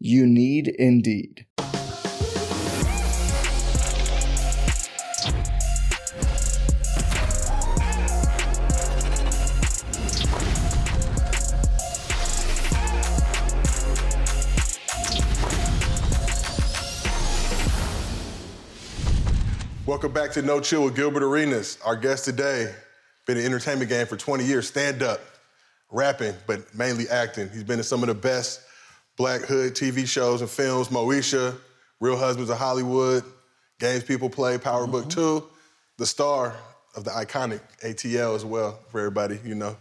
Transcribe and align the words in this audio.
You 0.00 0.26
need 0.26 0.68
Indeed. 0.68 1.46
Welcome 19.86 20.12
back 20.12 20.32
to 20.32 20.42
No 20.42 20.60
Chill 20.60 20.84
with 20.84 20.96
Gilbert 20.96 21.22
Arenas. 21.22 21.78
Our 21.84 21.94
guest 21.94 22.24
today, 22.24 22.74
been 23.26 23.38
in 23.38 23.44
entertainment 23.44 23.88
game 23.88 24.06
for 24.06 24.16
20 24.16 24.44
years, 24.44 24.66
stand 24.66 25.02
up, 25.02 25.20
rapping, 25.90 26.34
but 26.46 26.74
mainly 26.74 27.08
acting. 27.08 27.48
He's 27.50 27.62
been 27.62 27.78
in 27.78 27.84
some 27.84 28.02
of 28.02 28.08
the 28.08 28.14
best 28.14 28.60
Black 29.16 29.42
Hood 29.42 29.74
TV 29.74 30.06
shows 30.06 30.40
and 30.40 30.50
films, 30.50 30.88
Moesha, 30.88 31.56
Real 32.00 32.16
Husbands 32.16 32.50
of 32.50 32.58
Hollywood, 32.58 33.22
Games 33.78 34.02
People 34.02 34.28
Play, 34.28 34.58
Power 34.58 34.86
Book 34.86 35.06
mm-hmm. 35.06 35.38
2, 35.38 35.44
the 35.98 36.06
star 36.06 36.54
of 36.96 37.04
the 37.04 37.10
iconic 37.10 37.60
ATL 37.82 38.34
as 38.34 38.44
well, 38.44 38.78
for 38.88 38.98
everybody, 38.98 39.38
you 39.44 39.54
know, 39.54 39.76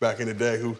back 0.00 0.20
in 0.20 0.26
the 0.26 0.34
day 0.34 0.58
who 0.58 0.76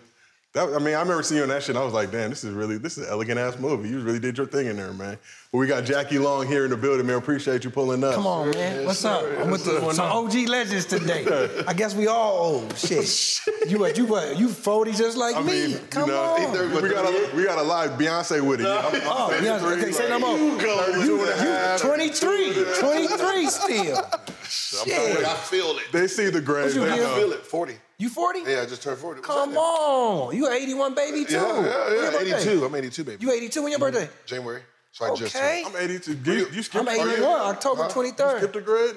that, 0.54 0.68
I 0.74 0.78
mean, 0.78 0.94
I 0.94 1.00
remember 1.00 1.22
seeing 1.22 1.36
you 1.38 1.42
on 1.42 1.50
that 1.50 1.62
shit. 1.62 1.70
and 1.70 1.78
I 1.78 1.84
was 1.84 1.92
like, 1.92 2.10
damn, 2.10 2.30
this 2.30 2.42
is 2.42 2.52
really, 2.54 2.78
this 2.78 2.96
is 2.96 3.04
an 3.06 3.10
elegant 3.12 3.38
ass 3.38 3.58
movie. 3.58 3.90
You 3.90 4.00
really 4.00 4.18
did 4.18 4.38
your 4.38 4.46
thing 4.46 4.66
in 4.66 4.76
there, 4.76 4.92
man. 4.94 5.18
But 5.52 5.58
we 5.58 5.66
got 5.66 5.84
Jackie 5.84 6.18
Long 6.18 6.46
here 6.46 6.64
in 6.64 6.70
the 6.70 6.76
building, 6.76 7.06
man. 7.06 7.16
Appreciate 7.16 7.64
you 7.64 7.70
pulling 7.70 8.02
up. 8.02 8.14
Come 8.14 8.26
on, 8.26 8.50
man. 8.52 8.86
What's 8.86 9.04
up? 9.04 9.24
I'm 9.38 9.50
with 9.50 9.64
the, 9.66 9.92
some 9.92 10.10
OG 10.10 10.34
legends 10.48 10.86
today. 10.86 11.26
I 11.66 11.74
guess 11.74 11.94
we 11.94 12.06
all 12.06 12.38
old. 12.38 12.76
Shit. 12.78 13.40
you 13.68 13.78
what? 13.78 13.98
You 13.98 14.06
what? 14.06 14.38
You 14.38 14.48
40 14.48 14.92
just 14.92 15.16
like 15.18 15.36
I 15.36 15.42
me? 15.42 15.68
mean, 15.68 15.78
Come 15.90 16.08
you 16.08 16.14
know, 16.14 16.22
on. 16.22 16.82
we 16.82 16.88
got 16.90 17.04
a 17.06 17.36
we 17.36 17.44
got 17.44 17.58
a 17.58 17.62
live 17.62 17.90
Beyonce 17.92 18.40
with 18.46 18.60
it. 18.60 18.64
You 18.64 18.68
know? 18.70 18.78
I'm- 18.78 18.94
I'm 18.94 19.02
Oh, 19.06 19.38
yeah, 19.42 19.58
33, 19.58 19.82
okay, 19.82 19.92
say 19.92 20.08
no 20.08 20.16
like, 20.18 20.20
more. 20.22 20.38
You 20.38 20.60
go, 20.60 20.86
You, 20.98 21.06
two 21.06 21.20
and 21.20 21.28
a 21.30 21.36
half. 21.36 21.80
23, 21.80 22.64
23 22.80 23.46
still. 23.48 24.10
Shit. 24.48 25.24
I 25.26 25.34
feel 25.34 25.76
it. 25.78 25.84
They 25.92 26.06
see 26.08 26.30
the 26.30 26.40
grave. 26.40 26.66
What 26.66 26.74
you 26.74 26.80
They 26.86 26.96
feel? 26.96 27.08
know. 27.08 27.14
Feel 27.16 27.32
it. 27.32 27.44
40. 27.46 27.74
You 28.00 28.08
40? 28.08 28.40
Yeah, 28.46 28.60
I 28.62 28.66
just 28.66 28.80
turned 28.82 28.98
40. 28.98 29.22
Come 29.22 29.56
on. 29.56 30.34
You 30.36 30.46
an 30.46 30.52
81 30.52 30.94
baby 30.94 31.24
too. 31.24 31.34
Yeah, 31.34 31.52
When 31.52 31.64
yeah, 31.64 32.20
yeah. 32.22 32.36
82. 32.38 32.64
I'm 32.64 32.74
82, 32.74 33.04
baby. 33.04 33.24
You 33.24 33.32
82 33.32 33.62
when 33.62 33.70
your 33.72 33.80
birthday? 33.80 34.08
January. 34.24 34.62
So 34.92 35.04
I 35.06 35.16
just 35.16 35.34
Okay. 35.34 35.62
turned. 35.64 35.76
I'm 35.76 35.82
82. 35.82 36.14
Do 36.14 36.32
you, 36.32 36.46
you 36.52 36.62
skipped 36.62 36.88
I'm 36.88 36.88
are 36.88 37.06
you- 37.06 37.12
81, 37.14 37.40
October 37.40 37.82
Huh? 37.82 37.88
23rd. 37.88 38.38
Skip 38.38 38.52
the 38.52 38.60
grade? 38.60 38.94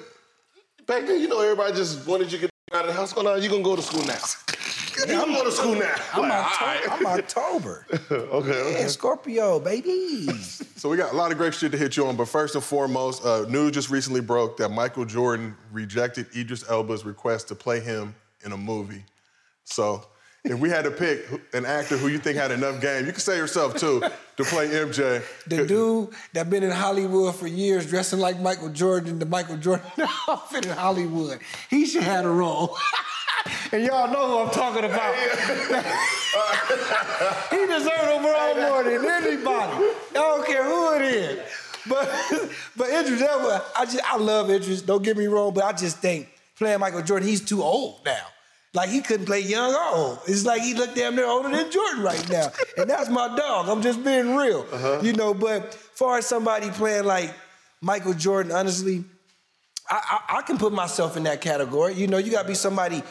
Back 0.86 1.06
then, 1.06 1.20
you 1.20 1.26
know, 1.26 1.40
everybody 1.40 1.74
just 1.74 2.06
wanted 2.06 2.30
you 2.30 2.38
to 2.38 2.42
get 2.42 2.50
out 2.72 2.82
of 2.82 2.86
the 2.88 2.92
house. 2.92 3.12
Go 3.12 3.22
now, 3.22 3.34
you 3.34 3.48
gonna 3.48 3.62
go 3.64 3.74
to 3.74 3.82
school 3.82 4.04
now. 4.04 4.14
you 4.98 5.04
can 5.06 5.32
go 5.32 5.44
to 5.44 5.50
school 5.52 5.74
now. 5.74 5.94
I'm, 6.12 6.22
Like, 6.28 6.88
October, 6.88 6.94
I'm 6.94 7.06
October. 7.18 7.86
okay, 8.10 8.14
okay. 8.52 8.80
Yeah, 8.82 8.86
Scorpio, 8.86 9.58
baby. 9.58 10.28
So 10.76 10.88
we 10.88 10.96
got 10.96 11.12
a 11.12 11.16
lot 11.16 11.32
of 11.32 11.38
great 11.38 11.54
shit 11.54 11.72
to 11.72 11.78
hit 11.78 11.96
you 11.96 12.06
on, 12.06 12.14
but 12.16 12.28
first 12.28 12.54
and 12.54 12.62
foremost, 12.62 13.24
uh, 13.24 13.46
news 13.48 13.72
just 13.72 13.90
recently 13.90 14.20
broke 14.20 14.58
that 14.58 14.68
Michael 14.70 15.04
Jordan 15.04 15.56
rejected 15.72 16.26
Idris 16.36 16.64
Elba's 16.70 17.04
request 17.04 17.48
to 17.48 17.54
play 17.56 17.80
him 17.80 18.14
in 18.44 18.52
a 18.52 18.56
movie. 18.56 19.04
So 19.64 20.04
if 20.44 20.58
we 20.58 20.70
had 20.70 20.82
to 20.84 20.90
pick 20.90 21.24
an 21.52 21.64
actor 21.64 21.96
who 21.96 22.08
you 22.08 22.18
think 22.18 22.36
had 22.36 22.50
enough 22.50 22.80
game, 22.80 23.06
you 23.06 23.12
can 23.12 23.20
say 23.20 23.36
yourself 23.36 23.76
too, 23.76 24.02
to 24.36 24.44
play 24.44 24.66
MJ. 24.68 25.22
The 25.46 25.64
dude 25.66 26.08
that 26.32 26.50
been 26.50 26.64
in 26.64 26.72
Hollywood 26.72 27.36
for 27.36 27.46
years, 27.46 27.86
dressing 27.86 28.18
like 28.18 28.40
Michael 28.40 28.70
Jordan, 28.70 29.20
the 29.20 29.26
Michael 29.26 29.56
Jordan 29.56 29.86
outfit 30.28 30.66
in 30.66 30.72
Hollywood. 30.72 31.38
He 31.70 31.86
should 31.86 32.02
have 32.02 32.24
a 32.24 32.30
role. 32.30 32.76
and 33.72 33.84
y'all 33.84 34.12
know 34.12 34.28
who 34.28 34.38
I'm 34.38 34.50
talking 34.50 34.84
about. 34.84 35.14
he 37.50 37.66
deserves 37.66 38.02
a 38.02 38.20
role 38.20 38.54
more 38.54 38.82
than 38.82 39.04
anybody. 39.04 39.50
I 39.50 39.94
don't 40.12 40.44
care 40.46 40.64
who 40.64 40.94
it 40.96 41.02
is. 41.02 41.38
But 41.88 42.08
but 42.76 42.90
Idris 42.90 43.22
Elba, 43.22 43.64
I 43.76 43.84
just 43.84 44.00
I 44.04 44.16
love 44.16 44.50
Idris. 44.50 44.82
Don't 44.82 45.02
get 45.02 45.16
me 45.16 45.26
wrong, 45.26 45.52
but 45.52 45.64
I 45.64 45.72
just 45.72 45.98
think 45.98 46.28
playing 46.62 46.78
Michael 46.78 47.02
Jordan, 47.02 47.28
he's 47.28 47.44
too 47.44 47.60
old 47.60 48.04
now. 48.04 48.26
Like 48.72 48.88
he 48.88 49.00
couldn't 49.00 49.26
play 49.26 49.40
young 49.40 49.74
or 49.74 49.96
old. 49.96 50.18
It's 50.26 50.46
like 50.46 50.62
he 50.62 50.74
looked 50.74 50.94
damn 50.94 51.16
near 51.16 51.26
older 51.26 51.50
than 51.50 51.70
Jordan 51.70 52.02
right 52.02 52.30
now. 52.30 52.48
And 52.78 52.88
that's 52.88 53.10
my 53.10 53.34
dog. 53.36 53.68
I'm 53.68 53.82
just 53.82 54.02
being 54.02 54.36
real. 54.36 54.64
Uh-huh. 54.72 55.00
You 55.02 55.12
know, 55.12 55.34
but 55.34 55.74
far 55.74 56.18
as 56.18 56.26
somebody 56.26 56.70
playing 56.70 57.04
like 57.04 57.34
Michael 57.82 58.14
Jordan, 58.14 58.52
honestly, 58.52 59.04
I, 59.90 60.20
I, 60.28 60.38
I 60.38 60.42
can 60.42 60.56
put 60.56 60.72
myself 60.72 61.16
in 61.16 61.24
that 61.24 61.40
category. 61.40 61.94
You 61.94 62.06
know, 62.06 62.18
you 62.18 62.30
gotta 62.30 62.48
be 62.48 62.54
somebody 62.54 63.02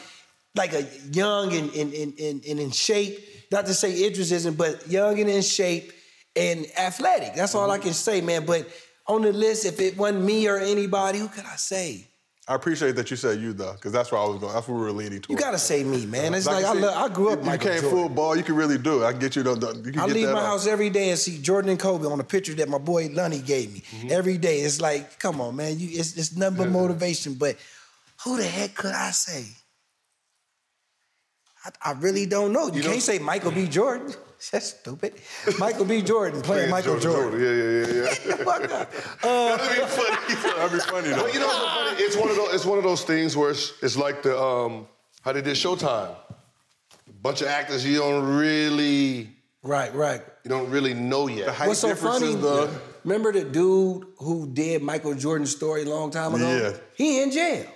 like 0.56 0.72
a 0.72 0.84
young 1.12 1.52
and, 1.52 1.72
and, 1.74 1.92
and, 1.92 2.18
and, 2.18 2.44
and 2.44 2.58
in 2.58 2.70
shape. 2.70 3.20
Not 3.52 3.66
to 3.66 3.74
say 3.74 4.06
Idris 4.06 4.32
isn't, 4.32 4.56
but 4.56 4.88
young 4.88 5.20
and 5.20 5.28
in 5.28 5.42
shape 5.42 5.92
and 6.34 6.66
athletic. 6.78 7.34
That's 7.34 7.54
all 7.54 7.70
I 7.70 7.76
mm-hmm. 7.76 7.84
can 7.84 7.92
say, 7.92 8.20
man. 8.22 8.46
But 8.46 8.66
on 9.06 9.22
the 9.22 9.32
list, 9.32 9.66
if 9.66 9.78
it 9.78 9.96
wasn't 9.96 10.24
me 10.24 10.48
or 10.48 10.56
anybody, 10.58 11.18
who 11.18 11.28
could 11.28 11.44
I 11.44 11.56
say? 11.56 12.06
I 12.48 12.56
appreciate 12.56 12.96
that 12.96 13.08
you 13.08 13.16
said 13.16 13.38
you 13.40 13.52
though, 13.52 13.72
because 13.74 13.92
that's 13.92 14.10
where 14.10 14.20
I 14.20 14.24
was 14.24 14.38
going. 14.40 14.52
That's 14.52 14.66
where 14.66 14.76
we 14.76 14.82
were 14.82 14.90
leaning 14.92 15.20
towards. 15.20 15.28
You 15.30 15.36
gotta 15.36 15.58
say 15.60 15.84
me, 15.84 16.06
man. 16.06 16.34
It's 16.34 16.44
Like 16.44 16.64
like, 16.64 16.76
I, 16.76 16.80
love, 16.80 17.10
I 17.10 17.14
grew 17.14 17.30
up 17.32 17.38
You 17.38 17.44
Michael 17.46 17.70
can't 17.70 17.82
Jordan. 17.82 18.14
ball. 18.16 18.34
You 18.36 18.42
can 18.42 18.56
really 18.56 18.78
do 18.78 19.02
it. 19.02 19.06
I 19.06 19.12
can 19.12 19.20
get 19.20 19.36
you. 19.36 19.44
The, 19.44 19.54
the- 19.54 19.82
you 19.84 19.92
can 19.92 20.00
I 20.00 20.06
get 20.08 20.14
leave 20.16 20.26
my 20.28 20.40
off. 20.40 20.46
house 20.46 20.66
every 20.66 20.90
day 20.90 21.10
and 21.10 21.18
see 21.18 21.38
Jordan 21.38 21.70
and 21.70 21.78
Kobe 21.78 22.04
on 22.06 22.18
a 22.18 22.24
picture 22.24 22.52
that 22.54 22.68
my 22.68 22.78
boy 22.78 23.08
Lunny 23.12 23.38
gave 23.38 23.72
me. 23.72 23.80
Mm-hmm. 23.80 24.08
Every 24.10 24.38
day. 24.38 24.58
It's 24.58 24.80
like, 24.80 25.20
come 25.20 25.40
on, 25.40 25.54
man. 25.54 25.78
You, 25.78 25.88
it's, 25.92 26.16
it's 26.16 26.36
nothing 26.36 26.56
but 26.58 26.68
motivation. 26.70 27.34
But 27.34 27.56
who 28.24 28.36
the 28.36 28.44
heck 28.44 28.74
could 28.74 28.92
I 28.92 29.12
say? 29.12 29.44
I, 31.64 31.90
I 31.90 31.92
really 31.92 32.26
don't 32.26 32.52
know. 32.52 32.66
You, 32.72 32.82
can't 32.82 33.00
say 33.00 33.20
Michael 33.20 33.52
B. 33.52 33.68
Jordan. 33.68 34.12
That's 34.50 34.70
stupid. 34.70 35.14
Michael 35.60 35.84
B. 35.84 36.02
Jordan 36.02 36.42
playing 36.42 36.70
Michael 36.70 36.98
Jordan. 36.98 37.40
Yeah, 37.40 37.52
yeah, 37.52 37.86
yeah, 37.86 38.14
yeah. 38.26 38.34
Fuck 38.44 38.72
up. 38.72 38.92
That'd 40.62 40.78
be 40.78 40.84
funny 40.90 41.08
though. 41.10 41.22
But 41.22 41.34
you 41.34 41.40
know 41.40 41.46
what's 41.46 41.58
so 41.58 41.66
funny? 41.66 42.02
It's 42.02 42.16
one 42.16 42.30
of 42.30 42.36
those. 42.36 42.54
It's 42.54 42.64
one 42.64 42.78
of 42.78 42.84
those 42.84 43.02
things 43.04 43.36
where 43.36 43.50
it's, 43.50 43.72
it's 43.82 43.96
like 43.96 44.22
the 44.22 44.38
um, 44.40 44.86
how 45.22 45.32
they 45.32 45.42
did 45.42 45.56
Showtime. 45.56 46.14
bunch 47.22 47.40
of 47.42 47.48
actors 47.48 47.84
you 47.86 47.98
don't 47.98 48.24
really 48.36 49.28
Right, 49.64 49.94
right. 49.94 50.20
you 50.44 50.48
don't 50.48 50.68
really 50.70 50.92
know 50.94 51.28
yet. 51.28 51.46
The 51.46 51.52
height 51.52 51.68
What's 51.68 51.80
so 51.80 51.88
differences, 51.88 52.30
funny? 52.30 52.42
though. 52.42 52.70
Remember 53.04 53.32
the 53.32 53.44
dude 53.44 54.06
who 54.18 54.48
did 54.52 54.82
Michael 54.82 55.14
Jordan's 55.14 55.54
story 55.54 55.82
a 55.82 55.88
long 55.88 56.10
time 56.10 56.34
ago? 56.34 56.48
Yeah. 56.56 56.76
He 56.96 57.22
in 57.22 57.30
jail. 57.30 57.66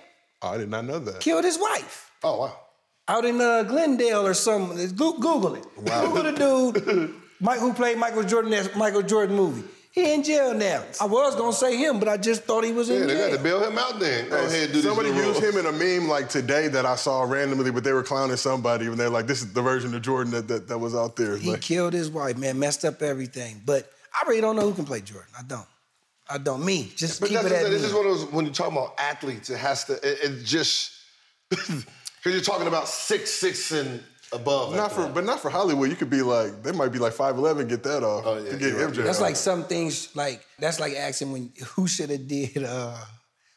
Oh, 0.41 0.49
I 0.49 0.57
did 0.57 0.69
not 0.69 0.83
know 0.85 0.99
that. 0.99 1.19
Killed 1.21 1.43
his 1.45 1.57
wife. 1.57 2.11
Oh 2.23 2.39
wow. 2.39 2.59
out 3.07 3.23
in 3.25 3.39
uh, 3.39 3.63
Glendale 3.63 4.25
or 4.27 4.33
something. 4.33 4.77
Google 4.95 5.55
it. 5.55 5.65
Wow. 5.77 6.07
Google 6.07 6.23
the 6.23 6.71
dude, 6.73 7.13
Mike, 7.39 7.59
who 7.59 7.71
played 7.73 7.97
Michael 7.97 8.23
Jordan 8.23 8.51
in 8.53 8.63
that 8.65 8.75
Michael 8.77 9.01
Jordan 9.03 9.35
movie. 9.35 9.63
He 9.97 10.13
in 10.13 10.21
jail 10.21 10.53
now. 10.53 10.83
I 11.01 11.05
was 11.05 11.35
gonna 11.35 11.51
say 11.53 11.75
him, 11.75 11.97
but 11.99 12.07
I 12.07 12.17
just 12.17 12.43
thought 12.43 12.63
he 12.63 12.71
was 12.71 12.87
Yeah, 12.87 12.97
in 12.97 13.07
they 13.07 13.15
got 13.15 13.27
jail. 13.29 13.37
to 13.37 13.43
bail 13.43 13.63
him 13.63 13.77
out 13.79 13.99
then. 13.99 14.29
Go 14.29 14.37
ahead, 14.45 14.65
and 14.65 14.73
do 14.73 14.81
Somebody 14.81 15.09
this 15.11 15.25
used 15.39 15.43
him 15.43 15.57
in 15.57 15.65
a 15.65 15.71
meme 15.71 16.07
like 16.07 16.29
today 16.29 16.67
that 16.67 16.85
I 16.85 16.95
saw 16.95 17.23
randomly, 17.23 17.71
but 17.71 17.83
they 17.83 17.93
were 17.93 18.03
clowning 18.03 18.37
somebody, 18.37 18.85
and 18.85 18.95
they're 18.95 19.09
like, 19.09 19.25
"This 19.25 19.41
is 19.41 19.53
the 19.53 19.61
version 19.63 19.95
of 19.95 20.03
Jordan 20.03 20.31
that 20.33 20.47
that, 20.49 20.67
that 20.67 20.77
was 20.77 20.93
out 20.93 21.15
there." 21.15 21.35
He 21.35 21.49
Like, 21.51 21.61
killed 21.61 21.93
his 21.93 22.11
wife, 22.11 22.37
man, 22.37 22.59
messed 22.59 22.85
up 22.85 23.01
everything. 23.01 23.61
But 23.65 23.91
I 24.13 24.27
really 24.27 24.41
don't 24.41 24.55
know 24.55 24.61
who 24.69 24.73
can 24.75 24.85
play 24.85 25.01
Jordan. 25.01 25.29
I 25.37 25.41
don't. 25.41 25.65
I 26.29 26.37
don't. 26.37 26.63
Me, 26.63 26.91
just 26.95 27.19
But 27.19 27.29
keep 27.29 27.39
that's 27.41 27.47
it 27.47 27.53
at 27.53 27.59
just, 27.61 27.69
me. 27.69 27.75
it's 27.77 27.83
just 27.85 27.95
one 27.95 28.05
of 28.05 28.11
those 28.19 28.31
when 28.31 28.45
you're 28.45 28.53
talking 28.53 28.77
about 28.77 28.93
athletes, 28.99 29.49
it 29.49 29.57
has 29.57 29.85
to. 29.85 29.93
It, 29.93 30.19
it 30.31 30.43
just 30.45 30.91
because 31.49 31.85
you're 32.25 32.41
talking 32.41 32.67
about 32.67 32.87
six, 32.87 33.31
six, 33.31 33.71
and 33.71 34.03
above. 34.33 34.75
Not 34.75 34.91
for, 34.91 35.01
that. 35.01 35.13
but 35.13 35.23
not 35.25 35.39
for 35.39 35.49
Hollywood. 35.49 35.89
You 35.89 35.95
could 35.95 36.09
be 36.09 36.21
like, 36.21 36.63
they 36.63 36.71
might 36.71 36.91
be 36.91 36.99
like 36.99 37.13
five 37.13 37.37
eleven, 37.37 37.67
get 37.67 37.83
that 37.83 38.03
off 38.03 38.23
Oh, 38.25 38.37
yeah, 38.37 38.51
to 38.51 38.57
get 38.57 38.69
you're 38.73 38.85
right. 38.87 38.93
MJ. 38.93 39.03
That's 39.03 39.17
off. 39.17 39.23
like 39.23 39.35
some 39.35 39.63
things 39.65 40.15
like 40.15 40.45
that's 40.59 40.79
like 40.79 40.93
asking 40.95 41.31
when 41.31 41.51
who 41.75 41.87
should 41.87 42.09
have 42.09 42.27
did 42.27 42.63
uh 42.63 42.97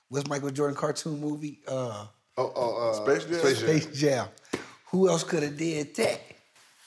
what's 0.09 0.29
Michael 0.29 0.51
Jordan 0.51 0.77
cartoon 0.77 1.21
movie? 1.21 1.61
Uh 1.67 2.07
Oh, 2.39 2.53
oh, 2.57 2.91
uh, 2.91 2.93
Space 2.95 3.25
Jam? 3.27 3.39
Space 3.41 3.59
Jam. 3.61 3.69
Space 3.69 4.01
Jam. 4.01 4.27
Who 4.93 5.09
else 5.09 5.25
could 5.25 5.43
have 5.43 5.59
did 5.59 5.95
that? 5.97 6.21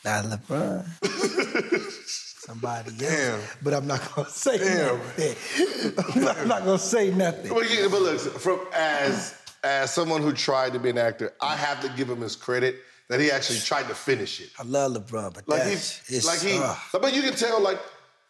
Not 0.04 0.26
LeBron. 0.26 0.86
Somebody 2.46 2.90
else. 2.90 2.98
Damn. 3.00 3.40
But 3.62 3.74
I'm 3.74 3.88
not 3.88 4.14
gonna 4.16 4.30
say 4.30 4.58
Damn. 4.58 4.98
nothing. 4.98 6.34
I'm 6.42 6.48
not 6.48 6.66
gonna 6.66 6.78
say 6.78 7.12
nothing. 7.12 7.54
But, 7.54 7.70
yeah, 7.74 7.88
but 7.90 8.02
look, 8.02 8.20
from 8.20 8.60
as 8.74 9.36
as 9.64 9.94
someone 9.94 10.22
who 10.22 10.34
tried 10.34 10.74
to 10.74 10.80
be 10.80 10.90
an 10.90 10.98
actor, 10.98 11.34
I 11.42 11.56
have 11.56 11.80
to 11.82 11.90
give 11.90 12.10
him 12.10 12.20
his 12.22 12.36
credit 12.36 12.78
that 13.14 13.20
he 13.20 13.30
actually 13.30 13.60
tried 13.60 13.88
to 13.88 13.94
finish 13.94 14.42
it. 14.42 14.50
I 14.60 14.64
love 14.64 14.94
LeBron, 14.94 15.36
but 15.36 15.48
Like 15.48 15.66
that's 15.66 16.08
he, 16.08 16.16
it's, 16.16 16.26
like 16.26 16.42
he, 16.42 16.58
uh, 16.58 16.76
but 16.94 17.14
you 17.14 17.22
can 17.22 17.36
tell 17.36 17.62
like 17.62 17.80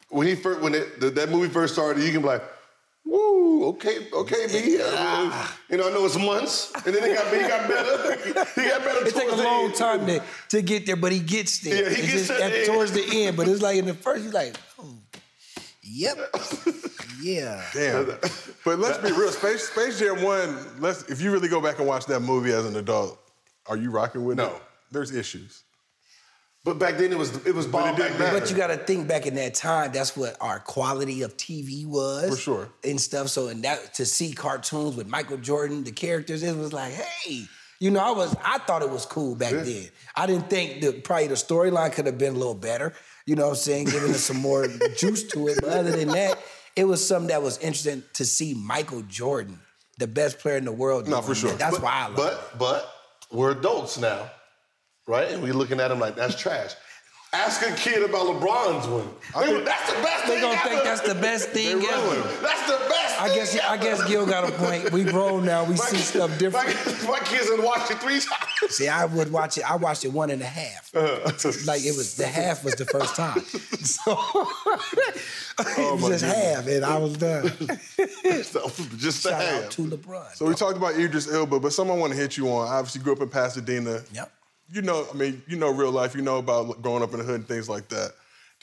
when 0.09 0.27
he 0.27 0.35
first 0.35 0.59
when 0.59 0.75
it, 0.75 0.99
the, 0.99 1.09
that 1.11 1.29
movie 1.29 1.47
first 1.47 1.73
started, 1.73 2.03
you 2.03 2.11
can 2.11 2.21
be 2.21 2.27
like, 2.27 2.43
"Woo, 3.05 3.67
okay, 3.69 4.09
okay, 4.11 4.47
B." 4.47 4.77
Uh, 4.83 5.47
you 5.69 5.77
know, 5.77 5.87
I 5.87 5.93
know 5.93 6.05
it's 6.05 6.17
months, 6.17 6.73
and 6.85 6.93
then 6.93 7.01
he 7.01 7.15
got 7.15 7.33
he 7.33 7.39
got 7.47 7.69
better. 7.69 8.15
he 8.61 8.67
got 8.67 8.83
better. 8.83 9.07
it 9.07 9.15
take 9.15 9.31
a 9.31 9.35
long 9.35 9.65
end. 9.67 9.75
time 9.75 10.05
to, 10.05 10.21
to 10.49 10.61
get 10.61 10.85
there, 10.85 10.97
but 10.97 11.13
he 11.13 11.19
gets 11.19 11.59
there. 11.59 11.83
Yeah, 11.83 11.95
he 11.95 12.01
It's 12.01 12.11
gets 12.11 12.27
just 12.27 12.41
at, 12.41 12.65
towards 12.65 12.91
the 12.91 13.05
end, 13.25 13.37
but 13.37 13.47
it's 13.47 13.61
like 13.61 13.77
in 13.77 13.85
the 13.85 13.93
first, 13.93 14.25
he's 14.25 14.33
like, 14.33 14.53
oh, 14.79 14.97
yep, 15.81 16.17
yeah. 17.21 17.63
Damn. 17.73 18.05
but 18.65 18.79
let's 18.79 18.97
be 18.97 19.13
real. 19.13 19.31
Space 19.41 19.69
Space 19.69 19.97
Jam 19.97 20.21
One. 20.21 20.57
Let's 20.81 21.03
if 21.03 21.21
you 21.21 21.31
really 21.31 21.47
go 21.47 21.61
back 21.61 21.79
and 21.79 21.87
watch 21.87 22.05
that 22.07 22.19
movie 22.19 22.51
as 22.51 22.65
an 22.65 22.75
adult, 22.75 23.17
are 23.67 23.77
you 23.77 23.89
rocking 23.91 24.25
with 24.25 24.39
it? 24.39 24.43
No. 24.43 24.59
There's 24.93 25.13
issues. 25.13 25.63
But 26.63 26.79
back 26.79 26.97
then 26.97 27.11
it 27.11 27.17
was 27.17 27.45
it 27.45 27.53
was 27.53 27.67
bomb 27.67 27.95
it 27.95 27.97
back 27.97 28.17
then. 28.17 28.33
But 28.33 28.49
you 28.49 28.55
got 28.55 28.67
to 28.67 28.77
think 28.77 29.07
back 29.07 29.25
in 29.25 29.35
that 29.35 29.53
time. 29.53 29.91
That's 29.91 30.15
what 30.15 30.37
our 30.39 30.59
quality 30.59 31.23
of 31.23 31.35
TV 31.35 31.85
was, 31.85 32.29
For 32.29 32.37
sure. 32.37 32.69
and 32.85 33.01
stuff. 33.01 33.27
So, 33.27 33.49
and 33.49 33.63
that 33.63 33.95
to 33.95 34.05
see 34.05 34.31
cartoons 34.31 34.95
with 34.95 35.07
Michael 35.07 35.37
Jordan, 35.37 35.83
the 35.83 35.91
characters, 35.91 36.41
it 36.41 36.55
was 36.55 36.71
like, 36.71 36.93
hey, 36.93 37.43
you 37.79 37.91
know, 37.91 37.99
I 37.99 38.11
was, 38.11 38.33
I 38.45 38.59
thought 38.59 38.81
it 38.81 38.89
was 38.89 39.05
cool 39.05 39.35
back 39.35 39.51
then. 39.51 39.89
I 40.15 40.25
didn't 40.25 40.49
think 40.49 40.81
that 40.81 41.03
probably 41.03 41.27
the 41.27 41.33
storyline 41.33 41.91
could 41.91 42.05
have 42.05 42.17
been 42.17 42.33
a 42.33 42.37
little 42.37 42.55
better. 42.55 42.93
You 43.25 43.35
know 43.35 43.43
what 43.43 43.49
I'm 43.49 43.55
saying? 43.57 43.85
Giving 43.87 44.11
us 44.11 44.21
some 44.21 44.37
more 44.37 44.67
juice 44.97 45.23
to 45.33 45.49
it. 45.49 45.57
But 45.59 45.69
other 45.69 45.91
than 45.91 46.07
that, 46.09 46.39
it 46.77 46.85
was 46.85 47.05
something 47.05 47.27
that 47.27 47.41
was 47.41 47.57
interesting 47.57 48.03
to 48.13 48.23
see 48.23 48.53
Michael 48.53 49.01
Jordan, 49.01 49.59
the 49.97 50.07
best 50.07 50.39
player 50.39 50.55
in 50.55 50.63
the 50.63 50.71
world. 50.71 51.09
No, 51.09 51.21
for 51.21 51.35
sure. 51.35 51.49
that. 51.49 51.59
That's 51.59 51.75
but, 51.75 51.83
why 51.83 51.91
I 51.91 52.07
love. 52.07 52.11
it. 52.11 52.39
But 52.57 52.57
but 52.57 52.93
we're 53.31 53.51
adults 53.51 53.97
now, 53.97 54.29
right? 55.07 55.31
And 55.31 55.41
we're 55.43 55.53
looking 55.53 55.79
at 55.79 55.91
him 55.91 55.99
like 55.99 56.15
that's 56.15 56.35
trash. 56.39 56.73
Ask 57.35 57.67
a 57.67 57.73
kid 57.75 58.03
about 58.07 58.27
LeBron's 58.27 58.87
win. 58.87 59.09
They 59.43 59.51
go, 59.51 59.63
that's 59.65 59.91
the 59.91 59.99
best 60.03 60.27
They 60.27 60.33
thing 60.33 60.41
gonna 60.43 60.53
ever. 60.55 60.69
think 60.69 60.83
that's 60.83 61.01
the 61.01 61.15
best 61.15 61.49
thing 61.49 61.77
ever. 61.83 62.05
ruined 62.11 62.23
That's 62.43 62.69
the 62.69 62.77
best. 62.87 63.21
I 63.21 63.33
guess 63.33 63.51
thing 63.53 63.61
I 63.67 63.77
guess 63.77 64.03
Gil 64.07 64.27
got 64.27 64.47
a 64.47 64.51
point. 64.51 64.91
We 64.91 65.03
grown 65.03 65.43
now. 65.43 65.63
We 65.63 65.69
My 65.73 65.75
see 65.77 65.97
kid- 65.97 66.03
stuff 66.05 66.37
different. 66.37 66.67
My, 67.07 67.13
my 67.13 67.19
kids 67.25 67.49
have 67.49 67.63
watched 67.65 67.89
it 67.89 67.97
three 67.97 68.19
times. 68.19 68.75
See, 68.75 68.87
I 68.87 69.05
would 69.05 69.31
watch 69.31 69.57
it. 69.57 69.63
I 69.69 69.77
watched 69.77 70.05
it 70.05 70.09
one 70.09 70.29
and 70.29 70.43
a 70.43 70.45
half. 70.45 70.91
Uh-huh. 70.95 71.51
like 71.65 71.83
it 71.83 71.95
was 71.97 72.15
the 72.17 72.27
half 72.27 72.63
was 72.63 72.75
the 72.75 72.85
first 72.85 73.15
time. 73.15 73.41
So 73.83 74.15
oh, 74.15 75.97
it 75.97 76.01
was 76.01 76.21
just 76.21 76.23
half, 76.25 76.67
and 76.67 76.85
I 76.85 76.97
was 76.97 77.17
done. 77.17 77.49
So, 78.43 78.69
just 78.97 79.23
the 79.23 79.29
Shout 79.31 79.41
half. 79.41 79.63
out 79.65 79.71
to 79.71 79.81
LeBron. 79.83 80.35
So 80.35 80.45
we 80.45 80.53
talked 80.55 80.77
about 80.77 80.95
Idris 80.95 81.31
Elba, 81.31 81.59
but 81.59 81.73
someone 81.73 81.99
want 81.99 82.13
to 82.13 82.17
hit 82.17 82.37
you 82.37 82.47
on. 82.49 82.67
Obviously, 82.67 83.01
grew 83.01 83.13
up 83.13 83.21
in 83.21 83.29
Pasadena. 83.29 84.01
Yep. 84.13 84.31
You 84.71 84.81
know, 84.81 85.05
I 85.11 85.15
mean, 85.15 85.41
you 85.47 85.57
know 85.57 85.71
real 85.71 85.91
life. 85.91 86.15
You 86.15 86.21
know 86.21 86.37
about 86.37 86.81
growing 86.81 87.03
up 87.03 87.11
in 87.11 87.19
the 87.19 87.25
hood 87.25 87.35
and 87.35 87.47
things 87.47 87.69
like 87.69 87.89
that. 87.89 88.13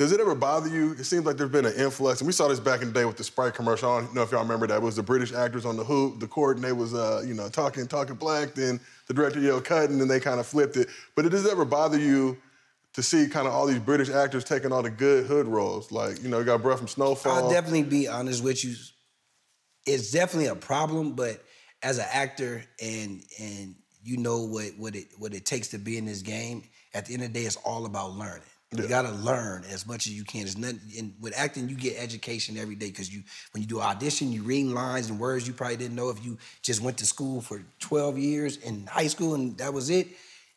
Does 0.01 0.13
it 0.13 0.21
ever 0.21 0.35
bother 0.35 0.69
you? 0.69 0.93
It 0.93 1.05
seems 1.05 1.27
like 1.27 1.37
there's 1.37 1.51
been 1.51 1.67
an 1.67 1.75
influx, 1.75 2.21
and 2.21 2.27
we 2.27 2.33
saw 2.33 2.49
this 2.49 2.59
back 2.59 2.81
in 2.81 2.89
the 2.89 2.95
day 2.95 3.05
with 3.05 3.19
the 3.19 3.25
Sprite 3.25 3.53
commercial. 3.53 3.91
I 3.91 4.01
don't 4.01 4.15
know 4.15 4.23
if 4.23 4.31
y'all 4.31 4.43
remember 4.43 4.67
that. 4.67 4.77
It 4.77 4.83
was 4.83 4.97
the 4.97 5.03
British 5.03 5.35
actors 5.35 5.67
on 5.67 5.77
the 5.77 5.85
hoop, 5.85 6.21
the 6.21 6.27
court, 6.27 6.57
and 6.57 6.65
they 6.65 6.73
was, 6.73 6.95
uh, 6.95 7.23
you 7.27 7.35
know, 7.35 7.51
talking, 7.51 7.87
talking 7.87 8.15
black. 8.15 8.55
Then 8.55 8.81
the 9.09 9.15
director 9.15 9.41
yelled 9.41 9.67
cut, 9.67 9.91
and 9.91 10.01
then 10.01 10.09
they 10.09 10.19
kind 10.19 10.41
of 10.41 10.47
flipped 10.47 10.79
it. 10.79 10.89
But 11.15 11.27
it 11.27 11.29
does 11.29 11.45
it 11.45 11.53
ever 11.53 11.67
bother 11.67 11.99
you 11.99 12.39
to 12.95 13.03
see 13.03 13.29
kind 13.29 13.47
of 13.47 13.53
all 13.53 13.67
these 13.67 13.79
British 13.79 14.09
actors 14.09 14.43
taking 14.43 14.73
all 14.73 14.83
the 14.83 14.91
good 14.91 15.27
hood 15.27 15.47
roles? 15.47 15.93
Like, 15.93 16.23
you 16.23 16.31
know, 16.31 16.39
you 16.39 16.47
got 16.47 16.63
Bruh 16.63 16.79
from 16.79 16.89
Snowfall. 16.89 17.33
I'll 17.33 17.51
definitely 17.51 17.83
be 17.83 18.09
honest 18.09 18.43
with 18.43 18.65
you. 18.65 18.75
It's 19.85 20.13
definitely 20.13 20.49
a 20.49 20.55
problem, 20.55 21.13
but 21.13 21.45
as 21.83 21.99
an 21.99 22.07
actor 22.11 22.65
and 22.81 23.23
and 23.39 23.75
you 24.03 24.17
know 24.17 24.43
what 24.45 24.73
what 24.77 24.97
it 24.97 25.09
what 25.19 25.35
it 25.35 25.45
takes 25.45 25.69
to 25.69 25.79
be 25.79 25.97
in 25.99 26.07
this 26.07 26.23
game, 26.23 26.63
at 26.95 27.07
the 27.07 27.15
end 27.15 27.23
of 27.23 27.33
the 27.33 27.41
day, 27.41 27.47
it's 27.47 27.57
all 27.57 27.87
about 27.87 28.13
learning. 28.13 28.43
You 28.73 28.87
gotta 28.87 29.11
learn 29.11 29.65
as 29.69 29.85
much 29.85 30.07
as 30.07 30.13
you 30.13 30.23
can. 30.23 30.43
It's 30.43 30.57
nothing 30.57 30.79
and 30.97 31.15
with 31.21 31.37
acting, 31.37 31.69
you 31.69 31.75
get 31.75 31.97
education 31.99 32.57
every 32.57 32.77
day 32.77 32.87
because 32.87 33.13
you 33.13 33.23
when 33.53 33.63
you 33.63 33.69
do 33.69 33.81
audition, 33.81 34.33
you 34.33 34.45
read 34.45 34.67
lines 34.67 35.11
and 35.11 35.19
words 35.19 35.47
you 35.47 35.53
probably 35.53 35.77
didn't 35.77 35.97
know 35.97 36.09
if 36.11 36.25
you 36.25 36.39
just 36.63 36.81
went 36.81 36.99
to 36.99 37.07
school 37.07 37.41
for 37.41 37.63
12 37.81 38.19
years 38.19 38.59
in 38.59 38.87
high 38.87 39.09
school 39.09 39.35
and 39.35 39.59
that 39.59 39.73
was 39.73 39.91
it. 39.91 40.07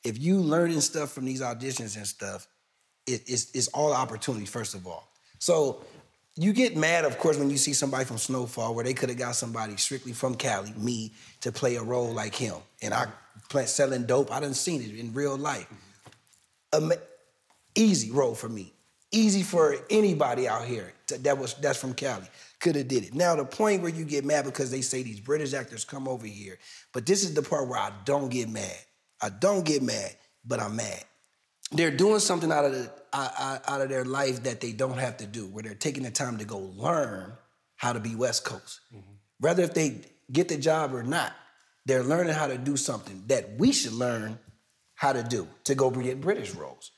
If 0.04 0.20
you 0.20 0.38
learning 0.38 0.82
stuff 0.82 1.12
from 1.12 1.26
these 1.26 1.42
auditions 1.42 1.98
and 1.98 2.06
stuff, 2.06 2.48
it, 3.08 3.24
it's, 3.26 3.50
it's 3.56 3.68
all 3.70 3.94
opportunity, 3.94 4.46
first 4.46 4.76
of 4.76 4.86
all. 4.86 5.08
So 5.40 5.84
you 6.36 6.54
get 6.54 6.76
mad, 6.76 7.06
of 7.06 7.18
course, 7.18 7.38
when 7.38 7.50
you 7.50 7.58
see 7.58 7.74
somebody 7.74 8.06
from 8.06 8.18
Snowfall 8.18 8.76
where 8.76 8.84
they 8.84 8.94
could 8.94 9.10
have 9.10 9.18
got 9.18 9.36
somebody 9.36 9.78
strictly 9.78 10.14
from 10.14 10.36
Cali, 10.36 10.74
me, 10.78 11.14
to 11.42 11.52
play 11.52 11.76
a 11.76 11.84
role 11.84 12.12
like 12.12 12.36
him. 12.36 12.56
And 12.82 12.94
I 12.94 13.08
play, 13.54 13.66
selling 13.66 14.06
dope, 14.06 14.32
I 14.32 14.40
done 14.40 14.54
seen 14.54 14.82
it 14.82 15.00
in 15.00 15.14
real 15.14 15.38
life. 15.38 15.68
Ama- 16.74 16.98
easy 17.76 18.12
role 18.12 18.36
for 18.36 18.50
me. 18.50 18.74
Easy 19.12 19.44
for 19.44 19.78
anybody 19.90 20.48
out 20.48 20.66
here 20.66 20.92
to- 21.08 21.18
that 21.20 21.38
was 21.38 21.54
that's 21.56 21.80
from 21.80 21.94
Cali. 21.94 22.28
Could 22.60 22.76
have 22.76 22.88
did 22.88 23.04
it. 23.04 23.14
Now 23.14 23.36
the 23.36 23.46
point 23.46 23.82
where 23.82 23.92
you 23.92 24.06
get 24.06 24.26
mad 24.26 24.46
because 24.46 24.72
they 24.72 24.82
say 24.82 25.04
these 25.04 25.20
British 25.20 25.54
actors 25.54 25.86
come 25.86 26.08
over 26.08 26.26
here, 26.26 26.58
but 26.94 27.06
this 27.06 27.24
is 27.24 27.34
the 27.34 27.42
part 27.42 27.68
where 27.68 27.80
I 27.80 27.92
don't 28.06 28.30
get 28.30 28.50
mad. 28.50 28.78
I 29.22 29.30
don't 29.30 29.64
get 29.64 29.82
mad, 29.82 30.16
but 30.44 30.60
I'm 30.60 30.76
mad 30.76 31.04
they're 31.74 31.92
doing 31.92 32.20
something 32.20 32.52
out 32.52 32.66
of 32.66 32.72
the 32.72 32.92
out, 33.14 33.62
out 33.68 33.82
of 33.82 33.90
their 33.90 34.06
life 34.06 34.44
that 34.44 34.62
they 34.62 34.72
don't 34.72 34.98
have 34.98 35.18
to 35.18 35.26
do, 35.26 35.46
where 35.48 35.64
they're 35.64 35.76
taking 35.76 36.04
the 36.04 36.12
time 36.12 36.38
to 36.38 36.46
go 36.46 36.58
learn 36.58 37.34
how 37.76 37.94
to 37.94 38.00
be 38.00 38.16
West 38.16 38.46
Coast. 38.46 38.80
Mm-hmm. 38.94 39.14
rather 39.42 39.64
if 39.64 39.74
they 39.74 40.02
get 40.32 40.48
the 40.48 40.58
job 40.58 40.94
or 40.94 41.04
not, 41.04 41.34
they're 41.86 42.04
learning 42.04 42.34
how 42.34 42.48
to 42.48 42.58
do 42.58 42.78
something 42.78 43.24
that 43.28 43.58
we 43.58 43.72
should 43.72 43.94
learn 43.94 44.40
how 44.96 45.14
to 45.14 45.24
do 45.24 45.48
to 45.66 45.76
go 45.76 45.90
get 45.90 46.22
British 46.22 46.54
roles. 46.56 46.92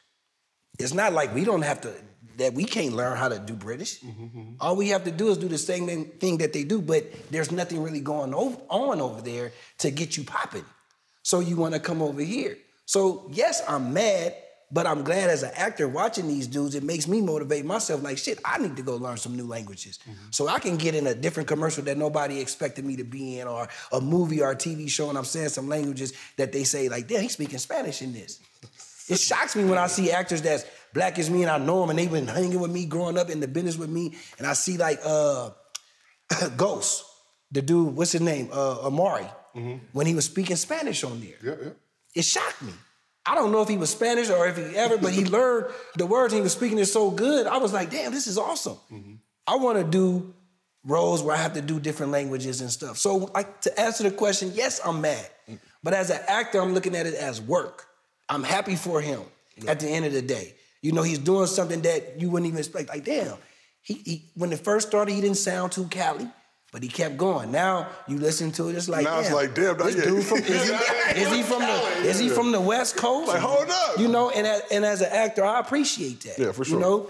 It's 0.79 0.93
not 0.93 1.13
like 1.13 1.33
we 1.33 1.43
don't 1.45 1.61
have 1.63 1.81
to 1.81 1.93
that 2.37 2.53
we 2.53 2.65
can't 2.65 2.93
learn 2.93 3.15
how 3.17 3.29
to 3.29 3.39
do 3.39 3.53
British. 3.53 4.03
All 4.59 4.75
we 4.75 4.89
have 4.89 5.05
to 5.05 5.11
do 5.11 5.29
is 5.29 5.37
do 5.37 5.47
the 5.47 5.57
same 5.57 5.85
thing- 5.87 6.11
thing 6.19 6.37
that 6.39 6.51
they 6.51 6.65
do, 6.65 6.81
but 6.81 7.05
there's 7.31 7.49
nothing 7.51 7.81
really 7.81 8.01
going 8.01 8.33
on 8.33 8.99
over 9.01 9.21
there 9.21 9.53
to 9.79 9.89
get 9.89 10.17
you 10.17 10.25
popping. 10.25 10.65
So 11.23 11.39
you 11.39 11.55
want 11.55 11.75
to 11.75 11.79
come 11.79 12.01
over 12.01 12.21
here. 12.21 12.57
So 12.85 13.29
yes, 13.31 13.61
I'm 13.67 13.93
mad, 13.93 14.35
but 14.75 14.85
I'm 14.85 15.03
glad 15.05 15.29
as 15.29 15.41
an 15.41 15.51
actor 15.55 15.87
watching 15.87 16.27
these 16.27 16.47
dudes, 16.47 16.75
it 16.75 16.83
makes 16.83 17.07
me 17.07 17.21
motivate 17.21 17.63
myself. 17.63 18.03
Like 18.03 18.17
shit, 18.17 18.39
I 18.43 18.57
need 18.57 18.75
to 18.75 18.81
go 18.83 18.97
learn 18.97 19.15
some 19.15 19.37
new 19.37 19.47
languages, 19.47 19.99
so 20.31 20.49
I 20.49 20.59
can 20.59 20.75
get 20.75 20.93
in 20.95 21.07
a 21.07 21.15
different 21.15 21.47
commercial 21.47 21.81
that 21.85 21.97
nobody 21.97 22.41
expected 22.41 22.83
me 22.83 22.97
to 22.97 23.05
be 23.05 23.39
in, 23.39 23.47
or 23.47 23.69
a 23.93 24.01
movie 24.01 24.41
or 24.41 24.51
a 24.51 24.55
TV 24.55 24.89
show, 24.89 25.07
and 25.07 25.17
I'm 25.17 25.23
saying 25.23 25.49
some 25.49 25.69
languages 25.69 26.11
that 26.35 26.51
they 26.51 26.65
say 26.65 26.89
like, 26.89 27.07
damn, 27.07 27.21
he's 27.21 27.31
speaking 27.31 27.57
Spanish 27.57 28.01
in 28.01 28.11
this. 28.13 28.39
It 29.07 29.19
shocks 29.19 29.55
me 29.55 29.63
when 29.65 29.77
I 29.77 29.85
see 29.85 30.11
actors 30.11 30.41
that's 30.41 30.65
black 30.91 31.19
as 31.19 31.29
me 31.29 31.43
and 31.43 31.51
I 31.51 31.59
know 31.59 31.79
them 31.81 31.91
and 31.91 31.99
they've 31.99 32.11
been 32.11 32.25
hanging 32.27 32.59
with 32.59 32.71
me, 32.71 32.85
growing 32.85 33.19
up 33.19 33.29
in 33.29 33.39
the 33.39 33.47
business 33.47 33.77
with 33.77 33.89
me, 33.89 34.15
and 34.39 34.47
I 34.47 34.53
see 34.53 34.77
like 34.77 34.99
uh 35.05 35.51
Ghost, 36.57 37.05
the 37.51 37.61
dude, 37.61 37.95
what's 37.95 38.13
his 38.13 38.21
name? 38.21 38.49
Uh 38.51 38.87
Omari, 38.87 39.27
when 39.93 40.07
he 40.07 40.15
was 40.15 40.25
speaking 40.25 40.55
Spanish 40.55 41.03
on 41.03 41.21
there. 41.21 41.37
Yeah, 41.43 41.65
yeah. 41.65 41.73
It 42.15 42.25
shocked 42.25 42.63
me. 42.63 42.73
I 43.25 43.35
don't 43.35 43.51
know 43.51 43.61
if 43.61 43.69
he 43.69 43.77
was 43.77 43.89
Spanish 43.89 44.29
or 44.29 44.47
if 44.47 44.57
he 44.57 44.75
ever, 44.75 44.97
but 44.97 45.11
he 45.11 45.25
learned 45.37 45.73
the 45.97 46.05
words 46.05 46.33
and 46.33 46.39
he 46.39 46.43
was 46.43 46.53
speaking 46.53 46.77
it 46.77 46.85
so 46.85 47.09
good. 47.09 47.47
I 47.47 47.57
was 47.57 47.73
like, 47.73 47.89
damn, 47.89 48.11
this 48.11 48.27
is 48.27 48.37
awesome. 48.37 48.77
Mm-hmm. 48.91 49.13
I 49.47 49.55
want 49.55 49.77
to 49.77 49.83
do 49.83 50.33
roles 50.83 51.23
where 51.23 51.35
I 51.35 51.39
have 51.39 51.53
to 51.53 51.61
do 51.61 51.79
different 51.79 52.11
languages 52.11 52.61
and 52.61 52.69
stuff. 52.69 52.97
So, 52.97 53.15
like 53.33 53.61
to 53.61 53.79
answer 53.79 54.03
the 54.03 54.11
question, 54.11 54.51
yes, 54.53 54.79
I'm 54.85 55.01
mad. 55.01 55.29
Mm-hmm. 55.49 55.55
But 55.83 55.93
as 55.93 56.09
an 56.09 56.19
actor, 56.27 56.59
I'm 56.59 56.73
looking 56.73 56.95
at 56.95 57.05
it 57.05 57.15
as 57.15 57.41
work. 57.41 57.87
I'm 58.29 58.43
happy 58.43 58.75
for 58.75 59.01
him 59.01 59.21
at 59.67 59.79
the 59.79 59.87
end 59.87 60.05
of 60.05 60.13
the 60.13 60.21
day. 60.21 60.55
You 60.81 60.91
know, 60.91 61.01
he's 61.01 61.19
doing 61.19 61.47
something 61.47 61.81
that 61.81 62.19
you 62.19 62.29
wouldn't 62.29 62.47
even 62.47 62.59
expect. 62.59 62.89
Like, 62.89 63.05
damn, 63.05 63.37
he, 63.81 63.93
he 63.93 64.25
when 64.35 64.51
it 64.51 64.59
first 64.59 64.87
started, 64.87 65.13
he 65.13 65.21
didn't 65.21 65.37
sound 65.37 65.71
too 65.71 65.85
Cali. 65.85 66.27
But 66.75 66.83
he 66.83 66.89
kept 66.89 67.15
going. 67.15 67.53
Now 67.53 67.87
you 68.05 68.17
listen 68.17 68.51
to 68.51 68.67
it, 68.67 68.75
it's 68.75 68.89
like 68.89 69.05
Now 69.05 69.19
it's 69.19 69.29
damn, 69.29 69.37
like, 69.37 69.55
damn, 69.55 69.77
this 69.77 69.95
dude 69.95 70.25
from 70.25 70.39
is 70.39 70.45
he, 70.45 70.75
is 71.21 71.31
he 71.31 71.41
from 71.41 71.61
the 71.61 71.81
is 72.03 72.19
he 72.19 72.27
from 72.27 72.51
the 72.51 72.59
West 72.59 72.97
Coast? 72.97 73.29
Like, 73.29 73.39
hold 73.39 73.69
up. 73.69 73.97
You 73.97 74.09
know, 74.09 74.29
and 74.29 74.45
as, 74.45 74.61
and 74.69 74.83
as 74.83 74.99
an 74.99 75.07
actor, 75.09 75.45
I 75.45 75.61
appreciate 75.61 76.19
that. 76.23 76.37
Yeah, 76.37 76.51
for 76.51 76.65
sure. 76.65 76.75
You 76.75 76.81
know, 76.81 77.09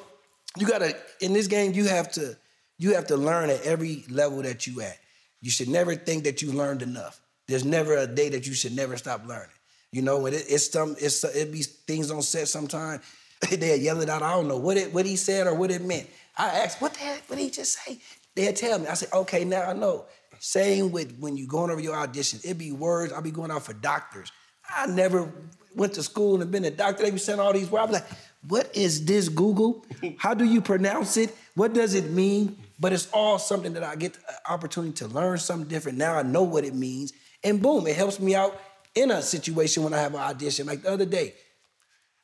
you 0.55 0.67
gotta 0.67 0.95
in 1.19 1.33
this 1.33 1.47
game, 1.47 1.73
you 1.73 1.85
have 1.85 2.11
to 2.11 2.37
you 2.77 2.93
have 2.93 3.07
to 3.07 3.17
learn 3.17 3.49
at 3.49 3.63
every 3.63 4.05
level 4.07 4.43
that 4.43 4.67
you 4.67 4.81
at. 4.81 4.99
You 5.41 5.49
should 5.49 5.69
never 5.69 5.95
think 5.95 6.25
that 6.25 6.43
you 6.43 6.51
learned 6.51 6.83
enough. 6.83 7.19
There's 7.47 7.65
never 7.65 7.97
a 7.97 8.05
day 8.05 8.29
that 8.29 8.45
you 8.45 8.53
should 8.53 8.75
never 8.75 8.97
stop 8.97 9.25
learning. 9.25 9.49
You 9.91 10.03
know, 10.03 10.27
it, 10.27 10.35
it's 10.47 10.69
some 10.69 10.95
it's 10.99 11.23
it 11.23 11.51
be 11.51 11.63
things 11.63 12.11
on 12.11 12.21
set 12.21 12.49
sometimes. 12.49 13.01
They'll 13.49 13.81
yell 13.81 13.99
it 14.01 14.09
out. 14.09 14.21
I 14.21 14.29
don't 14.29 14.47
know 14.47 14.59
what 14.59 14.77
it 14.77 14.93
what 14.93 15.07
he 15.07 15.15
said 15.15 15.47
or 15.47 15.55
what 15.55 15.71
it 15.71 15.81
meant. 15.81 16.07
I 16.37 16.49
asked, 16.49 16.81
what 16.81 16.93
the 16.93 16.99
heck, 16.99 17.23
what 17.27 17.37
did 17.37 17.45
he 17.45 17.49
just 17.49 17.79
say? 17.79 17.99
They'll 18.35 18.53
tell 18.53 18.79
me. 18.79 18.87
I 18.87 18.93
said, 18.95 19.09
okay, 19.13 19.45
now 19.45 19.63
I 19.63 19.73
know. 19.73 20.05
Same 20.39 20.91
with 20.91 21.17
when 21.19 21.37
you 21.37 21.47
going 21.47 21.71
over 21.71 21.79
your 21.79 21.95
audition. 21.95 22.39
It'd 22.43 22.57
be 22.57 22.71
words. 22.71 23.13
I'll 23.13 23.21
be 23.21 23.31
going 23.31 23.51
out 23.51 23.63
for 23.63 23.73
doctors. 23.73 24.31
I 24.69 24.87
never 24.87 25.31
went 25.75 25.93
to 25.93 26.03
school 26.03 26.41
and 26.41 26.51
been 26.51 26.65
a 26.65 26.71
doctor. 26.71 27.03
They 27.03 27.11
be 27.11 27.17
saying 27.17 27.39
all 27.39 27.53
these 27.53 27.69
words. 27.69 27.83
I 27.83 27.87
be 27.87 27.93
like, 27.93 28.05
what 28.47 28.75
is 28.75 29.05
this, 29.05 29.29
Google? 29.29 29.85
How 30.17 30.33
do 30.33 30.43
you 30.43 30.61
pronounce 30.61 31.17
it? 31.17 31.35
What 31.55 31.73
does 31.73 31.93
it 31.93 32.11
mean? 32.11 32.57
But 32.79 32.93
it's 32.93 33.09
all 33.11 33.39
something 33.39 33.73
that 33.73 33.83
I 33.83 33.95
get 33.95 34.13
the 34.13 34.51
opportunity 34.51 34.93
to 34.93 35.07
learn 35.07 35.37
something 35.37 35.67
different. 35.67 35.97
Now 35.97 36.15
I 36.15 36.23
know 36.23 36.43
what 36.43 36.63
it 36.65 36.75
means. 36.75 37.13
And 37.43 37.61
boom, 37.61 37.87
it 37.87 37.95
helps 37.95 38.19
me 38.19 38.35
out 38.35 38.59
in 38.93 39.11
a 39.11 39.21
situation 39.21 39.83
when 39.83 39.93
I 39.93 39.99
have 39.99 40.13
an 40.13 40.19
audition. 40.19 40.67
Like 40.67 40.83
the 40.83 40.91
other 40.91 41.05
day, 41.05 41.33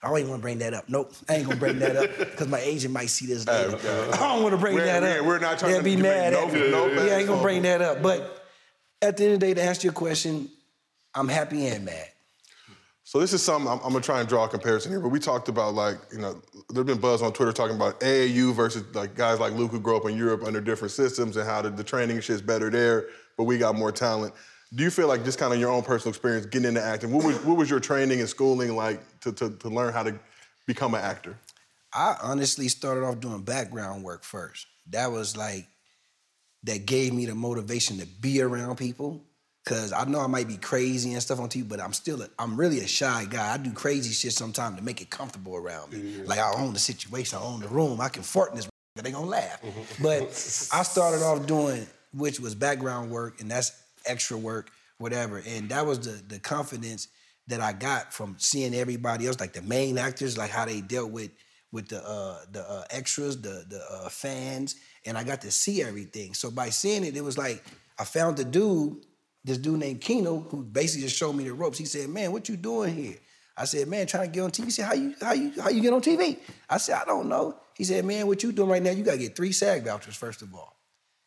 I 0.03 0.08
don't 0.10 0.17
even 0.17 0.29
want 0.31 0.39
to 0.41 0.43
bring 0.43 0.58
that 0.60 0.74
up. 0.74 0.89
Nope, 0.89 1.13
I 1.29 1.36
ain't 1.36 1.46
gonna 1.46 1.60
bring 1.60 1.77
that 1.79 1.96
up 1.96 2.17
because 2.17 2.48
my 2.48 2.60
agent 2.60 2.91
might 2.93 3.10
see 3.10 3.27
this 3.27 3.48
uh, 3.48 3.77
later. 3.77 4.13
I 4.13 4.17
don't 4.17 4.41
want 4.41 4.53
to 4.53 4.58
bring 4.58 4.75
We're- 4.75 4.88
that 4.88 5.03
we're- 5.03 5.20
up. 5.20 5.25
we're 5.25 5.39
not 5.39 5.60
trying 5.60 5.74
They'll 5.74 5.81
to 5.81 5.84
be 5.86 5.96
mad 5.96 6.34
no- 6.34 6.48
at 6.48 6.53
me. 6.53 6.72
no 6.72 6.88
yeah, 6.88 7.13
I 7.13 7.17
ain't 7.20 7.27
gonna 7.27 7.41
bring 7.41 7.62
that 7.63 7.81
up. 7.81 8.01
But 8.01 8.43
at 9.01 9.17
the 9.17 9.25
end 9.25 9.34
of 9.36 9.39
the 9.39 9.46
day, 9.48 9.53
to 9.53 9.62
answer 9.62 9.86
your 9.86 9.93
question, 9.93 10.50
I'm 11.13 11.27
happy 11.27 11.67
and 11.67 11.86
mad. 11.86 12.08
So 13.03 13.20
this 13.20 13.34
is 13.34 13.43
something 13.43 13.70
I'm, 13.70 13.77
I'm 13.79 13.89
gonna 13.91 14.00
try 14.01 14.22
and 14.22 14.29
draw 14.29 14.46
a 14.46 14.48
comparison 14.48 14.91
here. 14.91 15.01
But 15.01 15.10
we 15.10 15.20
talked 15.20 15.50
about 15.50 15.75
like 15.75 15.98
you 16.12 16.17
know 16.20 16.41
there's 16.70 16.86
been 16.88 16.98
buzz 17.00 17.22
on 17.22 17.31
Twitter 17.34 17.51
talking 17.51 17.75
about 17.75 18.00
AAU 18.00 18.53
versus 18.55 18.84
like 18.96 19.15
guys 19.15 19.39
like 19.39 19.53
Luke 19.53 19.70
who 19.72 19.79
grew 19.79 19.98
up 19.98 20.05
in 20.08 20.17
Europe 20.17 20.43
under 20.46 20.62
different 20.62 20.93
systems 20.93 21.38
and 21.38 21.46
how 21.48 21.62
the, 21.62 21.70
the 21.70 21.84
training 21.84 22.20
shit's 22.22 22.41
better 22.41 22.70
there, 22.72 23.08
but 23.38 23.43
we 23.43 23.58
got 23.60 23.75
more 23.75 23.91
talent. 23.91 24.34
Do 24.74 24.84
you 24.84 24.90
feel 24.90 25.08
like 25.08 25.25
just 25.25 25.38
kind 25.38 25.54
of 25.54 25.60
your 25.60 25.70
own 25.70 25.84
personal 25.84 26.12
experience 26.12 26.46
getting 26.46 26.70
into 26.70 26.82
acting? 26.82 27.12
What 27.12 27.25
was 27.25 27.38
what 27.44 27.58
was 27.58 27.70
your 27.70 27.80
training 27.80 28.20
and 28.20 28.30
schooling 28.30 28.75
like 28.75 29.01
to 29.22 29.32
to, 29.34 29.50
to 29.50 29.70
learn 29.70 29.94
how 29.94 30.04
to 30.04 30.18
become 30.66 30.94
an 30.94 31.01
actor? 31.01 31.38
I 31.94 32.16
honestly 32.22 32.70
started 32.70 33.04
off 33.04 33.20
doing 33.20 33.42
background 33.42 34.04
work 34.04 34.24
first. 34.24 34.68
That 34.90 35.12
was 35.12 35.36
like 35.36 35.68
that 36.63 36.86
gave 36.86 37.13
me 37.13 37.25
the 37.25 37.36
motivation 37.36 37.98
to 37.98 38.06
be 38.06 38.42
around 38.42 38.78
people. 38.78 39.22
Cause 39.63 39.94
I 39.94 40.06
know 40.06 40.20
I 40.20 40.25
might 40.25 40.48
be 40.48 40.58
crazy 40.58 41.13
and 41.13 41.22
stuff 41.22 41.40
on 41.40 41.48
TV, 41.48 41.68
but 41.70 41.80
I'm 41.80 41.94
still 41.94 42.20
a, 42.24 42.30
I'm 42.40 42.58
really 42.58 42.80
a 42.80 42.88
shy 42.88 43.28
guy. 43.30 43.54
I 43.54 43.58
do 43.58 43.72
crazy 43.72 44.12
shit 44.12 44.34
sometimes 44.34 44.78
to 44.78 44.84
make 44.84 45.01
it 45.01 45.12
comfortable 45.12 45.56
around 45.56 45.94
me. 45.94 46.24
Like 46.25 46.40
I 46.40 46.51
own 46.58 46.74
the 46.74 46.80
situation, 46.80 47.38
I 47.38 47.44
own 47.44 47.60
the 47.60 47.68
room. 47.68 48.01
I 48.01 48.10
can 48.10 48.24
fart 48.24 48.50
in 48.51 48.56
this, 48.56 48.68
they 48.96 49.12
gonna 49.12 49.28
laugh. 49.28 49.62
But 50.01 50.24
I 50.74 50.82
started 50.82 51.24
off 51.24 51.46
doing 51.46 51.86
which 52.13 52.40
was 52.40 52.56
background 52.56 53.12
work, 53.12 53.40
and 53.40 53.50
that's 53.51 53.72
extra 54.05 54.38
work, 54.38 54.72
whatever. 54.98 55.41
And 55.46 55.70
that 55.70 55.86
was 55.86 56.00
the 56.00 56.22
the 56.27 56.39
confidence 56.39 57.08
that 57.48 57.62
I 57.62 57.74
got 57.74 58.13
from 58.13 58.36
seeing 58.38 58.74
everybody 58.74 59.27
else, 59.27 59.39
like 59.39 59.53
the 59.53 59.62
main 59.62 59.98
actors, 59.98 60.38
like 60.38 60.51
how 60.51 60.65
they 60.65 60.81
dealt 60.81 61.12
with 61.12 61.31
with 61.72 61.88
the 61.88 62.05
uh, 62.05 62.39
the 62.51 62.70
uh, 62.70 62.84
extras, 62.89 63.41
the 63.41 63.65
the 63.67 63.81
uh, 63.89 64.10
fans, 64.10 64.75
and 65.05 65.17
I 65.17 65.24
got 65.24 65.41
to 65.41 65.51
see 65.51 65.81
everything. 65.84 66.34
So 66.34 66.51
by 66.51 66.70
seeing 66.70 67.03
it, 67.03 67.15
it 67.15 67.24
was 67.24 67.38
like 67.38 67.63
I 67.98 68.03
found 68.03 68.38
the 68.38 68.46
dude, 68.46 69.05
this 69.43 69.58
dude 69.58 69.79
named 69.79 70.01
Keno, 70.01 70.39
who 70.39 70.63
basically 70.63 71.03
just 71.03 71.17
showed 71.17 71.34
me 71.34 71.46
the 71.46 71.53
ropes. 71.53 71.77
He 71.77 71.86
said, 71.86 72.10
"Man, 72.10 72.31
what 72.31 72.50
you 72.50 72.58
doing 72.58 72.96
here?" 72.96 73.17
I 73.58 73.65
said, 73.65 73.88
"Man, 73.88 74.08
trying 74.08 74.27
to 74.27 74.34
get 74.34 74.41
on 74.41 74.51
TV." 74.51 74.65
He 74.65 74.72
said, 74.72 74.86
"How 74.86 74.93
you 74.93 75.15
how 75.22 75.34
you 75.34 75.53
how 75.62 75.70
you 75.70 75.81
get 75.81 75.93
on 75.93 76.01
TV?" 76.01 76.39
I 76.70 76.77
said, 76.77 76.96
"I 77.01 77.05
don't 77.05 77.29
know." 77.29 77.58
He 77.75 77.84
said, 77.84 78.05
"Man, 78.05 78.27
what 78.27 78.43
you 78.43 78.51
doing 78.51 78.70
right 78.70 78.84
now? 78.84 78.91
You 78.91 79.03
gotta 79.03 79.17
get 79.17 79.36
three 79.36 79.51
SAG 79.51 79.84
vouchers 79.84 80.15
first 80.15 80.41
of 80.41 80.53
all 80.53 80.81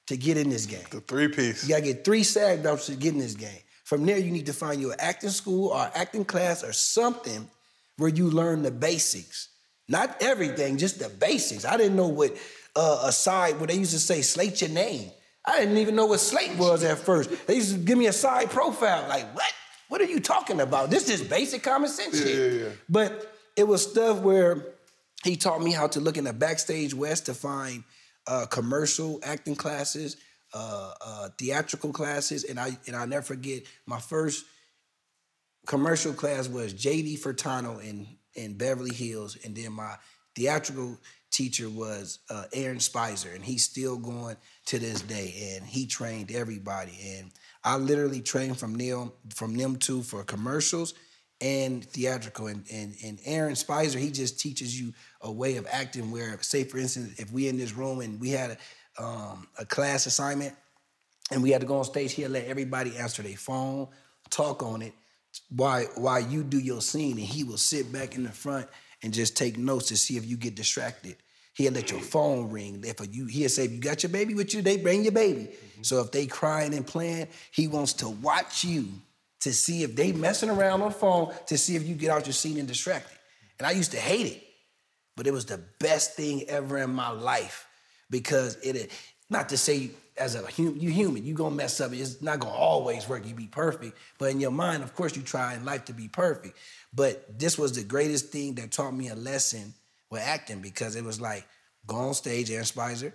to 0.07 0.17
get 0.17 0.37
in 0.37 0.51
this 0.51 0.67
game." 0.67 0.85
The 0.91 1.01
three 1.01 1.29
piece. 1.29 1.65
You 1.65 1.71
gotta 1.71 1.83
get 1.83 2.05
three 2.05 2.23
SAG 2.23 2.61
vouchers 2.61 2.87
to 2.87 2.95
get 2.97 3.13
in 3.15 3.19
this 3.19 3.35
game. 3.35 3.61
From 3.85 4.07
there, 4.07 4.19
you 4.19 4.31
need 4.31 4.47
to 4.47 4.53
find 4.53 4.81
your 4.81 4.95
acting 4.99 5.31
school 5.31 5.69
or 5.69 5.91
acting 5.95 6.25
class 6.25 6.65
or 6.65 6.73
something 6.73 7.49
where 7.97 8.09
you 8.09 8.31
learn 8.31 8.63
the 8.63 8.71
basics. 8.71 9.49
Not 9.89 10.17
everything, 10.23 10.79
just 10.79 10.99
the 10.99 11.11
basics. 11.11 11.65
I 11.65 11.77
didn't 11.77 11.97
know 11.97 12.09
what 12.09 12.35
uh, 12.75 13.03
a 13.05 13.13
side, 13.13 13.61
what 13.61 13.69
they 13.69 13.77
used 13.77 13.93
to 13.93 13.99
say, 13.99 14.23
slate 14.23 14.61
your 14.63 14.71
name. 14.71 15.11
I 15.47 15.61
didn't 15.61 15.77
even 15.77 15.95
know 15.95 16.07
what 16.07 16.21
slate 16.21 16.57
was 16.57 16.83
at 16.83 16.99
first. 16.99 17.47
They 17.47 17.57
used 17.57 17.75
to 17.75 17.79
give 17.79 17.99
me 17.99 18.07
a 18.07 18.13
side 18.13 18.51
profile. 18.51 19.07
Like, 19.09 19.35
what? 19.35 19.53
What 19.89 20.01
are 20.01 20.07
you 20.07 20.19
talking 20.19 20.61
about? 20.61 20.91
This 20.91 21.11
is 21.11 21.23
basic 21.23 21.63
common 21.63 21.91
sense 21.91 22.19
shit. 22.19 22.37
yeah, 22.37 22.65
yeah. 22.65 22.71
But 22.89 23.33
it 23.55 23.69
was 23.69 23.83
stuff 23.89 24.21
where 24.21 24.65
he 25.23 25.37
taught 25.37 25.63
me 25.63 25.73
how 25.73 25.87
to 25.89 26.01
look 26.01 26.17
in 26.17 26.25
the 26.25 26.33
backstage 26.33 26.95
west 26.95 27.27
to 27.27 27.35
find 27.35 27.85
uh, 28.27 28.47
commercial 28.47 29.21
acting 29.23 29.57
classes, 29.57 30.17
uh, 30.53 30.93
uh, 31.05 31.29
theatrical 31.39 31.93
classes, 31.93 32.45
and 32.45 32.59
I 32.59 32.77
and 32.87 32.97
I'll 32.97 33.07
never 33.07 33.25
forget 33.25 33.63
my 33.87 34.01
first 34.01 34.45
commercial 35.67 36.13
class 36.13 36.49
was 36.49 36.75
JD 36.75 37.19
Furtado 37.21 37.83
in 37.83 38.07
in 38.35 38.57
Beverly 38.57 38.95
Hills, 38.95 39.37
and 39.45 39.55
then 39.55 39.73
my 39.73 39.97
theatrical 40.35 40.99
teacher 41.31 41.69
was 41.69 42.21
uh, 42.31 42.45
Aaron 42.53 42.81
Spicer, 42.81 43.31
and 43.35 43.45
he's 43.45 43.65
still 43.65 43.97
going 43.97 44.37
to 44.67 44.79
this 44.79 45.03
day, 45.03 45.57
and 45.57 45.67
he 45.67 45.87
trained 45.87 46.31
everybody, 46.31 46.99
and 47.19 47.31
I 47.63 47.77
literally 47.77 48.21
trained 48.21 48.59
from 48.59 48.75
Neil 48.75 49.15
from 49.35 49.55
them 49.57 49.77
two 49.77 50.03
for 50.03 50.25
commercials 50.25 50.95
and 51.41 51.85
theatrical, 51.85 52.47
and 52.47 52.65
and 52.73 52.95
and 53.05 53.19
Aaron 53.25 53.57
Spicer, 53.57 53.99
he 53.99 54.11
just 54.11 54.41
teaches 54.41 54.79
you 54.81 54.93
a 55.25 55.33
way 55.33 55.57
of 55.57 55.67
acting 55.71 56.13
where, 56.13 56.41
say 56.43 56.63
for 56.63 56.79
instance, 56.79 57.19
if 57.19 57.33
we 57.33 57.49
in 57.49 57.59
this 57.59 57.73
room 57.73 58.01
and 58.01 58.21
we 58.21 58.31
had 58.31 58.57
a, 58.99 59.03
um, 59.03 59.49
a 59.59 59.65
class 59.65 60.07
assignment 60.07 60.55
and 61.33 61.43
we 61.43 61.51
had 61.51 61.61
to 61.63 61.67
go 61.67 61.79
on 61.79 61.85
stage, 61.85 62.13
he'll 62.13 62.31
let 62.31 62.47
everybody 62.47 62.97
answer 62.97 63.23
their 63.23 63.37
phone, 63.37 63.89
talk 64.31 64.63
on 64.63 64.83
it, 64.83 64.93
while 65.51 65.85
while 65.97 66.21
you 66.21 66.45
do 66.45 66.59
your 66.59 66.81
scene, 66.81 67.19
and 67.19 67.27
he 67.27 67.43
will 67.43 67.57
sit 67.57 67.91
back 67.91 68.15
in 68.15 68.23
the 68.23 68.31
front 68.31 68.69
and 69.03 69.13
just 69.13 69.37
take 69.37 69.59
notes 69.59 69.89
to 69.89 69.97
see 69.97 70.17
if 70.17 70.25
you 70.25 70.37
get 70.37 70.55
distracted. 70.55 71.17
He'll 71.55 71.73
let 71.73 71.91
your 71.91 72.01
phone 72.01 72.51
ring. 72.51 72.83
If 72.85 72.97
you, 73.15 73.27
he'll 73.27 73.49
say, 73.49 73.65
if 73.65 73.73
you 73.73 73.81
got 73.81 74.03
your 74.03 74.11
baby 74.11 74.35
with 74.35 74.55
you, 74.55 74.63
they 74.63 74.77
bring 74.77 75.05
your 75.05 75.13
baby. 75.13 75.51
So 75.83 76.01
if 76.01 76.11
they 76.11 76.27
crying 76.27 76.75
and 76.75 76.87
playing, 76.87 77.29
he 77.53 77.69
wants 77.69 77.93
to 77.95 78.09
watch 78.09 78.65
you 78.65 78.89
to 79.41 79.53
see 79.53 79.83
if 79.83 79.95
they 79.95 80.11
messing 80.13 80.51
around 80.51 80.83
on 80.83 80.89
the 80.89 80.95
phone 80.95 81.33
to 81.47 81.59
see 81.59 81.77
if 81.77 81.87
you 81.87 81.95
get 81.95 82.11
out 82.11 82.27
your 82.27 82.33
scene 82.33 82.59
and 82.59 82.67
distracted. 82.67 83.17
And 83.59 83.67
I 83.67 83.73
used 83.73 83.93
to 83.93 83.99
hate 83.99 84.27
it, 84.27 84.43
but 85.17 85.27
it 85.27 85.33
was 85.33 85.47
the 85.47 85.61
best 85.79 86.15
thing 86.15 86.49
ever 86.49 86.79
in 86.79 86.91
my 86.91 87.11
life 87.11 87.69
because 88.11 88.57
it, 88.57 88.91
not 89.31 89.49
to 89.51 89.57
say 89.57 89.91
as 90.17 90.35
a 90.35 90.47
human, 90.47 90.81
you 90.81 90.91
human, 90.91 91.25
you 91.25 91.35
gonna 91.35 91.55
mess 91.55 91.81
up. 91.81 91.93
It's 91.93 92.23
not 92.23 92.41
gonna 92.41 92.55
always 92.55 93.09
work. 93.09 93.27
You 93.27 93.35
be 93.35 93.47
perfect, 93.47 93.97
but 94.19 94.31
in 94.31 94.41
your 94.41 94.53
mind, 94.53 94.83
of 94.83 94.95
course, 94.95 95.17
you 95.17 95.23
try 95.23 95.55
in 95.55 95.65
life 95.65 95.87
to 95.87 95.93
be 95.93 96.09
perfect. 96.09 96.57
But 96.93 97.39
this 97.39 97.59
was 97.59 97.73
the 97.73 97.83
greatest 97.83 98.29
thing 98.29 98.55
that 98.55 98.71
taught 98.71 98.93
me 98.93 99.09
a 99.09 99.15
lesson 99.15 99.75
with 100.11 100.23
acting 100.23 100.61
because 100.61 100.95
it 100.95 101.05
was 101.05 101.21
like 101.21 101.47
go 101.87 101.97
on 101.97 102.15
stage, 102.15 102.51
Aaron 102.51 102.65
Spicer, 102.65 103.13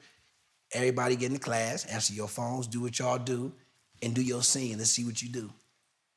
everybody 0.73 1.15
get 1.15 1.27
in 1.27 1.33
the 1.33 1.39
class, 1.39 1.85
answer 1.85 2.13
your 2.13 2.27
phones, 2.27 2.67
do 2.67 2.81
what 2.81 2.99
y'all 2.99 3.17
do, 3.17 3.53
and 4.01 4.13
do 4.13 4.21
your 4.21 4.43
scene. 4.43 4.77
Let's 4.77 4.91
see 4.91 5.05
what 5.05 5.21
you 5.21 5.29
do. 5.29 5.49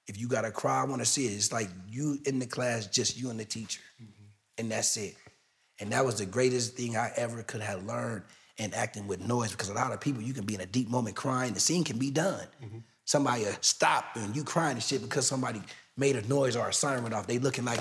If 0.09 0.19
you 0.19 0.27
gotta 0.27 0.51
cry, 0.51 0.83
I 0.83 0.85
wanna 0.85 1.05
see 1.05 1.27
it. 1.27 1.33
It's 1.33 1.53
like 1.53 1.69
you 1.89 2.19
in 2.27 2.41
the 2.41 2.47
class, 2.47 2.87
just 2.87 3.17
you 3.17 3.31
and 3.31 3.39
the 3.39 3.45
teacher, 3.45 3.81
mm-hmm. 4.03 4.25
and 4.59 4.73
that's 4.73 4.97
it. 4.97 5.15
And 5.81 5.93
that 5.93 6.05
was 6.05 6.19
the 6.19 6.26
greatest 6.26 6.76
thing 6.76 6.97
I 6.97 7.11
ever 7.17 7.43
could 7.43 7.61
have 7.61 7.85
learned 7.85 8.23
in 8.59 8.73
acting 8.75 9.07
with 9.09 9.21
noise 9.21 9.50
because 9.52 9.69
a 9.69 9.75
lot 9.75 9.93
of 9.93 10.00
people, 10.00 10.23
you 10.23 10.35
can 10.35 10.45
be 10.45 10.55
in 10.55 10.61
a 10.61 10.67
deep 10.67 10.88
moment 10.88 11.17
crying, 11.17 11.55
the 11.55 11.61
scene 11.61 11.85
can 11.85 11.99
be 11.99 12.11
done. 12.11 12.47
Somebody 13.05 13.47
uh, 13.47 13.52
stop 13.61 14.05
and 14.14 14.35
you 14.37 14.45
crying 14.45 14.75
and 14.75 14.83
shit 14.83 15.02
because 15.02 15.26
somebody 15.26 15.61
made 15.97 16.17
a 16.17 16.26
noise 16.29 16.57
or 16.57 16.69
a 16.69 16.73
siren 16.73 17.02
went 17.02 17.14
off. 17.14 17.26
They 17.26 17.38
looking 17.38 17.64
like, 17.64 17.81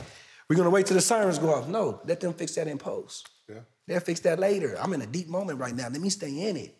we're 0.49 0.55
gonna 0.55 0.69
wait 0.69 0.87
till 0.87 0.95
the 0.95 1.01
sirens 1.01 1.37
go 1.39 1.53
off. 1.53 1.67
No, 1.67 2.01
let 2.05 2.19
them 2.19 2.33
fix 2.33 2.55
that 2.55 2.67
in 2.67 2.77
post. 2.77 3.29
Yeah. 3.47 3.59
They'll 3.87 3.99
fix 3.99 4.19
that 4.21 4.39
later. 4.39 4.77
I'm 4.81 4.93
in 4.93 5.01
a 5.01 5.05
deep 5.05 5.27
moment 5.27 5.59
right 5.59 5.75
now. 5.75 5.89
Let 5.89 6.01
me 6.01 6.09
stay 6.09 6.49
in 6.49 6.57
it. 6.57 6.75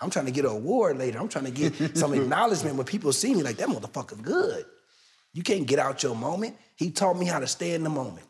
I'm 0.00 0.10
trying 0.10 0.26
to 0.26 0.32
get 0.32 0.44
an 0.44 0.50
award 0.50 0.98
later. 0.98 1.18
I'm 1.18 1.28
trying 1.28 1.46
to 1.46 1.50
get 1.50 1.96
some 1.96 2.12
acknowledgement 2.12 2.76
when 2.76 2.86
people 2.86 3.12
see 3.12 3.34
me 3.34 3.42
like, 3.42 3.56
that 3.56 3.68
motherfucker 3.68 4.20
good. 4.20 4.64
You 5.32 5.42
can't 5.42 5.66
get 5.66 5.78
out 5.78 6.02
your 6.02 6.14
moment. 6.14 6.56
He 6.76 6.90
taught 6.90 7.16
me 7.18 7.26
how 7.26 7.38
to 7.38 7.46
stay 7.46 7.74
in 7.74 7.84
the 7.84 7.90
moment. 7.90 8.26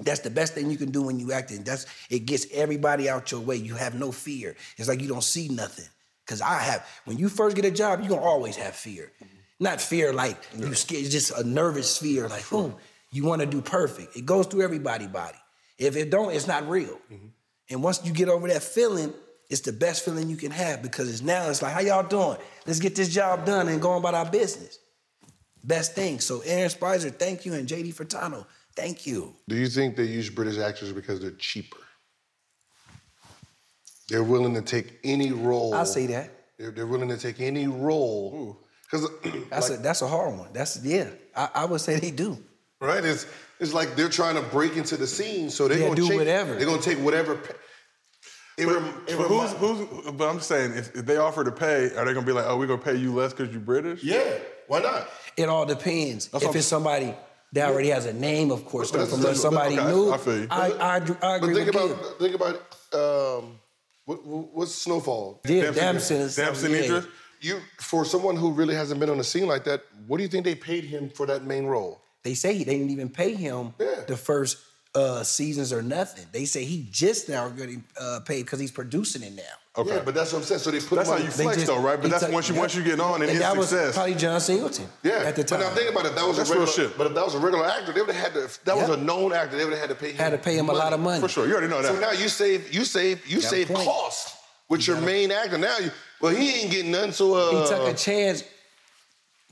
That's 0.00 0.20
the 0.20 0.30
best 0.30 0.54
thing 0.54 0.70
you 0.70 0.76
can 0.76 0.90
do 0.90 1.02
when 1.02 1.20
you 1.20 1.32
acting. 1.32 1.62
That's 1.64 1.86
it 2.10 2.20
gets 2.20 2.46
everybody 2.52 3.08
out 3.08 3.30
your 3.30 3.40
way. 3.40 3.56
You 3.56 3.74
have 3.74 3.94
no 3.94 4.10
fear. 4.10 4.56
It's 4.76 4.88
like 4.88 5.00
you 5.00 5.08
don't 5.08 5.22
see 5.22 5.48
nothing. 5.48 5.86
Cause 6.26 6.40
I 6.40 6.60
have 6.60 6.86
when 7.04 7.18
you 7.18 7.28
first 7.28 7.56
get 7.56 7.64
a 7.64 7.70
job, 7.70 8.00
you're 8.00 8.08
gonna 8.08 8.22
always 8.22 8.56
have 8.56 8.74
fear. 8.74 9.12
Not 9.60 9.80
fear 9.80 10.12
like 10.12 10.36
you 10.56 10.74
scared, 10.74 11.02
it's 11.02 11.12
just 11.12 11.30
a 11.38 11.44
nervous 11.44 11.98
fear, 11.98 12.28
like, 12.28 12.44
oh, 12.52 12.74
you 13.10 13.24
wanna 13.24 13.46
do 13.46 13.60
perfect. 13.60 14.16
It 14.16 14.24
goes 14.24 14.46
through 14.46 14.62
everybody's 14.62 15.08
body. 15.08 15.38
If 15.78 15.96
it 15.96 16.10
don't, 16.10 16.32
it's 16.32 16.46
not 16.46 16.68
real. 16.68 16.98
Mm-hmm. 17.12 17.26
And 17.70 17.82
once 17.82 18.04
you 18.04 18.12
get 18.12 18.28
over 18.28 18.48
that 18.48 18.62
feeling, 18.62 19.12
it's 19.50 19.60
the 19.60 19.72
best 19.72 20.04
feeling 20.04 20.30
you 20.30 20.36
can 20.36 20.50
have 20.50 20.82
because 20.82 21.10
it's 21.10 21.22
now 21.22 21.48
it's 21.48 21.60
like, 21.60 21.74
how 21.74 21.80
y'all 21.80 22.02
doing? 22.02 22.38
Let's 22.66 22.80
get 22.80 22.96
this 22.96 23.12
job 23.12 23.44
done 23.44 23.68
and 23.68 23.82
go 23.82 23.90
on 23.90 23.98
about 23.98 24.14
our 24.14 24.30
business. 24.30 24.78
Best 25.62 25.94
thing. 25.94 26.20
So 26.20 26.40
Aaron 26.40 26.70
Spicer, 26.70 27.10
thank 27.10 27.44
you, 27.44 27.54
and 27.54 27.68
JD 27.68 27.94
Furtado, 27.94 28.46
thank 28.76 29.06
you. 29.06 29.34
Do 29.48 29.56
you 29.56 29.68
think 29.68 29.96
they 29.96 30.04
use 30.04 30.30
British 30.30 30.58
actors 30.58 30.92
because 30.92 31.20
they're 31.20 31.30
cheaper? 31.32 31.78
They're 34.08 34.24
willing 34.24 34.54
to 34.54 34.62
take 34.62 34.98
any 35.04 35.32
role. 35.32 35.74
I 35.74 35.84
say 35.84 36.06
that. 36.08 36.30
They're, 36.58 36.70
they're 36.70 36.86
willing 36.86 37.08
to 37.08 37.16
take 37.16 37.40
any 37.40 37.66
role. 37.66 38.58
Because 38.90 39.08
That's 39.50 39.70
a 39.70 39.76
that's 39.78 40.02
a 40.02 40.06
hard 40.08 40.36
one. 40.36 40.48
That's 40.52 40.82
yeah. 40.84 41.08
I, 41.34 41.48
I 41.54 41.64
would 41.64 41.80
say 41.80 41.98
they 41.98 42.10
do. 42.10 42.36
right? 42.80 43.02
It's 43.04 43.26
it's 43.58 43.72
like 43.72 43.96
they're 43.96 44.08
trying 44.10 44.34
to 44.34 44.42
break 44.50 44.76
into 44.76 44.96
the 44.96 45.06
scene, 45.06 45.48
so 45.50 45.66
they're 45.68 45.78
Yeah, 45.78 45.84
gonna 45.86 45.96
do 45.96 46.08
take, 46.08 46.18
whatever. 46.18 46.54
They're 46.56 46.66
gonna 46.66 46.82
take 46.82 46.98
whatever. 46.98 47.36
pa- 47.36 47.54
It 48.58 48.66
But, 48.66 48.74
rem- 48.74 49.02
it 49.08 49.16
but 49.16 49.28
who's, 49.28 49.52
who's, 49.52 50.10
but 50.12 50.28
I'm 50.28 50.40
saying, 50.40 50.72
if, 50.72 50.94
if 50.94 51.06
they 51.06 51.16
offer 51.16 51.42
to 51.44 51.52
pay, 51.52 51.86
are 51.96 52.04
they 52.04 52.12
gonna 52.12 52.26
be 52.26 52.32
like, 52.32 52.44
oh, 52.46 52.58
we're 52.58 52.66
gonna 52.66 52.82
pay 52.82 52.96
you 52.96 53.14
less 53.14 53.32
because 53.32 53.50
you're 53.50 53.62
British? 53.62 54.02
yeah, 54.04 54.22
why 54.66 54.80
not? 54.80 55.08
It 55.38 55.48
all 55.48 55.64
depends. 55.64 56.26
That's 56.28 56.42
if 56.44 56.48
what 56.48 56.54
I'm- 56.54 56.58
it's 56.58 56.66
somebody 56.66 57.14
that 57.52 57.68
already 57.70 57.88
has 57.88 58.06
a 58.06 58.12
name, 58.12 58.50
of 58.50 58.64
course, 58.64 58.90
But 58.90 59.08
from 59.08 59.20
that's- 59.20 59.40
somebody 59.40 59.78
okay, 59.78 59.88
new. 59.90 60.12
I 60.12 60.18
feel 60.18 60.40
you. 60.40 60.46
I, 60.50 60.70
I, 60.70 60.96
I 60.96 61.00
But 61.00 61.34
agree 61.36 61.54
think 61.54 61.66
with 61.66 61.74
about 61.76 61.88
you. 61.88 62.18
think 62.18 62.34
about 62.34 62.54
um, 62.94 63.58
what, 64.04 64.24
what- 64.26 64.54
what's 64.54 64.74
Snowfall? 64.74 65.40
Yeah, 65.46 65.70
Damson- 65.70 66.18
Damson 66.18 66.44
Damson 66.44 66.70
yeah. 66.72 66.78
Idris? 66.78 67.06
You 67.40 67.58
for 67.80 68.04
someone 68.04 68.36
who 68.36 68.52
really 68.52 68.74
hasn't 68.74 69.00
been 69.00 69.10
on 69.10 69.18
the 69.18 69.24
scene 69.24 69.46
like 69.48 69.64
that, 69.64 69.82
what 70.06 70.18
do 70.18 70.22
you 70.22 70.28
think 70.28 70.44
they 70.44 70.54
paid 70.54 70.84
him 70.84 71.10
for 71.10 71.26
that 71.26 71.42
main 71.44 71.66
role? 71.66 72.00
They 72.22 72.34
say 72.34 72.58
they 72.58 72.64
didn't 72.78 72.90
even 72.90 73.08
pay 73.08 73.34
him 73.34 73.74
Yeah. 73.80 74.04
the 74.06 74.16
first 74.16 74.58
uh, 74.94 75.22
seasons 75.22 75.72
or 75.72 75.82
nothing. 75.82 76.26
They 76.32 76.44
say 76.44 76.64
he 76.64 76.86
just 76.90 77.28
now 77.28 77.48
getting 77.48 77.82
uh, 77.98 78.20
paid 78.24 78.42
because 78.44 78.60
he's 78.60 78.70
producing 78.70 79.22
it 79.22 79.34
now. 79.34 79.42
Okay. 79.74 79.94
Yeah, 79.96 80.02
but 80.04 80.14
that's 80.14 80.32
what 80.34 80.40
I'm 80.40 80.44
saying. 80.44 80.60
So 80.60 80.70
they 80.70 80.80
put 80.80 80.96
That's 80.96 81.08
him 81.08 81.14
how 81.14 81.20
on- 81.20 81.24
you 81.24 81.30
flex 81.30 81.54
just- 81.56 81.66
though, 81.66 81.80
right? 81.80 81.98
But 82.00 82.10
that's 82.10 82.24
took- 82.24 82.32
once 82.32 82.46
you 82.48 82.54
yeah. 82.54 82.60
once 82.60 82.74
you 82.74 82.82
get 82.82 83.00
on 83.00 83.14
and, 83.14 83.22
and 83.22 83.30
it's 83.30 83.38
that 83.40 83.56
was 83.56 83.70
success. 83.70 83.94
probably 83.94 84.14
John 84.16 84.38
Singleton. 84.38 84.86
Yeah, 85.02 85.12
at 85.24 85.34
the 85.34 85.44
time. 85.44 85.60
But 85.60 85.68
now 85.70 85.74
think 85.74 85.90
about 85.90 86.04
it. 86.04 86.14
That 86.14 86.26
was 86.26 86.36
That's 86.36 86.50
a 86.50 86.52
real 86.52 86.66
regular, 86.66 86.88
shit. 86.90 86.98
But 86.98 87.06
if 87.06 87.14
that 87.14 87.24
was 87.24 87.34
a 87.34 87.38
regular 87.38 87.64
actor, 87.64 87.92
they 87.92 88.02
would 88.02 88.14
have 88.14 88.22
had 88.22 88.34
to. 88.34 88.44
If 88.44 88.62
that 88.64 88.76
was 88.76 88.90
a 88.90 88.98
known 88.98 89.32
actor, 89.32 89.56
they 89.56 89.64
would 89.64 89.72
have 89.72 89.80
had 89.80 89.88
to 89.88 89.94
pay 89.94 90.10
him. 90.10 90.16
had 90.18 90.30
to 90.32 90.38
pay 90.38 90.58
him 90.58 90.68
a 90.68 90.72
lot 90.74 90.92
of 90.92 91.00
money. 91.00 91.20
For 91.20 91.28
sure, 91.28 91.46
you 91.46 91.52
already 91.52 91.68
know 91.68 91.80
that. 91.80 91.94
So 91.94 91.98
now 91.98 92.10
you 92.12 92.28
save, 92.28 92.70
you 92.74 92.84
save, 92.84 93.26
you 93.26 93.40
Got 93.40 93.50
save 93.50 93.68
cost 93.68 94.36
with 94.68 94.86
your 94.86 95.00
main 95.00 95.30
actor. 95.32 95.56
Now 95.56 95.78
you, 95.78 95.90
well, 96.20 96.34
he 96.34 96.60
ain't 96.60 96.70
getting 96.70 96.92
none. 96.92 97.12
So 97.12 97.34
uh, 97.34 97.62
he 97.62 97.68
took 97.74 97.88
a 97.88 97.94
chance 97.96 98.44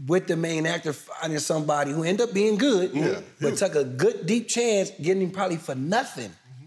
with 0.07 0.27
the 0.27 0.37
main 0.37 0.67
actor 0.67 0.93
finding 0.93 1.39
somebody 1.39 1.93
who 1.93 2.05
end 2.05 2.21
up 2.21 2.33
being 2.33 2.57
good, 2.57 2.93
Yeah. 2.95 3.21
but 3.41 3.57
took 3.57 3.75
a 3.75 3.85
good 3.85 4.27
deep 4.27 4.49
chance 4.49 4.91
getting 4.91 5.23
him 5.23 5.31
probably 5.31 5.57
for 5.57 5.75
nothing. 5.75 6.31
Mm-hmm. 6.31 6.65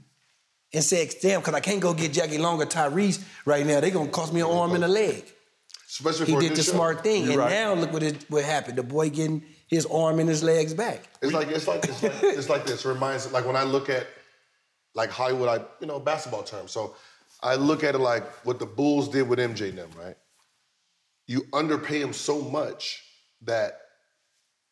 And 0.74 0.84
said, 0.84 1.10
damn, 1.22 1.40
because 1.40 1.54
I 1.54 1.60
can't 1.60 1.82
go 1.82 1.94
get 1.94 2.14
Jackie 2.14 2.38
Long 2.38 2.62
or 2.62 2.66
Tyrese 2.66 3.24
right 3.46 3.66
now. 3.66 3.80
They're 3.80 3.92
going 3.92 4.08
to 4.08 4.12
cost 4.12 4.34
me 4.34 4.42
an 4.42 4.48
arm 4.48 4.74
and 4.74 4.84
a 4.84 4.88
uh-huh. 4.88 4.94
leg. 4.94 5.26
especially 5.88 6.28
He 6.28 6.40
did 6.40 6.52
the 6.52 6.64
show. 6.64 6.74
smart 6.74 7.04
thing. 7.04 7.24
You're 7.24 7.32
and 7.32 7.40
right. 7.40 7.50
now 7.50 7.74
look 7.74 7.94
what, 7.94 8.04
it, 8.04 8.26
what 8.30 8.44
happened. 8.44 8.78
The 8.78 8.84
boy 8.84 9.10
getting 9.10 9.44
his 9.68 9.86
arm 9.88 10.20
and 10.20 10.30
his 10.30 10.44
legs 10.44 10.74
back. 10.74 11.02
It's 11.22 11.34
like 11.34 11.48
it's 11.48 11.68
like 11.68 11.84
it's 11.84 12.04
like 12.04 12.24
it's 12.24 12.50
like 12.50 12.66
this. 12.66 12.86
It 12.86 12.90
reminds 12.90 13.32
like 13.32 13.46
when 13.46 13.56
I 13.56 13.64
look 13.64 13.90
at 13.90 14.08
like 14.94 15.10
Hollywood, 15.10 15.50
I 15.50 15.64
you 15.80 15.88
know 15.88 16.00
basketball 16.00 16.44
terms. 16.44 16.72
So 16.72 16.96
I 17.42 17.56
look 17.56 17.84
at 17.84 17.96
it 17.96 18.00
like 18.00 18.24
what 18.46 18.60
the 18.60 18.66
Bulls 18.66 19.10
did 19.10 19.28
with 19.28 19.40
MJ 19.40 19.70
and 19.70 19.78
them, 19.80 19.90
right? 19.98 20.16
You 21.26 21.44
underpay 21.54 22.02
him 22.02 22.14
so 22.14 22.42
much 22.42 23.03
that 23.46 23.80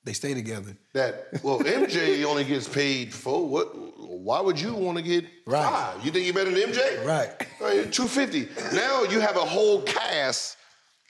They 0.03 0.13
stay 0.13 0.33
together. 0.33 0.75
that 0.93 1.27
well 1.43 1.59
MJ 1.59 2.23
only 2.31 2.43
gets 2.43 2.67
paid 2.67 3.13
for 3.13 3.47
what? 3.47 3.67
Why 3.99 4.39
would 4.41 4.59
you 4.59 4.73
want 4.73 4.97
to 4.97 5.03
get 5.03 5.25
Right. 5.47 5.63
five? 5.63 6.05
You 6.05 6.11
think 6.11 6.25
you're 6.25 6.33
better 6.33 6.51
than 6.51 6.71
MJ? 6.71 7.05
Right. 7.05 7.91
Two 7.91 8.07
fifty. 8.07 8.47
Now 8.73 9.03
you 9.03 9.19
have 9.19 9.35
a 9.37 9.45
whole 9.45 9.81
cast 9.83 10.57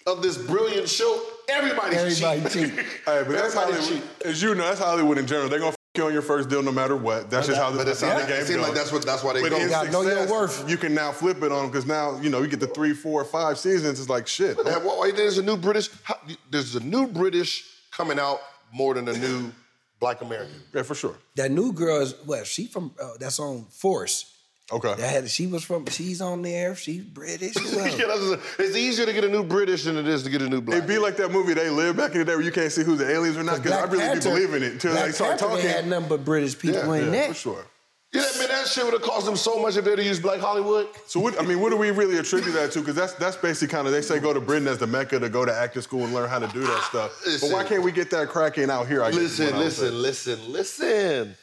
of 0.08 0.22
this 0.22 0.38
brilliant 0.38 0.90
show. 0.90 1.22
Everybody's 1.50 2.22
Everybody 2.22 2.42
cheap. 2.50 2.76
cheap. 2.76 2.86
Hey, 3.06 3.24
but 3.26 3.30
that's 3.30 3.54
Hollywood. 3.54 3.84
cheap. 3.88 4.04
As 4.26 4.42
you 4.42 4.56
know, 4.56 4.64
that's 4.64 4.80
Hollywood 4.80 5.18
in 5.18 5.28
general. 5.28 5.50
They're 5.50 5.60
gonna 5.60 5.76
on 6.00 6.14
your 6.14 6.22
first 6.22 6.48
deal 6.50 6.64
no 6.64 6.72
matter 6.72 6.96
what. 6.96 7.30
That's 7.30 7.48
just 7.48 7.60
how 7.60 7.70
the, 7.70 7.78
but 7.80 7.86
that's 7.86 8.02
it 8.02 8.06
how 8.06 8.16
seems- 8.18 8.28
the 8.28 8.34
it 8.34 8.38
game 8.38 8.46
seems 8.46 8.58
goes. 8.60 8.66
like 8.68 8.76
that's 8.76 8.92
what- 8.94 9.06
that's 9.06 9.24
why 9.26 9.34
they 9.34 9.42
but 9.42 9.50
go. 9.50 9.58
in 9.58 9.64
You 9.64 9.92
know 9.92 10.02
your 10.04 10.26
worth. 10.28 10.70
You 10.70 10.78
can 10.78 10.94
now 10.94 11.12
flip 11.12 11.44
it 11.44 11.52
on 11.52 11.64
them 11.64 11.68
because 11.72 11.86
now 11.86 12.18
you 12.22 12.30
know 12.30 12.42
you 12.42 12.48
get 12.48 12.62
the 12.62 12.68
three, 12.68 12.94
four, 12.94 13.26
five 13.26 13.60
seasons. 13.60 14.00
It's 14.00 14.08
like 14.10 14.26
shit. 14.26 14.56
Why 14.58 14.78
why 14.78 15.12
there's 15.12 15.38
a 15.38 15.44
new 15.44 15.58
British? 15.58 15.90
how- 16.04 16.20
There's 16.50 16.76
a 16.76 16.80
new 16.80 17.08
British 17.08 17.66
coming 17.92 18.20
out 18.20 18.40
more 18.72 18.94
than 18.94 19.10
a 19.10 19.14
new 19.18 19.52
Black 20.00 20.22
American. 20.22 20.64
Yeah, 20.74 20.84
for 20.84 20.96
sure. 20.96 21.16
That 21.36 21.52
new 21.52 21.74
girl 21.74 22.00
is 22.02 22.16
what? 22.26 22.48
She 22.48 22.68
from 22.68 22.94
uh, 23.02 23.12
that's 23.20 23.40
on 23.40 23.66
Force. 23.66 24.31
Okay. 24.72 24.94
That 24.96 25.10
had, 25.10 25.30
she 25.30 25.48
was 25.48 25.64
from. 25.64 25.86
She's 25.88 26.22
on 26.22 26.42
there. 26.42 26.76
She's 26.76 27.04
British. 27.04 27.56
Yeah, 27.72 28.08
that's- 28.08 28.40
it's 28.60 28.76
easier 28.76 29.06
to 29.06 29.14
get 29.14 29.24
a 29.24 29.30
new 29.30 29.44
British 29.44 29.84
than 29.84 29.98
it 29.98 30.08
is 30.08 30.24
to 30.24 30.30
get 30.30 30.42
a 30.42 30.48
new 30.50 30.62
Black. 30.62 30.78
It'd 30.78 30.88
be 30.88 30.98
like 30.98 31.18
that 31.18 31.32
movie 31.32 31.54
They 31.54 31.70
Live 31.70 31.98
back 31.98 32.12
in 32.14 32.20
the 32.20 32.26
day 32.26 32.36
where 32.36 32.44
you 32.44 32.52
can't 32.52 32.72
see 32.72 32.84
who 32.84 32.96
the 32.96 33.10
aliens 33.10 33.38
or 33.38 33.44
not 33.44 33.58
because 33.58 33.72
I 33.74 33.80
Black 33.82 33.92
really 33.92 34.04
Panther- 34.06 34.30
be 34.30 34.36
believing 34.36 34.64
it 34.64 34.74
until 34.74 34.92
Black 34.94 35.06
they 35.08 35.12
start 35.12 35.30
Panther, 35.32 35.46
talking. 35.46 35.66
They 35.66 35.72
had 35.72 35.88
nothing 35.88 36.10
but 36.10 36.24
British 36.26 36.58
people 36.58 36.96
Yeah, 36.96 37.04
in 37.08 37.14
yeah, 37.14 37.20
that. 37.22 37.28
for 37.30 37.34
sure. 37.34 37.66
yeah, 38.14 38.22
man, 38.40 38.48
that 38.50 38.68
shit 38.68 38.84
would 38.86 38.94
have 38.94 39.02
cost 39.02 39.26
them 39.26 39.36
so 39.36 39.62
much 39.62 39.76
if 39.78 39.84
they'd 39.86 39.98
have 39.98 40.06
used 40.08 40.22
Black 40.22 40.40
Hollywood. 40.40 40.88
So 41.08 41.20
what, 41.20 41.40
I 41.40 41.44
mean, 41.46 41.60
what 41.60 41.70
do 41.70 41.78
we 41.78 41.92
really 41.92 42.18
attribute 42.18 42.54
that 42.54 42.72
to? 42.74 42.80
Because 42.80 42.96
that's 42.96 43.14
that's 43.14 43.36
basically 43.38 43.72
kind 43.74 43.88
of 43.88 43.94
they 43.94 44.02
say 44.02 44.20
go 44.20 44.34
to 44.34 44.40
Britain 44.42 44.68
as 44.68 44.78
the 44.78 44.88
mecca 44.88 45.20
to 45.20 45.30
go 45.30 45.44
to 45.46 45.54
acting 45.54 45.82
school 45.82 46.04
and 46.06 46.14
learn 46.14 46.30
how 46.30 46.40
to 46.40 46.48
do 46.48 46.62
that 46.62 46.84
stuff. 46.84 47.22
Listen. 47.26 47.50
but 47.50 47.56
why 47.56 47.64
can't 47.64 47.84
we 47.84 47.92
get 47.92 48.10
that 48.12 48.28
cracking 48.30 48.70
out 48.70 48.88
here? 48.88 49.04
I 49.04 49.12
guess 49.12 49.20
is 49.20 49.40
Listen, 49.40 49.46
what 49.46 49.56
I 49.56 49.64
would 49.64 49.74
say. 49.74 49.90
listen, 49.90 50.52
listen, 50.52 50.52
listen, 50.52 51.36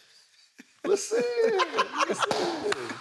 listen, 0.85 1.23
listen. 2.09 2.98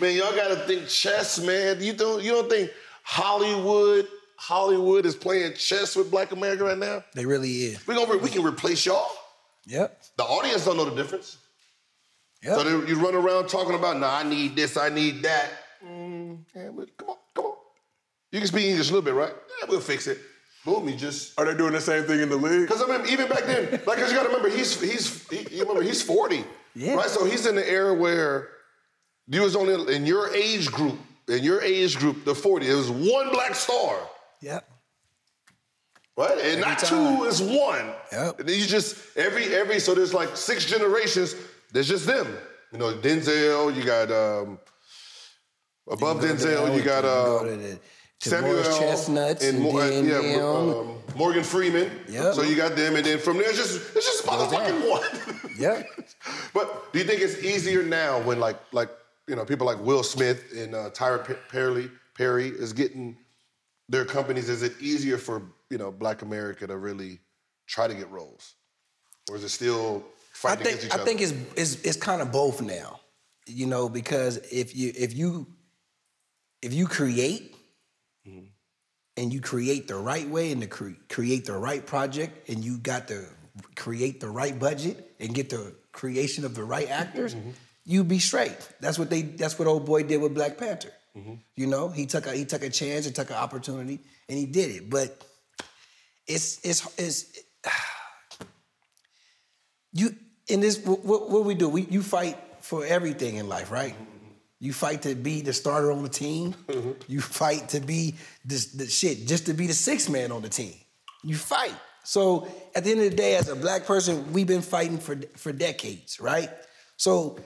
Man, 0.00 0.16
y'all 0.16 0.34
gotta 0.34 0.56
think 0.56 0.88
chess, 0.88 1.38
man. 1.38 1.80
You 1.80 1.92
don't 1.92 2.22
you 2.22 2.32
don't 2.32 2.50
think 2.50 2.70
Hollywood 3.02 4.08
Hollywood 4.36 5.06
is 5.06 5.14
playing 5.14 5.54
chess 5.54 5.94
with 5.94 6.10
Black 6.10 6.32
America 6.32 6.64
right 6.64 6.78
now? 6.78 7.04
They 7.14 7.26
really 7.26 7.50
is. 7.50 7.86
We 7.86 7.94
gonna 7.94 8.16
we 8.18 8.30
can 8.30 8.42
replace 8.44 8.84
y'all. 8.86 9.06
Yep. 9.66 10.02
The 10.16 10.24
audience 10.24 10.64
don't 10.64 10.76
know 10.76 10.86
the 10.88 10.96
difference. 10.96 11.38
Yep. 12.42 12.56
So 12.58 12.64
they, 12.64 12.88
you 12.88 12.98
run 12.98 13.14
around 13.14 13.48
talking 13.48 13.74
about, 13.74 13.98
nah, 13.98 14.16
I 14.16 14.22
need 14.22 14.56
this, 14.56 14.76
I 14.78 14.88
need 14.88 15.22
that. 15.22 15.50
Mm, 15.86 16.38
yeah, 16.56 16.70
but 16.74 16.96
come 16.96 17.10
on, 17.10 17.16
come 17.34 17.44
on. 17.44 17.54
You 18.32 18.38
can 18.38 18.48
speak 18.48 18.64
English 18.64 18.88
a 18.88 18.92
little 18.94 19.04
bit, 19.04 19.14
right? 19.14 19.32
Yeah, 19.60 19.66
we'll 19.68 19.80
fix 19.80 20.06
it. 20.06 20.18
Boom, 20.64 20.88
you 20.88 20.96
just. 20.96 21.38
Are 21.38 21.44
they 21.44 21.56
doing 21.56 21.72
the 21.72 21.80
same 21.80 22.04
thing 22.04 22.20
in 22.20 22.28
the 22.30 22.36
league? 22.36 22.66
Because 22.66 22.82
I 22.82 22.86
mean, 22.98 23.06
even 23.10 23.28
back 23.28 23.44
then, 23.44 23.70
like, 23.86 23.98
cause 23.98 24.10
you 24.10 24.16
gotta 24.16 24.28
remember, 24.28 24.48
he's 24.48 24.80
he's 24.80 25.28
he, 25.28 25.40
you 25.54 25.60
remember 25.60 25.82
he's 25.82 26.02
forty, 26.02 26.44
Yeah. 26.74 26.94
right? 26.94 27.08
So 27.08 27.24
he's 27.24 27.46
in 27.46 27.54
the 27.56 27.68
era 27.70 27.92
where 27.94 28.48
you 29.30 29.42
was 29.42 29.54
only 29.56 29.94
in 29.94 30.04
your 30.06 30.28
age 30.34 30.70
group, 30.70 30.98
in 31.28 31.42
your 31.42 31.60
age 31.62 31.96
group, 31.98 32.24
the 32.24 32.34
forty, 32.34 32.68
it 32.68 32.74
was 32.74 32.90
one 32.90 33.30
black 33.30 33.54
star, 33.54 33.96
Yep. 34.42 34.68
right? 36.16 36.38
And 36.38 36.60
not 36.60 36.78
time. 36.78 37.18
two 37.18 37.24
is 37.24 37.40
one. 37.40 37.92
Yep. 38.12 38.40
And 38.40 38.48
then 38.48 38.58
you 38.58 38.66
just 38.66 38.96
every 39.16 39.54
every 39.54 39.78
so 39.80 39.94
there's 39.94 40.12
like 40.14 40.36
six 40.36 40.64
generations. 40.66 41.34
There's 41.72 41.88
just 41.88 42.06
them. 42.06 42.26
You 42.72 42.78
know, 42.78 42.92
Denzel. 42.94 43.74
You 43.74 43.84
got 43.84 44.10
um, 44.10 44.58
above 45.90 46.20
Denzel. 46.20 46.74
You 46.76 46.82
got 46.82 47.02
go 47.02 47.38
uh, 47.38 47.44
to 47.44 47.56
the- 47.56 47.78
to 48.20 48.28
Samuel 48.28 48.62
Chestnuts 48.62 49.42
and, 49.42 49.60
Mo- 49.60 49.78
then 49.80 50.04
yeah, 50.06 50.42
um, 50.44 50.98
Morgan 51.16 51.42
Freeman. 51.42 51.90
Yep. 52.06 52.34
So 52.34 52.42
you 52.42 52.54
got 52.54 52.76
them, 52.76 52.96
and 52.96 53.06
then 53.06 53.18
from 53.18 53.38
there, 53.38 53.48
it's 53.48 53.56
just 53.56 53.96
it's 53.96 54.04
just 54.04 54.26
motherfucking 54.26 54.90
one. 54.90 55.02
Yep. 55.58 55.86
but 56.54 56.92
do 56.92 56.98
you 56.98 57.04
think 57.06 57.20
it's 57.22 57.42
easier 57.42 57.82
now 57.82 58.20
when 58.20 58.38
like 58.40 58.56
like 58.72 58.90
you 59.30 59.36
know 59.36 59.44
people 59.44 59.66
like 59.66 59.80
Will 59.80 60.02
Smith 60.02 60.40
and 60.56 60.74
uh, 60.74 60.90
Tyler 60.90 61.18
Pe- 61.18 61.36
Perry 61.48 61.90
Perry 62.16 62.48
is 62.48 62.72
getting 62.72 63.16
their 63.88 64.04
companies? 64.04 64.48
Is 64.48 64.62
it 64.62 64.72
easier 64.80 65.18
for 65.18 65.42
you 65.70 65.78
know 65.78 65.90
Black 65.92 66.22
America 66.22 66.66
to 66.66 66.76
really 66.76 67.20
try 67.66 67.86
to 67.88 67.94
get 67.94 68.10
roles, 68.10 68.54
or 69.30 69.36
is 69.36 69.44
it 69.44 69.50
still 69.50 70.02
I 70.04 70.06
fighting 70.32 70.64
think 70.64 70.68
against 70.76 70.86
each 70.86 70.92
I 70.92 70.94
other? 70.96 71.04
think 71.04 71.20
it's, 71.20 71.32
it's 71.56 71.74
it's 71.84 71.96
kind 71.96 72.20
of 72.20 72.32
both 72.32 72.60
now, 72.60 73.00
you 73.46 73.66
know, 73.66 73.88
because 73.88 74.36
if 74.52 74.74
you 74.76 74.92
if 74.96 75.14
you 75.16 75.46
if 76.62 76.74
you 76.74 76.86
create 76.86 77.56
Mm-hmm. 78.28 78.48
and 79.16 79.32
you 79.32 79.40
create 79.40 79.88
the 79.88 79.96
right 79.96 80.28
way 80.28 80.52
and 80.52 80.60
to 80.60 80.66
cre- 80.66 81.00
create 81.08 81.46
the 81.46 81.56
right 81.56 81.84
project 81.86 82.50
and 82.50 82.62
you 82.62 82.76
got 82.76 83.08
to 83.08 83.24
create 83.76 84.20
the 84.20 84.28
right 84.28 84.58
budget 84.58 85.14
and 85.18 85.34
get 85.34 85.48
the 85.48 85.74
creation 85.92 86.44
of 86.44 86.54
the 86.54 86.62
right 86.64 86.90
actors, 86.90 87.34
Mm-hmm. 87.34 87.50
You 87.84 88.04
be 88.04 88.18
straight. 88.18 88.56
That's 88.80 88.98
what 88.98 89.10
they 89.10 89.22
that's 89.22 89.58
what 89.58 89.68
old 89.68 89.86
boy 89.86 90.02
did 90.02 90.20
with 90.20 90.34
Black 90.34 90.58
Panther. 90.58 90.92
Mm-hmm. 91.16 91.34
You 91.56 91.66
know, 91.66 91.88
he 91.88 92.06
took 92.06 92.26
a 92.26 92.32
he 92.32 92.44
took 92.44 92.62
a 92.62 92.70
chance 92.70 93.06
and 93.06 93.14
took 93.14 93.30
an 93.30 93.36
opportunity 93.36 94.00
and 94.28 94.38
he 94.38 94.46
did 94.46 94.70
it. 94.70 94.90
But 94.90 95.24
it's 96.26 96.60
it's 96.64 96.98
it's 96.98 97.38
you 99.92 100.14
in 100.48 100.60
this 100.60 100.78
what, 100.84 101.04
what, 101.04 101.30
what 101.30 101.44
we 101.44 101.54
do 101.54 101.68
we 101.68 101.82
you 101.82 102.02
fight 102.02 102.36
for 102.60 102.84
everything 102.84 103.36
in 103.36 103.48
life 103.48 103.70
right 103.70 103.94
you 104.58 104.72
fight 104.72 105.02
to 105.02 105.14
be 105.14 105.40
the 105.40 105.52
starter 105.52 105.90
on 105.90 106.02
the 106.02 106.08
team 106.08 106.54
you 107.08 107.20
fight 107.20 107.68
to 107.70 107.80
be 107.80 108.14
this 108.44 108.72
the 108.72 108.86
shit 108.86 109.26
just 109.26 109.46
to 109.46 109.54
be 109.54 109.66
the 109.66 109.74
sixth 109.74 110.10
man 110.10 110.32
on 110.32 110.42
the 110.42 110.48
team 110.48 110.74
you 111.22 111.34
fight 111.34 111.74
so 112.04 112.46
at 112.74 112.84
the 112.84 112.90
end 112.90 113.00
of 113.00 113.10
the 113.10 113.16
day 113.16 113.36
as 113.36 113.48
a 113.48 113.56
black 113.56 113.86
person 113.86 114.32
we've 114.32 114.46
been 114.46 114.62
fighting 114.62 114.98
for 114.98 115.16
for 115.36 115.52
decades 115.52 116.20
right 116.20 116.50
so 116.96 117.38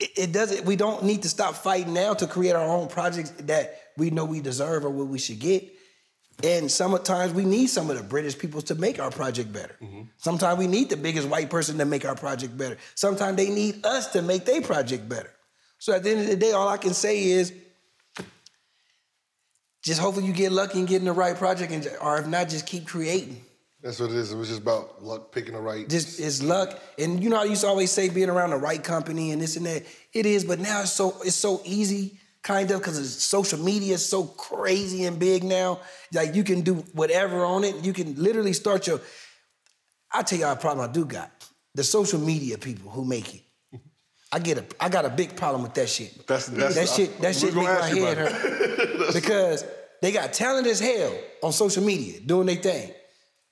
it, 0.00 0.10
it 0.16 0.32
doesn't 0.32 0.64
we 0.64 0.76
don't 0.76 1.04
need 1.04 1.22
to 1.22 1.28
stop 1.28 1.54
fighting 1.54 1.94
now 1.94 2.14
to 2.14 2.26
create 2.26 2.54
our 2.54 2.66
own 2.66 2.88
projects 2.88 3.30
that 3.30 3.80
we 3.96 4.10
know 4.10 4.24
we 4.24 4.40
deserve 4.40 4.84
or 4.84 4.90
what 4.90 5.08
we 5.08 5.18
should 5.18 5.38
get 5.38 5.72
and 6.44 6.70
sometimes 6.70 7.32
we 7.32 7.44
need 7.44 7.68
some 7.68 7.90
of 7.90 7.96
the 7.96 8.02
British 8.02 8.38
people 8.38 8.60
to 8.62 8.74
make 8.74 9.00
our 9.00 9.10
project 9.10 9.52
better. 9.52 9.74
Mm-hmm. 9.82 10.02
Sometimes 10.18 10.58
we 10.58 10.66
need 10.66 10.90
the 10.90 10.96
biggest 10.96 11.28
white 11.28 11.48
person 11.48 11.78
to 11.78 11.86
make 11.86 12.04
our 12.04 12.14
project 12.14 12.56
better. 12.56 12.76
Sometimes 12.94 13.36
they 13.36 13.48
need 13.48 13.86
us 13.86 14.12
to 14.12 14.20
make 14.20 14.44
their 14.44 14.60
project 14.60 15.08
better. 15.08 15.30
So 15.78 15.94
at 15.94 16.02
the 16.02 16.10
end 16.10 16.20
of 16.20 16.26
the 16.26 16.36
day, 16.36 16.52
all 16.52 16.68
I 16.68 16.76
can 16.76 16.92
say 16.92 17.24
is 17.24 17.54
just 19.82 20.00
hopefully 20.00 20.26
you 20.26 20.32
get 20.32 20.52
lucky 20.52 20.78
and 20.78 20.88
get 20.88 20.96
in 20.96 21.06
the 21.06 21.12
right 21.12 21.36
project, 21.36 21.72
and, 21.72 21.88
or 22.02 22.18
if 22.18 22.26
not, 22.26 22.48
just 22.48 22.66
keep 22.66 22.86
creating 22.86 23.42
That's 23.82 24.00
what 24.00 24.10
it 24.10 24.16
is. 24.16 24.32
It 24.32 24.36
was 24.36 24.48
just 24.48 24.62
about 24.62 25.02
luck 25.02 25.32
picking 25.32 25.52
the 25.54 25.60
right. 25.60 25.88
Just 25.88 26.18
it's 26.18 26.42
luck, 26.42 26.78
and 26.98 27.22
you 27.22 27.28
know 27.30 27.36
I 27.40 27.44
used 27.44 27.60
to 27.60 27.68
always 27.68 27.90
say 27.92 28.08
being 28.08 28.30
around 28.30 28.50
the 28.50 28.56
right 28.56 28.82
company 28.82 29.32
and 29.32 29.40
this 29.40 29.56
and 29.56 29.66
that. 29.66 29.84
It 30.12 30.26
is, 30.26 30.44
but 30.44 30.58
now 30.58 30.80
it's 30.82 30.92
so 30.92 31.14
it's 31.24 31.36
so 31.36 31.60
easy, 31.64 32.18
kind 32.42 32.70
of, 32.70 32.80
because 32.80 33.22
social 33.22 33.58
media 33.58 33.94
is 33.94 34.04
so 34.04 34.24
crazy 34.24 35.04
and 35.04 35.18
big 35.18 35.44
now. 35.44 35.80
Like 36.12 36.34
you 36.34 36.42
can 36.42 36.62
do 36.62 36.76
whatever 36.94 37.44
on 37.44 37.64
it. 37.64 37.84
You 37.84 37.92
can 37.92 38.14
literally 38.20 38.54
start 38.54 38.86
your. 38.86 39.00
I'll 40.12 40.24
tell 40.24 40.38
y'all 40.38 40.52
a 40.52 40.56
problem 40.56 40.88
I 40.88 40.92
do 40.92 41.04
got. 41.04 41.30
The 41.74 41.84
social 41.84 42.18
media 42.18 42.56
people 42.56 42.90
who 42.90 43.04
make 43.04 43.34
it. 43.34 43.42
I 44.32 44.38
get 44.38 44.58
a 44.58 44.64
I 44.80 44.88
got 44.88 45.04
a 45.04 45.10
big 45.10 45.36
problem 45.36 45.62
with 45.62 45.74
that 45.74 45.88
shit. 45.88 46.26
That's- 46.26 46.46
that's- 46.46 46.74
that 46.74 46.88
shit 46.88 47.20
that 47.20 47.34
we're 47.34 47.40
shit 47.40 47.54
make 47.54 47.64
my 47.66 47.88
head 47.88 48.18
hurt. 48.18 49.12
because 49.12 49.64
they 50.02 50.10
got 50.12 50.32
talent 50.32 50.66
as 50.66 50.80
hell 50.80 51.16
on 51.42 51.52
social 51.52 51.84
media 51.84 52.18
doing 52.20 52.46
their 52.46 52.56
thing. 52.56 52.90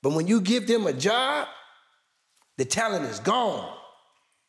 But 0.05 0.13
when 0.13 0.27
you 0.27 0.43
give 0.43 0.67
them 0.67 0.87
a 0.87 0.93
job, 0.93 1.49
the 2.59 2.67
talent 2.67 3.07
is 3.07 3.21
gone. 3.21 3.75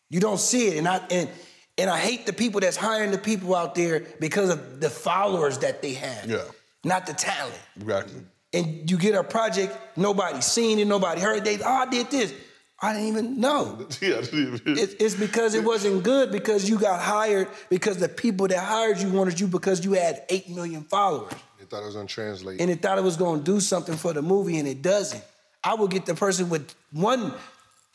You 0.10 0.20
don't 0.20 0.38
see 0.40 0.68
it. 0.68 0.78
And 0.78 0.86
I 0.88 0.98
and 1.10 1.30
and 1.78 1.90
I 1.90 1.98
hate 1.98 2.26
the 2.26 2.34
people 2.34 2.60
that's 2.60 2.76
hiring 2.76 3.12
the 3.12 3.18
people 3.18 3.56
out 3.56 3.74
there 3.74 4.04
because 4.20 4.50
of 4.50 4.82
the 4.82 4.90
followers 4.90 5.60
that 5.60 5.82
they 5.82 5.94
have. 5.94 6.30
Yeah. 6.30 6.44
Not 6.84 7.06
the 7.08 7.14
talent. 7.14 7.58
Exactly. 7.78 8.22
And 8.52 8.92
you 8.92 8.98
get 8.98 9.16
a 9.16 9.24
project, 9.24 9.78
nobody 9.98 10.42
seen 10.42 10.78
it, 10.80 10.88
nobody 10.88 11.22
heard. 11.22 11.46
They, 11.46 11.58
oh, 11.62 11.66
I 11.66 11.86
did 11.86 12.12
this. 12.12 12.34
I 12.82 12.92
didn't 12.94 13.08
even 13.08 13.40
know. 13.40 13.88
yeah. 14.02 14.16
It- 14.22 14.96
it's 15.00 15.16
because 15.16 15.54
it 15.56 15.64
wasn't 15.64 16.04
good 16.04 16.34
because 16.34 16.70
you 16.70 16.78
got 16.78 17.00
hired 17.00 17.48
because 17.70 17.96
the 17.96 18.10
people 18.10 18.50
that 18.50 18.60
hired 18.60 19.00
you 19.00 19.10
wanted 19.10 19.40
you 19.40 19.48
because 19.48 19.86
you 19.86 19.94
had 19.94 20.24
8 20.30 20.50
million 20.50 20.84
followers. 20.84 21.32
They 21.60 21.64
thought 21.66 21.82
it 21.82 21.86
was 21.86 21.96
gonna 21.96 22.08
translate. 22.08 22.60
And 22.60 22.70
it 22.70 22.82
thought 22.82 22.98
it 22.98 23.04
was 23.06 23.16
gonna 23.16 23.42
do 23.42 23.62
something 23.62 23.96
for 23.96 24.12
the 24.12 24.22
movie 24.22 24.60
and 24.60 24.68
it 24.68 24.82
doesn't. 24.82 25.24
I 25.66 25.74
will 25.74 25.88
get 25.88 26.06
the 26.06 26.14
person 26.16 26.50
with 26.50 26.74
one, 26.92 27.34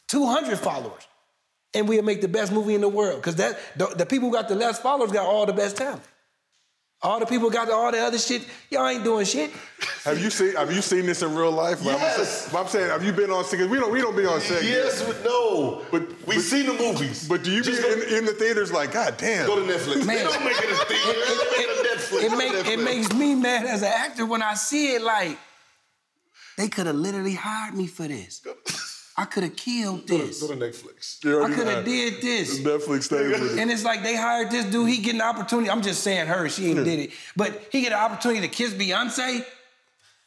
200 0.08 0.58
followers 0.58 1.06
and 1.72 1.88
we'll 1.88 2.02
make 2.02 2.20
the 2.20 2.28
best 2.28 2.52
movie 2.52 2.74
in 2.74 2.80
the 2.80 2.88
world. 2.88 3.16
Because 3.22 3.36
that 3.36 3.58
the, 3.76 3.86
the 3.86 4.04
people 4.04 4.28
who 4.28 4.34
got 4.34 4.48
the 4.48 4.56
less 4.56 4.80
followers 4.80 5.12
got 5.12 5.24
all 5.26 5.46
the 5.46 5.52
best 5.52 5.76
talent. 5.76 6.02
All 7.02 7.18
the 7.18 7.24
people 7.24 7.48
got 7.48 7.70
all 7.70 7.90
the 7.90 7.98
other 7.98 8.18
shit. 8.18 8.46
Y'all 8.70 8.86
ain't 8.86 9.04
doing 9.04 9.24
shit. 9.24 9.50
Have 10.04 10.20
you 10.22 10.28
seen 10.28 10.54
Have 10.54 10.70
you 10.70 10.82
seen 10.82 11.06
this 11.06 11.22
in 11.22 11.34
real 11.34 11.50
life? 11.52 11.82
But 11.82 11.94
I'm 11.94 12.00
Yes. 12.00 12.16
saying- 12.28 12.50
but 12.52 12.60
I'm 12.60 12.68
saying, 12.68 12.90
have 12.90 13.04
you 13.04 13.12
been 13.12 13.30
on 13.30 13.44
set? 13.44 13.70
We 13.70 13.78
don't. 13.78 13.90
We 13.92 14.00
don't 14.02 14.16
be 14.16 14.26
on 14.26 14.40
set. 14.40 14.62
yes, 14.64 15.02
but 15.02 15.22
no. 15.24 15.82
But- 15.90 16.08
we 16.26 16.34
but- 16.34 16.40
seen 16.44 16.66
the 16.66 16.74
movies. 16.74 17.26
But 17.28 17.42
do 17.42 17.50
you 17.52 17.62
be 17.62 17.68
Just 17.70 17.82
go, 17.82 17.90
in, 17.92 18.02
in 18.18 18.24
the 18.26 18.32
theaters 18.32 18.70
like, 18.72 18.92
God 18.92 19.16
damn? 19.16 19.46
go 19.46 19.56
to 19.56 19.62
Netflix? 19.72 20.04
Man. 20.04 20.16
They 20.16 20.22
don't 20.24 20.44
make 20.44 20.58
it 20.58 20.70
a 20.70 20.84
theater. 20.84 21.20
They 21.56 21.64
don't 21.64 21.80
it 21.82 21.98
Netflix. 21.98 22.22
It, 22.22 22.36
make, 22.36 22.66
it 22.66 22.80
makes 22.80 23.12
me 23.14 23.34
mad 23.34 23.64
as 23.64 23.80
an 23.82 23.92
actor 23.94 24.26
when 24.26 24.42
I 24.42 24.52
see 24.54 24.94
it 24.94 25.00
like 25.02 25.38
they 26.60 26.68
could 26.68 26.86
have 26.86 26.96
literally 26.96 27.32
hired 27.34 27.74
me 27.74 27.86
for 27.86 28.06
this. 28.06 28.42
I 29.16 29.24
could 29.24 29.44
have 29.44 29.56
killed 29.56 30.06
this. 30.06 30.42
Go 30.42 30.48
to 30.48 30.56
Netflix. 30.56 31.24
You 31.24 31.42
I 31.42 31.50
could 31.50 31.66
have 31.66 31.86
did 31.86 32.20
this. 32.20 32.60
Netflix 32.60 33.10
it. 33.10 33.58
And 33.58 33.70
it's 33.70 33.82
like 33.82 34.02
they 34.02 34.14
hired 34.14 34.50
this 34.50 34.66
dude, 34.66 34.88
he 34.90 34.98
getting 34.98 35.22
an 35.22 35.26
opportunity. 35.26 35.70
I'm 35.70 35.80
just 35.80 36.02
saying 36.02 36.26
her, 36.26 36.50
she 36.50 36.66
ain't 36.66 36.84
did 36.84 36.98
it. 36.98 37.10
But 37.34 37.68
he 37.72 37.80
get 37.80 37.92
an 37.92 37.98
opportunity 37.98 38.42
to 38.42 38.48
kiss 38.48 38.74
Beyonce 38.74 39.42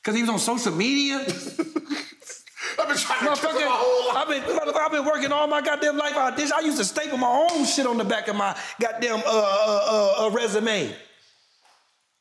because 0.01 0.15
he 0.15 0.23
was 0.23 0.29
on 0.31 0.39
social 0.39 0.71
media. 0.73 1.17
I've 2.79 2.87
been 2.87 2.97
trying 2.97 3.35
to 3.35 3.35
kiss 3.35 3.43
my 3.43 3.67
whole 3.69 4.07
life. 4.07 4.17
I've 4.17 4.27
been, 4.27 4.75
I've 4.75 4.91
been 4.91 5.05
working 5.05 5.31
all 5.31 5.45
my 5.45 5.61
goddamn 5.61 5.97
life 5.97 6.17
out 6.17 6.35
this. 6.35 6.51
I 6.51 6.61
used 6.61 6.79
to 6.79 6.85
staple 6.85 7.19
my 7.19 7.47
own 7.51 7.65
shit 7.65 7.85
on 7.85 7.97
the 7.99 8.05
back 8.05 8.27
of 8.27 8.35
my 8.35 8.57
goddamn 8.81 9.19
uh, 9.19 9.21
uh, 9.27 10.15
uh, 10.17 10.25
uh, 10.25 10.29
resume. 10.31 10.95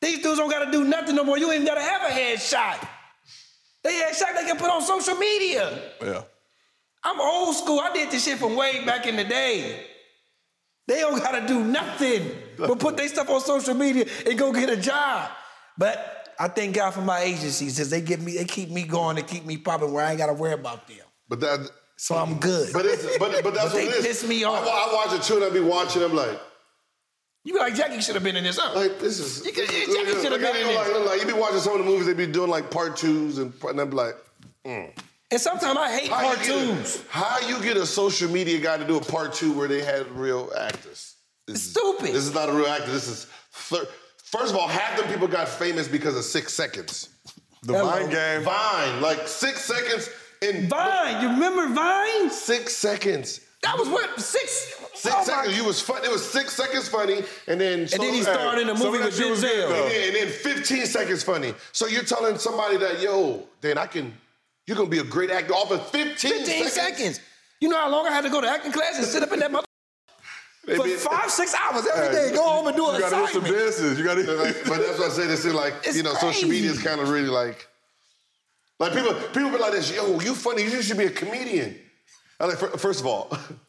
These 0.01 0.21
dudes 0.21 0.37
don't 0.37 0.51
gotta 0.51 0.71
do 0.71 0.83
nothing 0.83 1.15
no 1.15 1.23
more. 1.23 1.39
You 1.39 1.51
ain't 1.51 1.65
gotta 1.65 1.81
have 1.81 2.03
a 2.03 2.13
headshot. 2.13 2.87
They 3.83 3.93
headshot 4.01 4.35
they 4.35 4.45
can 4.45 4.57
put 4.57 4.69
on 4.69 4.81
social 4.81 5.15
media. 5.15 5.79
Yeah. 6.01 6.21
I'm 7.03 7.19
old 7.19 7.55
school. 7.55 7.79
I 7.79 7.91
did 7.93 8.11
this 8.11 8.23
shit 8.23 8.37
from 8.37 8.55
way 8.55 8.85
back 8.85 9.05
in 9.07 9.15
the 9.17 9.23
day. 9.25 9.85
They 10.87 10.99
don't 10.99 11.17
gotta 11.19 11.45
do 11.47 11.63
nothing 11.63 12.29
but 12.57 12.79
put 12.79 12.97
their 12.97 13.07
stuff 13.07 13.29
on 13.29 13.41
social 13.41 13.73
media 13.73 14.05
and 14.25 14.37
go 14.37 14.51
get 14.51 14.69
a 14.69 14.77
job. 14.77 15.29
But 15.77 16.29
I 16.39 16.47
thank 16.47 16.75
God 16.75 16.91
for 16.91 17.01
my 17.01 17.19
agencies 17.21 17.75
because 17.75 17.89
they 17.89 18.01
give 18.01 18.21
me, 18.21 18.37
they 18.37 18.45
keep 18.45 18.69
me 18.69 18.83
going, 18.83 19.15
they 19.15 19.21
keep 19.23 19.45
me 19.45 19.57
popping 19.57 19.91
where 19.93 20.05
I 20.05 20.09
ain't 20.11 20.17
gotta 20.17 20.33
worry 20.33 20.53
about 20.53 20.87
them. 20.87 20.97
But 21.29 21.39
that. 21.41 21.69
So 21.95 22.15
I'm 22.15 22.39
good. 22.39 22.73
But 22.73 22.85
it's 22.85 23.05
but 23.17 23.43
but 23.43 23.53
that's 23.53 23.71
But 23.71 23.73
they 23.77 23.85
what 23.85 23.95
it 23.95 23.99
is. 23.99 24.05
piss 24.05 24.27
me 24.27 24.43
off. 24.43 24.65
I, 24.65 24.69
I 24.69 24.93
watch 24.93 25.13
it 25.19 25.23
too, 25.23 25.41
and 25.41 25.53
be 25.53 25.59
watching. 25.61 26.03
I'm 26.03 26.13
like, 26.15 26.37
you 27.43 27.53
be 27.53 27.59
like 27.59 27.75
Jackie 27.75 27.99
should 28.01 28.15
have 28.15 28.23
been 28.23 28.35
in 28.35 28.43
this, 28.43 28.57
huh? 28.57 28.73
like 28.75 28.99
this 28.99 29.19
is. 29.19 29.45
You 29.45 29.51
could- 29.51 29.67
this 29.67 29.87
is- 29.89 29.95
Jackie 29.95 30.21
should've 30.21 30.41
been 30.41 30.55
in 30.55 30.75
like, 30.75 30.87
this. 30.87 31.05
like, 31.07 31.21
you 31.21 31.27
be 31.27 31.33
watching 31.33 31.59
some 31.59 31.73
of 31.73 31.79
the 31.79 31.85
movies 31.85 32.05
they 32.07 32.13
be 32.13 32.27
doing 32.27 32.49
like 32.49 32.71
part 32.71 32.95
twos 32.97 33.37
and 33.37 33.53
and 33.63 33.79
I'm 33.81 33.91
like, 33.91 34.15
mm. 34.65 34.89
and 35.31 35.41
sometimes 35.41 35.77
I 35.77 35.99
hate 35.99 36.09
how 36.09 36.21
you 36.29 36.35
cartoons. 36.35 36.95
a- 36.97 37.11
How 37.11 37.47
you 37.47 37.61
get 37.61 37.77
a 37.77 37.85
social 37.85 38.29
media 38.29 38.59
guy 38.59 38.77
to 38.77 38.85
do 38.85 38.97
a 38.97 39.01
part 39.01 39.33
two 39.33 39.51
where 39.53 39.67
they 39.67 39.83
had 39.83 40.09
real 40.11 40.51
actors? 40.57 41.15
This 41.47 41.57
is- 41.65 41.71
Stupid. 41.71 42.07
This 42.13 42.23
is 42.25 42.33
not 42.33 42.49
a 42.49 42.53
real 42.53 42.67
actor. 42.67 42.91
This 42.91 43.07
is 43.07 43.27
thir- 43.51 43.87
first 44.23 44.53
of 44.53 44.57
all, 44.59 44.67
half 44.67 44.97
the 44.97 45.03
people 45.11 45.27
got 45.27 45.47
famous 45.49 45.87
because 45.87 46.15
of 46.15 46.23
six 46.23 46.53
seconds. 46.53 47.09
The 47.63 47.73
Hello. 47.73 47.89
Vine 47.91 48.09
game. 48.09 48.43
Vine, 48.43 49.01
like 49.01 49.27
six 49.27 49.61
seconds 49.63 50.09
in 50.41 50.67
Vine, 50.67 51.21
you 51.21 51.29
remember 51.29 51.73
Vine? 51.73 52.29
six 52.29 52.75
seconds. 52.75 53.39
That 53.63 53.77
was 53.77 53.87
what 53.87 54.19
six. 54.19 54.75
Six 55.03 55.15
oh 55.17 55.23
seconds. 55.25 55.57
You 55.57 55.65
was 55.65 55.81
fun. 55.81 56.03
It 56.05 56.09
was 56.11 56.23
six 56.25 56.53
seconds 56.55 56.87
funny, 56.87 57.23
and 57.47 57.59
then 57.59 57.79
And 57.81 57.89
then 57.89 58.13
he 58.13 58.21
uh, 58.21 58.23
starred 58.23 58.59
in 58.59 58.69
a 58.69 58.73
movie 58.73 58.89
with 58.91 59.01
that 59.03 59.13
shit 59.13 59.29
was 59.29 59.41
good, 59.41 59.69
Denzel. 59.69 59.83
and 59.83 59.91
then, 59.91 60.07
and 60.07 60.15
then 60.15 60.27
15 60.29 60.85
seconds 60.85 61.23
funny. 61.23 61.53
So 61.73 61.87
you're 61.87 62.03
telling 62.03 62.37
somebody 62.37 62.77
that, 62.77 63.01
yo, 63.01 63.43
then 63.59 63.77
I 63.77 63.85
can, 63.85 64.13
you're 64.65 64.77
gonna 64.77 64.89
be 64.89 64.99
a 64.99 65.03
great 65.03 65.29
actor 65.29 65.53
off 65.53 65.71
of 65.71 65.85
15, 65.89 66.15
15 66.15 66.45
seconds. 66.45 66.73
seconds. 66.73 67.19
You 67.59 67.67
know 67.67 67.77
how 67.77 67.89
long 67.89 68.07
I 68.07 68.11
had 68.11 68.21
to 68.21 68.29
go 68.29 68.39
to 68.39 68.47
acting 68.49 68.71
class 68.71 68.97
and 68.97 69.05
sit 69.05 69.21
up 69.23 69.31
in 69.33 69.39
that 69.39 69.51
mother 69.51 69.67
They 70.65 70.77
for 70.77 70.83
be- 70.85 70.95
five, 70.95 71.29
six 71.29 71.53
hours 71.53 71.85
every 71.93 72.15
day. 72.15 72.31
Go 72.33 72.43
home 72.47 72.67
and 72.67 72.75
do 72.77 72.89
it. 72.91 72.93
You 72.93 72.99
gotta 73.01 73.15
do 73.15 73.27
some 73.27 73.43
assignment. 73.43 73.55
dances. 73.61 73.99
You 73.99 74.05
gotta. 74.05 74.23
but 74.69 74.77
that's 74.79 74.99
what 74.99 75.11
I 75.11 75.13
say. 75.13 75.27
This 75.27 75.43
is 75.43 75.53
like, 75.53 75.73
It's 75.83 75.97
you 75.97 76.03
know, 76.03 76.13
social 76.13 76.47
media 76.47 76.71
is 76.71 76.81
kind 76.81 77.01
of 77.01 77.09
really 77.09 77.27
like, 77.27 77.67
like 78.79 78.93
people, 78.93 79.13
people 79.33 79.49
be 79.51 79.57
like 79.57 79.73
this. 79.73 79.93
Yo, 79.93 80.19
you 80.21 80.33
funny. 80.33 80.63
You 80.63 80.81
should 80.81 80.97
be 80.97 81.05
a 81.05 81.09
comedian. 81.11 81.77
I 82.39 82.45
like, 82.45 82.57
first 82.57 82.99
of 83.01 83.05
all, 83.05 83.29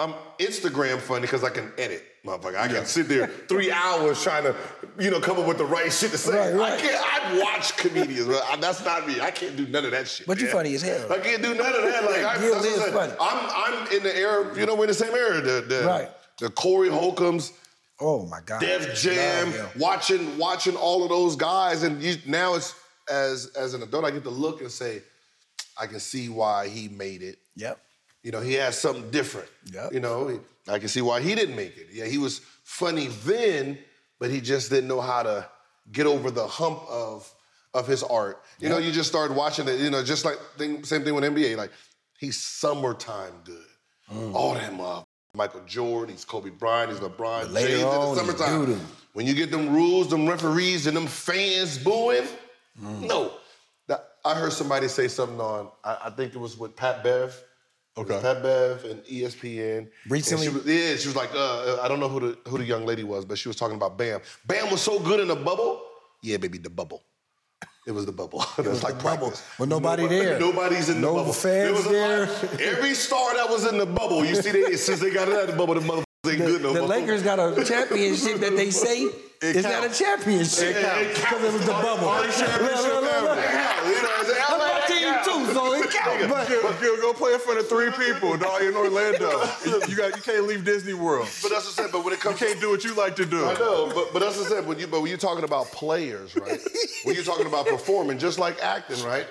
I'm 0.00 0.14
Instagram 0.38 0.98
funny 0.98 1.22
because 1.22 1.44
I 1.44 1.50
can 1.50 1.72
edit, 1.76 2.02
motherfucker. 2.24 2.56
I 2.56 2.68
can 2.68 2.86
sit 2.86 3.06
there 3.06 3.26
three 3.26 3.70
hours 3.70 4.22
trying 4.22 4.44
to, 4.44 4.56
you 4.98 5.10
know, 5.10 5.20
come 5.20 5.38
up 5.38 5.46
with 5.46 5.58
the 5.58 5.66
right 5.66 5.92
shit 5.92 6.10
to 6.12 6.18
say. 6.18 6.52
Right, 6.52 6.54
right. 6.58 6.72
I 6.72 6.80
can't. 6.80 7.04
I 7.36 7.38
watch 7.42 7.76
comedians, 7.76 8.26
that's 8.60 8.82
not 8.84 9.06
me. 9.06 9.20
I 9.20 9.30
can't 9.30 9.56
do 9.56 9.66
none 9.66 9.84
of 9.84 9.90
that 9.90 10.08
shit. 10.08 10.26
But 10.26 10.40
you're 10.40 10.48
funny 10.48 10.74
as 10.74 10.80
hell. 10.82 11.12
I 11.12 11.18
can't 11.18 11.42
do 11.42 11.54
none 11.54 11.74
of 11.74 11.82
that. 11.82 12.04
Like, 12.04 12.24
I, 12.24 12.38
Gil 12.38 12.54
that's 12.54 12.66
what 12.66 12.78
is 12.78 12.82
I'm 12.82 12.92
funny. 12.92 13.12
I'm, 13.20 13.82
I'm 13.84 13.92
in 13.96 14.02
the 14.02 14.16
era. 14.16 14.58
You 14.58 14.64
know, 14.66 14.74
we're 14.74 14.84
in 14.84 14.88
the 14.88 14.94
same 14.94 15.14
era. 15.14 15.40
The, 15.42 15.60
the, 15.60 15.84
Right. 15.86 16.08
the 16.38 16.48
Corey 16.50 16.88
Holcombs. 16.88 17.52
Oh 18.00 18.24
my 18.26 18.40
God. 18.46 18.60
Def 18.60 18.98
Jam, 18.98 19.52
watching 19.78 20.38
watching 20.38 20.74
all 20.76 21.02
of 21.02 21.10
those 21.10 21.36
guys, 21.36 21.82
and 21.82 22.02
you, 22.02 22.16
now 22.26 22.54
it's 22.54 22.74
as 23.10 23.52
as 23.54 23.74
an 23.74 23.82
adult, 23.82 24.06
I 24.06 24.10
get 24.10 24.22
to 24.22 24.30
look 24.30 24.62
and 24.62 24.70
say, 24.70 25.02
I 25.78 25.86
can 25.86 26.00
see 26.00 26.30
why 26.30 26.68
he 26.68 26.88
made 26.88 27.22
it. 27.22 27.36
Yep. 27.56 27.78
You 28.22 28.32
know, 28.32 28.40
he 28.40 28.54
has 28.54 28.78
something 28.78 29.10
different. 29.10 29.48
Yep. 29.72 29.92
You 29.92 30.00
know, 30.00 30.28
he- 30.28 30.38
I 30.70 30.78
can 30.78 30.88
see 30.88 31.00
why 31.00 31.20
he 31.20 31.34
didn't 31.34 31.56
make 31.56 31.76
it. 31.76 31.88
Yeah, 31.92 32.04
he 32.04 32.18
was 32.18 32.40
funny 32.64 33.06
then, 33.24 33.78
but 34.18 34.30
he 34.30 34.40
just 34.40 34.70
didn't 34.70 34.88
know 34.88 35.00
how 35.00 35.22
to 35.22 35.48
get 35.90 36.06
over 36.06 36.30
the 36.30 36.46
hump 36.46 36.82
of 36.88 37.32
of 37.72 37.86
his 37.86 38.02
art. 38.02 38.42
You 38.58 38.68
know, 38.68 38.78
you 38.78 38.90
just 38.90 39.08
started 39.08 39.36
watching 39.36 39.68
it. 39.68 39.78
You 39.78 39.90
know, 39.90 40.02
just 40.02 40.24
like 40.24 40.38
thing, 40.58 40.82
same 40.84 41.04
thing 41.04 41.14
with 41.14 41.22
NBA. 41.24 41.56
Like 41.56 41.70
he's 42.18 42.36
summertime 42.36 43.32
good. 43.44 43.64
Mm. 44.12 44.34
All 44.34 44.54
that 44.54 44.74
mother. 44.74 45.04
Michael 45.34 45.62
Jordan, 45.66 46.12
he's 46.14 46.24
Kobe 46.24 46.50
Bryant, 46.50 46.90
he's 46.90 47.00
LeBron 47.00 47.52
later 47.52 47.68
James 47.68 47.82
in 47.82 47.86
on, 47.88 48.16
the 48.16 48.22
he's 48.24 48.36
summertime. 48.36 48.80
When 49.12 49.26
you 49.26 49.34
get 49.34 49.52
them 49.52 49.72
rules, 49.72 50.08
them 50.08 50.28
referees, 50.28 50.88
and 50.88 50.96
them 50.96 51.06
fans 51.06 51.78
booing, 51.78 52.26
Mm. 52.82 53.02
no. 53.06 53.32
I 54.22 54.34
heard 54.34 54.52
somebody 54.52 54.86
say 54.88 55.08
something 55.08 55.40
on, 55.40 55.70
I, 55.82 55.96
I 56.06 56.10
think 56.10 56.34
it 56.34 56.38
was 56.38 56.58
with 56.58 56.76
Pat 56.76 57.02
Bev. 57.02 57.34
It 58.00 58.06
was 58.08 58.16
Okay. 58.16 58.22
Pat 58.34 58.42
Bev 58.42 58.84
and 58.84 59.04
ESPN. 59.04 59.88
Recently? 60.08 60.46
And 60.46 60.54
she 60.54 60.58
was, 60.60 60.66
yeah, 60.66 60.96
she 60.96 61.08
was 61.08 61.16
like, 61.16 61.30
uh, 61.34 61.80
I 61.82 61.88
don't 61.88 62.00
know 62.00 62.08
who 62.08 62.20
the 62.20 62.38
who 62.48 62.58
the 62.58 62.64
young 62.64 62.86
lady 62.86 63.04
was, 63.04 63.24
but 63.24 63.38
she 63.38 63.48
was 63.48 63.56
talking 63.56 63.76
about 63.76 63.98
Bam. 63.98 64.20
Bam 64.46 64.70
was 64.70 64.80
so 64.80 64.98
good 64.98 65.20
in 65.20 65.28
the 65.28 65.36
bubble. 65.36 65.82
Yeah, 66.22 66.36
baby, 66.38 66.58
the 66.58 66.70
bubble. 66.70 67.02
It 67.86 67.92
was 67.92 68.04
the 68.06 68.12
bubble. 68.12 68.40
That's 68.56 68.68
was 68.68 68.82
like 68.82 68.98
the 68.98 69.02
bubble. 69.04 69.28
practice. 69.28 69.58
With 69.58 69.68
nobody 69.68 70.06
there. 70.06 70.38
Nobody's 70.38 70.88
in 70.90 71.00
No 71.00 71.14
the 71.14 71.18
bubble. 71.20 71.32
fans 71.32 71.76
was 71.76 71.86
a 71.86 71.88
there. 71.90 72.26
lot- 72.26 72.60
Every 72.60 72.94
star 72.94 73.34
that 73.34 73.48
was 73.48 73.66
in 73.66 73.78
the 73.78 73.86
bubble, 73.86 74.24
you 74.24 74.34
see, 74.36 74.50
they, 74.52 74.76
since 74.86 75.00
they 75.00 75.10
got 75.10 75.28
out 75.28 75.42
of 75.44 75.46
the 75.50 75.56
bubble, 75.56 75.74
the 75.74 75.80
motherfuckers 75.80 76.04
ain't 76.30 76.38
The, 76.40 76.46
good 76.46 76.62
no 76.62 76.72
the 76.74 76.80
more. 76.80 76.88
Lakers 76.88 77.22
got 77.22 77.38
a 77.38 77.64
championship 77.72 78.36
that 78.40 78.54
they 78.54 78.70
say 78.70 79.08
is 79.42 79.64
not 79.64 79.72
a 79.84 79.86
counts. 79.88 79.98
championship 79.98 80.76
It 80.76 80.82
counts. 80.84 81.20
because 81.20 81.42
it 81.44 81.52
was 81.54 81.62
the 81.66 81.72
bubble. 81.72 82.08
Only 82.08 82.26
Look, 82.28 82.36
championship 82.36 82.84
look, 82.84 83.02
look, 83.02 83.22
look. 83.22 83.38
ever. 83.38 83.40
Yeah, 83.40 83.88
you 83.88 83.94
know, 84.02 84.10
it's 84.20 84.28
That's 84.28 84.50
my 84.50 84.56
LA, 84.58 84.86
team 84.86 85.14
But 86.62 86.80
Gil, 86.80 86.96
go 86.96 87.12
play 87.12 87.34
in 87.34 87.40
front 87.40 87.60
of 87.60 87.68
three 87.68 87.90
people, 87.90 88.36
dog, 88.36 88.62
in 88.62 88.74
Orlando. 88.74 89.30
You, 89.64 89.82
you 89.88 89.96
got, 89.96 90.16
you 90.16 90.22
can't 90.22 90.46
leave 90.46 90.64
Disney 90.64 90.94
World. 90.94 91.28
But 91.42 91.50
that's 91.50 91.66
what 91.66 91.78
I 91.78 91.82
said. 91.84 91.92
But 91.92 92.04
when 92.04 92.12
it 92.14 92.20
comes, 92.20 92.40
You 92.40 92.48
can't 92.48 92.60
do 92.60 92.70
what 92.70 92.84
you 92.84 92.94
like 92.94 93.16
to 93.16 93.26
do. 93.26 93.44
I 93.44 93.54
know, 93.54 93.90
but, 93.94 94.12
but 94.12 94.20
that's 94.20 94.36
what 94.36 94.46
I 94.46 94.56
said. 94.56 94.66
When 94.66 94.78
you, 94.78 94.86
but 94.86 95.00
when 95.00 95.08
you're 95.08 95.18
talking 95.18 95.44
about 95.44 95.66
players, 95.66 96.36
right? 96.36 96.60
when 97.04 97.14
you're 97.14 97.24
talking 97.24 97.46
about 97.46 97.66
performing, 97.66 98.18
just 98.18 98.38
like 98.38 98.62
acting, 98.62 99.02
right? 99.04 99.26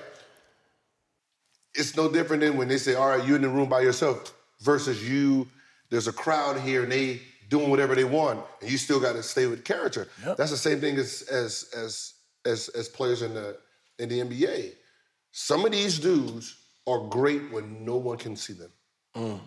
it's 1.75 1.95
no 1.95 2.12
different 2.12 2.41
than 2.41 2.58
when 2.58 2.67
they 2.67 2.77
say, 2.77 2.95
all 2.95 3.08
right, 3.08 3.25
you're 3.25 3.36
in 3.36 3.41
the 3.41 3.49
room 3.49 3.69
by 3.69 3.82
yourself 3.82 4.34
versus 4.62 5.08
you, 5.08 5.47
there's 5.89 6.08
a 6.08 6.13
crowd 6.13 6.60
here 6.60 6.84
and 6.84 6.91
they 6.91 7.21
doing 7.49 7.69
whatever 7.69 7.95
they 7.95 8.03
want 8.03 8.43
and 8.62 8.69
you 8.69 8.77
still 8.77 8.99
got 8.99 9.13
to 9.13 9.23
stay 9.23 9.47
with 9.47 9.63
character. 9.63 10.08
That's 10.23 10.51
the 10.51 10.58
same 10.58 10.79
thing 10.79 10.97
as, 10.97 11.23
as, 11.32 11.69
as, 11.75 12.13
as, 12.45 12.69
as 12.69 12.89
players 12.89 13.21
in 13.21 13.34
the, 13.34 13.58
in 13.97 14.10
the 14.10 14.19
NBA. 14.19 14.73
Some 15.32 15.65
of 15.65 15.71
these 15.71 15.99
dudes 15.99 16.55
are 16.89 17.08
great 17.10 17.52
when 17.52 17.86
no 17.86 17.95
one 17.97 18.17
can 18.17 18.36
see 18.36 18.54
them. 18.54 18.71
Mm. 19.15 19.39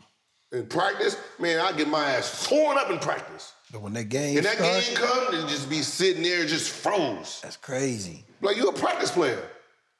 In 0.52 0.66
practice, 0.66 1.16
man, 1.38 1.60
I 1.60 1.72
get 1.72 1.88
my 1.88 2.04
ass 2.10 2.46
torn 2.46 2.76
up 2.76 2.90
in 2.90 2.98
practice. 2.98 3.54
But 3.72 3.80
when 3.80 3.94
that 3.94 4.10
game 4.10 4.34
comes. 4.34 4.36
And 4.36 4.46
that 4.46 4.56
starts, 4.58 4.88
game 4.88 4.96
come 4.98 5.34
and 5.34 5.48
just 5.48 5.70
be 5.70 5.80
sitting 5.80 6.22
there 6.22 6.44
just 6.44 6.70
froze. 6.70 7.40
that's 7.42 7.56
crazy. 7.56 8.24
Like 8.42 8.56
you 8.56 8.68
a 8.68 8.72
practice 8.72 9.10
player. 9.10 9.42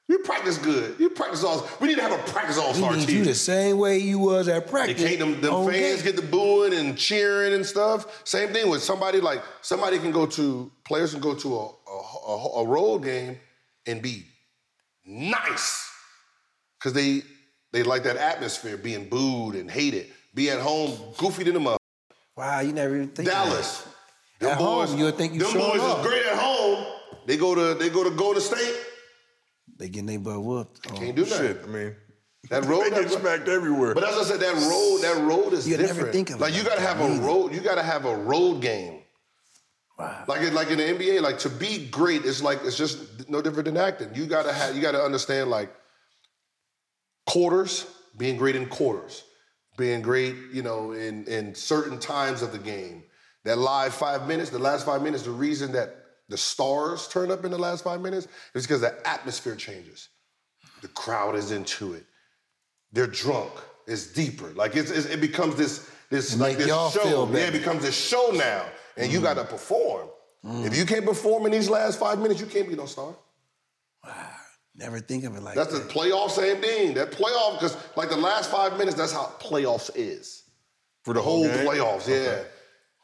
You 0.08 0.18
practice 0.18 0.58
good. 0.58 0.96
You 0.98 1.08
practice 1.10 1.42
all. 1.42 1.66
We 1.80 1.88
need 1.88 1.94
to 1.94 2.02
have 2.02 2.12
a 2.12 2.22
practice 2.30 2.58
all 2.58 2.72
We 2.72 2.78
star 2.78 2.92
need 2.96 3.08
you 3.08 3.14
team. 3.18 3.24
the 3.24 3.34
same 3.34 3.78
way 3.78 3.98
you 3.98 4.18
was 4.18 4.46
at 4.48 4.64
They 4.66 4.70
practice. 4.70 5.02
can't 5.02 5.18
them, 5.20 5.40
them 5.40 5.64
fans 5.70 6.02
game. 6.02 6.12
get 6.12 6.16
the 6.16 6.28
booing 6.28 6.74
and 6.74 6.98
cheering 6.98 7.54
and 7.54 7.64
stuff. 7.64 8.20
Same 8.26 8.50
thing 8.52 8.68
with 8.68 8.82
somebody 8.82 9.20
like 9.20 9.42
somebody 9.62 9.98
can 9.98 10.10
go 10.10 10.26
to 10.26 10.70
players 10.84 11.12
can 11.12 11.22
go 11.22 11.34
to 11.34 11.56
a 11.56 11.66
a, 11.88 12.28
a, 12.28 12.62
a 12.62 12.66
road 12.66 13.04
game 13.04 13.38
and 13.86 14.02
be 14.02 14.24
nice 15.06 15.88
because 16.78 16.92
they 16.92 17.22
they 17.72 17.82
like 17.82 18.04
that 18.04 18.16
atmosphere 18.16 18.76
being 18.76 19.08
booed 19.08 19.54
and 19.54 19.70
hated. 19.70 20.06
Be 20.34 20.50
at 20.50 20.60
home 20.60 20.96
goofy 21.18 21.44
to 21.44 21.52
the 21.52 21.60
up. 21.60 21.80
Wow, 22.36 22.60
you 22.60 22.72
never 22.72 22.96
even 22.96 23.08
think 23.08 23.28
of 23.28 23.34
that. 23.34 23.44
Dallas. 23.44 23.86
At 24.40 24.56
home, 24.56 24.98
you 24.98 25.04
would 25.04 25.16
think 25.16 25.34
you 25.34 25.40
them 25.40 25.52
boys 25.52 25.80
off. 25.80 26.00
is 26.00 26.06
great 26.06 26.26
at 26.26 26.36
home. 26.38 26.86
They 27.26 27.36
go 27.36 27.54
to 27.54 27.74
they 27.78 27.88
go 27.90 28.02
to 28.04 28.10
Golden 28.10 28.40
State. 28.42 28.74
They 29.78 29.88
getting 29.88 30.06
their 30.06 30.18
butt 30.18 30.42
whooped. 30.42 30.80
Oh, 30.90 30.94
Can't 30.96 31.14
do 31.14 31.22
nothing. 31.22 31.46
Shit, 31.46 31.60
I 31.64 31.66
mean, 31.66 31.96
That 32.50 32.64
road, 32.66 32.84
they 32.84 32.90
that 32.90 33.08
get 33.08 33.20
smacked 33.20 33.48
everywhere. 33.48 33.94
But 33.94 34.04
as 34.04 34.16
I 34.18 34.24
said, 34.24 34.40
that 34.40 34.54
road, 34.54 34.98
that 35.02 35.22
road 35.24 35.52
is 35.52 35.68
You'd 35.68 35.80
never 35.80 35.92
different. 35.92 36.12
think 36.12 36.30
of 36.30 36.36
it 36.36 36.40
like 36.40 36.54
you 36.54 36.62
gotta 36.64 36.80
that 36.80 36.96
have 36.96 37.00
a 37.00 37.12
either. 37.14 37.22
road. 37.22 37.54
You 37.54 37.60
gotta 37.60 37.82
have 37.82 38.04
a 38.04 38.16
road 38.16 38.60
game. 38.62 39.02
Wow. 39.98 40.24
Like 40.26 40.40
in, 40.40 40.54
like 40.54 40.70
in 40.70 40.78
the 40.78 40.84
NBA, 40.84 41.20
like 41.20 41.38
to 41.40 41.48
be 41.50 41.86
great, 41.88 42.24
it's 42.24 42.42
like 42.42 42.60
it's 42.64 42.76
just 42.76 43.28
no 43.28 43.40
different 43.42 43.66
than 43.66 43.76
acting. 43.76 44.14
You 44.14 44.26
gotta 44.26 44.52
have, 44.52 44.74
you 44.74 44.82
gotta 44.82 45.00
understand 45.02 45.50
like 45.50 45.72
quarters, 47.26 47.86
being 48.16 48.36
great 48.36 48.56
in 48.56 48.66
quarters, 48.66 49.24
being 49.76 50.02
great, 50.02 50.34
you 50.52 50.62
know, 50.62 50.92
in 50.92 51.24
in 51.26 51.54
certain 51.54 51.98
times 51.98 52.42
of 52.42 52.52
the 52.52 52.58
game. 52.58 53.04
That 53.44 53.58
live 53.58 53.92
five 53.94 54.28
minutes, 54.28 54.50
the 54.50 54.58
last 54.58 54.86
five 54.86 55.02
minutes, 55.02 55.24
the 55.24 55.30
reason 55.32 55.72
that 55.72 55.96
the 56.28 56.36
stars 56.36 57.08
turn 57.08 57.30
up 57.32 57.44
in 57.44 57.50
the 57.50 57.58
last 57.58 57.82
five 57.82 58.00
minutes 58.00 58.28
is 58.54 58.64
because 58.66 58.80
the 58.82 58.94
atmosphere 59.08 59.56
changes. 59.56 60.08
The 60.80 60.88
crowd 60.88 61.34
is 61.34 61.50
into 61.50 61.94
it. 61.94 62.06
They're 62.92 63.06
drunk. 63.08 63.50
It's 63.88 64.06
deeper. 64.12 64.48
Like 64.54 64.76
it's, 64.76 64.90
it's- 64.90 65.06
it 65.06 65.20
becomes 65.20 65.56
this 65.56 65.90
this 66.08 66.36
like 66.36 66.58
this 66.58 66.68
show. 66.90 67.00
feel 67.02 67.26
Yeah, 67.32 67.46
it 67.48 67.52
becomes 67.52 67.82
this 67.82 67.96
show 67.96 68.30
now, 68.34 68.64
and 68.96 69.10
you 69.12 69.20
got 69.20 69.34
to 69.34 69.44
perform. 69.44 70.08
If 70.44 70.76
you 70.76 70.84
can't 70.84 71.04
perform 71.06 71.46
in 71.46 71.52
these 71.52 71.70
last 71.70 71.98
five 71.98 72.18
minutes, 72.18 72.40
you 72.40 72.46
can't 72.46 72.68
be 72.68 72.74
no 72.76 72.86
star. 72.86 73.14
Never 74.82 74.98
think 74.98 75.22
of 75.22 75.36
it 75.36 75.42
like 75.44 75.54
That's 75.54 75.72
the 75.72 75.78
playoff 75.86 76.30
same 76.30 76.60
thing. 76.60 76.94
That 76.94 77.12
playoff 77.12 77.54
because 77.54 77.76
like 77.96 78.10
the 78.10 78.16
last 78.16 78.50
five 78.50 78.76
minutes, 78.76 78.96
that's 78.96 79.12
how 79.12 79.32
playoffs 79.38 79.90
is. 79.94 80.42
for 81.04 81.14
The 81.14 81.22
whole 81.22 81.44
game? 81.44 81.64
playoffs, 81.64 82.08
yeah. 82.08 82.42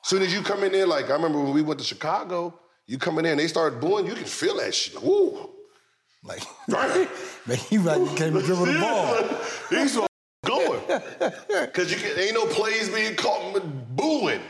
Soon 0.02 0.22
as 0.22 0.34
you 0.34 0.42
come 0.42 0.64
in 0.64 0.72
there, 0.72 0.88
like 0.88 1.08
I 1.08 1.12
remember 1.12 1.40
when 1.40 1.52
we 1.54 1.62
went 1.62 1.78
to 1.78 1.86
Chicago, 1.86 2.58
you 2.88 2.98
come 2.98 3.18
in 3.18 3.22
there 3.22 3.32
and 3.32 3.40
they 3.40 3.46
start 3.46 3.80
booing, 3.80 4.06
you 4.06 4.14
can 4.14 4.24
feel 4.24 4.56
that 4.56 4.74
shit. 4.74 4.96
Like, 4.96 5.04
Woo! 5.04 5.50
Like, 6.24 6.42
Right. 6.68 7.08
man, 7.46 7.58
you 7.70 7.80
like 7.82 7.98
you 7.98 8.06
can't 8.16 8.34
even 8.34 8.42
dribble 8.42 8.66
the 8.66 8.78
ball. 8.80 9.24
These 9.70 9.98
are 9.98 10.08
going. 10.44 10.80
Cause 11.72 11.92
you 11.92 11.96
can, 11.96 12.18
ain't 12.18 12.34
no 12.34 12.46
plays 12.46 12.88
being 12.88 13.14
caught 13.14 13.54
with 13.54 13.96
booing. 13.96 14.40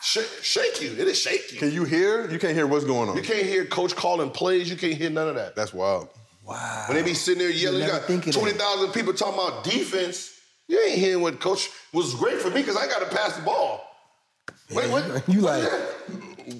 Shake, 0.00 0.28
shake 0.42 0.80
you. 0.80 0.92
It'll 0.92 1.12
shake 1.12 1.52
you. 1.52 1.58
Can 1.58 1.72
you 1.72 1.84
hear? 1.84 2.30
You 2.30 2.38
can't 2.38 2.54
hear 2.54 2.66
what's 2.66 2.84
going 2.84 3.10
on. 3.10 3.16
You 3.16 3.22
can't 3.22 3.44
hear 3.44 3.66
coach 3.66 3.94
calling 3.94 4.30
plays. 4.30 4.70
You 4.70 4.76
can't 4.76 4.94
hear 4.94 5.10
none 5.10 5.28
of 5.28 5.34
that. 5.34 5.54
That's 5.56 5.74
wild. 5.74 6.08
Wow. 6.46 6.84
When 6.88 6.96
they 6.96 7.02
be 7.02 7.14
sitting 7.14 7.40
there 7.40 7.50
yelling, 7.50 7.80
you 7.80 7.86
never 7.86 7.98
got 7.98 8.06
think 8.06 8.26
of 8.26 8.34
that. 8.34 8.40
20,000 8.40 8.92
people 8.92 9.12
talking 9.12 9.34
about 9.34 9.64
defense. 9.64 10.32
You 10.68 10.80
ain't 10.80 10.98
hearing 10.98 11.20
what 11.22 11.40
coach 11.40 11.68
was 11.92 12.14
great 12.14 12.40
for 12.40 12.48
me 12.50 12.60
because 12.60 12.76
I 12.76 12.86
got 12.86 13.00
to 13.08 13.16
pass 13.16 13.36
the 13.36 13.42
ball. 13.42 13.82
Wait, 14.72 14.90
what? 14.90 15.28
You 15.28 15.40
like 15.40 15.64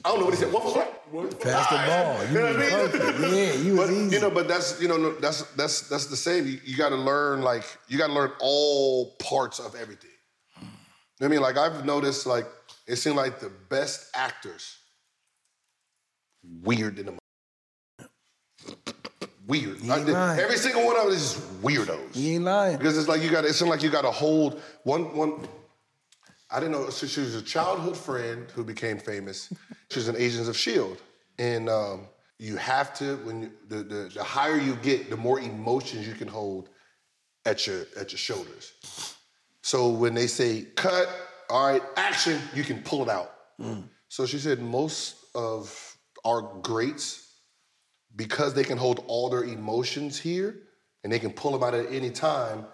I 0.05 0.09
don't 0.11 0.19
know 0.19 0.25
what 0.25 0.35
he 0.35 0.41
said. 0.41 0.53
What 0.53 0.65
was 0.65 0.75
that? 0.75 0.93
pass 1.41 1.69
the 1.71 1.77
ball. 1.77 2.25
You 2.25 2.33
You 2.33 2.39
know 2.39 2.89
what 2.89 3.15
I 3.15 3.19
mean? 3.21 3.35
Yeah, 3.37 3.53
you 3.55 3.77
was 3.77 3.89
But 3.89 3.97
easy. 3.97 4.17
you 4.17 4.21
know, 4.21 4.31
but 4.31 4.49
that's 4.49 4.81
you 4.83 4.89
know 4.89 5.13
that's 5.21 5.43
that's 5.53 5.89
that's 5.89 6.07
the 6.07 6.17
same. 6.17 6.47
You, 6.47 6.59
you 6.65 6.77
got 6.77 6.89
to 6.89 6.97
learn 6.97 7.43
like 7.43 7.65
you 7.89 7.97
got 7.97 8.09
to 8.09 8.13
learn 8.13 8.33
all 8.41 9.15
parts 9.21 9.61
of 9.61 9.77
everything. 9.77 10.11
You 10.61 10.67
know 10.67 10.69
what 11.19 11.27
I 11.27 11.29
mean, 11.29 11.41
like 11.41 11.57
I've 11.57 11.85
noticed, 11.85 12.27
like 12.27 12.47
it 12.89 12.97
seemed 12.97 13.17
like 13.17 13.39
the 13.39 13.51
best 13.71 14.11
actors 14.15 14.77
weird 16.63 16.99
in 16.99 17.07
the 17.07 17.15
weird. 19.47 19.81
You 19.81 19.93
ain't 19.93 20.09
lying. 20.09 20.41
every 20.41 20.57
single 20.57 20.85
one 20.85 20.97
of 20.97 21.05
them 21.05 21.13
is 21.13 21.35
weirdos. 21.63 22.15
you 22.15 22.35
ain't 22.35 22.45
lying. 22.45 22.77
Because 22.77 22.97
it's 22.99 23.09
like 23.09 23.23
you 23.23 23.31
got 23.31 23.45
it 23.45 23.55
seemed 23.55 23.71
like 23.71 23.83
you 23.83 23.91
got 23.91 24.03
to 24.03 24.11
hold 24.11 24.61
one 24.85 25.17
one. 25.17 25.47
I 26.51 26.61
didn't 26.61 26.73
know. 26.73 26.91
So 26.91 27.07
she 27.07 27.21
was 27.21 27.35
a 27.35 27.43
childhood 27.43 27.97
friend 27.97 28.49
who 28.53 28.65
became 28.65 28.99
famous. 28.99 29.53
She 29.91 30.01
was 30.01 30.09
in 30.09 30.17
Agents 30.17 30.49
of 30.49 30.57
Shield, 30.57 31.01
and 31.39 31.69
um, 31.69 32.09
you 32.41 32.57
have 32.57 32.93
to 32.95 33.17
when 33.19 33.43
you, 33.43 33.53
the, 33.69 33.77
the 33.85 34.11
the 34.15 34.25
higher 34.25 34.57
you 34.57 34.75
get, 34.77 35.11
the 35.11 35.17
more 35.17 35.39
emotions 35.39 36.09
you 36.09 36.15
can 36.15 36.27
hold 36.27 36.69
at 37.45 37.69
your 37.69 37.87
at 37.97 38.11
your 38.11 38.19
shoulders. 38.19 38.73
So 39.63 39.89
when 39.91 40.13
they 40.15 40.27
say 40.27 40.63
cut, 40.75 41.09
all 41.51 41.67
right, 41.69 41.83
action, 41.97 42.41
you 42.53 42.65
can 42.65 42.83
pull 42.83 43.03
it 43.05 43.09
out. 43.09 43.33
So 44.09 44.27
she 44.27 44.39
said 44.39 44.61
most 44.61 45.17
of 45.37 45.97
our 46.25 46.43
greats, 46.63 47.26
because 48.17 48.55
they 48.55 48.65
can 48.65 48.79
hold 48.79 49.05
all 49.07 49.29
their 49.31 49.45
emotions 49.45 50.19
here 50.19 50.57
and 51.05 51.13
they 51.13 51.19
can 51.19 51.31
pull 51.31 51.53
them 51.53 51.63
out 51.63 51.75
at 51.75 51.93
any 51.93 52.11
time, 52.11 52.65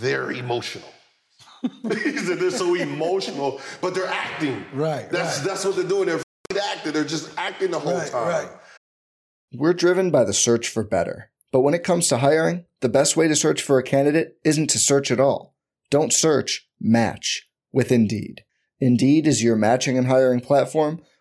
they're 0.00 0.30
emotional. 0.30 0.88
he 1.82 2.16
said 2.18 2.38
they're 2.38 2.50
so 2.50 2.74
emotional, 2.74 3.60
but 3.80 3.94
they're 3.94 4.06
acting. 4.06 4.64
Right, 4.72 5.10
That's 5.10 5.38
right. 5.38 5.48
that's 5.48 5.64
what 5.64 5.76
they're 5.76 5.84
doing. 5.84 6.06
They're 6.06 6.16
f***ing 6.16 6.58
acting. 6.72 6.92
They're 6.92 7.04
just 7.04 7.30
acting 7.36 7.70
the 7.70 7.78
whole 7.78 7.94
Right, 7.98 8.10
time. 8.10 8.28
right. 8.28 8.48
We're 9.52 9.74
driven 9.74 10.10
by 10.10 10.24
the 10.24 10.32
search 10.32 10.68
for 10.68 10.82
better. 10.84 11.30
But 11.52 11.60
when 11.60 11.74
it 11.74 11.82
comes 11.82 12.06
to 12.08 12.18
hiring, 12.18 12.64
the 12.80 12.88
best 12.88 13.16
way 13.16 13.26
to 13.28 13.34
search 13.36 13.60
for 13.62 13.78
a 13.78 13.82
candidate 13.82 14.36
isn't 14.44 14.68
to 14.70 14.78
search 14.78 15.10
at 15.10 15.18
all. 15.20 15.56
Don't 15.90 16.12
search, 16.12 16.68
match 16.80 17.48
with 17.72 17.90
Indeed. 17.90 18.44
Indeed 18.80 19.26
is 19.26 19.42
your 19.42 19.56
matching 19.56 19.98
and 19.98 20.06
hiring 20.06 20.40
platform 20.40 21.02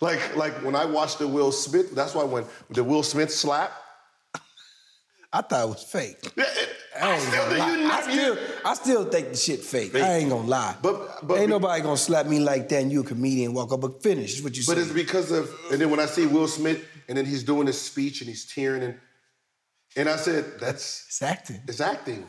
Like 0.00 0.36
like 0.36 0.52
when 0.64 0.74
I 0.74 0.84
watched 0.84 1.18
the 1.18 1.28
Will 1.28 1.52
Smith, 1.52 1.94
that's 1.94 2.14
why 2.14 2.24
when 2.24 2.44
the 2.70 2.82
Will 2.84 3.02
Smith 3.02 3.32
slap, 3.32 3.72
I 5.32 5.40
thought 5.42 5.64
it 5.64 5.68
was 5.68 5.82
fake. 5.82 6.32
yeah, 6.36 6.44
it, 6.46 6.68
I 7.00 7.12
I 7.12 7.18
still 7.18 7.48
think 7.48 7.66
you 7.80 7.90
I 7.90 8.02
still. 8.02 8.38
I 8.66 8.74
still 8.74 9.04
think 9.04 9.28
the 9.30 9.36
shit 9.36 9.60
fake. 9.60 9.94
I 9.94 10.14
ain't 10.16 10.30
gonna 10.30 10.46
lie. 10.48 10.76
But- 10.82 11.26
but 11.26 11.34
ain't 11.38 11.46
be- 11.46 11.50
nobody 11.52 11.82
gonna 11.82 11.96
slap 11.96 12.26
me 12.26 12.38
like 12.40 12.68
that 12.68 12.82
and 12.82 12.92
you 12.92 13.00
a 13.00 13.04
comedian 13.04 13.52
walk 13.54 13.72
up 13.72 13.82
and 13.84 13.94
finish. 14.02 14.34
Is 14.34 14.42
what 14.42 14.56
you 14.56 14.62
But 14.66 14.76
say. 14.76 14.82
it's 14.82 14.92
because 14.92 15.30
of, 15.32 15.50
and 15.72 15.80
then 15.80 15.90
when 15.90 16.00
I 16.00 16.06
see 16.06 16.26
Will 16.26 16.48
Smith, 16.48 16.84
and 17.08 17.16
then 17.18 17.24
he's 17.26 17.42
doing 17.42 17.66
his 17.66 17.80
speech 17.80 18.20
and 18.20 18.28
he's 18.28 18.44
tearing, 18.46 18.82
and 18.82 18.94
and 19.96 20.08
I 20.08 20.16
said, 20.16 20.58
that's 20.60 21.04
It's 21.08 21.22
acting. 21.22 21.62
it's 21.68 21.80
acting. 21.80 22.28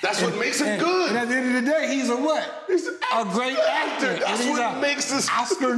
That's 0.00 0.22
what 0.22 0.38
makes 0.38 0.60
him 0.60 0.68
and, 0.68 0.80
good. 0.80 1.08
And 1.08 1.18
at 1.18 1.28
the 1.28 1.34
end 1.34 1.56
of 1.56 1.64
the 1.64 1.70
day, 1.70 1.88
he's 1.92 2.08
a 2.08 2.16
what? 2.16 2.64
He's 2.68 2.86
an 2.86 2.94
a 3.14 3.24
great 3.24 3.58
actor. 3.58 4.12
actor. 4.12 4.18
That's 4.20 4.46
what 4.46 4.80
makes 4.80 5.10
this- 5.10 5.28
Oscar. 5.28 5.76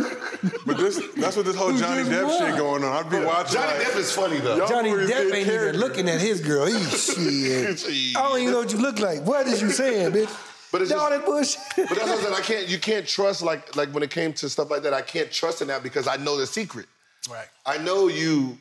But 0.66 0.76
this 0.76 1.00
that's 1.16 1.36
what 1.36 1.46
this 1.46 1.56
whole 1.56 1.72
Johnny 1.76 2.02
Depp 2.02 2.26
won? 2.26 2.38
shit 2.50 2.56
going 2.58 2.84
on. 2.84 2.92
I'd 3.04 3.10
be 3.10 3.18
watching. 3.24 3.54
Johnny 3.54 3.78
like, 3.78 3.86
Depp 3.88 3.96
is 3.96 4.12
funny 4.12 4.38
though. 4.38 4.56
Yo- 4.56 4.68
Johnny 4.68 4.90
Depp 4.90 5.32
ain't 5.34 5.46
character. 5.46 5.68
even 5.68 5.80
looking 5.80 6.08
at 6.08 6.20
his 6.20 6.40
girl. 6.40 6.66
He's 6.66 7.04
shit. 7.14 8.16
I 8.16 8.28
don't 8.28 8.40
even 8.40 8.52
know 8.52 8.58
what 8.60 8.72
you 8.72 8.78
look 8.78 8.98
like. 8.98 9.24
What 9.24 9.46
is 9.46 9.62
you 9.62 9.70
saying, 9.70 10.12
bitch? 10.12 10.46
But 10.72 10.82
it's 10.82 10.92
all 10.92 11.08
just- 11.10 11.20
that 11.20 11.26
bullshit. 11.26 11.88
But 11.88 11.98
that's 11.98 12.08
what 12.10 12.18
I 12.20 12.22
said. 12.22 12.32
I 12.38 12.40
can't. 12.42 12.68
You 12.68 12.78
can't 12.78 13.04
trust 13.08 13.42
like 13.42 13.74
like 13.74 13.88
when 13.92 14.02
it 14.04 14.10
came 14.10 14.32
to 14.34 14.48
stuff 14.48 14.70
like 14.70 14.82
that. 14.84 14.94
I 14.94 15.02
can't 15.02 15.32
trust 15.32 15.62
in 15.62 15.68
that 15.68 15.82
because 15.82 16.06
I 16.06 16.14
know 16.16 16.36
the 16.36 16.46
secret. 16.46 16.86
right. 17.28 17.48
I 17.66 17.78
know 17.78 18.06
you. 18.06 18.56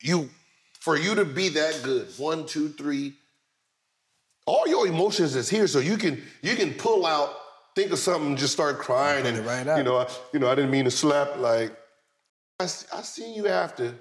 You 0.00 0.30
for 0.80 0.96
you 0.96 1.14
to 1.16 1.24
be 1.26 1.48
that 1.50 1.80
good. 1.82 2.08
One, 2.16 2.46
two, 2.46 2.68
three. 2.70 3.12
All 4.46 4.68
your 4.68 4.86
emotions 4.86 5.36
is 5.36 5.48
here, 5.48 5.66
so 5.66 5.78
you 5.78 5.96
can 5.96 6.22
you 6.42 6.54
can 6.54 6.74
pull 6.74 7.06
out, 7.06 7.34
think 7.74 7.90
of 7.92 7.98
something, 7.98 8.36
just 8.36 8.52
start 8.52 8.78
crying, 8.78 9.26
and 9.26 9.38
right 9.46 9.66
you 9.78 9.82
know, 9.82 9.98
I, 9.98 10.08
you 10.32 10.38
know, 10.38 10.50
I 10.50 10.54
didn't 10.54 10.70
mean 10.70 10.84
to 10.84 10.90
slap. 10.90 11.38
Like 11.38 11.74
I, 12.60 12.64
I 12.64 12.66
seen 13.02 13.34
you 13.34 13.48
after 13.48 13.94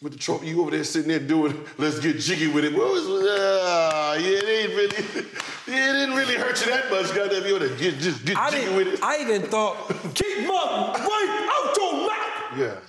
with 0.00 0.12
the 0.12 0.18
trophy. 0.18 0.48
You 0.48 0.62
over 0.62 0.70
there 0.70 0.84
sitting 0.84 1.08
there 1.08 1.18
doing, 1.18 1.64
let's 1.76 1.98
get 2.00 2.18
jiggy 2.18 2.48
with 2.48 2.64
it. 2.64 2.74
What 2.74 2.92
was? 2.92 3.06
Uh, 3.08 4.18
yeah, 4.20 4.28
it 4.28 4.44
ain't 4.44 4.74
really. 4.74 5.24
Yeah, 5.66 5.90
it 5.90 5.92
didn't 5.92 6.16
really 6.16 6.36
hurt 6.36 6.64
you 6.64 6.72
that 6.72 6.90
much. 6.90 7.14
Goddamn, 7.14 7.46
you 7.46 7.56
oughta 7.56 7.76
just 7.76 7.98
just 8.00 8.24
get 8.24 8.36
I 8.38 8.50
jiggy 8.50 8.74
with 8.74 8.88
it. 8.88 9.02
I 9.02 9.20
even 9.20 9.42
thought, 9.42 9.76
keep 10.14 10.38
my 10.46 10.92
right 10.96 11.48
out 11.52 11.76
your 11.76 11.92
mouth. 12.08 12.58
yeah. 12.58 12.80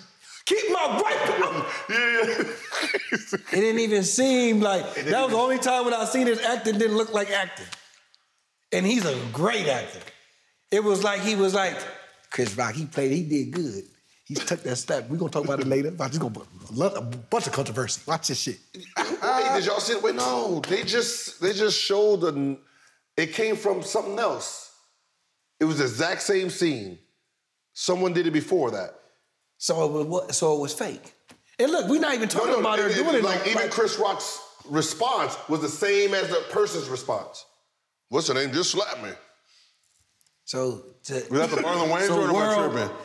Keep 0.45 0.71
my 0.71 1.01
right 1.03 1.41
out. 1.43 1.65
Yeah, 1.89 2.43
It 3.51 3.61
didn't 3.61 3.79
even 3.79 4.03
seem 4.03 4.61
like 4.61 4.83
that 4.95 5.21
was 5.21 5.31
the 5.31 5.37
only 5.37 5.59
time 5.59 5.85
when 5.85 5.93
I 5.93 6.05
seen 6.05 6.27
his 6.27 6.39
acting 6.41 6.77
didn't 6.77 6.97
look 6.97 7.13
like 7.13 7.29
acting. 7.31 7.65
And 8.71 8.85
he's 8.85 9.05
a 9.05 9.19
great 9.33 9.67
actor. 9.67 9.99
It 10.71 10.83
was 10.83 11.03
like 11.03 11.21
he 11.21 11.35
was 11.35 11.53
like 11.53 11.77
Chris 12.29 12.55
Rock. 12.55 12.75
He 12.75 12.85
played. 12.85 13.11
He 13.11 13.23
did 13.23 13.51
good. 13.51 13.83
He 14.25 14.35
took 14.35 14.61
that 14.61 14.75
step. 14.75 15.09
We're 15.09 15.17
gonna 15.17 15.31
talk 15.31 15.45
about 15.45 15.59
it 15.59 15.67
later. 15.67 15.89
I'm 15.89 16.09
just 16.09 16.19
gonna 16.19 16.39
a 16.95 17.01
bunch 17.01 17.47
of 17.47 17.53
controversy. 17.53 18.01
Watch 18.05 18.27
this 18.27 18.39
shit. 18.39 18.59
Wait, 18.75 19.49
did 19.55 19.65
y'all 19.65 19.79
see 19.79 19.93
it? 19.93 20.03
Wait, 20.03 20.13
no. 20.13 20.61
They 20.67 20.83
just 20.83 21.41
they 21.41 21.53
just 21.53 21.79
showed 21.79 22.21
the. 22.21 22.57
It 23.17 23.33
came 23.33 23.55
from 23.55 23.81
something 23.81 24.19
else. 24.19 24.71
It 25.59 25.65
was 25.65 25.79
the 25.79 25.85
exact 25.85 26.21
same 26.21 26.49
scene. 26.51 26.99
Someone 27.73 28.13
did 28.13 28.27
it 28.27 28.31
before 28.31 28.71
that. 28.71 28.91
So 29.57 29.99
it 30.01 30.07
was 30.07 30.37
so 30.37 30.55
it 30.55 30.59
was 30.59 30.73
fake. 30.73 31.13
And 31.59 31.71
look, 31.71 31.87
we're 31.87 31.99
not 31.99 32.13
even 32.15 32.29
talking 32.29 32.55
about 32.59 32.79
her 32.79 32.87
it- 32.87 32.91
it- 32.97 33.03
doing 33.03 33.15
it 33.15 33.23
like 33.23 33.41
even 33.47 33.63
like- 33.63 33.71
Chris 33.71 33.97
Rock's 33.99 34.39
response 34.65 35.35
was 35.49 35.61
the 35.61 35.69
same 35.69 36.13
as 36.13 36.29
the 36.29 36.43
person's 36.51 36.87
response. 36.87 37.45
What's 38.09 38.27
her 38.27 38.33
name? 38.33 38.51
Just 38.53 38.71
slap 38.71 39.01
me. 39.03 39.09
So 40.45 40.83
to, 41.05 41.13
Was 41.29 41.39
that 41.41 41.49
the 41.51 41.57
Marlon 41.57 41.89
Wayans 41.89 42.07
So 42.07 42.19
or 42.21 42.23
am 42.23 42.29
I 42.29 42.33
world- 42.33 42.71
tripping? 42.73 42.95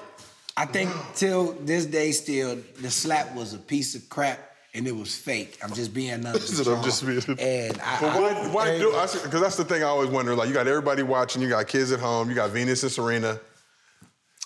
I 0.56 0.66
think 0.66 0.90
till 1.16 1.52
this 1.60 1.84
day 1.84 2.12
still, 2.12 2.56
the 2.80 2.90
slap 2.90 3.34
was 3.34 3.54
a 3.54 3.58
piece 3.58 3.96
of 3.96 4.08
crap 4.08 4.38
and 4.72 4.86
it 4.86 4.94
was 4.94 5.14
fake. 5.14 5.58
I'm 5.62 5.72
just 5.74 5.92
being 5.92 6.24
honest. 6.26 6.66
I'm 6.68 6.82
just 6.84 7.04
being- 7.04 7.20
And 7.40 7.80
I, 7.82 8.00
But 8.00 8.08
I- 8.10 8.20
why, 8.20 8.48
why 8.48 8.78
do? 8.78 8.90
Because 8.92 9.40
that's 9.40 9.56
the 9.56 9.64
thing 9.64 9.82
I 9.82 9.86
always 9.86 10.10
wonder. 10.10 10.34
Like, 10.36 10.46
you 10.48 10.54
got 10.54 10.68
everybody 10.68 11.02
watching. 11.02 11.42
You 11.42 11.48
got 11.48 11.66
kids 11.66 11.90
at 11.92 11.98
home. 12.00 12.28
You 12.28 12.34
got 12.36 12.50
Venus 12.50 12.82
and 12.84 12.92
Serena 12.92 13.40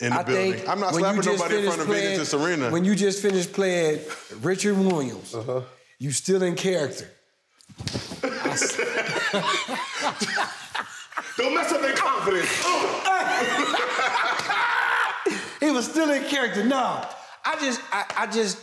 in 0.00 0.10
the 0.10 0.18
I 0.18 0.22
building. 0.22 0.52
think 0.54 0.68
I'm 0.68 0.80
not 0.80 0.92
when 0.94 1.04
you 1.16 1.22
slapping 1.22 1.32
nobody 1.38 1.56
in 1.58 1.64
front 1.64 1.80
of 1.80 1.86
playing- 1.86 2.04
Venus 2.18 2.32
and 2.32 2.42
Serena. 2.42 2.70
When 2.70 2.84
you 2.84 2.94
just 2.94 3.20
finished 3.22 3.52
playing 3.52 4.00
Richard 4.42 4.76
Williams, 4.78 5.34
Uh-huh. 5.34 5.62
you 5.98 6.10
still 6.12 6.42
in 6.42 6.54
character. 6.54 7.10
Don't 11.36 11.54
mess 11.54 11.70
up 11.72 11.80
their 11.80 11.94
confidence. 11.96 12.48
He 15.60 15.72
was 15.72 15.86
still 15.90 16.08
in 16.10 16.24
character. 16.24 16.64
No, 16.64 17.04
I 17.44 17.56
just, 17.60 17.80
I, 17.92 18.04
I 18.18 18.26
just 18.28 18.58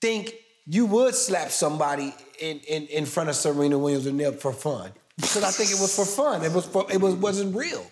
think 0.00 0.34
you 0.66 0.86
would 0.86 1.14
slap 1.16 1.50
somebody 1.50 2.14
in, 2.40 2.60
in, 2.60 2.86
in 2.86 3.06
front 3.06 3.28
of 3.28 3.34
Serena 3.34 3.76
Williams 3.76 4.06
and 4.06 4.18
them 4.18 4.34
for 4.38 4.52
fun 4.52 4.92
because 5.16 5.42
I 5.42 5.50
think 5.50 5.70
it 5.70 5.80
was 5.80 5.94
for 5.94 6.04
fun. 6.06 6.42
It 6.44 6.52
was 6.52 6.64
for, 6.64 6.86
it 6.90 7.00
was 7.00 7.14
wasn't 7.16 7.54
real. 7.56 7.84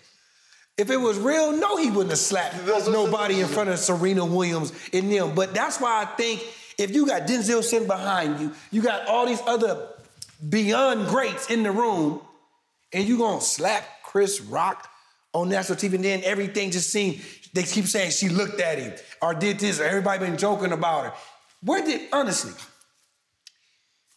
If 0.77 0.89
it 0.89 0.97
was 0.97 1.17
real, 1.17 1.51
no, 1.51 1.77
he 1.77 1.89
wouldn't 1.89 2.09
have 2.09 2.19
slapped 2.19 2.55
nobody 2.65 3.41
in 3.41 3.47
front 3.47 3.69
of 3.69 3.77
Serena 3.77 4.25
Williams 4.25 4.73
and 4.93 5.11
them. 5.11 5.35
But 5.35 5.53
that's 5.53 5.79
why 5.79 6.01
I 6.01 6.05
think 6.05 6.41
if 6.77 6.91
you 6.91 7.05
got 7.05 7.27
Denzel 7.27 7.63
sitting 7.63 7.87
behind 7.87 8.39
you, 8.39 8.53
you 8.71 8.81
got 8.81 9.07
all 9.07 9.25
these 9.25 9.41
other 9.45 9.89
beyond 10.47 11.07
greats 11.07 11.49
in 11.49 11.63
the 11.63 11.71
room, 11.71 12.21
and 12.93 13.07
you 13.07 13.17
gonna 13.17 13.41
slap 13.41 13.83
Chris 14.03 14.41
Rock 14.41 14.89
on 15.33 15.49
national 15.49 15.77
TV, 15.77 15.93
and 15.95 16.03
then 16.03 16.21
everything 16.23 16.71
just 16.71 16.89
seemed 16.89 17.21
they 17.53 17.63
keep 17.63 17.85
saying 17.85 18.11
she 18.11 18.29
looked 18.29 18.59
at 18.59 18.79
him 18.79 18.93
or 19.21 19.33
did 19.33 19.59
this, 19.59 19.79
or 19.79 19.83
everybody 19.83 20.25
been 20.25 20.37
joking 20.37 20.71
about 20.71 21.05
her. 21.05 21.13
Where 21.61 21.83
did 21.83 22.09
honestly? 22.11 22.53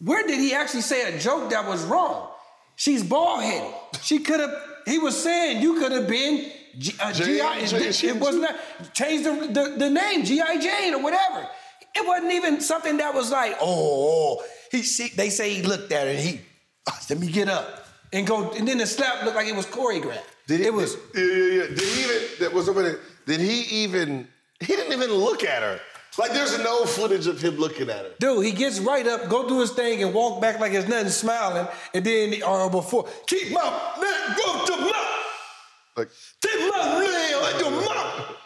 Where 0.00 0.26
did 0.26 0.38
he 0.38 0.54
actually 0.54 0.82
say 0.82 1.14
a 1.14 1.18
joke 1.18 1.50
that 1.50 1.66
was 1.68 1.84
wrong? 1.84 2.30
She's 2.76 3.02
bald 3.02 3.42
headed. 3.42 3.72
She 4.02 4.20
could 4.20 4.40
have. 4.40 4.54
He 4.86 4.98
was 4.98 5.20
saying 5.22 5.62
you 5.62 5.78
could 5.78 5.92
have 5.92 6.08
been 6.08 6.50
G, 6.78 6.94
uh, 7.00 7.12
GI. 7.12 7.24
Jane- 7.24 8.10
It, 8.10 8.16
wasn't 8.16 8.42
that 8.42 8.94
change 8.94 9.24
the, 9.24 9.32
the 9.32 9.74
the 9.78 9.90
name 9.90 10.24
GI 10.24 10.58
Jane 10.60 10.94
or 10.94 11.02
whatever. 11.02 11.46
It 11.94 12.06
wasn't 12.06 12.32
even 12.32 12.60
something 12.60 12.96
that 12.96 13.14
was 13.14 13.30
like 13.30 13.56
oh, 13.60 14.38
oh. 14.40 14.44
he. 14.70 14.82
See, 14.82 15.08
they 15.14 15.30
say 15.30 15.54
he 15.54 15.62
looked 15.62 15.92
at 15.92 16.04
her 16.06 16.10
and 16.10 16.18
he 16.18 16.40
"Ah, 16.88 16.98
let 17.08 17.20
me 17.20 17.28
get 17.30 17.48
up 17.48 17.86
and 18.12 18.26
go, 18.26 18.50
and 18.52 18.66
then 18.66 18.78
the 18.78 18.86
slap 18.86 19.24
looked 19.24 19.36
like 19.36 19.46
it 19.46 19.54
was 19.56 19.66
choreographed. 19.66 20.22
Did 20.46 20.60
he, 20.60 20.66
it 20.66 20.74
was. 20.74 20.96
Yeah, 21.14 21.22
yeah, 21.24 21.44
yeah. 21.62 21.66
Did 21.68 21.80
he 21.80 22.02
even? 22.04 22.22
That 22.40 22.52
was 22.52 22.66
somebody. 22.66 22.94
Did 23.26 23.40
he 23.40 23.84
even? 23.84 24.28
He 24.60 24.74
didn't 24.76 24.92
even 24.92 25.12
look 25.12 25.44
at 25.44 25.62
her. 25.62 25.80
Like 26.16 26.32
there's 26.32 26.56
no 26.60 26.84
footage 26.84 27.26
of 27.26 27.40
him 27.40 27.56
looking 27.56 27.90
at 27.90 28.04
her. 28.04 28.10
Dude, 28.20 28.44
he 28.44 28.52
gets 28.52 28.78
right 28.78 29.06
up, 29.06 29.28
go 29.28 29.48
do 29.48 29.60
his 29.60 29.72
thing, 29.72 30.02
and 30.02 30.14
walk 30.14 30.40
back 30.40 30.60
like 30.60 30.72
it's 30.72 30.88
nothing, 30.88 31.08
smiling, 31.08 31.66
and 31.92 32.04
then 32.04 32.42
or 32.42 32.70
before 32.70 33.08
keep 33.26 33.50
my 33.52 33.62
man, 34.00 34.36
go 34.36 34.64
to 34.66 34.76
my, 34.82 35.20
Like 35.96 36.10
keep 36.40 36.60
my 36.72 36.98
leg 36.98 37.34
on 37.54 37.60
your 37.60 37.70
mouth. 37.94 38.36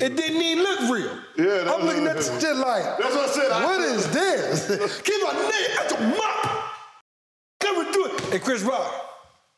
It 0.00 0.16
didn't 0.16 0.42
even 0.42 0.64
look 0.64 0.80
real. 0.90 1.18
Yeah, 1.36 1.62
that 1.64 1.68
I'm 1.68 1.86
looking 1.86 2.06
at 2.06 2.16
the 2.16 2.22
shit 2.40 2.56
like, 2.56 2.82
That's 2.98 3.14
what 3.14 3.28
I 3.28 3.32
said. 3.32 3.50
I- 3.52 3.64
What 3.64 3.80
is 3.80 4.10
this? 4.10 5.00
keep 5.02 5.22
my 5.22 5.32
leg 5.38 5.78
at 5.78 5.90
your 5.90 6.00
mouth. 6.16 6.64
Come 7.60 7.84
and 7.84 7.92
do 7.94 8.06
it. 8.06 8.32
And 8.34 8.42
Chris 8.42 8.62
Rock. 8.62 8.92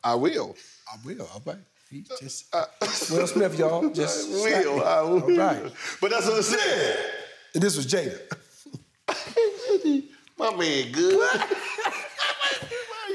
I 0.03 0.13
will. 0.15 0.55
I 0.91 0.97
will. 1.05 1.27
I'll 1.33 1.41
All 1.47 1.53
right. 1.53 1.57
He 1.91 2.01
just 2.03 2.55
Will 3.11 3.27
Smith, 3.27 3.59
y'all. 3.59 3.89
Just 3.93 4.31
slap 4.31 4.63
will. 4.63 4.77
me. 4.77 4.81
I 4.81 5.01
will. 5.01 5.21
All 5.23 5.29
right. 5.29 5.71
But 5.99 6.11
that's 6.11 6.25
what 6.25 6.37
I 6.37 6.41
said. 6.41 7.05
And 7.53 7.61
this 7.61 7.75
was 7.75 7.85
Jada. 7.85 8.17
My 10.37 10.55
man, 10.55 10.91
good. 10.93 11.29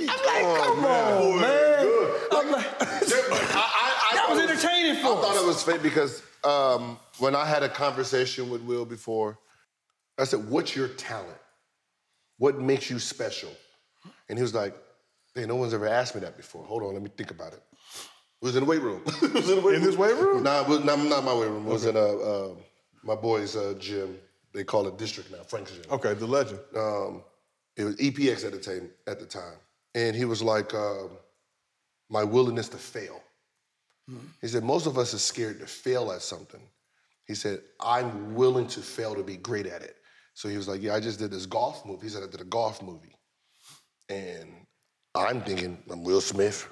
I'm 0.08 0.24
like, 0.26 0.62
come 0.62 0.84
on, 0.84 1.40
man. 1.40 2.10
I'm 2.32 2.50
like, 2.50 2.78
that 2.78 4.26
was 4.28 4.40
entertaining 4.40 5.02
for 5.02 5.16
I 5.16 5.22
thought 5.22 5.42
it 5.42 5.46
was 5.46 5.62
fake 5.62 5.82
because 5.82 6.22
um, 6.44 6.98
when 7.18 7.34
I 7.34 7.46
had 7.46 7.62
a 7.62 7.70
conversation 7.70 8.50
with 8.50 8.60
Will 8.60 8.84
before, 8.84 9.38
I 10.18 10.24
said, 10.24 10.50
"What's 10.50 10.76
your 10.76 10.88
talent? 10.88 11.38
What 12.36 12.60
makes 12.60 12.90
you 12.90 12.98
special?" 12.98 13.50
And 14.28 14.38
he 14.38 14.42
was 14.42 14.52
like, 14.54 14.76
"Hey, 15.34 15.46
no 15.46 15.56
one's 15.56 15.72
ever 15.72 15.88
asked 15.88 16.14
me 16.14 16.20
that 16.20 16.36
before. 16.36 16.62
Hold 16.64 16.82
on, 16.82 16.92
let 16.92 17.02
me 17.02 17.10
think 17.16 17.30
about 17.30 17.54
it." 17.54 17.62
It 18.42 18.44
was 18.44 18.56
in 18.56 18.64
the 18.64 18.68
weight 18.70 18.82
room. 18.82 19.02
it 19.06 19.32
was 19.34 19.48
in 19.50 19.56
the 19.56 19.62
weight 19.62 19.76
In 19.76 19.82
this 19.82 19.96
weight 19.96 20.14
room? 20.16 20.42
Nah, 20.42 20.62
was, 20.68 20.84
not, 20.84 20.98
not 20.98 21.24
my 21.24 21.34
weight 21.34 21.48
room. 21.48 21.66
It 21.66 21.70
was 21.70 21.86
in 21.86 21.96
a, 21.96 22.00
uh, 22.00 22.54
my 23.02 23.14
boy's 23.14 23.56
uh, 23.56 23.74
gym. 23.78 24.18
They 24.52 24.62
call 24.64 24.86
it 24.88 24.96
district 24.98 25.30
now, 25.30 25.42
Frank's 25.42 25.72
gym 25.72 25.82
Okay, 25.90 26.14
the 26.14 26.26
legend. 26.26 26.60
um, 26.76 27.22
it 27.76 27.84
was 27.84 27.96
EPX 27.96 28.44
at 28.44 28.52
the 28.52 28.58
time. 28.58 28.90
At 29.06 29.18
the 29.20 29.26
time, 29.26 29.58
and 29.94 30.16
he 30.16 30.24
was 30.24 30.42
like, 30.42 30.72
um, 30.74 31.10
"My 32.08 32.24
willingness 32.24 32.68
to 32.70 32.78
fail." 32.78 33.20
He 34.40 34.48
said, 34.48 34.64
"Most 34.64 34.86
of 34.86 34.96
us 34.96 35.12
are 35.12 35.18
scared 35.18 35.60
to 35.60 35.66
fail 35.66 36.10
at 36.12 36.22
something." 36.22 36.62
He 37.26 37.34
said, 37.34 37.60
"I'm 37.80 38.34
willing 38.34 38.66
to 38.68 38.80
fail 38.80 39.14
to 39.14 39.22
be 39.22 39.36
great 39.36 39.66
at 39.66 39.82
it." 39.82 39.96
So 40.32 40.48
he 40.48 40.56
was 40.56 40.68
like, 40.68 40.80
"Yeah, 40.80 40.94
I 40.94 41.00
just 41.00 41.18
did 41.18 41.30
this 41.30 41.44
golf 41.44 41.84
movie." 41.84 42.04
He 42.06 42.08
said, 42.08 42.22
"I 42.22 42.28
did 42.30 42.40
a 42.40 42.44
golf 42.44 42.80
movie," 42.82 43.14
and 44.08 44.48
I'm 45.14 45.42
thinking, 45.42 45.76
"I'm 45.90 46.02
Will 46.02 46.22
Smith. 46.22 46.66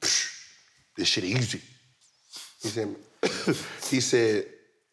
Psh, 0.00 0.35
this 0.96 1.08
shit 1.08 1.24
easy." 1.24 1.60
He 2.62 2.68
said, 2.68 2.96
"He 3.90 4.00
said 4.00 4.46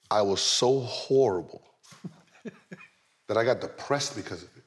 I 0.10 0.22
was 0.22 0.42
so 0.42 0.80
horrible." 0.82 1.64
that 3.28 3.38
I 3.38 3.44
got 3.46 3.62
depressed 3.62 4.16
because 4.16 4.44
of 4.44 4.50
it. 4.58 4.64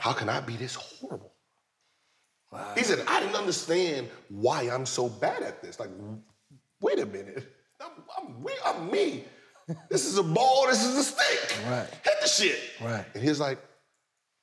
How 0.00 0.12
can 0.12 0.28
I 0.28 0.40
be 0.40 0.56
this 0.56 0.74
horrible? 0.74 1.32
He 2.76 2.84
said, 2.84 3.04
I 3.08 3.20
didn't 3.20 3.34
understand 3.34 4.08
why 4.28 4.70
I'm 4.70 4.86
so 4.86 5.08
bad 5.08 5.42
at 5.42 5.60
this. 5.60 5.80
Like, 5.80 5.90
wait 6.80 7.00
a 7.00 7.06
minute. 7.06 7.44
I'm, 7.80 7.90
I'm, 8.16 8.46
I'm 8.64 8.90
me. 8.90 9.24
This 9.90 10.04
is 10.04 10.18
a 10.18 10.22
ball, 10.22 10.66
this 10.68 10.84
is 10.84 10.96
a 10.96 11.02
stick. 11.02 11.58
Right. 11.66 11.88
Hit 12.04 12.14
the 12.20 12.28
shit. 12.28 12.60
Right. 12.80 13.04
And 13.14 13.22
he's 13.22 13.40
like, 13.40 13.58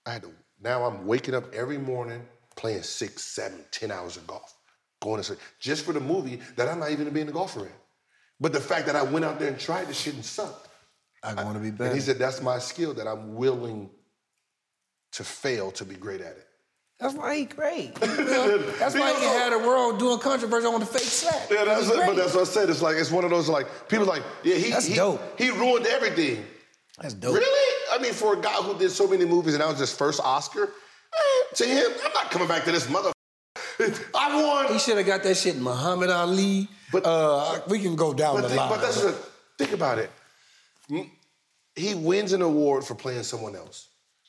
I 0.06 0.14
had 0.14 0.24
to, 0.24 0.32
now 0.62 0.84
I'm 0.84 1.06
waking 1.06 1.36
up 1.36 1.54
every 1.54 1.78
morning 1.78 2.22
playing 2.56 2.84
six, 2.84 3.24
seven, 3.24 3.64
ten 3.72 3.92
hours 3.92 4.18
of 4.18 4.28
golf, 4.28 4.56
going 5.02 5.18
to 5.18 5.24
sleep 5.24 5.40
just 5.60 5.84
for 5.84 5.92
the 5.94 6.00
movie 6.00 6.40
that 6.56 6.70
I'm 6.70 6.80
not 6.80 6.92
even 6.92 7.10
being 7.10 7.28
a 7.28 7.32
golfer 7.32 7.62
in. 7.66 7.72
But 8.40 8.54
the 8.54 8.62
fact 8.62 8.86
that 8.88 8.96
I 8.96 9.04
went 9.04 9.26
out 9.26 9.40
there 9.40 9.50
and 9.50 9.60
tried 9.60 9.88
the 9.88 9.94
shit 9.94 10.14
and 10.14 10.24
sucked. 10.24 10.68
I 11.24 11.36
want 11.44 11.56
to 11.56 11.60
be 11.60 11.68
And 11.70 11.78
better. 11.78 11.94
he 11.94 12.00
said, 12.02 12.18
that's 12.18 12.42
my 12.42 12.58
skill 12.60 12.94
that 12.96 13.08
I'm 13.08 13.36
willing 13.36 13.90
to 15.14 15.24
fail 15.24 15.72
to 15.72 15.86
be 15.86 15.96
great 15.96 16.22
at 16.22 16.38
it. 16.38 16.48
That's 17.00 17.16
why 17.16 17.36
he 17.36 17.46
great. 17.46 17.96
That's 18.00 18.94
why 18.94 19.14
he 19.20 19.26
had 19.26 19.54
a 19.54 19.58
world 19.58 19.98
doing 19.98 20.20
controversy 20.20 20.68
on 20.68 20.80
the 20.80 20.86
fake 20.86 21.02
slap. 21.02 21.50
Yeah, 21.50 21.66
that's 21.66 21.90
it. 21.90 21.96
But 22.06 22.16
that's 22.16 22.36
what 22.36 22.42
I 22.42 22.44
said. 22.44 22.70
It's 22.70 22.84
like 22.84 22.96
it's 22.96 23.10
one 23.10 23.24
of 23.24 23.32
those 23.32 23.50
like 23.50 23.66
people 23.90 24.06
like, 24.06 24.22
yeah, 24.44 24.54
he 24.54 24.70
That's 24.70 24.86
he, 24.86 24.94
dope. 24.94 25.20
he 25.36 25.50
ruined 25.50 25.88
everything. 25.88 26.46
That's 27.02 27.16
dope. 27.16 27.34
Really? 27.34 27.76
I 27.92 28.00
mean, 28.00 28.14
for 28.14 28.38
a 28.38 28.40
guy 28.42 28.54
who 28.54 28.78
did 28.78 28.92
so 28.92 29.08
many 29.08 29.26
movies 29.26 29.56
and 29.56 29.62
that 29.64 29.70
was 29.70 29.80
his 29.80 29.92
first 29.92 30.20
Oscar, 30.24 30.66
eh, 30.66 31.56
to 31.56 31.66
him, 31.66 31.92
I'm 32.06 32.14
not 32.14 32.30
coming 32.30 32.48
back 32.48 32.66
to 32.66 32.72
this 32.72 32.88
mother. 32.88 33.12
I 34.16 34.42
won. 34.44 34.74
He 34.74 34.80
should 34.80 34.98
have 34.98 35.06
got 35.06 35.24
that 35.24 35.36
shit 35.36 35.58
Muhammad 35.58 36.10
Ali. 36.10 36.68
But- 36.92 37.06
uh, 37.06 37.62
we 37.68 37.80
can 37.80 37.96
go 37.96 38.14
down 38.14 38.36
But, 38.36 38.42
the 38.44 38.48
think, 38.50 38.60
line. 38.60 38.70
but 38.70 38.82
that's 38.82 39.02
the 39.02 39.12
think 39.58 39.72
about 39.74 39.98
it. 40.00 40.10
He 41.76 41.94
wins 41.96 42.34
an 42.34 42.42
award 42.42 42.84
for 42.84 42.96
playing 42.96 43.24
someone 43.24 43.56
else, 43.56 43.88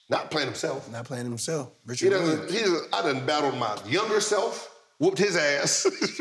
not 0.09 0.31
playing 0.31 0.47
himself. 0.47 0.89
not 0.93 1.05
playing 1.07 1.25
himself. 1.25 1.71
He 1.85 1.91
Richard 1.91 2.11
doesn't. 2.11 2.51
He 2.51 2.59
doesn't, 2.61 2.95
I 2.95 3.03
done 3.03 3.27
battled 3.27 3.57
my 3.59 3.77
younger 3.87 4.21
self, 4.21 4.73
whooped 4.99 5.19
his 5.19 5.37
ass. 5.37 5.87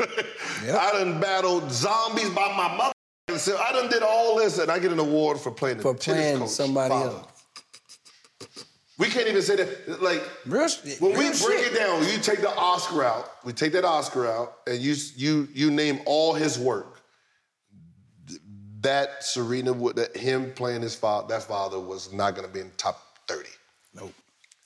I 0.68 0.90
done 0.92 1.20
battled 1.20 1.70
zombies 1.70 2.30
by 2.30 2.48
my 2.56 2.76
mother. 2.76 3.38
So 3.38 3.56
I 3.56 3.70
done 3.72 3.88
did 3.88 4.02
all 4.02 4.36
this, 4.36 4.58
and 4.58 4.70
I 4.70 4.78
get 4.80 4.90
an 4.92 4.98
award 4.98 5.38
for 5.38 5.52
playing 5.52 5.78
For 5.78 5.94
playing 5.94 6.38
coach, 6.40 6.48
somebody 6.50 6.90
father. 6.92 7.10
else. 7.18 7.31
We 9.02 9.08
can't 9.08 9.26
even 9.26 9.42
say 9.42 9.56
that. 9.56 10.00
Like 10.00 10.22
Real 10.46 10.68
when 11.00 11.10
we 11.10 11.24
break 11.24 11.34
shit. 11.34 11.72
it 11.72 11.76
down, 11.76 12.04
you 12.04 12.18
take 12.18 12.40
the 12.40 12.54
Oscar 12.54 13.02
out. 13.02 13.44
We 13.44 13.52
take 13.52 13.72
that 13.72 13.84
Oscar 13.84 14.28
out, 14.28 14.58
and 14.68 14.78
you 14.78 14.94
you 15.16 15.48
you 15.52 15.72
name 15.72 15.98
all 16.06 16.34
his 16.34 16.56
work. 16.56 17.00
That 18.82 19.24
Serena 19.24 19.72
would 19.72 19.96
that 19.96 20.16
him 20.16 20.52
playing 20.52 20.82
his 20.82 20.94
father, 20.94 21.34
that 21.34 21.42
father 21.42 21.80
was 21.80 22.12
not 22.12 22.36
going 22.36 22.46
to 22.46 22.54
be 22.54 22.60
in 22.60 22.68
the 22.68 22.76
top 22.76 23.02
thirty. 23.26 23.50
Nope. 23.92 24.12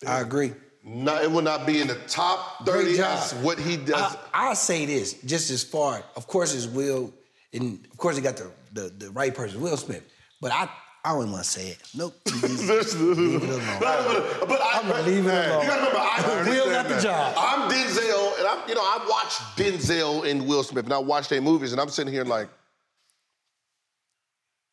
I 0.07 0.21
agree. 0.21 0.53
Not, 0.85 1.25
it 1.25 1.33
will 1.33 1.41
not 1.41 1.67
be 1.67 1.81
in 1.81 1.89
the 1.89 1.99
top 2.07 2.67
thirty. 2.67 2.99
what 3.43 3.59
he 3.59 3.79
does. 3.79 4.19
I, 4.35 4.51
I 4.51 4.55
say 4.55 4.85
this 4.85 5.15
just 5.23 5.51
as 5.51 5.65
far. 5.65 6.05
Of 6.15 6.27
course, 6.27 6.55
it's 6.55 6.67
Will, 6.67 7.11
and 7.55 7.87
of 7.91 7.97
course 7.97 8.17
he 8.17 8.23
got 8.23 8.37
the 8.37 8.53
the, 8.73 8.93
the 8.99 9.11
right 9.13 9.35
person, 9.35 9.63
Will 9.63 9.79
Smith. 9.79 10.05
But 10.43 10.53
I 10.53 10.69
I 11.07 11.11
don't 11.11 11.31
want 11.31 11.45
to 11.45 11.49
say 11.49 11.69
it. 11.69 11.79
Nope. 11.95 12.17
leave 12.27 12.43
it 12.43 13.49
alone. 13.49 13.79
But, 13.79 14.49
but 14.49 14.61
I, 14.61 14.81
I'm 14.81 14.89
gonna 14.89 15.03
leave 15.05 15.25
it 15.25 15.31
alone. 15.31 15.63
You 15.63 15.69
gotta 15.69 15.79
remember, 15.79 15.99
I 15.99 16.45
Will 16.49 16.67
got 16.67 16.89
the 16.89 17.01
job. 17.01 17.35
I'm 17.39 17.71
Denzel, 17.71 18.39
and 18.41 18.49
I'm, 18.49 18.69
you 18.69 18.75
know, 18.75 18.81
I 18.81 19.07
watched 19.09 19.41
Denzel 19.57 20.29
and 20.29 20.49
Will 20.49 20.65
Smith, 20.65 20.85
and 20.85 20.93
I 20.93 20.99
watched 20.99 21.31
their 21.31 21.41
movies, 21.41 21.71
and 21.71 21.81
I'm 21.81 21.91
sitting 21.91 22.13
here 22.13 22.25
like, 22.25 22.49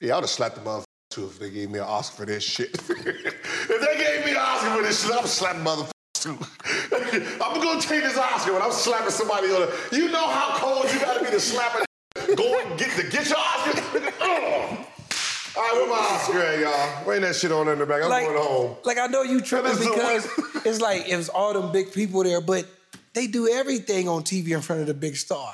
yeah, 0.02 0.14
I 0.14 0.16
would 0.16 0.24
have 0.24 0.30
slapped 0.32 0.56
the 0.56 0.62
motherfucker 0.62 0.86
too 1.12 1.26
if 1.26 1.38
they 1.38 1.52
gave 1.52 1.70
me 1.70 1.78
an 1.78 1.86
Oscar 1.86 2.16
for 2.16 2.26
this 2.26 2.44
shit. 2.44 2.72
if 2.90 3.68
they 3.68 4.04
gave 4.04 4.26
me 4.26 4.32
an 4.32 4.38
Oscar 4.38 4.76
for 4.78 4.82
this 4.82 5.04
shit, 5.04 5.12
I 5.12 5.22
would 5.22 5.30
slap 5.30 5.56
motherfuckers 5.58 5.92
too. 6.16 6.40
I'm 7.44 7.62
gonna 7.62 7.80
take 7.80 8.02
this 8.02 8.18
Oscar 8.18 8.54
when 8.54 8.64
I'm 8.64 8.72
slapping 8.72 9.12
somebody 9.12 9.50
on 9.50 9.62
the. 9.62 9.96
You 9.96 10.10
know 10.10 10.28
how 10.28 10.58
cold 10.58 10.92
you 10.92 11.00
gotta 11.00 11.24
be 11.24 11.30
to 11.30 11.40
slap 11.40 11.76
a 11.76 12.36
go 12.36 12.60
and 12.60 12.80
get 12.80 12.90
to 12.98 13.08
get 13.08 13.30
your 13.30 13.38
Oscar. 13.38 14.88
All 15.56 15.62
right, 15.62 15.88
my 15.90 15.96
Oscar 15.96 16.40
at, 16.40 16.60
y'all? 16.60 17.04
Bring 17.04 17.22
that 17.22 17.36
shit 17.36 17.52
on 17.52 17.68
in 17.68 17.78
the 17.78 17.86
back. 17.86 18.02
I'm 18.04 18.10
like, 18.10 18.26
going 18.26 18.38
home. 18.38 18.76
like 18.84 18.98
I 18.98 19.08
know 19.08 19.22
you 19.22 19.40
tripping 19.40 19.78
because 19.78 20.28
it's 20.66 20.82
like 20.82 21.08
it 21.08 21.16
was 21.16 21.30
all 21.30 21.54
them 21.54 21.72
big 21.72 21.94
people 21.94 22.24
there, 22.24 22.42
but 22.42 22.66
they 23.14 23.28
do 23.28 23.48
everything 23.48 24.10
on 24.10 24.24
TV 24.24 24.50
in 24.50 24.62
front 24.62 24.82
of 24.82 24.88
the 24.88 24.96
big 24.96 25.16
star. 25.16 25.54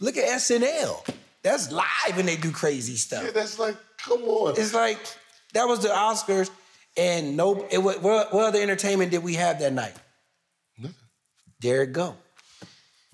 Look 0.00 0.16
at 0.16 0.24
SNL. 0.24 1.08
That's 1.42 1.70
live 1.70 2.18
and 2.18 2.26
they 2.26 2.36
do 2.36 2.50
crazy 2.50 2.96
stuff. 2.96 3.22
Yeah, 3.24 3.30
that's 3.30 3.58
like, 3.58 3.76
come 3.98 4.22
on. 4.24 4.54
It's 4.58 4.74
like 4.74 4.98
that 5.52 5.68
was 5.68 5.80
the 5.80 5.88
Oscars, 5.88 6.50
and 6.96 7.36
no, 7.36 7.66
it 7.70 7.78
was, 7.78 7.98
what, 7.98 8.34
what 8.34 8.46
other 8.46 8.60
entertainment 8.60 9.12
did 9.12 9.22
we 9.22 9.34
have 9.34 9.60
that 9.60 9.72
night? 9.72 9.94
Nothing. 10.76 10.96
There 11.60 11.82
it 11.82 11.92
go. 11.92 12.16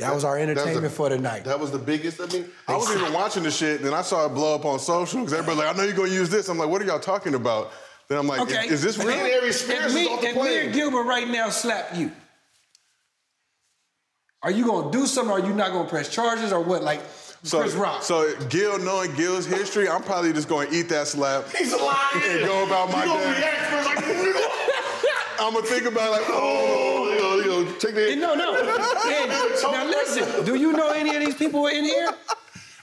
That 0.02 0.14
was 0.14 0.24
our 0.24 0.38
That 0.38 0.48
was 0.48 0.58
entertainment 0.58 0.92
for 0.94 1.08
the 1.08 1.18
night. 1.18 1.44
That 1.44 1.58
was 1.58 1.70
the 1.70 1.78
biggest. 1.78 2.20
I 2.20 2.26
mean, 2.26 2.46
I 2.68 2.76
wasn't 2.76 3.00
even 3.00 3.12
watching 3.12 3.42
the 3.42 3.50
shit, 3.50 3.76
and 3.76 3.86
then 3.86 3.94
I 3.94 4.02
saw 4.02 4.26
it 4.26 4.30
blow 4.30 4.54
up 4.54 4.64
on 4.64 4.78
social 4.78 5.20
because 5.20 5.32
everybody 5.32 5.66
like, 5.66 5.74
I 5.74 5.78
know 5.78 5.84
you're 5.84 5.96
gonna 5.96 6.10
use 6.10 6.28
this. 6.30 6.48
I'm 6.48 6.58
like, 6.58 6.68
what 6.68 6.82
are 6.82 6.84
y'all 6.84 7.00
talking 7.00 7.34
about? 7.34 7.72
Then 8.08 8.18
I'm 8.18 8.26
like, 8.26 8.40
Okay. 8.42 8.66
is, 8.66 8.72
is 8.72 8.82
this 8.82 8.98
real? 8.98 9.08
Legendary 9.16 9.52
Spears 9.52 9.86
if 9.86 9.94
me, 9.94 10.02
is 10.02 10.08
off 10.08 10.20
the 10.20 10.28
if 10.28 10.36
me 10.36 10.58
and 10.66 10.74
Gilbert 10.74 11.04
right 11.04 11.28
now 11.28 11.48
slap 11.50 11.96
you, 11.96 12.10
are 14.42 14.50
you 14.50 14.66
gonna 14.66 14.90
do 14.90 15.06
something? 15.06 15.30
Or 15.32 15.38
are 15.38 15.46
you 15.46 15.54
not 15.54 15.72
gonna 15.72 15.88
press 15.88 16.08
charges 16.08 16.52
or 16.52 16.60
what? 16.60 16.82
Like 16.82 17.00
So, 17.44 17.60
Chris 17.60 17.74
Rock. 17.74 18.02
so 18.02 18.34
Gil, 18.48 18.78
knowing 18.80 19.14
Gil's 19.14 19.46
history, 19.46 19.88
I'm 19.88 20.02
probably 20.02 20.32
just 20.32 20.48
going 20.48 20.68
to 20.70 20.74
eat 20.76 20.88
that 20.90 21.06
slap. 21.08 21.48
he's 21.56 21.72
lying. 21.72 22.22
And 22.24 22.40
go 22.46 22.64
about 22.66 22.90
my 22.90 23.04
you 23.04 23.10
gonna 23.10 23.24
day. 23.24 23.38
react 23.38 23.70
first 23.70 23.86
like, 23.86 24.04
I'm 25.40 25.54
gonna 25.54 25.66
think 25.66 25.86
about 25.86 26.10
like, 26.12 26.22
oh, 26.28 27.16
you 27.66 27.92
that. 27.92 28.18
no, 28.18 28.34
no. 28.34 28.56
And 28.56 29.72
now 29.72 29.84
listen. 29.84 30.44
Do 30.44 30.54
you 30.54 30.72
know 30.72 30.90
any 30.90 31.14
of 31.14 31.24
these 31.24 31.34
people 31.34 31.66
in 31.66 31.84
here? 31.84 32.10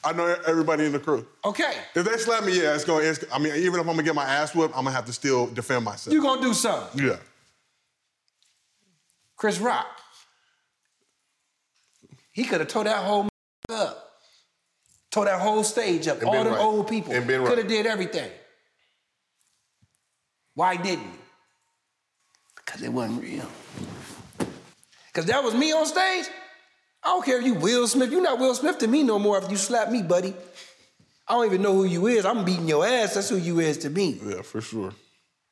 I 0.04 0.14
know 0.14 0.36
everybody 0.48 0.86
in 0.86 0.94
the 0.94 1.00
crew. 1.00 1.28
Okay. 1.44 1.74
If 1.94 2.06
they 2.06 2.18
slap 2.18 2.46
me, 2.46 2.62
yeah, 2.62 2.74
it's 2.76 2.86
going. 2.86 3.06
It's, 3.06 3.24
I 3.34 3.40
mean, 3.40 3.54
even 3.56 3.76
if 3.76 3.82
I'm 3.82 3.88
gonna 3.88 4.04
get 4.04 4.16
my 4.16 4.24
ass 4.24 4.56
whipped, 4.56 4.76
I'm 4.76 4.86
gonna 4.86 4.96
have 4.96 5.06
to 5.06 5.14
still 5.14 5.48
defend 5.48 5.84
myself. 5.84 6.14
You 6.14 6.22
gonna 6.22 6.42
do 6.42 6.54
something? 6.54 7.06
yeah. 7.06 7.18
Chris 9.36 9.60
Rock. 9.60 9.88
He 12.32 12.44
could 12.44 12.60
have 12.60 12.70
tore 12.70 12.84
that 12.86 13.04
whole 13.04 13.28
up. 13.70 14.06
Tore 15.12 15.26
that 15.26 15.42
whole 15.42 15.64
stage 15.64 16.08
up. 16.08 16.20
And 16.20 16.30
All 16.30 16.44
the 16.44 16.52
right. 16.52 16.60
old 16.60 16.88
people. 16.88 17.14
Could 17.14 17.28
right. 17.28 17.58
have 17.58 17.68
did 17.68 17.86
everything. 17.86 18.30
Why 20.54 20.76
didn't 20.76 21.06
he? 21.06 21.20
Because 22.56 22.82
it 22.84 22.94
wasn't 22.94 23.22
real. 23.22 23.48
Because 25.12 25.26
that 25.26 25.43
was 25.43 25.53
me 25.53 25.72
on 25.72 25.86
stage. 25.86 26.26
I 27.03 27.10
don't 27.10 27.26
care 27.26 27.39
if 27.39 27.45
you 27.45 27.53
Will 27.53 27.88
Smith. 27.88 28.12
You're 28.12 28.22
not 28.22 28.39
Will 28.39 28.53
Smith 28.55 28.78
to 28.80 28.88
me 28.88 29.03
no 29.03 29.20
more 29.20 29.38
if 29.38 29.49
you 29.49 29.57
slap 29.57 29.89
me, 29.89 30.01
buddy. 30.01 30.34
I 31.28 31.34
don't 31.34 31.45
even 31.45 31.62
know 31.62 31.74
who 31.74 31.86
you 31.86 32.07
is. 32.07 32.26
I'm 32.26 32.43
beating 32.43 32.68
your 32.68 32.86
ass. 32.86 33.14
That's 33.14 33.30
who 33.30 33.38
you 33.38 33.60
is 33.60 33.78
to 33.80 33.89
me. 33.89 34.20
Yeah, 34.24 34.41
for 34.41 34.62
sure. 34.62 34.93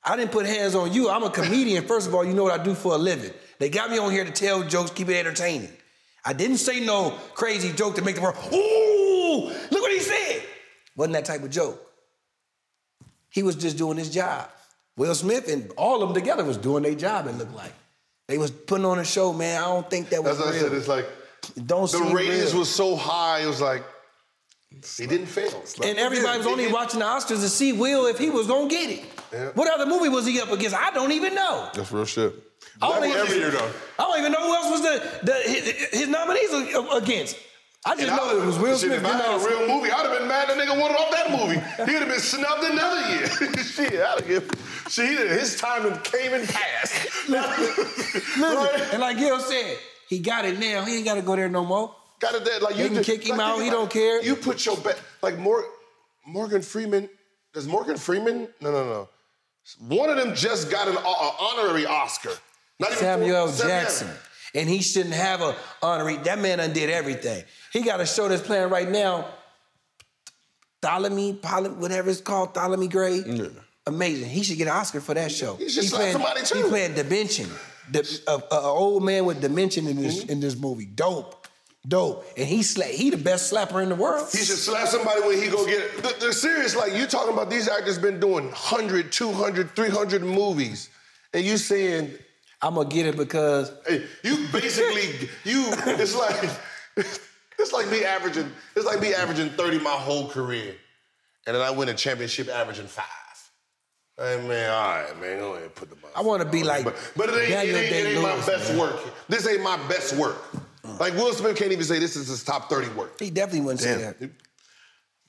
I 0.04 0.16
didn't 0.16 0.32
put 0.32 0.46
hands 0.46 0.74
on 0.74 0.94
you. 0.94 1.10
I'm 1.10 1.24
a 1.24 1.30
comedian. 1.30 1.86
First 1.86 2.08
of 2.08 2.16
all, 2.16 2.26
you 2.26 2.34
know 2.34 2.44
what 2.44 2.60
I 2.60 2.64
do 2.64 2.74
for 2.74 2.94
a 2.94 2.98
living. 2.98 3.32
They 3.60 3.70
got 3.70 3.90
me 3.92 3.98
on 3.98 4.12
here 4.12 4.24
to 4.24 4.32
tell 4.32 4.64
jokes, 4.64 4.92
keep 4.92 5.10
it 5.10 5.18
entertaining. 5.18 5.72
I 6.24 6.34
didn't 6.34 6.58
say 6.58 6.80
no 6.80 7.12
crazy 7.34 7.72
joke 7.72 7.96
to 7.96 8.02
make 8.02 8.16
the 8.16 8.22
world, 8.22 8.36
ooh, 8.54 9.52
look 9.72 9.82
what 9.82 9.92
he 9.92 10.00
said. 10.00 10.44
Wasn't 10.96 11.14
that 11.14 11.26
type 11.26 11.44
of 11.44 11.50
joke. 11.50 11.82
He 13.30 13.44
was 13.44 13.56
just 13.56 13.78
doing 13.78 13.98
his 13.98 14.10
job. 14.10 14.50
Will 14.96 15.14
Smith 15.14 15.52
and 15.52 15.72
all 15.78 16.02
of 16.02 16.10
them 16.10 16.16
together 16.16 16.44
was 16.44 16.58
doing 16.58 16.84
their 16.84 16.96
job, 16.96 17.28
it 17.28 17.34
looked 17.38 17.54
like. 17.54 17.74
They 18.28 18.38
was 18.38 18.52
putting 18.52 18.86
on 18.86 19.00
a 19.00 19.06
show, 19.06 19.34
man. 19.34 19.62
I 19.62 19.66
don't 19.66 19.90
think 19.90 20.10
that 20.10 20.24
was 20.24 20.38
That's 20.38 20.50
what 20.50 20.56
I 20.56 20.60
said. 20.60 20.74
It's 20.74 20.88
like 20.88 21.06
don't 21.66 21.90
the 21.90 22.12
ratings 22.14 22.52
real. 22.52 22.60
was 22.60 22.74
so 22.74 22.96
high. 22.96 23.40
It 23.40 23.48
was 23.48 23.62
like 23.62 23.84
he 24.98 25.08
didn't 25.08 25.28
fail. 25.28 25.64
And 25.84 25.98
everybody 25.98 26.38
was 26.38 26.48
only 26.48 26.72
watching 26.72 27.00
the 27.00 27.06
Oscars 27.06 27.42
to 27.42 27.50
see 27.50 27.74
Will 27.74 28.06
if 28.08 28.18
he 28.18 28.30
was 28.30 28.48
gonna 28.48 28.68
get 28.68 28.90
it. 28.90 29.06
Yeah. 29.32 29.50
What 29.54 29.72
other 29.74 29.86
movie 29.86 30.10
was 30.10 30.26
he 30.26 30.40
up 30.42 30.52
against? 30.52 30.76
I 30.76 30.92
don't 30.92 31.12
even 31.12 31.36
know. 31.36 31.70
That's 31.74 31.92
real 31.92 32.06
shit. 32.06 32.34
I 32.82 32.90
don't, 32.90 33.06
even, 33.06 33.20
was 33.20 33.30
every 33.30 33.40
year 33.40 33.52
though. 33.52 33.72
I 33.98 34.04
don't 34.04 34.20
even 34.20 34.32
know 34.32 34.48
who 34.48 34.56
else 34.56 34.72
was 34.72 34.82
the, 34.82 35.26
the 35.26 35.34
his, 35.50 35.90
his 35.92 36.08
nominees 36.08 36.52
against. 36.94 37.38
I 37.88 37.96
just 37.96 38.02
And 38.02 38.12
I 38.12 38.18
know 38.18 38.42
it 38.42 38.46
was 38.46 38.60
Will 38.60 38.78
shit, 38.78 38.90
Smith. 38.90 39.00
If 39.00 39.06
I 39.06 39.18
had 39.18 39.42
a 39.42 39.46
real 39.46 39.62
movie, 39.62 39.90
I'd 39.90 40.06
have 40.06 40.20
been 40.20 40.28
mad 40.28 40.50
that 40.50 40.58
nigga 40.58 40.78
wanted 40.78 40.96
off 40.96 41.12
that 41.12 41.32
movie. 41.32 41.90
He'd 41.90 42.00
have 42.00 42.10
been 42.10 42.20
snubbed 42.20 42.64
another 42.64 43.10
year. 43.16 43.28
shit, 43.64 43.94
I'd 43.94 44.26
have. 44.26 44.52
Shit, 44.90 45.32
his 45.32 45.56
time 45.58 45.98
came 46.02 46.34
and 46.34 46.48
passed. 46.48 47.30
Listen, 47.30 48.82
and 48.92 49.00
like 49.00 49.18
Gil 49.18 49.40
said, 49.40 49.78
he 50.10 50.20
got 50.20 50.44
it 50.44 50.60
now. 50.60 50.84
He 50.84 50.98
ain't 50.98 51.06
got 51.06 51.16
to 51.16 51.22
go 51.22 51.38
there 51.38 51.48
no 51.48 51.64
more. 51.64 51.96
Got 52.20 52.36
it 52.36 52.46
that 52.46 52.62
like 52.62 52.78
you 52.78 52.90
can 52.90 53.04
kick 53.04 53.26
him 53.26 53.38
like, 53.38 53.48
out, 53.48 53.62
he 53.62 53.70
about 53.70 53.78
don't 53.78 53.92
care. 53.92 54.22
You 54.22 54.36
put 54.36 54.66
your 54.66 54.76
bet 54.78 55.00
like 55.22 55.38
Mor- 55.38 55.66
Morgan 56.26 56.62
Freeman. 56.62 57.10
Does 57.54 57.68
Morgan 57.68 57.96
Freeman? 57.96 58.50
No, 58.60 58.72
no, 58.72 58.84
no. 58.86 59.10
One 59.80 60.10
of 60.10 60.18
them 60.18 60.36
just 60.36 60.70
got 60.70 60.90
an 60.90 60.98
uh, 60.98 61.32
honorary 61.40 61.86
Oscar. 61.86 62.32
Not 62.80 62.92
Samuel 62.92 63.48
Samuel- 63.48 63.80
Jackson. 63.80 64.10
And 64.56 64.70
he 64.70 64.82
shouldn't 64.82 65.14
have 65.16 65.42
a 65.42 65.56
honorary. 65.82 66.18
That 66.18 66.40
man 66.40 66.60
undid 66.60 66.90
everything. 66.90 67.44
He 67.74 67.82
got 67.82 68.00
a 68.02 68.06
show 68.06 68.28
that's 68.28 68.42
playing 68.42 68.70
right 68.70 68.90
now. 68.90 69.26
Ptolemy, 70.82 71.32
whatever 71.78 72.10
it's 72.10 72.22
called, 72.22 72.54
Ptolemy 72.54 72.88
Grey. 72.88 73.18
Yeah. 73.26 73.48
Amazing. 73.88 74.30
He 74.30 74.44
should 74.44 74.58
get 74.58 74.68
an 74.68 74.74
Oscar 74.74 75.00
for 75.02 75.14
that 75.14 75.32
show. 75.32 75.56
He 75.56 75.70
should 75.70 75.86
slap 75.86 76.00
playing, 76.02 76.14
somebody, 76.14 76.42
too. 76.44 76.58
He 76.64 76.70
playing 76.70 76.94
Dimension. 76.94 77.50
The, 77.92 78.22
old 78.52 79.04
man 79.04 79.26
with 79.26 79.40
Dimension 79.42 79.88
in 79.88 79.96
this 80.02 80.22
Mm-hmm. 80.24 80.32
in 80.32 80.40
this 80.42 80.58
movie. 80.58 80.86
Dope. 80.86 81.48
Dope. 81.88 82.26
And 82.36 82.46
he 82.46 82.60
sla- 82.60 82.90
he 82.92 83.10
the 83.12 83.18
best 83.18 83.52
slapper 83.52 83.82
in 83.82 83.88
the 83.88 83.96
world. 83.96 84.28
He 84.30 84.40
should 84.40 84.58
slap 84.58 84.90
somebody 84.90 85.22
when 85.22 85.42
he 85.42 85.48
go 85.50 85.66
get 85.66 85.80
it. 85.80 86.04
The, 86.04 86.26
the 86.28 86.34
serious, 86.34 86.76
like 86.76 86.94
you 86.94 87.08
talking 87.08 87.32
about 87.34 87.50
these 87.50 87.70
actors 87.70 87.98
been 87.98 88.20
doing 88.20 88.46
100, 88.48 89.10
200, 89.12 89.74
300 89.74 90.22
movies. 90.22 90.90
And 91.34 91.46
you 91.46 91.56
saying 91.58 92.12
I'm 92.62 92.76
gonna 92.76 92.90
get 92.90 93.06
it 93.06 93.18
because 93.18 93.72
Hey, 93.88 94.04
you 94.24 94.48
basically 94.52 95.30
you. 95.44 95.66
It's 95.86 96.16
like 96.16 96.50
it's 97.60 97.74
like 97.74 97.90
me 97.90 98.04
averaging. 98.04 98.52
It's 98.76 98.86
like 98.86 99.00
me 99.00 99.14
averaging 99.14 99.50
thirty 99.50 99.80
my 99.80 99.92
whole 99.92 100.30
career, 100.30 100.76
and 101.46 101.56
then 101.56 101.62
I 101.62 101.72
win 101.72 101.90
a 101.90 101.94
championship 101.94 102.50
averaging 102.50 102.88
five. 102.88 103.06
Hey 104.18 104.42
man, 104.48 104.72
all 104.72 104.90
right, 104.90 105.22
man, 105.22 105.40
go 105.40 105.52
ahead 105.52 105.64
and 105.64 105.76
put 105.76 105.90
the. 105.90 105.96
I 106.16 106.22
wanna 106.22 106.46
be 106.46 106.64
like 106.64 106.84
but, 106.84 106.96
but 107.16 107.30
it 107.30 107.34
ain't, 107.34 107.44
it 107.44 107.50
Daniel 107.52 107.78
ain't, 107.78 107.92
it 107.92 107.96
ain't 107.96 108.22
my 108.22 108.30
Day-Lewis, 108.30 108.46
best 108.48 108.70
man. 108.70 108.80
work. 108.80 109.00
This 109.28 109.48
ain't 109.48 109.62
my 109.62 109.78
best 109.88 110.16
work. 110.16 110.38
Like 111.00 111.14
Will 111.14 111.34
Smith 111.34 111.58
can't 111.58 111.72
even 111.72 111.84
say 111.84 112.00
this 112.00 112.16
is 112.16 112.28
his 112.28 112.44
top 112.44 112.70
thirty 112.70 112.90
work. 112.96 113.20
he 113.20 113.30
definitely 113.30 113.62
wouldn't 113.62 113.82
say 113.82 113.96
that. 113.96 114.32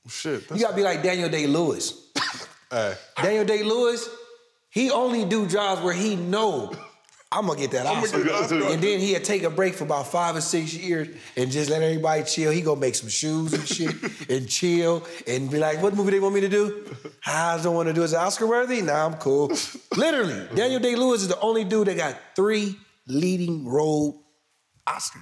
Shit. 0.09 0.51
You 0.51 0.61
gotta 0.61 0.77
be 0.77 0.83
like 0.83 1.03
Daniel 1.03 1.29
Day 1.29 1.47
Lewis. 1.47 2.11
hey, 2.71 2.95
Daniel 3.21 3.45
Day 3.45 3.63
Lewis, 3.63 4.09
he 4.71 4.91
only 4.91 5.27
do 5.27 5.47
jobs 5.47 5.83
where 5.83 5.93
he 5.93 6.17
know 6.17 6.73
I'm 7.31 7.47
gonna 7.47 7.59
get 7.59 7.73
that 7.73 7.85
Oscar. 7.85 8.25
get 8.25 8.33
Oscar. 8.33 8.55
And 8.65 8.83
then 8.83 9.01
he'd 9.01 9.23
take 9.23 9.43
a 9.43 9.51
break 9.51 9.75
for 9.75 9.85
about 9.85 10.07
five 10.07 10.35
or 10.35 10.41
six 10.41 10.75
years 10.75 11.09
and 11.37 11.51
just 11.51 11.69
let 11.69 11.83
everybody 11.83 12.23
chill. 12.23 12.51
He 12.51 12.63
gonna 12.63 12.81
make 12.81 12.95
some 12.95 13.11
shoes 13.11 13.53
and 13.53 13.69
shit 13.69 13.95
and 14.31 14.49
chill 14.49 15.07
and 15.27 15.51
be 15.51 15.59
like, 15.59 15.83
what 15.83 15.95
movie 15.95 16.13
they 16.13 16.21
want 16.21 16.35
me 16.35 16.41
to 16.41 16.49
do? 16.49 16.85
I 17.27 17.61
don't 17.63 17.75
want 17.75 17.89
to 17.89 17.93
do 17.93 18.03
is 18.03 18.15
it 18.15 18.17
Oscar 18.17 18.47
worthy? 18.47 18.81
Nah, 18.81 19.07
I'm 19.07 19.15
cool. 19.15 19.53
Literally, 19.95 20.49
Daniel 20.55 20.81
Day 20.81 20.97
Lewis 20.97 21.21
is 21.21 21.29
the 21.29 21.39
only 21.41 21.65
dude 21.65 21.89
that 21.89 21.99
got 21.99 22.17
three 22.35 22.79
leading 23.07 23.67
role 23.67 24.23
Oscars. 24.87 25.21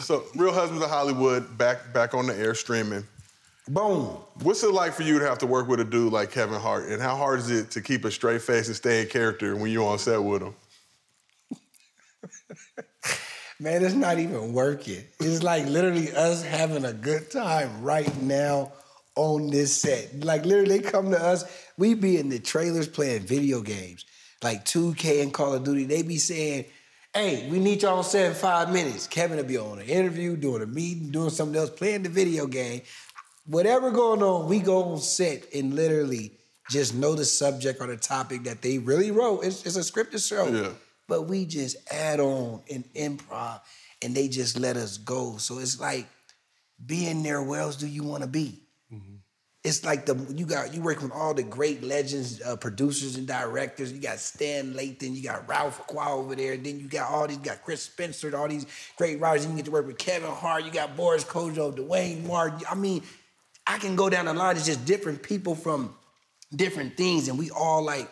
so 0.00 0.24
Real 0.34 0.52
Husbands 0.52 0.84
of 0.84 0.90
Hollywood 0.90 1.56
back 1.56 1.90
back 1.94 2.12
on 2.12 2.26
the 2.26 2.36
air 2.36 2.54
streaming. 2.54 3.04
Boom. 3.68 4.18
What's 4.42 4.62
it 4.62 4.72
like 4.72 4.92
for 4.92 5.02
you 5.02 5.18
to 5.18 5.26
have 5.26 5.38
to 5.38 5.46
work 5.46 5.66
with 5.68 5.80
a 5.80 5.84
dude 5.84 6.12
like 6.12 6.30
Kevin 6.30 6.60
Hart, 6.60 6.88
and 6.88 7.00
how 7.00 7.16
hard 7.16 7.40
is 7.40 7.50
it 7.50 7.70
to 7.72 7.80
keep 7.80 8.04
a 8.04 8.10
straight 8.10 8.42
face 8.42 8.68
and 8.68 8.76
stay 8.76 9.00
in 9.00 9.08
character 9.08 9.56
when 9.56 9.70
you're 9.72 9.88
on 9.88 9.98
set 9.98 10.22
with 10.22 10.42
him? 10.42 10.54
Man, 13.60 13.82
it's 13.82 13.94
not 13.94 14.18
even 14.18 14.52
working. 14.52 15.02
It's 15.18 15.42
like 15.42 15.66
literally 15.66 16.12
us 16.12 16.42
having 16.44 16.84
a 16.84 16.92
good 16.92 17.30
time 17.30 17.82
right 17.82 18.14
now 18.22 18.72
on 19.14 19.48
this 19.48 19.80
set. 19.80 20.24
Like 20.24 20.44
literally, 20.44 20.78
they 20.78 20.90
come 20.90 21.10
to 21.10 21.22
us. 21.22 21.44
We 21.78 21.94
be 21.94 22.18
in 22.18 22.28
the 22.28 22.38
trailers 22.38 22.86
playing 22.86 23.22
video 23.22 23.62
games, 23.62 24.04
like 24.42 24.64
2K 24.66 25.22
and 25.22 25.32
Call 25.32 25.54
of 25.54 25.64
Duty. 25.64 25.84
They 25.84 26.02
be 26.02 26.18
saying, 26.18 26.66
"Hey, 27.14 27.48
we 27.50 27.58
need 27.58 27.82
y'all 27.82 28.02
set 28.02 28.26
in 28.26 28.34
five 28.34 28.70
minutes." 28.72 29.06
Kevin 29.06 29.38
will 29.38 29.44
be 29.44 29.56
on 29.56 29.78
an 29.78 29.86
interview, 29.86 30.36
doing 30.36 30.62
a 30.62 30.66
meeting, 30.66 31.10
doing 31.10 31.30
something 31.30 31.56
else, 31.56 31.70
playing 31.70 32.02
the 32.02 32.10
video 32.10 32.46
game. 32.46 32.82
Whatever 33.46 33.90
going 33.90 34.22
on, 34.22 34.48
we 34.48 34.58
go 34.58 34.84
on 34.84 34.98
set 34.98 35.54
and 35.54 35.74
literally 35.74 36.32
just 36.70 36.94
know 36.94 37.14
the 37.14 37.24
subject 37.24 37.80
or 37.80 37.86
the 37.86 37.96
topic 37.96 38.44
that 38.44 38.60
they 38.60 38.78
really 38.78 39.10
wrote. 39.10 39.44
It's, 39.44 39.64
it's 39.64 39.76
a 39.76 39.80
scripted 39.80 40.26
show 40.26 40.48
Yeah. 40.48 40.70
But 41.08 41.22
we 41.22 41.44
just 41.44 41.76
add 41.92 42.20
on 42.20 42.62
and 42.70 42.84
improv 42.94 43.60
and 44.02 44.14
they 44.14 44.28
just 44.28 44.58
let 44.58 44.76
us 44.76 44.98
go. 44.98 45.36
So 45.36 45.58
it's 45.58 45.80
like 45.80 46.06
being 46.84 47.22
there, 47.22 47.42
where 47.42 47.60
else 47.60 47.76
do 47.76 47.86
you 47.86 48.02
want 48.02 48.22
to 48.22 48.28
be? 48.28 48.62
It's 49.66 49.84
like 49.84 50.06
the 50.06 50.14
you 50.36 50.46
got 50.46 50.74
you 50.74 50.80
work 50.80 51.02
with 51.02 51.10
all 51.10 51.34
the 51.34 51.42
great 51.42 51.82
legends, 51.82 52.40
uh, 52.40 52.54
producers 52.54 53.16
and 53.16 53.26
directors. 53.26 53.92
You 53.92 54.00
got 54.00 54.20
Stan 54.20 54.74
Lathan, 54.74 55.16
you 55.16 55.24
got 55.24 55.48
Ralph 55.48 55.84
Qua 55.88 56.14
over 56.14 56.36
there. 56.36 56.56
Then 56.56 56.78
you 56.78 56.86
got 56.86 57.10
all 57.10 57.26
these, 57.26 57.38
you 57.38 57.42
got 57.42 57.64
Chris 57.64 57.82
Spencer, 57.82 58.36
all 58.36 58.46
these 58.46 58.64
great 58.96 59.18
writers. 59.18 59.44
You 59.44 59.52
get 59.56 59.64
to 59.64 59.72
work 59.72 59.88
with 59.88 59.98
Kevin 59.98 60.30
Hart. 60.30 60.64
You 60.64 60.70
got 60.70 60.96
Boris 60.96 61.24
Kodjoe, 61.24 61.74
Duane 61.74 62.24
Martin. 62.28 62.60
I 62.70 62.76
mean, 62.76 63.02
I 63.66 63.78
can 63.78 63.96
go 63.96 64.08
down 64.08 64.26
the 64.26 64.34
line. 64.34 64.54
It's 64.54 64.66
just 64.66 64.84
different 64.84 65.24
people 65.24 65.56
from 65.56 65.96
different 66.54 66.96
things, 66.96 67.26
and 67.26 67.36
we 67.36 67.50
all 67.50 67.82
like 67.82 68.08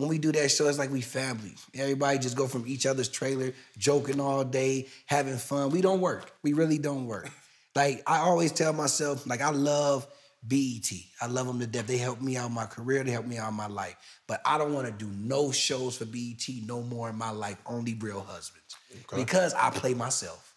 when 0.00 0.08
we 0.08 0.18
do 0.18 0.32
that 0.32 0.50
show, 0.50 0.66
it's 0.66 0.78
like 0.78 0.90
we 0.90 1.02
family. 1.02 1.54
Everybody 1.74 2.18
just 2.18 2.34
go 2.34 2.46
from 2.46 2.66
each 2.66 2.86
other's 2.86 3.08
trailer, 3.08 3.52
joking 3.76 4.18
all 4.18 4.44
day, 4.44 4.88
having 5.04 5.36
fun. 5.36 5.68
We 5.68 5.82
don't 5.82 6.00
work. 6.00 6.32
We 6.42 6.54
really 6.54 6.78
don't 6.78 7.06
work. 7.06 7.30
Like 7.76 8.02
I 8.06 8.20
always 8.20 8.50
tell 8.50 8.72
myself, 8.72 9.26
like 9.26 9.42
I 9.42 9.50
love 9.50 10.06
BET. 10.42 10.90
I 11.20 11.26
love 11.26 11.46
them 11.46 11.60
to 11.60 11.66
death. 11.66 11.86
They 11.86 11.98
helped 11.98 12.22
me 12.22 12.38
out 12.38 12.48
in 12.48 12.54
my 12.54 12.64
career. 12.64 13.04
They 13.04 13.10
helped 13.10 13.28
me 13.28 13.36
out 13.36 13.50
in 13.50 13.54
my 13.54 13.66
life. 13.66 13.96
But 14.26 14.40
I 14.46 14.56
don't 14.56 14.72
want 14.72 14.86
to 14.86 14.92
do 14.92 15.10
no 15.14 15.52
shows 15.52 15.98
for 15.98 16.06
BET 16.06 16.48
no 16.64 16.80
more 16.80 17.10
in 17.10 17.16
my 17.16 17.30
life. 17.30 17.58
Only 17.66 17.92
Real 17.92 18.20
Husbands 18.20 18.76
because 19.14 19.52
I 19.52 19.68
play 19.68 19.92
myself 19.92 20.56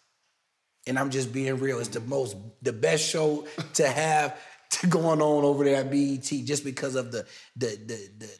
and 0.86 0.98
I'm 0.98 1.10
just 1.10 1.34
being 1.34 1.58
real. 1.58 1.80
It's 1.80 1.88
the 1.88 2.00
most, 2.00 2.36
the 2.62 2.72
best 2.72 3.06
show 3.06 3.46
to 3.74 3.86
have 3.86 4.40
to 4.70 4.86
going 4.86 5.20
on 5.20 5.44
over 5.44 5.64
there 5.64 5.76
at 5.76 5.90
BET, 5.90 6.24
just 6.24 6.64
because 6.64 6.94
of 6.94 7.12
the 7.12 7.26
the 7.56 7.66
the 7.86 8.08
the, 8.18 8.30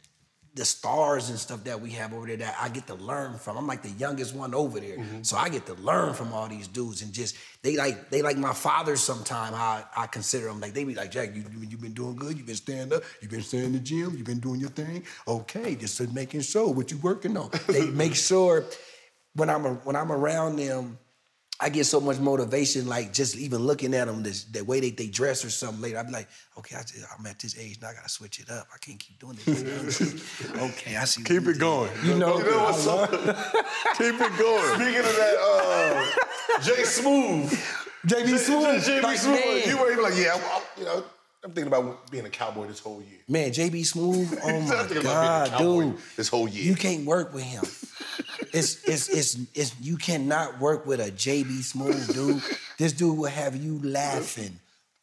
the 0.55 0.65
stars 0.65 1.31
and 1.31 1.39
stuff 1.39 1.65
that 1.65 1.81
we 1.81 1.91
have 1.91 2.15
over 2.15 2.27
there 2.27 2.37
that 2.37 2.57
I 2.61 2.69
get 2.69 2.87
to 2.87 2.95
learn 2.95 3.39
from. 3.39 3.57
I'm 3.57 3.67
like 3.67 3.83
the 3.83 3.91
youngest 3.91 4.35
one 4.35 4.55
over 4.55 4.81
there, 4.81 4.99
mm-hmm. 4.99 5.23
so 5.23 5.37
I 5.37 5.49
get 5.49 5.67
to 5.67 5.75
learn 5.75 6.15
from 6.15 6.33
all 6.33 6.49
these 6.49 6.69
dudes 6.69 7.03
and 7.03 7.13
just 7.13 7.37
they 7.63 7.77
like 7.77 8.11
they 8.11 8.23
like 8.23 8.37
my 8.37 8.53
father 8.53 8.97
Sometime 8.97 9.55
I 9.55 9.85
I 9.97 10.07
consider 10.07 10.47
them 10.47 10.61
like 10.61 10.73
they 10.73 10.85
be 10.85 10.95
like 10.95 11.11
Jack, 11.11 11.35
you 11.35 11.45
you 11.69 11.77
been 11.77 11.93
doing 11.93 12.17
good. 12.17 12.37
you've 12.37 12.47
been 12.47 12.55
stand 12.57 12.93
up. 12.93 13.03
you've 13.21 13.31
been 13.31 13.43
staying 13.43 13.65
in 13.65 13.73
the 13.73 13.81
gym. 13.81 14.15
you've 14.17 14.25
been 14.27 14.41
doing 14.41 14.61
your 14.61 14.71
thing. 14.71 15.05
Okay, 15.27 15.75
just 15.75 16.01
making 16.13 16.41
sure 16.41 16.73
what 16.73 16.91
you 16.91 16.99
working 16.99 17.37
on. 17.37 17.51
They 17.67 17.87
make 17.87 18.15
sure 18.31 18.65
when 19.35 19.51
I'm 19.51 19.65
a, 19.65 19.75
when 19.75 19.97
I'm 19.97 20.13
around 20.13 20.57
them. 20.57 20.99
I 21.65 21.71
get 21.71 21.85
so 21.87 21.99
much 21.99 22.19
motivation, 22.19 22.87
like 22.87 23.13
just 23.15 23.37
even 23.37 23.61
looking 23.63 23.95
at 23.95 24.07
them, 24.07 24.23
this, 24.23 24.45
the 24.45 24.63
way 24.63 24.81
they, 24.81 24.91
they 24.91 25.07
dress 25.07 25.45
or 25.45 25.51
something 25.51 25.81
later. 25.81 25.99
I'd 25.99 26.07
be 26.07 26.13
like, 26.13 26.29
okay, 26.59 26.77
I 26.77 26.81
just, 26.83 27.05
I'm 27.19 27.25
at 27.27 27.39
this 27.39 27.59
age 27.59 27.79
now. 27.81 27.89
I 27.89 27.95
gotta 27.95 28.09
switch 28.09 28.39
it 28.39 28.51
up. 28.51 28.67
I 28.75 28.77
can't 28.79 28.99
keep 28.99 29.19
doing 29.19 29.39
this. 29.45 30.45
okay, 30.57 30.97
I 30.97 31.05
see. 31.05 31.23
Keep 31.25 31.43
you 31.45 31.51
it 31.51 31.53
did. 31.55 31.61
going. 31.61 31.91
You 32.05 32.19
know, 32.19 32.37
You 32.39 32.45
know 32.45 32.65
what's 32.65 32.87
up? 32.87 33.11
Keep 33.97 34.21
it 34.21 34.39
going. 34.39 34.75
Speaking 34.75 35.01
of 35.01 35.17
that, 35.17 35.37
uh, 35.41 36.61
Jay 36.61 36.85
Smooth. 36.85 37.51
JB 38.07 38.35
Smoove, 38.35 38.85
JB 38.85 39.03
like, 39.03 39.17
Smooth. 39.19 39.41
man. 39.41 39.67
You 39.67 39.79
were 39.79 40.03
like, 40.03 40.13
yeah, 40.17 40.35
I'm, 40.35 40.41
I'm- 40.43 40.63
you 40.77 40.85
know, 40.85 41.05
I'm 41.43 41.53
thinking 41.53 41.69
about 41.73 42.11
being 42.11 42.27
a 42.27 42.31
cowboy 42.31 42.67
this 42.67 42.81
whole 42.81 43.01
year. 43.01 43.21
Man, 43.29 43.51
JB 43.51 43.81
Smoove, 43.81 44.39
oh 44.45 44.49
I'm 44.49 44.69
my 44.69 44.75
thinking 44.75 44.77
about 44.77 44.89
being 44.91 45.01
a 45.01 45.03
God, 45.05 45.49
cowboy 45.51 45.81
dude. 45.85 45.99
this 46.17 46.29
whole 46.29 46.47
year. 46.47 46.65
You 46.65 46.75
can't 46.75 47.07
work 47.07 47.33
with 47.33 47.45
him. 47.45 47.65
It's, 48.53 48.85
it's, 48.85 49.09
it's, 49.09 49.39
it's, 49.55 49.81
you 49.81 49.97
cannot 49.97 50.61
work 50.61 50.87
with 50.87 51.01
a 51.01 51.11
JB 51.11 51.59
Smoove, 51.61 52.13
dude. 52.13 52.43
This 52.79 52.93
dude 52.93 53.17
will 53.19 53.31
have 53.31 53.57
you 53.57 53.81
laughing 53.83 54.59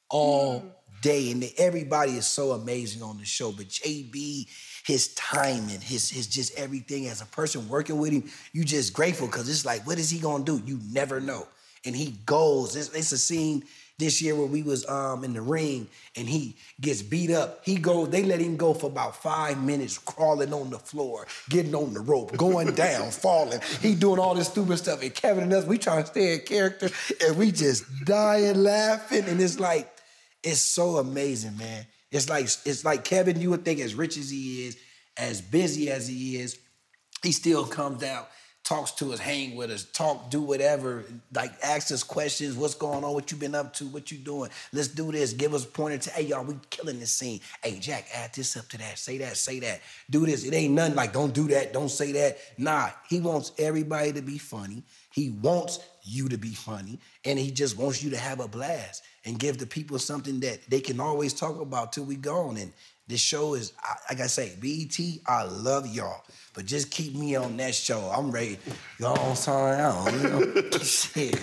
all 0.09 0.59
mm-hmm. 0.59 0.67
day. 1.01 1.32
And 1.32 1.49
everybody 1.57 2.13
is 2.13 2.25
so 2.25 2.51
amazing 2.51 3.01
on 3.03 3.17
the 3.17 3.25
show. 3.25 3.51
But 3.51 3.67
JB, 3.67 4.47
his 4.86 5.13
timing, 5.15 5.82
his, 5.82 6.09
his 6.09 6.27
just 6.27 6.57
everything 6.57 7.07
as 7.07 7.21
a 7.21 7.25
person 7.27 7.67
working 7.69 7.97
with 7.97 8.11
him, 8.11 8.29
you 8.53 8.63
just 8.63 8.93
grateful 8.93 9.27
because 9.27 9.49
it's 9.49 9.65
like, 9.65 9.86
what 9.88 9.97
is 9.97 10.09
he 10.09 10.19
gonna 10.19 10.43
do? 10.43 10.61
You 10.65 10.79
never 10.91 11.19
know. 11.19 11.47
And 11.86 11.95
he 11.95 12.11
goes. 12.25 12.75
It's, 12.75 12.89
it's 12.89 13.11
a 13.11 13.17
scene 13.17 13.63
this 14.02 14.22
year 14.22 14.36
where 14.36 14.47
we 14.47 14.64
was 14.64 14.88
um 14.89 15.24
in 15.24 15.34
the 15.34 15.41
ring 15.41 15.88
and 16.18 16.28
he 16.28 16.58
gets 16.82 17.02
beat 17.02 17.32
up. 17.32 17.62
He 17.64 17.78
goes, 17.78 18.10
they 18.10 18.24
let 18.24 18.41
him 18.41 18.58
go 18.58 18.74
for 18.74 18.88
about 18.88 19.16
five 19.16 19.64
minutes, 19.64 19.97
crawling 19.97 20.54
on 20.54 20.70
the 20.70 20.80
floor, 20.80 21.26
getting 21.49 21.74
on 21.74 21.93
the 21.93 22.02
rope, 22.02 22.36
going 22.36 22.72
down, 22.76 23.12
falling. 23.12 23.62
He 23.82 23.95
doing 23.95 24.20
all 24.20 24.36
this 24.36 24.47
stupid 24.47 24.78
stuff. 24.78 25.02
And 25.02 25.14
Kevin 25.16 25.45
and 25.45 25.54
us, 25.54 25.66
we 25.66 25.78
trying 25.78 26.04
to 26.04 26.08
stay 26.08 26.34
in 26.34 26.41
character 26.41 26.89
and 27.24 27.38
we 27.38 27.52
just 27.52 27.86
dying 28.04 28.62
laughing. 28.64 29.24
And 29.26 29.39
it's 29.39 29.60
like, 29.60 29.89
it's 30.43 30.60
so 30.60 30.97
amazing, 30.97 31.58
man. 31.58 31.86
It's 32.12 32.30
like 32.30 32.43
it's 32.43 32.84
like 32.84 33.06
Kevin, 33.06 33.39
you 33.39 33.52
would 33.52 33.64
think 33.64 33.80
as 33.80 33.95
rich 33.95 34.18
as 34.18 34.30
he 34.30 34.66
is, 34.66 34.78
as 35.18 35.39
busy 35.41 35.89
as 35.89 36.08
he 36.08 36.38
is, 36.38 36.60
he 37.24 37.32
still 37.32 37.66
comes 37.66 38.04
out, 38.04 38.30
talks 38.64 38.91
to 38.91 39.12
us, 39.12 39.20
hang 39.20 39.55
with 39.55 39.72
us, 39.72 39.84
talk, 39.86 40.30
do 40.30 40.41
whatever, 40.41 41.03
like 41.34 41.51
asks 41.64 41.91
us 41.91 42.03
questions, 42.03 42.55
what's 42.55 42.76
going 42.76 43.03
on, 43.03 43.14
what 43.14 43.32
you 43.32 43.38
been 43.38 43.55
up 43.55 43.74
to, 43.74 43.86
what 43.86 44.12
you 44.12 44.18
doing, 44.18 44.49
let's 44.72 44.88
do 44.88 45.12
this, 45.12 45.34
give 45.34 45.53
us 45.53 45.66
a 45.66 45.68
pointer 45.68 45.97
to, 45.97 46.09
hey 46.12 46.24
y'all, 46.24 46.43
we 46.43 46.55
killing 46.70 46.99
this 46.99 47.12
scene. 47.12 47.39
Hey 47.64 47.80
Jack, 47.80 48.07
add 48.14 48.34
this 48.34 48.55
up 48.55 48.68
to 48.70 48.78
that, 48.78 48.97
say 48.99 49.18
that, 49.18 49.36
say 49.38 49.59
that, 49.59 49.82
do 50.09 50.26
this. 50.26 50.43
It 50.43 50.53
ain't 50.53 50.74
nothing 50.74 50.95
like 50.95 51.14
don't 51.14 51.34
do 51.34 51.47
that, 51.49 51.74
don't 51.74 51.89
say 51.89 52.12
that. 52.14 52.38
Nah, 52.57 52.89
he 53.09 53.20
wants 53.20 53.51
everybody 53.57 54.14
to 54.14 54.22
be 54.22 54.38
funny. 54.38 54.84
He 55.12 55.30
wants 55.30 55.80
you 56.03 56.30
to 56.30 56.38
be 56.38 56.53
funny, 56.53 56.99
and 57.26 57.38
he 57.38 57.51
just 57.51 57.78
wants 57.78 58.01
you 58.01 58.12
to 58.12 58.18
have 58.18 58.39
a 58.39 58.47
blast 58.47 59.03
and 59.26 59.38
give 59.38 59.57
the 59.57 59.68
people 59.68 59.99
something 59.99 60.39
that 60.39 60.59
they 60.70 60.80
can 60.80 60.99
always 60.99 61.34
talk 61.34 61.59
about 61.59 61.93
till 61.93 62.05
we 62.05 62.16
gone. 62.16 62.57
And 62.57 62.72
this 63.12 63.22
show 63.22 63.53
is, 63.53 63.74
I- 63.84 63.97
like 64.14 64.22
I 64.22 64.28
say, 64.28 64.55
BET, 64.59 64.97
I 65.28 65.43
love 65.43 65.86
y'all. 65.88 66.24
But 66.53 66.66
just 66.66 66.91
keep 66.91 67.14
me 67.16 67.36
on 67.36 67.55
that 67.57 67.74
show. 67.76 67.99
I'm 68.14 68.32
ready. 68.32 68.57
Y'all 68.99 69.36
sign 69.36 69.80
out. 69.80 70.12
You 70.12 70.20
know? 70.20 70.72
Shit. 70.82 71.39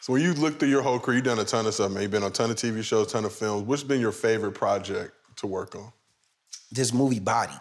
So 0.00 0.12
when 0.12 0.22
you 0.22 0.34
look 0.34 0.58
through 0.58 0.68
your 0.68 0.82
whole 0.82 0.98
career, 0.98 1.16
you've 1.16 1.24
done 1.24 1.38
a 1.38 1.44
ton 1.44 1.64
of 1.66 1.74
stuff, 1.74 1.92
man. 1.92 2.02
You've 2.02 2.10
been 2.10 2.24
on 2.24 2.30
a 2.30 2.34
ton 2.34 2.50
of 2.50 2.56
TV 2.56 2.82
shows, 2.82 3.12
ton 3.12 3.24
of 3.24 3.32
films. 3.32 3.66
What's 3.66 3.84
been 3.84 4.00
your 4.00 4.12
favorite 4.12 4.52
project 4.52 5.12
to 5.36 5.46
work 5.46 5.74
on? 5.76 5.92
This 6.72 6.92
movie, 6.92 7.20
Bodied. 7.20 7.60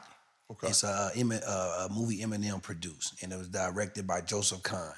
Okay. 0.50 0.68
It's 0.68 0.84
a, 0.84 1.12
Em- 1.16 1.32
uh, 1.32 1.88
a 1.90 1.94
movie 1.94 2.22
Eminem 2.22 2.62
produced, 2.62 3.22
and 3.24 3.32
it 3.32 3.38
was 3.38 3.48
directed 3.48 4.06
by 4.08 4.22
Joseph 4.22 4.64
Kahn. 4.64 4.94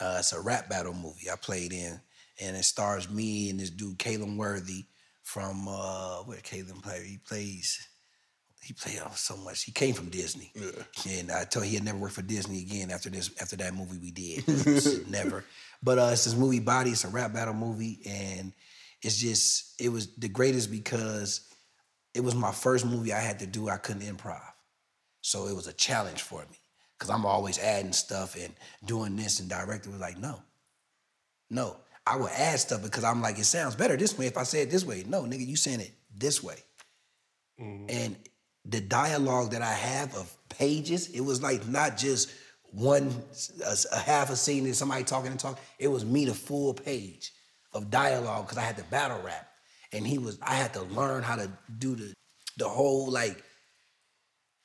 Uh, 0.00 0.16
it's 0.18 0.32
a 0.32 0.40
rap 0.40 0.68
battle 0.68 0.92
movie 0.92 1.30
I 1.32 1.36
played 1.36 1.72
in, 1.72 2.00
and 2.40 2.56
it 2.56 2.64
stars 2.64 3.08
me 3.08 3.48
and 3.50 3.60
this 3.60 3.70
dude, 3.70 3.98
Calum 3.98 4.36
Worthy, 4.36 4.84
from, 5.22 5.68
uh, 5.68 6.18
where 6.24 6.38
Calum 6.38 6.80
play? 6.80 7.04
He 7.04 7.18
plays, 7.18 7.86
he 8.62 8.72
played 8.72 9.00
oh, 9.04 9.10
so 9.14 9.36
much. 9.36 9.64
He 9.64 9.72
came 9.72 9.94
from 9.94 10.08
Disney, 10.08 10.52
and 11.08 11.32
I 11.32 11.44
told 11.44 11.66
he 11.66 11.74
had 11.74 11.84
never 11.84 11.98
worked 11.98 12.14
for 12.14 12.22
Disney 12.22 12.60
again 12.60 12.90
after 12.90 13.10
this 13.10 13.30
after 13.40 13.56
that 13.56 13.74
movie 13.74 13.98
we 13.98 14.12
did. 14.12 15.08
never. 15.10 15.44
But 15.82 15.98
uh, 15.98 16.10
it's 16.12 16.24
this 16.24 16.36
movie 16.36 16.60
Bodied. 16.60 16.92
It's 16.92 17.04
a 17.04 17.08
rap 17.08 17.32
battle 17.32 17.54
movie, 17.54 17.98
and 18.06 18.52
it's 19.02 19.18
just 19.18 19.80
it 19.80 19.88
was 19.88 20.14
the 20.14 20.28
greatest 20.28 20.70
because 20.70 21.48
it 22.14 22.20
was 22.20 22.36
my 22.36 22.52
first 22.52 22.86
movie 22.86 23.12
I 23.12 23.18
had 23.18 23.40
to 23.40 23.46
do. 23.46 23.68
I 23.68 23.78
couldn't 23.78 24.02
improv, 24.02 24.40
so 25.22 25.48
it 25.48 25.56
was 25.56 25.66
a 25.66 25.72
challenge 25.72 26.22
for 26.22 26.42
me 26.42 26.58
because 26.96 27.10
I'm 27.10 27.26
always 27.26 27.58
adding 27.58 27.92
stuff 27.92 28.36
and 28.36 28.54
doing 28.84 29.16
this. 29.16 29.40
And 29.40 29.50
director 29.50 29.90
was 29.90 30.00
like, 30.00 30.18
no, 30.18 30.40
no. 31.50 31.78
I 32.06 32.16
would 32.16 32.30
add 32.32 32.58
stuff 32.58 32.82
because 32.82 33.04
I'm 33.04 33.22
like, 33.22 33.38
it 33.38 33.44
sounds 33.44 33.76
better 33.76 33.96
this 33.96 34.18
way 34.18 34.26
if 34.26 34.36
I 34.36 34.42
say 34.42 34.62
it 34.62 34.70
this 34.70 34.84
way. 34.84 35.04
No, 35.06 35.22
nigga, 35.22 35.46
you 35.46 35.56
saying 35.56 35.80
it 35.80 35.92
this 36.16 36.42
way. 36.42 36.56
Mm. 37.60 37.86
And 37.88 38.16
the 38.64 38.80
dialogue 38.80 39.52
that 39.52 39.62
I 39.62 39.72
have 39.72 40.14
of 40.16 40.34
pages, 40.48 41.08
it 41.08 41.20
was 41.20 41.42
like 41.42 41.66
not 41.68 41.96
just 41.96 42.32
one 42.72 43.14
a, 43.64 43.76
a 43.92 43.98
half 43.98 44.30
a 44.30 44.36
scene 44.36 44.64
and 44.64 44.74
somebody 44.74 45.04
talking 45.04 45.30
and 45.30 45.38
talking. 45.38 45.62
It 45.78 45.88
was 45.88 46.04
me 46.04 46.24
the 46.24 46.34
full 46.34 46.74
page 46.74 47.32
of 47.72 47.90
dialogue 47.90 48.46
because 48.46 48.58
I 48.58 48.62
had 48.62 48.76
to 48.78 48.84
battle 48.84 49.20
rap, 49.22 49.48
and 49.92 50.06
he 50.06 50.18
was. 50.18 50.38
I 50.42 50.54
had 50.54 50.74
to 50.74 50.82
learn 50.82 51.22
how 51.22 51.36
to 51.36 51.50
do 51.78 51.94
the 51.94 52.14
the 52.56 52.68
whole 52.68 53.10
like 53.10 53.42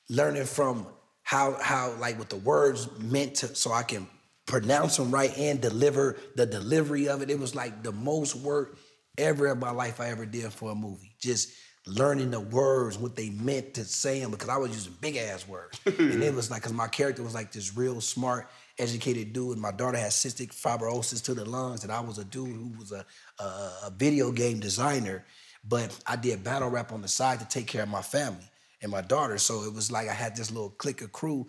learning 0.08 0.44
from 0.44 0.86
how 1.22 1.56
how 1.60 1.92
like 1.98 2.18
what 2.18 2.30
the 2.30 2.36
words 2.36 2.88
meant 2.98 3.36
to 3.36 3.54
so 3.54 3.72
I 3.72 3.82
can 3.82 4.06
pronounce 4.48 4.96
them 4.96 5.10
right 5.10 5.36
and 5.38 5.60
deliver 5.60 6.16
the 6.34 6.46
delivery 6.46 7.08
of 7.08 7.22
it. 7.22 7.30
It 7.30 7.38
was 7.38 7.54
like 7.54 7.82
the 7.82 7.92
most 7.92 8.34
work 8.34 8.78
ever 9.16 9.46
in 9.48 9.60
my 9.60 9.70
life 9.70 10.00
I 10.00 10.08
ever 10.08 10.26
did 10.26 10.52
for 10.52 10.72
a 10.72 10.74
movie. 10.74 11.14
Just 11.20 11.52
learning 11.86 12.30
the 12.30 12.40
words, 12.40 12.98
what 12.98 13.14
they 13.14 13.30
meant 13.30 13.74
to 13.74 13.84
say 13.84 14.20
them, 14.20 14.30
because 14.30 14.48
I 14.48 14.56
was 14.56 14.70
using 14.72 14.94
big 15.00 15.16
ass 15.16 15.46
words. 15.46 15.78
and 15.86 16.22
it 16.22 16.34
was 16.34 16.50
like, 16.50 16.62
because 16.62 16.72
my 16.72 16.88
character 16.88 17.22
was 17.22 17.34
like 17.34 17.52
this 17.52 17.76
real 17.76 18.00
smart, 18.00 18.48
educated 18.78 19.32
dude, 19.32 19.52
and 19.52 19.60
my 19.60 19.70
daughter 19.70 19.98
had 19.98 20.10
cystic 20.10 20.48
fibrosis 20.48 21.22
to 21.24 21.34
the 21.34 21.44
lungs, 21.44 21.84
and 21.84 21.92
I 21.92 22.00
was 22.00 22.18
a 22.18 22.24
dude 22.24 22.48
who 22.48 22.72
was 22.78 22.92
a, 22.92 23.04
a, 23.38 23.44
a 23.44 23.92
video 23.96 24.32
game 24.32 24.60
designer, 24.60 25.24
but 25.66 25.98
I 26.06 26.16
did 26.16 26.42
battle 26.42 26.70
rap 26.70 26.92
on 26.92 27.02
the 27.02 27.08
side 27.08 27.40
to 27.40 27.48
take 27.48 27.66
care 27.66 27.82
of 27.82 27.88
my 27.88 28.02
family 28.02 28.48
and 28.80 28.90
my 28.90 29.00
daughter. 29.00 29.38
So 29.38 29.64
it 29.64 29.74
was 29.74 29.90
like 29.90 30.08
I 30.08 30.14
had 30.14 30.36
this 30.36 30.50
little 30.50 30.70
clique 30.70 31.02
of 31.02 31.12
crew, 31.12 31.46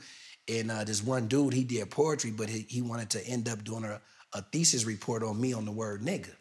and 0.50 0.72
uh, 0.72 0.84
this 0.84 1.04
one 1.04 1.28
dude, 1.28 1.54
he 1.54 1.64
did 1.64 1.90
poetry, 1.92 2.32
but 2.32 2.50
he, 2.50 2.66
he 2.68 2.82
wanted 2.82 3.10
to 3.12 3.26
end 3.28 3.48
up 3.48 3.64
doing 3.64 3.84
a, 3.84 4.02
a 4.34 4.42
thesis 4.42 4.86
report 4.86 5.24
on 5.24 5.40
me 5.40 5.54
on 5.54 5.66
the 5.66 5.72
word 5.72 6.02
nigga. 6.02 6.32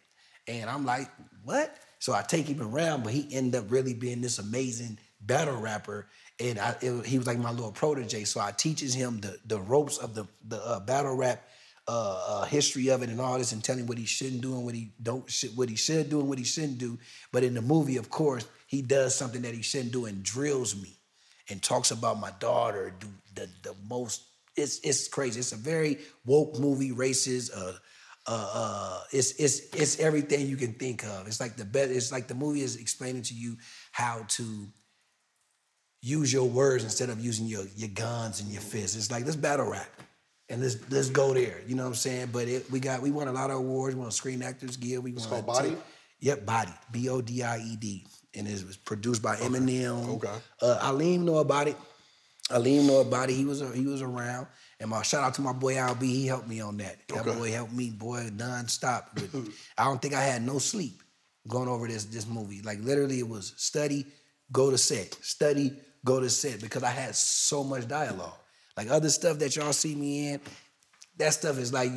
And 0.47 0.71
I'm 0.71 0.85
like, 0.87 1.11
what? 1.45 1.77
So 1.99 2.15
I 2.15 2.23
take 2.23 2.47
him 2.47 2.63
around, 2.63 3.05
but 3.05 3.13
he 3.13 3.29
ended 3.33 3.61
up 3.61 3.71
really 3.71 3.95
being 3.95 4.21
this 4.21 4.39
amazing 4.39 4.99
battle 5.21 5.57
rapper. 5.61 6.09
And 6.41 6.59
I, 6.59 6.77
it- 6.81 7.07
he 7.07 7.19
was 7.19 7.27
like 7.27 7.39
my 7.39 7.51
little 7.51 7.73
protege. 7.73 8.25
So 8.25 8.41
I 8.41 8.53
teaches 8.53 8.95
him 8.95 9.21
the, 9.21 9.39
the 9.47 9.61
ropes 9.61 9.99
of 9.99 10.15
the, 10.15 10.27
the 10.47 10.57
uh, 10.65 10.81
battle 10.81 11.15
rap 11.15 11.45
uh, 11.87 12.23
uh, 12.29 12.45
history 12.45 12.89
of 12.89 13.03
it 13.03 13.09
and 13.09 13.19
all 13.21 13.39
this, 13.39 13.53
and 13.53 13.65
telling 13.65 13.81
him 13.83 13.87
what 13.87 13.97
he 13.97 14.05
shouldn't 14.05 14.43
do 14.43 14.53
and 14.55 14.63
what 14.63 14.75
he 14.75 14.93
don't 15.03 15.25
what 15.55 15.71
he 15.71 15.75
should 15.77 16.11
do 16.11 16.21
and 16.21 16.29
what 16.29 16.37
he 16.37 16.45
shouldn't 16.45 16.77
do. 16.77 16.99
But 17.33 17.45
in 17.45 17.55
the 17.55 17.63
movie, 17.63 17.97
of 17.97 18.11
course, 18.11 18.47
he 18.67 18.83
does 18.83 19.15
something 19.15 19.41
that 19.41 19.55
he 19.55 19.63
shouldn't 19.63 19.93
do 19.93 20.05
and 20.05 20.23
drills 20.23 20.77
me 20.77 20.98
and 21.51 21.63
talks 21.63 21.91
about 21.91 22.19
my 22.19 22.31
daughter. 22.39 22.95
Do 22.99 23.09
the 23.35 23.49
the 23.63 23.75
most. 23.89 24.25
It's 24.57 24.81
it's 24.81 25.09
crazy. 25.09 25.41
It's 25.41 25.53
a 25.53 25.57
very 25.57 25.99
woke 26.25 26.59
movie. 26.59 26.91
Racist. 26.91 27.51
Uh, 27.57 27.73
uh, 28.27 28.51
uh, 28.53 29.01
it's 29.13 29.33
it's 29.33 29.61
it's 29.75 30.01
everything 30.01 30.47
you 30.47 30.57
can 30.57 30.75
think 30.75 31.05
of. 31.05 31.27
It's 31.27 31.41
like 31.41 31.57
the 31.57 31.65
best. 31.65 31.91
It's 31.91 32.13
like 32.13 32.29
the 32.29 32.35
movie 32.35 32.61
is 32.61 32.77
explaining 32.77 33.23
to 33.23 33.35
you 33.35 33.57
how 33.93 34.25
to 34.29 34.69
use 36.03 36.33
your 36.33 36.45
words 36.45 36.85
instead 36.85 37.09
of 37.09 37.21
using 37.21 37.47
your 37.47 37.65
your 37.75 37.89
guns 37.89 38.41
and 38.41 38.51
your 38.51 38.61
fists. 38.61 38.97
It's 38.97 39.11
like 39.11 39.25
let's 39.25 39.37
battle 39.37 39.71
rap. 39.71 39.89
And 40.51 40.63
let's 40.63 40.77
let's 40.91 41.11
go 41.11 41.35
there. 41.35 41.61
You 41.67 41.75
know 41.75 41.83
what 41.83 41.91
I'm 41.91 41.95
saying? 41.95 42.29
But 42.33 42.49
it, 42.49 42.71
we 42.71 42.81
got 42.81 43.03
we 43.03 43.11
won 43.11 43.29
a 43.29 43.33
lot 43.33 43.51
of 43.51 43.57
awards. 43.57 43.95
We 43.95 44.01
won 44.01 44.11
Screen 44.11 44.43
Actors 44.43 44.77
Guild. 44.77 45.05
We 45.05 45.13
won 45.13 45.29
called 45.29 45.45
a- 45.45 45.47
Bodied? 45.47 45.79
Yep, 46.21 46.47
Bodied. 46.47 46.75
B 46.91 47.09
O 47.09 47.21
D 47.21 47.43
I 47.43 47.59
E 47.59 47.77
D. 47.77 48.07
And 48.35 48.47
it 48.47 48.65
was 48.67 48.77
produced 48.77 49.23
by 49.23 49.37
Eminem. 49.37 50.17
Okay. 50.17 50.29
Uh, 50.61 50.79
Aleem 50.83 51.21
know 51.21 51.39
about 51.39 51.69
it. 51.69 51.77
Aleem 52.51 52.87
know 52.87 53.01
about 53.01 53.31
it. 53.31 53.35
He 53.35 53.45
was 53.45 53.61
he 53.75 53.87
was 53.87 54.03
around. 54.03 54.47
And 54.81 54.91
my 54.91 55.03
shout 55.03 55.25
out 55.25 55.35
to 55.35 55.43
my 55.43 55.53
boy 55.53 55.77
Al 55.77 55.95
He 55.97 56.27
helped 56.27 56.49
me 56.49 56.61
on 56.61 56.77
that. 56.79 56.97
That 57.09 57.25
boy 57.25 57.51
helped 57.51 57.73
me, 57.73 57.91
boy, 57.91 58.29
non-stop. 58.35 59.11
With- 59.15 59.55
I 59.77 59.85
don't 59.85 60.01
think 60.01 60.15
I 60.15 60.23
had 60.23 60.43
no 60.43 60.59
sleep 60.59 61.03
going 61.49 61.69
over 61.69 61.89
this 61.89 62.05
this 62.05 62.27
movie. 62.27 62.63
Like 62.63 62.79
literally, 62.83 63.19
it 63.19 63.29
was 63.29 63.55
study, 63.57 64.07
go 64.53 64.71
to 64.71 64.79
set, 64.79 65.15
study, 65.23 65.73
go 66.05 66.21
to 66.21 66.31
set 66.31 66.61
because 66.61 66.83
I 66.83 66.91
had 66.91 67.15
so 67.15 67.65
much 67.65 67.89
dialogue. 67.89 68.39
Like 68.77 68.91
other 68.91 69.11
stuff 69.11 69.39
that 69.41 69.57
y'all 69.57 69.73
see 69.73 69.95
me 69.95 70.29
in, 70.29 70.41
that 71.19 71.33
stuff 71.33 71.59
is 71.59 71.73
like 71.73 71.91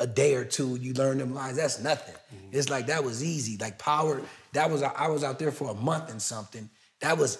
a 0.00 0.06
day 0.06 0.34
or 0.34 0.44
two. 0.44 0.76
You 0.76 0.92
learn 0.94 1.18
them 1.18 1.34
lines. 1.34 1.56
That's 1.56 1.80
nothing. 1.80 2.14
It's 2.50 2.68
like 2.68 2.86
that 2.88 3.04
was 3.04 3.22
easy. 3.22 3.56
Like 3.58 3.78
power. 3.78 4.20
That 4.56 4.70
was 4.70 4.82
I 4.82 5.08
was 5.08 5.22
out 5.22 5.38
there 5.38 5.52
for 5.52 5.70
a 5.70 5.74
month 5.74 6.10
and 6.10 6.20
something. 6.20 6.70
That 7.00 7.18
was 7.18 7.38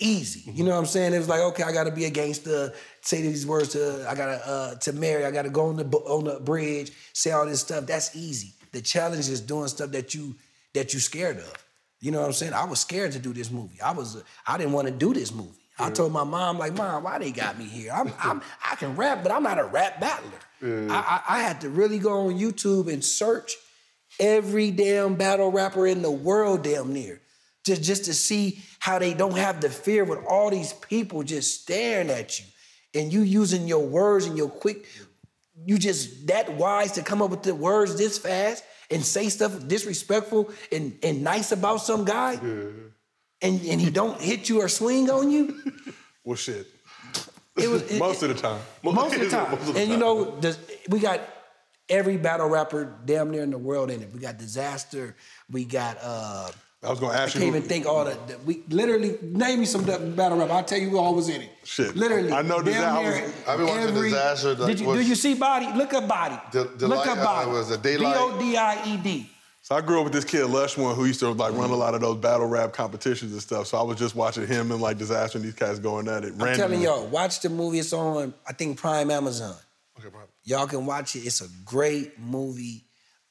easy. 0.00 0.50
You 0.50 0.64
know 0.64 0.72
what 0.72 0.78
I'm 0.78 0.86
saying? 0.86 1.14
It 1.14 1.18
was 1.18 1.28
like 1.28 1.40
okay, 1.40 1.62
I 1.62 1.72
got 1.72 1.84
to 1.84 1.92
be 1.92 2.04
a 2.04 2.10
gangster. 2.10 2.72
Say 3.00 3.22
these 3.22 3.46
words 3.46 3.70
to 3.70 4.04
I 4.08 4.14
gotta 4.16 4.46
uh, 4.46 4.74
to 4.76 4.92
Mary. 4.92 5.24
I 5.24 5.30
gotta 5.30 5.50
go 5.50 5.68
on 5.68 5.76
the 5.76 5.84
on 5.84 6.24
the 6.24 6.40
bridge. 6.40 6.92
Say 7.12 7.30
all 7.30 7.46
this 7.46 7.60
stuff. 7.60 7.86
That's 7.86 8.16
easy. 8.16 8.54
The 8.72 8.80
challenge 8.80 9.28
is 9.28 9.40
doing 9.40 9.68
stuff 9.68 9.92
that 9.92 10.16
you 10.16 10.34
that 10.74 10.92
you 10.92 10.98
scared 10.98 11.38
of. 11.38 11.64
You 12.00 12.10
know 12.10 12.20
what 12.20 12.26
I'm 12.26 12.32
saying? 12.32 12.54
I 12.54 12.64
was 12.64 12.80
scared 12.80 13.12
to 13.12 13.20
do 13.20 13.32
this 13.32 13.52
movie. 13.52 13.80
I 13.80 13.92
was 13.92 14.22
I 14.44 14.58
didn't 14.58 14.72
want 14.72 14.88
to 14.88 14.92
do 14.92 15.14
this 15.14 15.32
movie. 15.32 15.52
I 15.80 15.90
told 15.90 16.10
my 16.12 16.24
mom, 16.24 16.58
like, 16.58 16.74
mom, 16.74 17.04
why 17.04 17.20
they 17.20 17.30
got 17.30 17.56
me 17.56 17.64
here? 17.64 17.92
I'm, 17.94 18.12
I'm 18.20 18.42
I 18.68 18.74
can 18.74 18.96
rap, 18.96 19.22
but 19.22 19.30
I'm 19.30 19.44
not 19.44 19.60
a 19.60 19.64
rap 19.64 20.00
battler. 20.00 20.40
I, 20.90 21.22
I, 21.28 21.36
I 21.36 21.42
had 21.42 21.60
to 21.60 21.68
really 21.68 22.00
go 22.00 22.26
on 22.26 22.36
YouTube 22.36 22.92
and 22.92 23.04
search 23.04 23.54
every 24.18 24.70
damn 24.70 25.14
battle 25.16 25.50
rapper 25.50 25.86
in 25.86 26.02
the 26.02 26.10
world, 26.10 26.62
damn 26.64 26.92
near, 26.92 27.20
just 27.64 27.82
just 27.82 28.04
to 28.06 28.14
see 28.14 28.60
how 28.80 28.98
they 28.98 29.14
don't 29.14 29.36
have 29.36 29.60
the 29.60 29.70
fear 29.70 30.04
with 30.04 30.20
all 30.28 30.50
these 30.50 30.72
people 30.72 31.22
just 31.22 31.62
staring 31.62 32.10
at 32.10 32.38
you, 32.38 32.44
and 32.94 33.12
you 33.12 33.22
using 33.22 33.66
your 33.68 33.86
words 33.86 34.26
and 34.26 34.36
your 34.36 34.48
quick, 34.48 34.86
you 35.66 35.78
just 35.78 36.26
that 36.28 36.52
wise 36.54 36.92
to 36.92 37.02
come 37.02 37.20
up 37.22 37.30
with 37.30 37.42
the 37.42 37.54
words 37.54 37.96
this 37.96 38.18
fast 38.18 38.64
and 38.90 39.04
say 39.04 39.28
stuff 39.28 39.66
disrespectful 39.68 40.50
and, 40.72 40.98
and 41.02 41.22
nice 41.22 41.52
about 41.52 41.78
some 41.82 42.04
guy, 42.04 42.34
and 42.34 42.92
and 43.42 43.80
he 43.80 43.90
don't 43.90 44.20
hit 44.20 44.48
you 44.48 44.60
or 44.60 44.68
swing 44.68 45.10
on 45.10 45.30
you. 45.30 45.54
Well, 46.24 46.36
shit. 46.36 46.66
It 47.56 47.70
was 47.70 47.82
it- 47.90 47.98
Most 47.98 48.22
of 48.22 48.28
the 48.28 48.34
time. 48.34 48.60
most 48.82 49.14
of 49.14 49.20
the 49.20 49.30
time. 49.30 49.50
Most 49.52 49.68
of 49.68 49.74
the 49.74 49.80
and 49.80 49.90
you 49.90 49.96
know, 49.96 50.38
the, 50.40 50.54
we 50.90 50.98
got 51.00 51.20
every 51.88 52.16
battle 52.16 52.48
rapper 52.48 52.94
damn 53.04 53.30
near 53.30 53.42
in 53.42 53.50
the 53.50 53.58
world 53.58 53.90
in 53.90 54.02
it. 54.02 54.12
We 54.12 54.20
got 54.20 54.38
Dizaster. 54.38 55.14
We 55.50 55.64
got. 55.64 55.98
uh 56.02 56.50
I 56.80 56.90
was 56.90 57.00
gonna 57.00 57.12
I 57.12 57.22
ask 57.22 57.34
you. 57.34 57.40
I 57.40 57.44
can't 57.44 57.56
even 57.56 57.68
think 57.68 57.86
all 57.86 58.04
the, 58.04 58.16
the- 58.28 58.38
We 58.46 58.62
literally 58.68 59.18
name 59.20 59.58
me 59.60 59.66
some 59.66 59.84
battle 59.84 60.38
rap. 60.38 60.50
I'll 60.50 60.62
tell 60.62 60.78
you 60.78 60.90
who 60.90 60.98
all 60.98 61.12
was 61.14 61.28
in 61.28 61.42
it. 61.42 61.50
Shit. 61.64 61.96
Literally. 61.96 62.30
I 62.32 62.42
know 62.42 62.60
Dizaster- 62.60 63.48
I 63.48 63.52
I've 63.52 63.58
been 63.58 63.66
watching 63.66 63.94
Dizaster, 63.96 64.56
that 64.56 64.66
Did 64.68 64.80
you, 64.80 64.86
was- 64.86 65.00
do 65.00 65.08
you 65.08 65.14
see 65.16 65.34
Bodied? 65.34 65.74
Look 65.74 65.92
up 65.92 66.06
Bodied. 66.06 66.38
De- 66.52 66.60
Look 66.62 66.78
Delight- 66.78 67.08
up 67.08 67.18
uh, 67.18 67.24
Bodied. 67.24 67.52
was 67.52 67.70
it 67.72 67.82
Daylyt? 67.82 67.98
D 67.98 68.04
O 68.06 68.38
D 68.38 68.56
I 68.56 68.84
E 68.94 68.96
D. 68.96 69.30
So 69.60 69.74
I 69.74 69.80
grew 69.80 69.98
up 69.98 70.04
with 70.04 70.12
this 70.12 70.24
kid 70.24 70.46
Lush 70.46 70.78
one 70.78 70.94
who 70.94 71.04
used 71.04 71.18
to 71.20 71.30
like 71.32 71.52
run 71.52 71.70
a 71.70 71.74
lot 71.76 71.94
of 71.94 72.00
those 72.00 72.16
battle 72.18 72.46
rap 72.46 72.72
competitions 72.72 73.32
and 73.32 73.42
stuff. 73.42 73.66
So 73.66 73.76
I 73.76 73.82
was 73.82 73.98
just 73.98 74.14
watching 74.14 74.46
him 74.46 74.70
and 74.70 74.80
like 74.80 74.98
Dizaster 74.98 75.34
and 75.34 75.44
these 75.44 75.54
guys 75.54 75.78
going 75.80 76.06
at 76.08 76.22
it. 76.24 76.32
I'm 76.34 76.38
randomly. 76.38 76.56
telling 76.56 76.80
y'all, 76.82 77.06
watch 77.08 77.40
the 77.40 77.50
movie. 77.50 77.80
It's 77.80 77.92
on, 77.92 78.32
I 78.48 78.52
think, 78.52 78.78
Prime 78.78 79.10
Amazon. 79.10 79.56
Okay, 79.98 80.08
bro. 80.10 80.20
Y'all 80.48 80.66
can 80.66 80.86
watch 80.86 81.14
it. 81.14 81.20
It's 81.20 81.42
a 81.42 81.48
great 81.66 82.18
movie. 82.18 82.84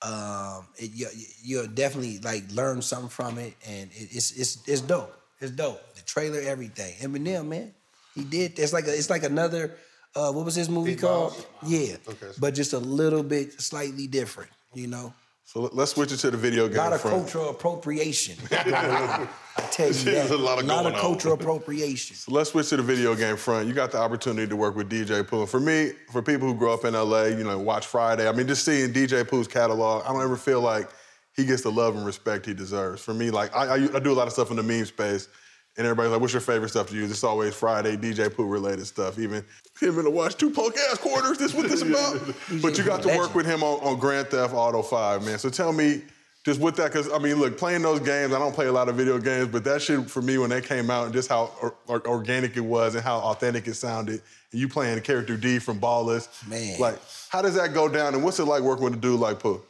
Um, 0.03 0.68
it, 0.78 0.91
you, 0.93 1.07
you'll 1.43 1.68
definitely 1.68 2.20
like 2.20 2.43
learn 2.51 2.84
something 2.84 3.09
from 3.09 3.39
it, 3.39 3.55
and 3.68 3.89
it, 3.91 4.09
it's 4.11 4.32
it's 4.38 4.68
it's 4.68 4.82
dope. 4.82 5.11
It's 5.41 5.51
dope. 5.51 5.82
The 5.95 6.01
trailer, 6.03 6.39
everything. 6.39 6.93
Eminem, 6.99 7.47
man, 7.47 7.74
he 8.13 8.24
did. 8.24 8.59
It's 8.59 8.72
like 8.74 8.86
a, 8.86 8.93
it's 8.95 9.09
like 9.09 9.24
another. 9.24 9.76
Uh, 10.15 10.32
what 10.32 10.45
was 10.45 10.53
his 10.55 10.70
movie 10.70 10.91
Eight 10.91 11.01
called? 11.01 11.32
Miles? 11.32 11.45
Yeah, 11.65 11.95
Okay. 12.07 12.28
but 12.39 12.53
just 12.53 12.74
a 12.74 12.80
little 12.80 13.24
bit 13.24 13.59
slightly 13.59 14.05
different. 14.07 14.51
You 14.76 14.86
know, 14.88 15.13
So 15.48 15.62
let- 15.62 15.74
let's 15.76 15.91
switch 15.91 16.12
it 16.12 16.18
to 16.18 16.30
the 16.30 16.36
video 16.36 16.66
a 16.66 16.68
game 16.68 16.78
lot 16.80 16.91
of 16.91 17.00
front. 17.00 17.16
cultural 17.22 17.50
appropriation. 17.52 18.36
I 18.52 19.28
tell 19.72 19.88
you 19.88 19.93
There's 19.93 20.30
that. 20.30 20.32
a 20.32 20.38
lot 20.38 20.60
of 20.60 20.68
going 20.68 20.88
on. 20.88 20.93
cultural 21.00 21.36
appropriation. 21.36 22.18
So 22.18 22.34
let's 22.34 22.50
switch 22.50 22.68
to 22.70 22.76
the 22.78 22.84
video 22.84 23.16
game 23.16 23.38
front. 23.38 23.66
You 23.66 23.74
got 23.74 23.91
the 23.93 23.98
opportunity 23.98 24.45
to 24.50 24.56
work 24.58 24.76
with 24.76 24.89
DJ 24.89 25.26
Pooh. 25.26 25.39
And 25.39 25.50
for 25.50 25.62
me, 25.62 25.91
for 26.12 26.22
people 26.22 26.50
who 26.50 26.54
grow 26.54 26.74
up 26.74 26.84
in 26.84 26.95
LA, 26.95 27.28
you 27.28 27.45
know, 27.45 27.58
watch 27.60 27.88
Friday. 27.88 28.28
I 28.28 28.34
mean, 28.34 28.45
just 28.45 28.66
seeing 28.66 28.91
DJ 28.91 29.24
Pooh's 29.26 29.48
catalog, 29.48 30.04
I 30.06 30.12
don't 30.12 30.22
ever 30.22 30.36
feel 30.36 30.60
like 30.60 30.89
he 31.34 31.45
gets 31.45 31.62
the 31.62 31.72
love 31.72 31.95
and 31.95 32.06
respect 32.06 32.45
he 32.45 32.54
deserves. 32.54 33.02
For 33.02 33.14
me, 33.14 33.32
like 33.32 33.56
I, 33.56 33.68
I, 33.68 33.95
I 33.95 34.00
do 34.00 34.12
a 34.12 34.18
lot 34.18 34.28
of 34.28 34.34
stuff 34.34 34.52
in 34.52 34.58
the 34.58 34.64
meme 34.64 34.84
space, 34.86 35.30
and 35.78 35.86
everybody's 35.86 36.11
like, 36.11 36.21
"What's 36.21 36.34
your 36.34 36.41
favorite 36.41 36.69
stuff 36.69 36.89
to 36.89 36.95
use?" 36.95 37.11
It's 37.11 37.23
always 37.23 37.53
Friday 37.53 37.95
DJ 37.97 38.34
Pooh 38.34 38.47
related 38.47 38.86
stuff. 38.88 39.19
Even 39.19 39.43
him 39.80 39.97
in 39.99 40.05
the 40.05 40.09
watch 40.11 40.36
two 40.36 40.49
punk 40.49 40.75
ass 40.89 40.97
quarters. 40.97 41.38
This 41.38 41.53
what 41.53 41.69
this 41.69 41.82
about? 41.89 42.19
but 42.61 42.78
you 42.78 42.84
got 42.84 43.01
to 43.03 43.09
work 43.17 43.36
with 43.36 43.45
him 43.45 43.63
on, 43.63 43.80
on 43.82 43.99
Grand 43.99 44.28
Theft 44.28 44.53
Auto 44.53 44.82
Five, 44.82 45.23
man. 45.25 45.38
So 45.39 45.49
tell 45.49 45.71
me. 45.71 46.01
just 46.45 46.59
with 46.61 46.78
that, 46.78 46.91
because 46.93 47.11
I 47.11 47.17
mean, 47.19 47.36
look, 47.36 47.57
playing 47.57 47.82
those 47.82 47.99
games, 47.99 48.34
I 48.34 48.39
don't 48.39 48.53
play 48.53 48.67
a 48.67 48.71
lot 48.71 48.88
of 48.89 48.95
video 48.95 49.17
games, 49.19 49.49
but 49.49 49.63
that 49.65 49.82
shit 49.82 50.09
for 50.09 50.21
me 50.21 50.38
when 50.38 50.49
they 50.49 50.61
came 50.61 50.89
out 50.89 51.05
and 51.05 51.13
just 51.13 51.28
how 51.30 51.51
or, 51.61 51.75
or- 51.88 52.07
organic 52.07 52.55
it 52.55 52.61
was 52.61 52.95
and 52.95 53.03
how 53.03 53.17
authentic 53.19 53.67
it 53.67 53.73
sounded, 53.75 54.21
and 54.51 54.61
you 54.61 54.69
playing 54.69 54.95
the 54.95 55.01
character 55.01 55.36
D 55.36 55.59
from 55.59 55.80
Ballas, 55.80 56.28
Man. 56.47 56.80
like 56.80 56.97
how 57.30 57.41
does 57.41 57.55
that 57.55 57.73
go 57.73 57.89
down, 57.89 58.13
and 58.15 58.23
what's 58.23 58.39
it 58.39 58.45
like 58.45 58.63
working 58.63 58.86
with 58.86 58.93
a 58.93 58.97
dude 58.97 59.19
like 59.19 59.39
Pooh? 59.39 59.61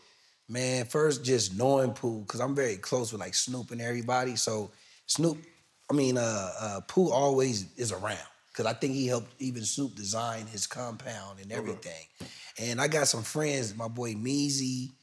Man, 0.49 0.85
first 0.85 1.25
just 1.25 1.57
knowing 1.57 1.91
Pooh, 1.91 2.21
because 2.21 2.39
I'm 2.39 2.55
very 2.55 2.77
close 2.77 3.11
with 3.11 3.19
like 3.19 3.33
Snoop 3.33 3.71
and 3.71 3.81
everybody. 3.81 4.35
So 4.37 4.69
Snoop, 5.07 5.37
I 5.89 5.93
mean, 5.93 6.17
uh, 6.17 6.51
uh, 6.59 6.79
Pooh 6.87 7.11
always 7.11 7.73
is 7.77 7.91
around. 7.91 8.17
Cause 8.53 8.65
I 8.65 8.73
think 8.73 8.95
he 8.95 9.05
helped 9.05 9.39
even 9.39 9.63
Snoop 9.63 9.93
design 9.93 10.47
his 10.47 10.65
compound 10.65 11.39
and 11.39 11.51
everything. 11.51 12.07
And 12.59 12.81
I 12.81 12.87
got 12.87 13.07
some 13.07 13.21
friends, 13.21 13.75
my 13.75 13.87
boy 13.87 14.15
Meezy 14.15 14.93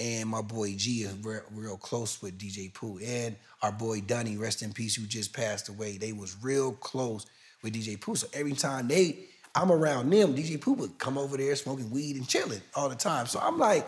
and 0.00 0.28
my 0.28 0.42
boy 0.42 0.74
G 0.76 1.02
is 1.02 1.14
real, 1.22 1.42
real 1.52 1.76
close 1.76 2.20
with 2.20 2.38
DJ 2.38 2.74
Pooh. 2.74 2.98
And 2.98 3.36
our 3.62 3.70
boy 3.70 4.00
Dunny, 4.00 4.36
rest 4.36 4.62
in 4.62 4.72
peace, 4.72 4.96
who 4.96 5.06
just 5.06 5.32
passed 5.32 5.68
away. 5.68 5.96
They 5.96 6.12
was 6.12 6.36
real 6.42 6.72
close 6.72 7.26
with 7.62 7.74
DJ 7.74 8.00
Pooh. 8.00 8.16
So 8.16 8.26
every 8.32 8.52
time 8.52 8.88
they, 8.88 9.26
I'm 9.54 9.72
around 9.72 10.10
them, 10.10 10.34
DJ 10.34 10.60
Pooh 10.60 10.74
would 10.74 10.98
come 10.98 11.18
over 11.18 11.36
there 11.36 11.54
smoking 11.56 11.90
weed 11.90 12.16
and 12.16 12.28
chilling 12.28 12.62
all 12.74 12.88
the 12.88 12.96
time. 12.96 13.26
So 13.26 13.40
I'm 13.40 13.58
like, 13.58 13.86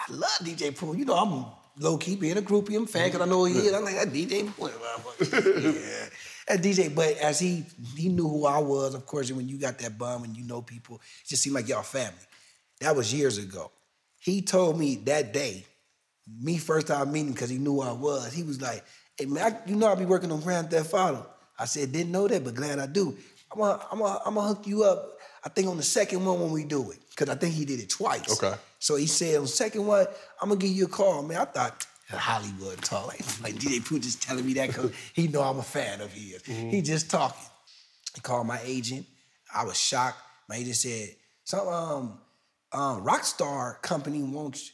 I 0.00 0.12
love 0.12 0.30
DJ 0.42 0.76
Pooh. 0.76 0.96
You 0.96 1.04
know, 1.04 1.14
I'm 1.14 1.44
low 1.78 1.96
key 1.96 2.16
being 2.16 2.38
a 2.38 2.42
groupie. 2.42 2.76
I'm 2.76 2.84
a 2.84 2.86
fan 2.86 3.08
because 3.08 3.20
I 3.20 3.30
know 3.30 3.44
who 3.44 3.46
he 3.46 3.58
is. 3.58 3.72
I'm 3.72 3.84
like, 3.84 3.96
that 3.96 4.08
DJ 4.08 4.44
yeah. 5.20 6.08
That 6.48 6.62
DJ, 6.62 6.94
but 6.94 7.16
as 7.18 7.38
he 7.38 7.64
he 7.96 8.08
knew 8.08 8.28
who 8.28 8.46
I 8.46 8.58
was, 8.58 8.94
of 8.94 9.06
course, 9.06 9.30
when 9.30 9.48
you 9.48 9.58
got 9.58 9.78
that 9.78 9.96
bum 9.96 10.24
and 10.24 10.36
you 10.36 10.44
know 10.44 10.62
people, 10.62 10.96
it 10.96 11.28
just 11.28 11.42
seemed 11.42 11.54
like 11.54 11.68
y'all 11.68 11.82
family. 11.82 12.18
That 12.80 12.96
was 12.96 13.12
years 13.14 13.38
ago. 13.38 13.70
He 14.18 14.42
told 14.42 14.78
me 14.78 14.96
that 15.04 15.32
day, 15.32 15.64
me 16.40 16.58
first 16.58 16.88
time 16.88 17.12
meeting 17.12 17.32
because 17.32 17.50
he 17.50 17.58
knew 17.58 17.74
who 17.74 17.82
I 17.82 17.92
was. 17.92 18.32
He 18.32 18.42
was 18.42 18.60
like, 18.60 18.84
"Hey 19.16 19.26
man, 19.26 19.52
I, 19.52 19.70
you 19.70 19.76
know 19.76 19.86
I 19.88 19.94
be 19.94 20.04
working 20.04 20.32
on 20.32 20.40
Grand 20.40 20.70
Theft 20.70 20.92
Auto." 20.94 21.26
I 21.58 21.64
said, 21.66 21.92
"Didn't 21.92 22.12
know 22.12 22.26
that, 22.26 22.44
but 22.44 22.54
glad 22.54 22.78
I 22.78 22.86
do. 22.86 23.16
I'm 23.52 23.58
gonna, 23.58 23.86
I'm 23.90 23.98
gonna, 23.98 24.20
I'm 24.26 24.34
gonna 24.34 24.48
hook 24.48 24.66
you 24.66 24.84
up. 24.84 25.18
I 25.44 25.48
think 25.48 25.68
on 25.68 25.76
the 25.76 25.82
second 25.82 26.24
one 26.24 26.40
when 26.40 26.50
we 26.50 26.64
do 26.64 26.90
it, 26.90 26.98
because 27.10 27.28
I 27.28 27.34
think 27.34 27.54
he 27.54 27.64
did 27.64 27.80
it 27.80 27.90
twice. 27.90 28.42
Okay. 28.42 28.56
So 28.78 28.96
he 28.96 29.06
said 29.06 29.36
on 29.36 29.42
the 29.42 29.48
second 29.48 29.86
one, 29.86 30.06
I'm 30.40 30.48
gonna 30.48 30.60
give 30.60 30.70
you 30.70 30.84
a 30.84 30.88
call, 30.88 31.22
man. 31.22 31.38
I 31.38 31.44
thought 31.44 31.86
Hollywood 32.08 32.80
talk 32.82 33.08
like, 33.08 33.20
like 33.42 33.54
DJ 33.54 33.84
Pooh 33.84 33.98
just 33.98 34.22
telling 34.22 34.46
me 34.46 34.54
that 34.54 34.68
because 34.68 34.92
he 35.12 35.28
know 35.28 35.42
I'm 35.42 35.58
a 35.58 35.62
fan 35.62 36.00
of 36.00 36.12
his. 36.12 36.44
He 36.44 36.82
just 36.82 37.10
talking. 37.10 37.48
He 38.14 38.20
called 38.20 38.46
my 38.46 38.60
agent. 38.64 39.06
I 39.54 39.64
was 39.64 39.78
shocked. 39.78 40.18
My 40.48 40.56
agent 40.56 40.76
said, 40.76 41.08
"Some 41.44 41.68
um, 41.68 42.18
um, 42.72 43.04
Rockstar 43.04 43.80
company 43.82 44.22
wants 44.22 44.72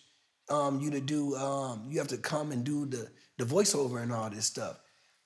um, 0.51 0.81
you 0.81 0.91
to 0.91 1.01
do. 1.01 1.37
Um, 1.37 1.87
you 1.89 1.99
have 1.99 2.09
to 2.09 2.19
come 2.19 2.53
and 2.53 2.65
do 2.65 2.87
the 2.87 3.09
the 3.39 3.45
voiceover 3.45 4.03
and 4.03 4.13
all 4.13 4.29
this 4.29 4.47
stuff. 4.47 4.79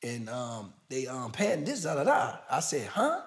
And 0.02 0.28
um, 0.28 0.74
they 0.88 1.06
um, 1.06 1.32
paying 1.32 1.64
this 1.64 1.82
da 1.82 1.94
da 1.94 2.04
da. 2.04 2.36
I 2.50 2.60
said, 2.60 2.88
huh? 2.88 3.22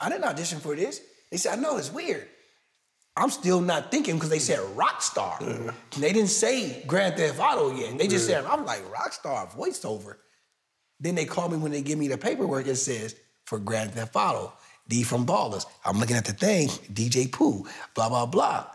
I 0.00 0.08
didn't 0.08 0.24
audition 0.24 0.60
for 0.60 0.74
this. 0.74 1.00
They 1.30 1.36
said, 1.36 1.58
I 1.58 1.60
know 1.60 1.76
it's 1.76 1.92
weird. 1.92 2.28
I'm 3.16 3.30
still 3.30 3.60
not 3.60 3.90
thinking 3.90 4.16
because 4.16 4.30
they 4.30 4.40
said 4.40 4.58
Rockstar. 4.76 5.72
They 5.96 6.12
didn't 6.12 6.30
say 6.30 6.82
Grand 6.86 7.16
Theft 7.16 7.38
Auto 7.38 7.74
yet. 7.74 7.96
They 7.96 8.08
just 8.08 8.26
said, 8.26 8.44
I'm 8.44 8.64
like, 8.64 8.82
Rockstar 8.90 9.48
voiceover. 9.56 10.16
Then 10.98 11.14
they 11.14 11.24
call 11.24 11.48
me 11.48 11.56
when 11.56 11.70
they 11.70 11.82
give 11.82 11.98
me 11.98 12.08
the 12.08 12.18
paperwork. 12.18 12.66
It 12.66 12.76
says 12.76 13.14
for 13.44 13.58
Grand 13.58 13.92
Theft 13.92 14.16
Auto, 14.16 14.52
D 14.88 15.04
from 15.04 15.26
Ballas. 15.26 15.64
I'm 15.84 15.98
looking 16.00 16.16
at 16.16 16.24
the 16.24 16.32
thing, 16.32 16.68
DJ 16.68 17.30
Pooh, 17.30 17.64
blah, 17.94 18.08
blah, 18.08 18.26
blah. 18.26 18.66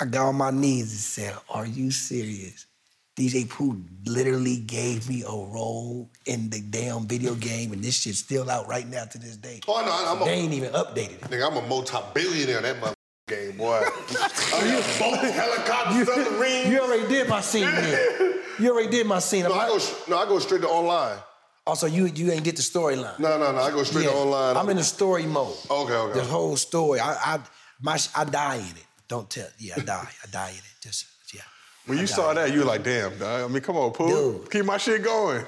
I 0.00 0.04
got 0.06 0.26
on 0.28 0.36
my 0.36 0.50
knees 0.50 0.92
and 0.92 1.00
said, 1.00 1.36
Are 1.48 1.66
you 1.66 1.90
serious? 1.90 2.66
DJ 3.16 3.48
Pooh 3.48 3.80
literally 4.06 4.56
gave 4.58 5.08
me 5.08 5.22
a 5.22 5.30
role 5.30 6.10
in 6.26 6.50
the 6.50 6.60
damn 6.60 7.06
video 7.06 7.34
game, 7.34 7.72
and 7.72 7.82
this 7.82 7.94
shit's 8.00 8.18
still 8.18 8.50
out 8.50 8.66
right 8.68 8.88
now 8.88 9.04
to 9.04 9.18
this 9.18 9.36
day. 9.36 9.60
Oh, 9.68 9.82
no, 9.84 10.10
I'm 10.12 10.22
a- 10.22 10.24
they 10.24 10.32
ain't 10.32 10.52
even 10.52 10.72
updated 10.72 11.12
it. 11.12 11.20
Nigga, 11.22 11.48
I'm 11.50 11.56
a 11.64 11.66
multi-billionaire 11.68 12.56
in 12.58 12.62
that 12.64 12.80
mother 12.80 12.94
game, 13.28 13.56
boy. 13.56 13.80
I 13.84 14.64
mean, 14.64 14.74
boats, 14.98 15.30
helicopters, 15.30 16.08
submarines. 16.12 16.68
You 16.70 16.80
already 16.80 17.06
did 17.08 17.28
my 17.28 17.40
scene, 17.40 17.64
man. 17.64 18.30
You 18.56 18.70
already 18.72 18.88
did 18.88 19.04
my 19.08 19.18
scene. 19.18 19.42
no, 19.42 19.52
I 19.52 19.66
go, 19.66 19.78
no, 20.08 20.16
I 20.16 20.26
go 20.26 20.38
straight 20.38 20.60
to 20.62 20.68
online. 20.68 21.18
Oh, 21.18 21.70
also, 21.70 21.86
you 21.88 22.06
you 22.06 22.30
ain't 22.30 22.44
did 22.44 22.56
the 22.56 22.62
storyline. 22.62 23.18
No, 23.18 23.36
no, 23.36 23.50
no, 23.50 23.58
I 23.58 23.70
go 23.72 23.82
straight 23.82 24.04
to 24.04 24.12
online. 24.12 24.56
I'm 24.56 24.68
in 24.68 24.76
the 24.76 24.84
story 24.84 25.26
mode. 25.26 25.56
Okay, 25.68 25.92
okay. 25.92 26.20
The 26.20 26.24
whole 26.24 26.56
story. 26.56 27.00
I 27.00 27.14
I 27.34 27.40
my 27.80 27.98
I 28.14 28.22
die 28.24 28.56
in 28.56 28.76
it. 28.76 28.86
Don't 29.08 29.28
tell. 29.28 29.48
Yeah, 29.58 29.74
I 29.76 29.80
die. 29.80 30.08
I 30.22 30.26
die 30.30 30.50
in 30.50 30.56
it. 30.58 30.74
Just 30.80 31.06
yeah. 31.06 31.13
When 31.86 31.98
you 31.98 32.06
saw 32.06 32.32
that, 32.32 32.52
you 32.52 32.60
were 32.60 32.64
like, 32.64 32.82
damn, 32.82 33.18
dog. 33.18 33.42
I 33.42 33.52
mean, 33.52 33.62
come 33.62 33.76
on, 33.76 33.92
Pooh, 33.92 34.44
keep 34.50 34.64
my 34.64 34.78
shit 34.78 35.02
going. 35.02 35.44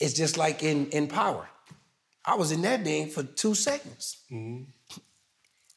It's 0.00 0.14
just 0.14 0.36
like 0.36 0.62
in 0.62 0.88
in 0.90 1.06
Power. 1.06 1.48
I 2.24 2.34
was 2.34 2.52
in 2.52 2.62
that 2.62 2.84
thing 2.84 3.08
for 3.08 3.22
two 3.22 3.54
seconds. 3.54 4.18
Mm-hmm. 4.30 4.64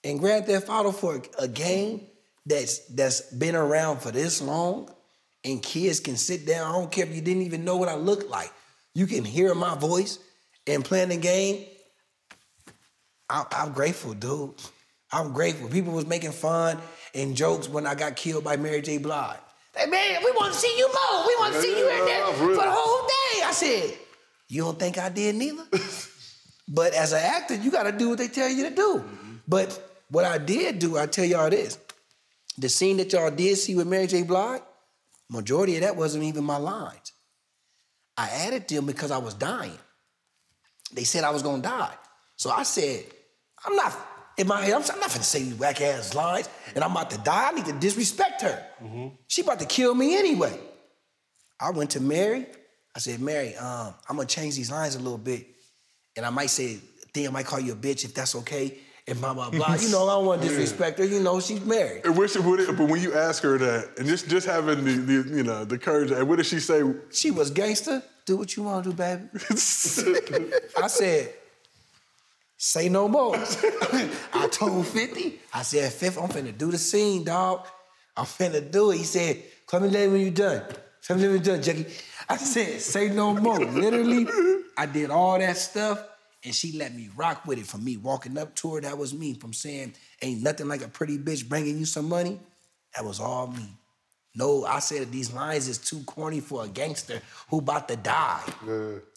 In 0.03 0.17
Grand 0.17 0.45
Theft 0.45 0.69
Auto 0.69 0.91
for 0.91 1.15
a, 1.15 1.43
a 1.43 1.47
game 1.47 2.07
that's 2.45 2.79
that's 2.87 3.21
been 3.33 3.55
around 3.55 4.01
for 4.01 4.11
this 4.11 4.41
long, 4.41 4.89
and 5.43 5.61
kids 5.61 5.99
can 5.99 6.17
sit 6.17 6.45
down. 6.45 6.67
I 6.67 6.71
don't 6.73 6.91
care 6.91 7.05
if 7.05 7.15
you 7.15 7.21
didn't 7.21 7.43
even 7.43 7.65
know 7.65 7.77
what 7.77 7.89
I 7.89 7.95
looked 7.95 8.29
like. 8.29 8.51
You 8.93 9.07
can 9.07 9.25
hear 9.25 9.53
my 9.53 9.75
voice 9.75 10.19
and 10.67 10.83
playing 10.85 11.09
the 11.09 11.17
game. 11.17 11.65
I, 13.29 13.45
I'm 13.51 13.73
grateful, 13.73 14.13
dude. 14.13 14.53
I'm 15.15 15.31
grateful. 15.31 15.69
People 15.69 15.93
was 15.93 16.05
making 16.05 16.33
fun 16.33 16.77
and 17.13 17.37
jokes 17.37 17.69
when 17.69 17.87
I 17.87 17.95
got 17.95 18.17
killed 18.17 18.43
by 18.43 18.57
Mary 18.57 18.81
J. 18.81 18.97
Blige. 18.97 19.37
Hey 19.73 19.89
man, 19.89 20.21
we 20.25 20.31
want 20.31 20.51
to 20.53 20.59
see 20.59 20.77
you 20.77 20.87
more. 20.87 21.25
We 21.25 21.35
want 21.37 21.53
to 21.53 21.61
see 21.61 21.69
you 21.69 21.89
in 21.89 22.05
there 22.05 22.19
Yeah, 22.19 22.33
for 22.33 22.55
the 22.55 22.61
whole 22.65 23.07
day. 23.07 23.43
I 23.45 23.51
said, 23.53 23.97
you 24.49 24.63
don't 24.63 24.77
think 24.77 24.97
I 24.97 25.07
did 25.07 25.35
neither? 25.35 25.63
but 26.67 26.93
as 26.93 27.13
an 27.13 27.21
actor, 27.21 27.55
you 27.55 27.71
got 27.71 27.83
to 27.83 27.93
do 27.93 28.09
what 28.09 28.17
they 28.17 28.27
tell 28.27 28.49
you 28.49 28.69
to 28.69 28.75
do. 28.75 29.05
But 29.47 30.01
what 30.09 30.25
I 30.25 30.37
did 30.37 30.79
do, 30.79 30.97
I 30.97 31.05
tell 31.05 31.25
y'all 31.25 31.49
this: 31.49 31.77
the 32.57 32.67
scene 32.67 32.97
that 32.97 33.13
y'all 33.13 33.31
did 33.31 33.57
see 33.57 33.75
with 33.75 33.87
Mary 33.87 34.07
J. 34.07 34.23
Blige, 34.23 34.61
majority 35.29 35.75
of 35.75 35.81
that 35.83 35.95
wasn't 35.95 36.25
even 36.25 36.43
my 36.43 36.57
lines. 36.57 37.13
I 38.17 38.29
added 38.29 38.67
them 38.67 38.85
because 38.85 39.11
I 39.11 39.17
was 39.19 39.33
dying. 39.33 39.77
They 40.91 41.05
said 41.05 41.23
I 41.23 41.31
was 41.31 41.41
gonna 41.41 41.61
die. 41.61 41.93
So 42.35 42.49
I 42.49 42.63
said, 42.63 43.05
I'm 43.65 43.75
not, 43.75 43.93
in 44.37 44.47
my 44.47 44.61
head, 44.61 44.73
I'm, 44.73 44.81
I'm 44.81 44.99
not 44.99 45.09
gonna 45.09 45.23
say 45.23 45.43
these 45.43 45.55
whack 45.55 45.81
ass 45.81 46.13
lines 46.13 46.49
and 46.73 46.83
I'm 46.83 46.91
about 46.91 47.09
to 47.11 47.17
die. 47.19 47.49
I 47.49 47.51
need 47.51 47.65
to 47.65 47.73
disrespect 47.73 48.41
her. 48.41 48.63
She 49.27 49.41
about 49.41 49.59
to 49.59 49.65
kill 49.65 49.95
me 49.95 50.17
anyway. 50.17 50.59
I 51.59 51.71
went 51.71 51.91
to 51.91 52.01
Mary. 52.01 52.45
I 52.95 52.99
said, 52.99 53.19
Mary, 53.19 53.55
um, 53.55 53.93
I'm 54.09 54.15
gonna 54.15 54.27
change 54.27 54.55
these 54.55 54.71
lines 54.71 54.95
a 54.95 54.99
little 54.99 55.17
bit. 55.17 55.47
And 56.17 56.25
I 56.25 56.29
might 56.29 56.49
say, 56.49 56.75
thing, 57.13 57.27
I 57.27 57.31
might 57.31 57.45
call 57.45 57.59
you 57.59 57.73
a 57.73 57.75
bitch 57.75 58.05
if 58.05 58.13
that's 58.13 58.35
okay. 58.35 58.77
And 59.07 59.19
blah, 59.19 59.33
blah, 59.33 59.51
blah. 59.51 59.75
you 59.75 59.89
know, 59.89 60.07
I 60.07 60.13
don't 60.15 60.25
wanna 60.25 60.41
disrespect 60.47 60.99
her. 60.99 61.05
You 61.05 61.21
know, 61.21 61.39
she's 61.39 61.63
married. 61.63 62.05
And 62.05 62.17
wish 62.17 62.35
it 62.35 62.43
would 62.43 62.59
it, 62.59 62.75
but 62.75 62.89
when 62.89 63.01
you 63.01 63.13
ask 63.13 63.43
her 63.43 63.57
that, 63.57 63.97
and 63.97 64.07
just 64.07 64.27
just 64.27 64.47
having 64.47 64.83
the, 64.83 64.93
the 64.93 65.35
you 65.37 65.43
know 65.43 65.63
the 65.63 65.77
courage, 65.77 66.11
and 66.11 66.27
what 66.27 66.37
did 66.37 66.45
she 66.45 66.59
say? 66.59 66.81
She 67.11 67.31
was 67.31 67.51
gangster. 67.51 68.01
Do 68.25 68.37
what 68.37 68.55
you 68.55 68.63
want 68.63 68.83
to 68.83 68.89
do, 68.89 68.95
baby. 68.95 69.23
I 70.81 70.87
said, 70.87 71.31
say 72.57 72.89
no 72.89 73.07
more. 73.07 73.35
I 74.33 74.47
told 74.51 74.87
50. 74.87 75.39
I 75.53 75.61
said, 75.61 75.91
50, 75.91 76.19
I'm 76.19 76.29
finna 76.29 76.57
do 76.57 76.71
the 76.71 76.77
scene, 76.77 77.23
dog. 77.23 77.67
I'm 78.17 78.25
finna 78.25 78.71
do 78.71 78.91
it. 78.91 78.97
He 78.97 79.03
said, 79.03 79.43
come 79.67 79.83
me 79.83 80.07
when 80.07 80.21
you're 80.21 80.31
done. 80.31 80.63
Tell 81.01 81.17
me 81.17 81.23
when 81.23 81.31
you're 81.33 81.43
done, 81.43 81.61
Jackie. 81.61 81.85
I 82.27 82.37
said, 82.37 82.81
say 82.81 83.09
no 83.09 83.33
more. 83.33 83.59
Literally, 83.59 84.27
I 84.77 84.85
did 84.85 85.11
all 85.11 85.37
that 85.37 85.57
stuff, 85.57 86.03
and 86.43 86.55
she 86.55 86.77
let 86.77 86.95
me 86.95 87.09
rock 87.15 87.45
with 87.45 87.59
it. 87.59 87.67
From 87.67 87.83
me 87.83 87.97
walking 87.97 88.37
up 88.37 88.55
to 88.55 88.75
her, 88.75 88.81
that 88.81 88.97
was 88.97 89.13
me. 89.13 89.33
From 89.35 89.53
saying, 89.53 89.93
ain't 90.21 90.41
nothing 90.41 90.67
like 90.67 90.83
a 90.83 90.87
pretty 90.87 91.17
bitch 91.17 91.47
bringing 91.47 91.77
you 91.77 91.85
some 91.85 92.09
money, 92.09 92.39
that 92.95 93.05
was 93.05 93.19
all 93.19 93.47
me. 93.47 93.69
No, 94.33 94.65
I 94.65 94.79
said 94.79 95.11
these 95.11 95.33
lines 95.33 95.67
is 95.67 95.77
too 95.77 96.01
corny 96.05 96.41
for 96.41 96.65
a 96.65 96.67
gangster 96.67 97.21
who 97.49 97.59
about 97.59 97.87
to 97.87 97.95
die. 97.95 98.41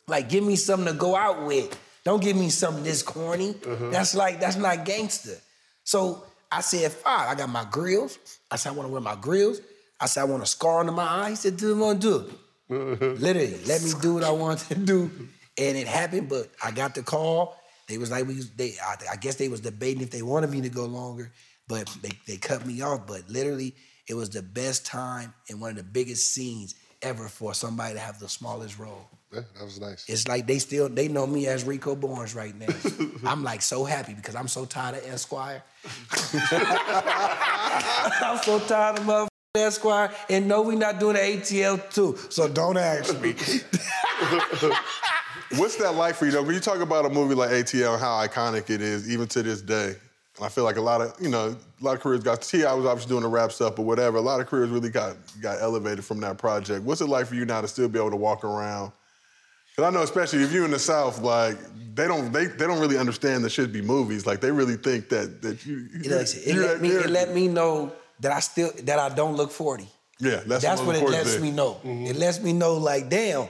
Like, 0.07 0.29
give 0.29 0.45
me 0.45 0.57
something 0.57 0.93
to 0.93 0.99
go 0.99 1.17
out 1.17 1.45
with. 1.45 1.77
Don't 2.09 2.23
give 2.23 2.39
me 2.39 2.49
something 2.49 2.85
this 2.85 3.03
corny. 3.03 3.53
Mm-hmm. 3.53 3.91
That's 3.91 4.15
like, 4.15 4.41
that's 4.41 4.57
not 4.57 4.87
gangster. 4.87 5.37
So 5.85 6.25
I 6.51 6.63
said, 6.63 6.91
fine. 6.91 7.29
I 7.29 7.35
got 7.35 7.51
my 7.51 7.67
grills. 7.71 8.19
I 8.51 8.57
said, 8.57 8.71
I 8.71 8.73
want 8.77 8.89
to 8.89 8.93
wear 8.95 9.03
my 9.03 9.15
grills. 9.15 9.61
I 10.01 10.07
said, 10.07 10.23
I 10.23 10.25
want 10.25 10.43
a 10.43 10.47
scar 10.47 10.81
under 10.81 10.93
my 10.93 11.03
eye. 11.03 11.31
He 11.31 11.37
said, 11.37 11.59
do 11.59 11.77
what 11.77 11.85
I 11.85 11.87
want 11.89 12.01
to 12.01 12.31
do. 12.71 13.15
Literally, 13.19 13.63
let 13.67 13.83
me 13.83 13.93
do 14.01 14.15
what 14.15 14.25
I 14.25 14.31
want 14.31 14.61
to 14.61 14.75
do. 14.75 15.11
And 15.59 15.77
it 15.77 15.87
happened, 15.87 16.31
but 16.31 16.51
I 16.65 16.71
got 16.71 16.95
the 16.95 17.03
call. 17.03 17.55
They 17.89 17.99
was 17.99 18.11
like, 18.11 18.27
we 18.27 18.41
they, 18.57 18.73
I, 18.83 18.95
I 19.13 19.17
guess 19.17 19.35
they 19.35 19.49
was 19.49 19.61
debating 19.61 20.03
if 20.03 20.11
they 20.11 20.23
wanted 20.23 20.49
me 20.49 20.63
to 20.63 20.71
go 20.71 20.87
longer, 20.87 21.31
but 21.69 21.95
they, 22.01 22.13
they 22.27 22.39
cut 22.39 22.65
me 22.65 22.81
off. 22.81 23.07
But 23.07 23.29
literally, 23.29 23.75
it 24.09 24.15
was 24.15 24.31
the 24.31 24.41
best 24.41 24.87
time 24.87 25.35
and 25.51 25.61
one 25.61 25.73
of 25.73 25.77
the 25.77 25.83
biggest 25.83 26.33
scenes 26.33 26.75
ever 27.03 27.29
for 27.29 27.53
somebody 27.53 27.97
to 27.97 28.01
have 28.01 28.19
the 28.19 28.31
smallest 28.31 28.79
role. 28.79 29.11
Yeah, 29.33 29.41
that 29.59 29.65
was 29.65 29.79
nice. 29.79 30.09
It's 30.09 30.27
like 30.27 30.47
they 30.47 30.59
still 30.59 30.89
they 30.89 31.09
know 31.09 31.27
me 31.27 31.47
as 31.49 31.65
Rico 31.65 31.95
Barnes 31.95 32.35
right 32.35 32.55
now. 32.59 32.69
I'm 33.31 33.45
like 33.45 33.61
so 33.61 33.85
happy 33.85 34.15
because 34.15 34.35
I'm 34.35 34.49
so 34.49 34.65
tired 34.65 34.97
of 34.97 35.07
Esquire. 35.07 35.63
I'm 38.23 38.39
so 38.43 38.59
tired 38.61 38.99
of 38.99 39.07
mother. 39.07 39.29
Esquire, 39.55 40.13
and 40.29 40.47
no, 40.47 40.63
we 40.63 40.77
not 40.77 41.01
doing 41.01 41.15
the 41.15 41.21
ATL 41.21 41.93
too. 41.93 42.17
So 42.31 42.49
don't 42.49 42.77
ask 42.77 43.19
me. 43.21 43.31
What's 45.57 45.77
that 45.77 45.95
like 45.95 46.15
for 46.15 46.27
you 46.27 46.33
though? 46.33 46.43
When 46.43 46.55
you 46.55 46.61
talk 46.61 46.81
about 46.81 47.07
a 47.07 47.09
movie 47.09 47.35
like 47.35 47.51
ATL 47.51 47.95
and 47.95 48.01
how 48.01 48.25
iconic 48.25 48.71
it 48.71 48.83
is, 48.83 49.11
even 49.11 49.27
to 49.29 49.43
this 49.43 49.63
day, 49.63 49.95
and 50.37 50.45
I 50.45 50.49
feel 50.49 50.65
like 50.65 50.77
a 50.77 50.83
lot 50.83 51.01
of 51.01 51.15
you 51.21 51.31
know 51.31 51.57
a 51.81 51.85
lot 51.85 51.97
of 51.97 52.01
careers 52.01 52.23
got. 52.23 52.43
T.I. 52.43 52.73
was 52.75 52.87
obviously 52.87 53.09
doing 53.09 53.23
the 53.23 53.29
rap 53.29 53.53
stuff, 53.53 53.77
but 53.77 53.83
whatever. 53.83 54.19
A 54.19 54.23
lot 54.23 54.41
of 54.41 54.47
careers 54.47 54.71
really 54.71 54.91
got 54.91 55.17
got 55.41 55.61
elevated 55.61 56.05
from 56.05 56.21
that 56.21 56.39
project. 56.39 56.85
What's 56.85 57.01
it 57.01 57.07
like 57.07 57.27
for 57.27 57.35
you 57.35 57.45
now 57.45 57.61
to 57.61 57.69
still 57.69 57.89
be 57.89 57.99
able 57.99 58.11
to 58.11 58.17
walk 58.17 58.45
around? 58.45 58.93
Because 59.79 59.95
I 59.95 59.97
know, 59.97 60.03
especially 60.03 60.43
if 60.43 60.51
you're 60.51 60.65
in 60.65 60.73
the 60.73 60.79
South, 60.81 61.21
like 61.23 61.57
they 61.95 62.09
don't 62.09 62.33
they, 62.33 62.47
they 62.47 62.67
don't 62.67 62.81
really 62.81 62.99
understand 62.99 63.45
that 63.45 63.51
should 63.51 63.73
be 63.73 63.81
movies. 63.81 64.27
Like 64.27 64.41
they 64.41 64.51
really 64.51 64.75
think 64.75 65.09
that 65.11 65.41
that 65.43 65.65
you. 65.65 65.89
You 66.03 66.11
know, 66.11 66.17
it, 66.17 66.47
you're 66.47 66.65
let 66.65 66.73
that 66.73 66.83
me, 66.83 66.89
it 66.89 67.11
let 67.11 67.33
me 67.33 67.47
know 67.47 67.93
that 68.19 68.33
I 68.33 68.41
still 68.41 68.73
that 68.83 68.99
I 68.99 69.09
don't 69.15 69.37
look 69.37 69.53
40. 69.53 69.87
Yeah, 70.19 70.41
that's, 70.45 70.65
That's 70.65 70.81
what 70.81 70.97
it 70.97 71.09
lets 71.09 71.35
thing. 71.35 71.43
me 71.43 71.51
know. 71.53 71.75
Mm-hmm. 71.75 72.07
It 72.07 72.17
lets 72.17 72.43
me 72.43 72.53
know, 72.53 72.75
like, 72.75 73.09
damn, 73.09 73.47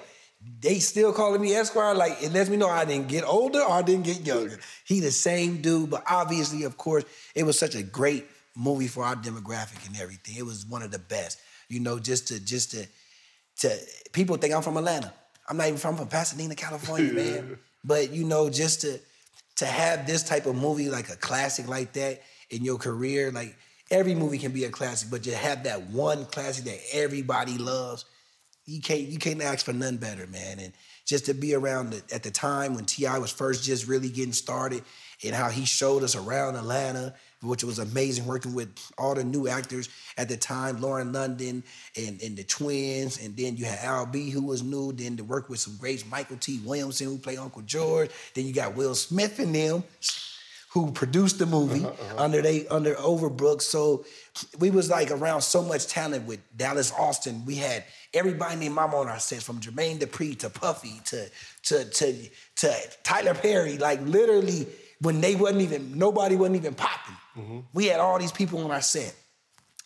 they 0.60 0.80
still 0.80 1.14
calling 1.14 1.40
me 1.40 1.54
Esquire. 1.54 1.94
Like, 1.94 2.22
it 2.22 2.30
lets 2.30 2.50
me 2.50 2.58
know 2.58 2.68
I 2.68 2.84
didn't 2.84 3.08
get 3.08 3.24
older 3.24 3.60
or 3.60 3.70
I 3.70 3.80
didn't 3.80 4.04
get 4.04 4.20
younger. 4.20 4.58
He 4.84 5.00
the 5.00 5.10
same 5.10 5.62
dude, 5.62 5.88
but 5.88 6.02
obviously, 6.06 6.64
of 6.64 6.76
course, 6.76 7.04
it 7.34 7.44
was 7.44 7.58
such 7.58 7.74
a 7.74 7.82
great 7.82 8.26
movie 8.54 8.88
for 8.88 9.02
our 9.02 9.16
demographic 9.16 9.86
and 9.86 9.98
everything. 9.98 10.36
It 10.36 10.44
was 10.44 10.66
one 10.66 10.82
of 10.82 10.90
the 10.90 10.98
best. 10.98 11.40
You 11.70 11.80
know, 11.80 11.98
just 11.98 12.28
to 12.28 12.38
just 12.38 12.72
to 12.72 12.86
to 13.60 13.78
people 14.12 14.36
think 14.36 14.52
I'm 14.52 14.60
from 14.60 14.76
Atlanta. 14.76 15.14
I'm 15.48 15.56
not 15.56 15.66
even 15.66 15.78
from, 15.78 15.96
from 15.96 16.08
Pasadena, 16.08 16.54
California, 16.54 17.12
man. 17.12 17.58
But 17.84 18.12
you 18.12 18.24
know, 18.24 18.50
just 18.50 18.80
to 18.80 18.98
to 19.56 19.64
have 19.64 20.06
this 20.06 20.24
type 20.24 20.46
of 20.46 20.56
movie, 20.56 20.90
like 20.90 21.10
a 21.10 21.16
classic 21.16 21.68
like 21.68 21.92
that 21.92 22.22
in 22.50 22.64
your 22.64 22.76
career, 22.76 23.30
like 23.30 23.56
every 23.90 24.14
movie 24.14 24.38
can 24.38 24.52
be 24.52 24.64
a 24.64 24.70
classic, 24.70 25.10
but 25.10 25.22
to 25.22 25.34
have 25.34 25.62
that 25.62 25.88
one 25.90 26.24
classic 26.26 26.64
that 26.64 26.78
everybody 26.92 27.56
loves, 27.56 28.04
you 28.66 28.80
can't 28.80 29.02
you 29.02 29.18
can't 29.18 29.40
ask 29.40 29.64
for 29.64 29.72
none 29.72 29.96
better, 29.96 30.26
man. 30.26 30.58
And 30.58 30.72
just 31.06 31.26
to 31.26 31.34
be 31.34 31.54
around 31.54 31.90
the, 31.90 32.14
at 32.14 32.22
the 32.22 32.30
time 32.30 32.74
when 32.74 32.84
T.I. 32.84 33.18
was 33.18 33.32
first 33.32 33.64
just 33.64 33.86
really 33.86 34.10
getting 34.10 34.32
started, 34.32 34.82
and 35.24 35.34
how 35.34 35.48
he 35.48 35.64
showed 35.64 36.02
us 36.02 36.14
around 36.14 36.56
Atlanta, 36.56 37.14
which 37.42 37.62
was 37.62 37.78
amazing 37.78 38.26
working 38.26 38.54
with 38.54 38.68
all 38.98 39.14
the 39.14 39.24
new 39.24 39.48
actors 39.48 39.88
at 40.16 40.28
the 40.28 40.36
time, 40.36 40.80
Lauren 40.80 41.12
London 41.12 41.62
and, 41.96 42.20
and 42.22 42.36
the 42.36 42.44
twins, 42.44 43.24
and 43.24 43.36
then 43.36 43.56
you 43.56 43.64
had 43.64 43.78
Al 43.82 44.06
B 44.06 44.30
who 44.30 44.44
was 44.44 44.62
new, 44.62 44.92
then 44.92 45.16
to 45.16 45.24
work 45.24 45.48
with 45.48 45.60
some 45.60 45.76
greats, 45.76 46.02
Mykelti 46.02 46.64
Williamson 46.64 47.06
who 47.06 47.18
played 47.18 47.38
Uncle 47.38 47.62
George, 47.62 48.10
then 48.34 48.46
you 48.46 48.52
got 48.52 48.74
Will 48.74 48.94
Smith 48.94 49.38
and 49.38 49.54
them 49.54 49.84
who 50.70 50.92
produced 50.92 51.38
the 51.38 51.46
movie 51.46 51.80
uh-huh, 51.84 51.88
uh-huh. 51.88 52.22
under 52.22 52.42
they 52.42 52.66
under 52.68 52.94
Overbrook. 52.94 53.62
So 53.62 54.04
we 54.58 54.70
was 54.70 54.90
like 54.90 55.10
around 55.10 55.40
so 55.42 55.62
much 55.62 55.86
talent 55.86 56.26
with 56.26 56.40
Dallas 56.56 56.92
Austin. 56.92 57.44
We 57.46 57.56
had 57.56 57.84
everybody 58.12 58.56
named 58.56 58.74
Mama 58.74 58.96
on 58.96 59.08
our 59.08 59.18
sets, 59.18 59.42
from 59.42 59.60
Jermaine 59.60 59.98
Dupri 59.98 60.38
to 60.40 60.50
Puffy 60.50 61.00
to 61.06 61.28
to 61.64 61.84
to 61.84 62.28
to 62.56 62.74
Tyler 63.02 63.34
Perry. 63.34 63.78
Like 63.78 64.00
literally, 64.02 64.66
when 65.00 65.20
they 65.20 65.34
wasn't 65.34 65.62
even 65.62 65.98
nobody 65.98 66.36
wasn't 66.36 66.56
even 66.56 66.74
popping. 66.74 67.16
We 67.72 67.86
had 67.86 68.00
all 68.00 68.18
these 68.18 68.32
people 68.32 68.64
on 68.64 68.70
our 68.70 68.80
set, 68.80 69.14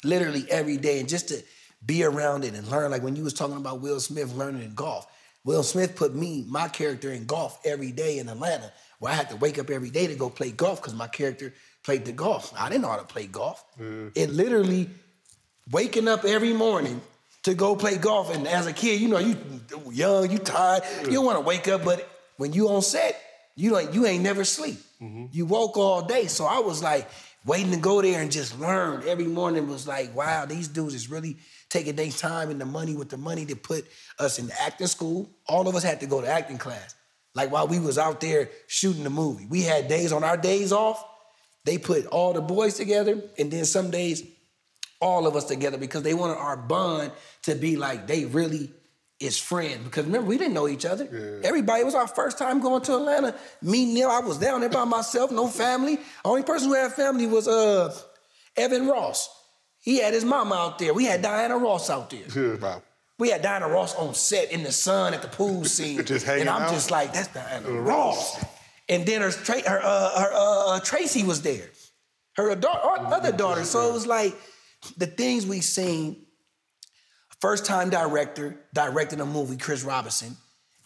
literally 0.05 0.45
every 0.51 0.77
day, 0.77 1.01
and 1.01 1.09
just 1.09 1.29
to 1.29 1.43
be 1.85 2.05
around 2.05 2.45
it 2.45 2.55
and 2.55 2.67
learn. 2.69 2.91
Like 2.91 3.03
when 3.03 3.17
you 3.17 3.25
was 3.25 3.35
talking 3.35 3.57
about 3.57 3.81
Will 3.81 4.01
Smith 4.01 4.35
learning 4.35 4.63
in 4.63 4.75
golf. 4.75 5.07
Will 5.45 5.65
Smith 5.65 5.97
put 5.97 6.15
me, 6.15 6.45
my 6.49 6.69
character, 6.69 7.13
in 7.13 7.27
golf 7.27 7.59
every 7.65 7.91
day 7.91 8.19
in 8.19 8.29
Atlanta, 8.29 8.73
where 9.01 9.13
I 9.13 9.17
had 9.17 9.31
to 9.31 9.37
wake 9.37 9.59
up 9.59 9.71
every 9.71 9.91
day 9.91 10.07
to 10.07 10.15
go 10.15 10.31
play 10.31 10.53
golf 10.53 10.81
because 10.81 10.95
my 10.95 11.09
character 11.09 11.53
played 11.83 12.05
the 12.05 12.13
golf. 12.13 12.53
I 12.57 12.69
didn't 12.69 12.83
know 12.83 12.91
how 12.91 12.99
to 12.99 13.05
play 13.05 13.27
golf. 13.27 13.65
Mm. 13.81 14.13
It 14.15 14.31
literally 14.31 14.89
waking 15.71 16.07
up 16.07 16.25
every 16.25 16.53
morning 16.53 17.01
to 17.43 17.55
go 17.55 17.75
play 17.75 17.97
golf. 17.97 18.33
And 18.33 18.47
as 18.47 18.67
a 18.67 18.73
kid, 18.73 19.01
you 19.01 19.09
know, 19.09 19.19
you 19.19 19.37
young, 19.91 20.31
you 20.31 20.39
tired, 20.39 20.85
you 21.05 21.15
don't 21.15 21.25
want 21.25 21.39
to 21.39 21.45
wake 21.45 21.67
up, 21.67 21.85
but 21.85 22.09
when 22.37 22.53
you 22.53 22.69
on 22.69 22.83
set, 22.83 23.21
you 23.57 23.71
don't, 23.71 23.93
you 23.93 24.07
ain't 24.07 24.23
never 24.23 24.45
sleep. 24.45 24.79
Mm-hmm. 25.01 25.27
You 25.33 25.47
woke 25.47 25.77
all 25.77 26.03
day. 26.03 26.27
So 26.27 26.45
I 26.45 26.61
was 26.61 26.83
like 26.83 27.09
waiting 27.45 27.73
to 27.73 27.79
go 27.79 28.01
there 28.01 28.21
and 28.21 28.31
just 28.31 28.59
learn 28.59 29.03
every 29.07 29.27
morning 29.27 29.69
was 29.69 29.87
like, 29.87 30.15
wow, 30.15 30.47
these 30.47 30.69
dudes 30.69 30.95
is 30.95 31.11
really 31.11 31.37
taking 31.69 31.97
their 31.97 32.11
time 32.11 32.51
and 32.51 32.61
the 32.61 32.67
money 32.67 32.95
with 32.95 33.09
the 33.09 33.17
money 33.17 33.45
to 33.47 33.57
put 33.57 33.85
us 34.19 34.39
in 34.39 34.51
acting 34.61 34.87
school. 34.87 35.31
All 35.47 35.69
of 35.69 35.75
us 35.75 35.83
had 35.83 36.01
to 36.01 36.07
go 36.07 36.21
to 36.21 36.29
acting 36.29 36.59
class. 36.59 36.95
Like 37.35 37.51
while 37.51 37.67
we 37.67 37.79
was 37.79 37.99
out 37.99 38.21
there 38.21 38.51
shooting 38.67 39.05
the 39.05 39.11
movie. 39.11 39.47
We 39.47 39.63
had 39.63 39.89
days 39.89 40.13
on 40.13 40.23
our 40.23 40.37
days 40.37 40.73
off. 40.73 41.05
They 41.65 41.79
put 41.79 42.07
all 42.07 42.33
the 42.33 42.41
boys 42.41 42.75
together, 42.75 43.23
and 43.39 43.51
then 43.51 43.65
some 43.65 43.91
days 43.91 44.25
all 45.01 45.27
of 45.27 45.37
us 45.37 45.45
together 45.45 45.79
because 45.79 46.03
they 46.03 46.15
wanted 46.15 46.37
our 46.37 46.57
bond 46.57 47.13
to 47.43 47.55
be 47.55 47.77
like 47.77 48.07
they 48.07 48.25
really 48.25 48.73
is 49.23 49.39
friends. 49.39 49.85
Because 49.85 50.05
remember, 50.07 50.27
we 50.29 50.39
didn't 50.39 50.55
know 50.55 50.69
each 50.69 50.85
other. 50.85 51.41
Everybody 51.45 51.83
it 51.83 51.85
was 51.87 51.95
our 51.95 52.09
first 52.09 52.39
time 52.39 52.61
going 52.61 52.83
to 52.83 52.97
Atlanta. 52.97 53.35
Me, 53.63 53.93
Neil, 53.93 54.09
I 54.09 54.21
was 54.21 54.39
down 54.39 54.61
there 54.61 54.69
by 54.71 54.85
myself, 54.85 55.31
no 55.31 55.47
family. 55.49 55.99
Only 56.25 56.43
person 56.43 56.69
who 56.69 56.75
had 56.75 56.93
family 56.93 57.27
was 57.27 57.47
uh 57.49 57.95
Evan 58.57 58.87
Ross. 58.87 59.29
He 59.81 59.99
had 59.99 60.15
his 60.15 60.25
mama 60.25 60.55
out 60.55 60.79
there. 60.79 60.95
We 60.95 61.05
had 61.05 61.23
Diana 61.23 61.57
Ross 61.57 61.91
out 61.91 62.11
there. 62.11 62.57
Wow. 62.59 62.83
We 63.19 63.31
had 63.31 63.43
Diana 63.43 63.69
Ross 63.69 63.95
on 63.97 64.15
set 64.15 64.51
in 64.53 64.63
the 64.63 64.73
sun 64.73 65.15
at 65.15 65.23
the 65.23 65.29
pool 65.29 65.65
scene. 65.77 66.05
Just 66.05 66.25
hanging 66.27 66.43
and 66.43 66.51
I'm 66.51 66.63
out? 66.63 66.71
just 66.73 66.91
like, 66.91 67.13
that's 67.13 67.29
Diana 67.29 67.71
Ross. 67.71 68.43
And 68.89 69.07
then 69.07 69.23
her, 69.23 69.31
Tra- 69.31 69.69
her, 69.69 69.81
uh, 69.83 70.21
her 70.21 70.31
uh, 70.33 70.67
uh, 70.77 70.81
Tracee 70.81 71.25
was 71.25 71.43
there. 71.43 71.69
Her 72.37 72.55
da- 72.55 72.97
her 72.99 73.07
other 73.15 73.33
daughter. 73.33 73.65
So 73.65 73.89
it 73.89 73.93
was 73.93 74.07
like 74.07 74.35
the 74.97 75.07
things 75.07 75.47
we 75.47 75.61
seen. 75.61 76.22
First 77.43 77.67
time 77.67 77.91
director 77.91 78.55
directing 78.73 79.21
a 79.21 79.27
movie, 79.27 79.57
Chris 79.57 79.83
Robinson. 79.83 80.37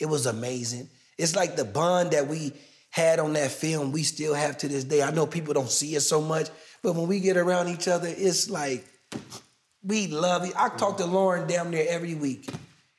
It 0.01 0.07
was 0.07 0.25
amazing. 0.25 0.89
It's 1.19 1.37
like 1.37 1.55
the 1.55 1.67
bond 1.67 2.13
that 2.13 2.29
we 2.29 2.55
had 2.89 3.19
on 3.19 3.35
that 3.35 3.51
film, 3.51 3.93
we 3.93 4.03
still 4.03 4.33
have 4.33 4.57
to 4.59 4.69
this 4.69 4.85
day. 4.85 5.03
I 5.03 5.11
know 5.11 5.27
people 5.27 5.53
don't 5.53 5.69
see 5.69 5.95
it 5.97 6.01
so 6.01 6.23
much, 6.23 6.49
but 6.83 6.95
when 6.95 7.09
we 7.09 7.21
get 7.21 7.37
around 7.37 7.69
each 7.69 7.89
other, 7.89 8.09
it's 8.09 8.49
like 8.49 8.87
we 9.85 10.07
love 10.07 10.47
it. 10.47 10.55
I 10.57 10.71
talk 10.71 10.97
to 10.97 11.05
Lauren 11.05 11.47
damn 11.47 11.69
near 11.69 11.85
every 11.87 12.15
week. 12.15 12.49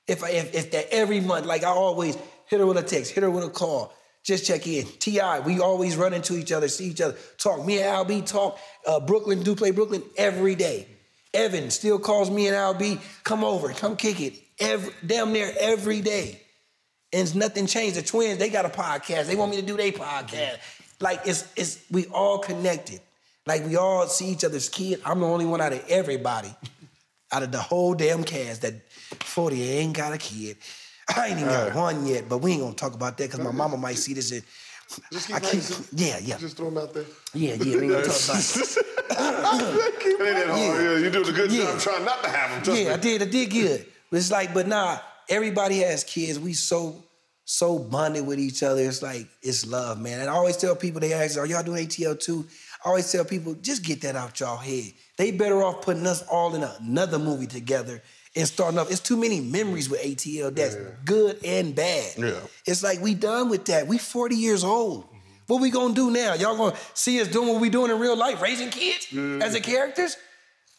If 0.07 0.23
I, 0.23 0.29
if, 0.29 0.53
if 0.53 0.71
that 0.73 0.93
every 0.93 1.19
month, 1.19 1.47
like 1.47 1.63
I 1.63 1.69
always 1.69 2.15
hit 2.45 2.59
her 2.59 2.65
with 2.67 2.77
a 2.77 2.83
text, 2.83 3.11
hit 3.11 3.23
her 3.23 3.31
with 3.31 3.43
a 3.43 3.49
call, 3.49 3.91
just 4.23 4.45
check 4.45 4.67
in. 4.67 4.85
T.I., 4.99 5.39
we 5.39 5.61
always 5.61 5.97
run 5.97 6.13
into 6.13 6.37
each 6.37 6.51
other, 6.51 6.67
see 6.67 6.89
each 6.89 7.01
other, 7.01 7.17
talk. 7.39 7.65
Me 7.65 7.77
and 7.77 7.87
Al 7.87 8.05
B 8.05 8.21
talk. 8.21 8.59
Uh, 8.85 8.99
Brooklyn 8.99 9.41
do 9.41 9.55
play 9.55 9.71
Brooklyn 9.71 10.03
every 10.15 10.53
day. 10.53 10.87
Evan 11.33 11.69
still 11.71 11.99
calls 11.99 12.29
me 12.29 12.47
and 12.47 12.55
Al 12.55 12.73
B, 12.73 12.99
come 13.23 13.43
over, 13.43 13.69
come 13.73 13.95
kick 13.95 14.19
it. 14.21 14.33
Every 14.59 14.93
damn 15.05 15.33
near 15.33 15.51
every 15.59 16.01
day. 16.01 16.41
And 17.13 17.33
nothing 17.35 17.67
changed. 17.67 17.95
The 17.95 18.01
twins, 18.01 18.37
they 18.39 18.49
got 18.49 18.65
a 18.65 18.69
podcast. 18.69 19.25
They 19.27 19.35
want 19.35 19.51
me 19.51 19.57
to 19.61 19.65
do 19.65 19.77
their 19.77 19.91
podcast. 19.91 20.57
Like 20.99 21.21
it's 21.25 21.47
it's 21.55 21.79
we 21.91 22.07
all 22.07 22.39
connected. 22.39 22.99
Like 23.45 23.65
we 23.65 23.77
all 23.77 24.07
see 24.07 24.25
each 24.29 24.43
other's 24.43 24.67
kid. 24.67 24.99
I'm 25.05 25.19
the 25.21 25.25
only 25.27 25.45
one 25.45 25.61
out 25.61 25.71
of 25.73 25.83
everybody, 25.87 26.53
out 27.31 27.43
of 27.43 27.51
the 27.51 27.59
whole 27.61 27.93
damn 27.93 28.23
cast 28.23 28.63
that 28.63 28.73
40 28.91 29.61
ain't 29.63 29.95
got 29.95 30.11
a 30.13 30.17
kid. 30.17 30.57
I 31.15 31.27
ain't 31.27 31.37
even 31.39 31.49
got 31.49 31.73
one 31.75 32.05
yet, 32.05 32.27
but 32.27 32.39
we 32.39 32.51
ain't 32.53 32.61
gonna 32.61 32.73
talk 32.73 32.93
about 32.93 33.17
that 33.17 33.29
because 33.31 33.39
my 33.45 33.51
mama 33.51 33.77
might 33.77 33.97
see 33.97 34.13
this 34.13 34.31
and 34.33 34.43
Just 35.13 35.31
I 35.31 35.39
keep 35.39 35.51
keep, 35.51 35.61
practicing. 35.61 35.85
yeah, 35.99 36.17
yeah, 36.21 36.37
Just 36.37 36.57
throw 36.57 36.69
them 36.69 36.79
out 36.79 36.93
there. 36.93 37.05
yeah, 37.33 37.53
yeah. 37.53 37.63
We 37.77 37.83
ain't 37.83 37.91
gonna 37.91 38.03
talk 38.03 38.15
about 38.29 38.77
it. 38.77 38.77
It 39.09 39.15
ain't 39.15 40.19
that 40.19 40.47
hard. 40.47 40.59
Yeah. 40.59 40.81
Yeah, 40.81 40.97
you 40.97 41.09
doing 41.09 41.27
a 41.27 41.31
good 41.31 41.51
Yeah. 41.51 41.63
job 41.65 41.79
trying 41.79 42.05
not 42.05 42.23
to 42.23 42.29
have 42.29 42.65
them. 42.65 42.75
Yeah, 42.75 42.93
I 42.93 42.97
did. 42.97 43.21
I 43.21 43.25
did 43.25 43.49
good. 43.51 43.85
But 44.09 44.17
it's 44.17 44.31
like, 44.31 44.53
but 44.53 44.67
nah, 44.67 44.99
everybody 45.29 45.79
has 45.79 46.03
kids. 46.03 46.39
We 46.39 46.53
so 46.53 47.03
so 47.49 47.79
bonded 47.79 48.25
with 48.27 48.39
each 48.39 48.61
other. 48.63 48.81
It's 48.81 49.01
like 49.01 49.27
it's 49.41 49.65
love, 49.65 49.99
man. 50.01 50.19
And 50.19 50.29
I 50.29 50.33
always 50.33 50.57
tell 50.57 50.75
people 50.75 50.99
they 50.99 51.13
ask, 51.13 51.37
"Are 51.37 51.45
y'all 51.45 51.63
doing 51.63 51.85
ATL 51.85 52.15
too?" 52.19 52.45
I 52.83 52.89
always 52.89 53.11
tell 53.11 53.25
people, 53.25 53.55
just 53.55 53.83
get 53.83 54.01
that 54.01 54.15
out 54.15 54.39
y'all 54.39 54.57
head. 54.57 54.91
They 55.17 55.31
better 55.31 55.63
off 55.63 55.81
putting 55.81 56.05
us 56.05 56.21
all 56.23 56.53
in 56.55 56.63
another 56.63 57.17
movie 57.19 57.47
together 57.47 58.03
and 58.35 58.47
starting 58.47 58.77
up. 58.77 58.91
It's 58.91 58.99
too 58.99 59.17
many 59.17 59.41
memories 59.41 59.89
with 59.89 60.01
ATL. 60.01 60.51
That's 60.53 60.75
good 61.03 61.39
and 61.43 61.73
bad. 61.73 62.13
Yeah. 62.17 62.39
It's 62.65 62.83
like 62.83 63.01
we 63.01 63.13
done 63.15 63.49
with 63.49 63.65
that. 63.65 63.87
We 63.87 63.97
40 63.97 64.35
years 64.35 64.63
old. 64.63 65.05
What 65.47 65.61
we 65.61 65.69
gonna 65.71 65.93
do 65.93 66.11
now? 66.11 66.33
Y'all 66.33 66.57
gonna 66.57 66.75
see 66.93 67.21
us 67.21 67.27
doing 67.27 67.47
what 67.49 67.61
we 67.61 67.69
doing 67.69 67.89
in 67.89 67.99
real 67.99 68.17
life, 68.17 68.41
raising 68.41 68.69
kids 68.69 69.07
as 69.41 69.53
the 69.53 69.61
characters? 69.61 70.17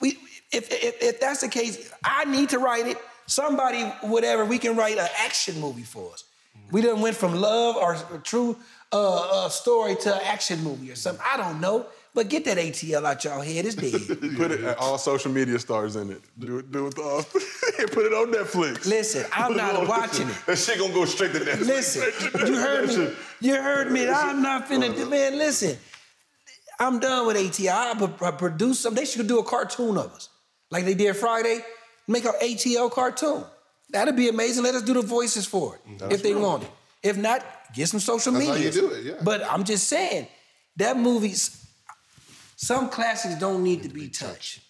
We 0.01 0.19
if, 0.53 0.71
if 0.71 1.03
if 1.03 1.21
that's 1.21 1.41
the 1.41 1.49
case, 1.49 1.91
I 2.05 2.25
need 2.27 2.51
to 2.51 2.59
write 2.59 2.87
it. 2.87 2.99
Somebody, 3.27 3.83
whatever, 4.03 4.45
we 4.45 4.59
can 4.59 4.77
write 4.77 4.97
an 4.99 5.09
action 5.19 5.61
movie 5.61 5.83
for 5.83 6.12
us. 6.12 6.25
We 6.71 6.83
done 6.83 7.01
went 7.01 7.16
from 7.16 7.35
love 7.35 7.77
or 7.77 7.97
true 8.25 8.57
uh, 8.93 9.47
uh, 9.47 9.49
story 9.49 9.97
to 9.97 10.27
action 10.27 10.62
movie 10.62 10.91
or 10.91 10.97
something. 10.97 11.25
I 11.27 11.37
don't 11.37 11.61
know, 11.61 11.87
but 12.19 12.29
get 12.29 12.45
that 12.47 12.59
ATL 12.59 13.05
out 13.05 13.23
y'all 13.23 13.41
head. 13.41 13.64
It's 13.64 13.77
dead. 13.77 13.93
Put 14.37 14.51
it 14.51 14.77
all 14.79 14.99
social 14.99 15.31
media 15.31 15.57
stars 15.61 15.95
in 15.95 16.11
it. 16.11 16.21
Do 16.37 16.59
it. 16.59 16.73
Do 16.73 16.89
it. 16.89 16.99
Uh, 16.99 17.03
all, 17.03 17.23
put 17.95 18.07
it 18.07 18.12
on 18.12 18.33
Netflix. 18.33 18.87
Listen, 18.87 19.25
I'm 19.33 19.57
not 19.57 19.87
watching 19.87 20.29
it. 20.29 20.35
That 20.47 20.59
shit 20.59 20.81
gonna 20.81 20.93
go 20.93 21.05
straight 21.05 21.33
to 21.35 21.39
Netflix. 21.39 21.66
Listen, 21.66 22.47
you 22.49 22.57
heard 22.57 22.89
me. 22.89 23.14
You 23.41 23.55
heard 23.62 23.93
me. 23.93 24.09
I'm 24.09 24.43
not 24.43 24.69
finna. 24.69 24.93
do 24.97 25.09
Man, 25.09 25.39
listen. 25.39 25.79
I'm 26.81 26.99
done 26.99 27.29
with 27.29 27.37
ATL. 27.37 27.71
I 27.71 28.07
pro- 28.09 28.33
produce 28.33 28.81
some. 28.81 28.97
They 28.97 29.05
should 29.05 29.29
do 29.29 29.39
a 29.39 29.45
cartoon 29.45 29.97
of 29.97 30.12
us. 30.12 30.29
like 30.73 30.85
they 30.85 30.95
did 30.95 31.14
Friday. 31.14 31.61
Make 32.09 32.25
an 32.25 32.33
ATL 32.43 32.91
cartoon. 32.91 33.45
That'd 33.91 34.16
be 34.16 34.29
amazing. 34.29 34.64
Let 34.64 34.75
us 34.75 34.83
do 34.83 34.95
the 34.95 35.03
voices 35.03 35.47
for 35.47 35.77
it 35.77 36.03
if 36.11 36.25
they 36.25 36.35
want 36.35 36.64
it. 36.64 36.71
If 37.05 37.16
not, 37.16 37.45
get 37.73 37.89
some 37.89 38.01
social 38.01 38.33
That's 38.33 38.45
how 38.45 38.55
media. 38.55 38.71
you 38.71 38.81
do 38.81 38.91
it, 38.91 39.05
yeah. 39.05 39.14
But 39.23 39.45
I'm 39.49 39.62
just 39.62 39.87
saying 39.87 40.27
that 40.79 40.97
movies. 40.97 41.64
Some 42.61 42.89
classics 42.91 43.37
don't 43.37 43.63
need 43.63 43.85
to 43.85 43.89
be 43.89 44.09
touched. 44.09 44.61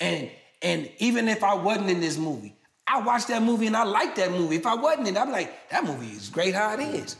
And 0.00 0.28
and 0.60 0.90
even 0.98 1.28
if 1.28 1.44
I 1.44 1.54
wasn't 1.54 1.88
in 1.88 2.00
this 2.00 2.18
movie, 2.18 2.56
I 2.84 3.00
watched 3.00 3.28
that 3.28 3.42
movie 3.42 3.68
and 3.68 3.76
I 3.76 3.84
liked 3.84 4.16
that 4.16 4.32
movie. 4.32 4.56
If 4.56 4.66
I 4.66 4.74
wasn't 4.74 5.06
in 5.06 5.16
it, 5.16 5.20
I'm 5.20 5.30
like, 5.30 5.68
that 5.70 5.84
movie 5.84 6.08
is 6.08 6.28
great 6.28 6.52
how 6.52 6.74
it 6.74 6.80
is. 6.80 7.16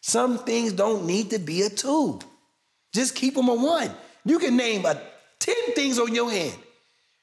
Some 0.00 0.38
things 0.38 0.72
don't 0.72 1.06
need 1.06 1.30
to 1.30 1.38
be 1.38 1.62
a 1.62 1.70
two. 1.70 2.18
Just 2.92 3.14
keep 3.14 3.34
them 3.36 3.48
a 3.48 3.54
one. 3.54 3.92
You 4.24 4.40
can 4.40 4.56
name 4.56 4.84
a 4.84 5.00
10 5.38 5.54
things 5.74 6.00
on 6.00 6.12
your 6.12 6.30
hand 6.30 6.58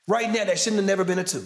right 0.08 0.30
now 0.30 0.46
that 0.46 0.58
shouldn't 0.58 0.78
have 0.78 0.86
never 0.86 1.04
been 1.04 1.20
a 1.20 1.24
two. 1.26 1.46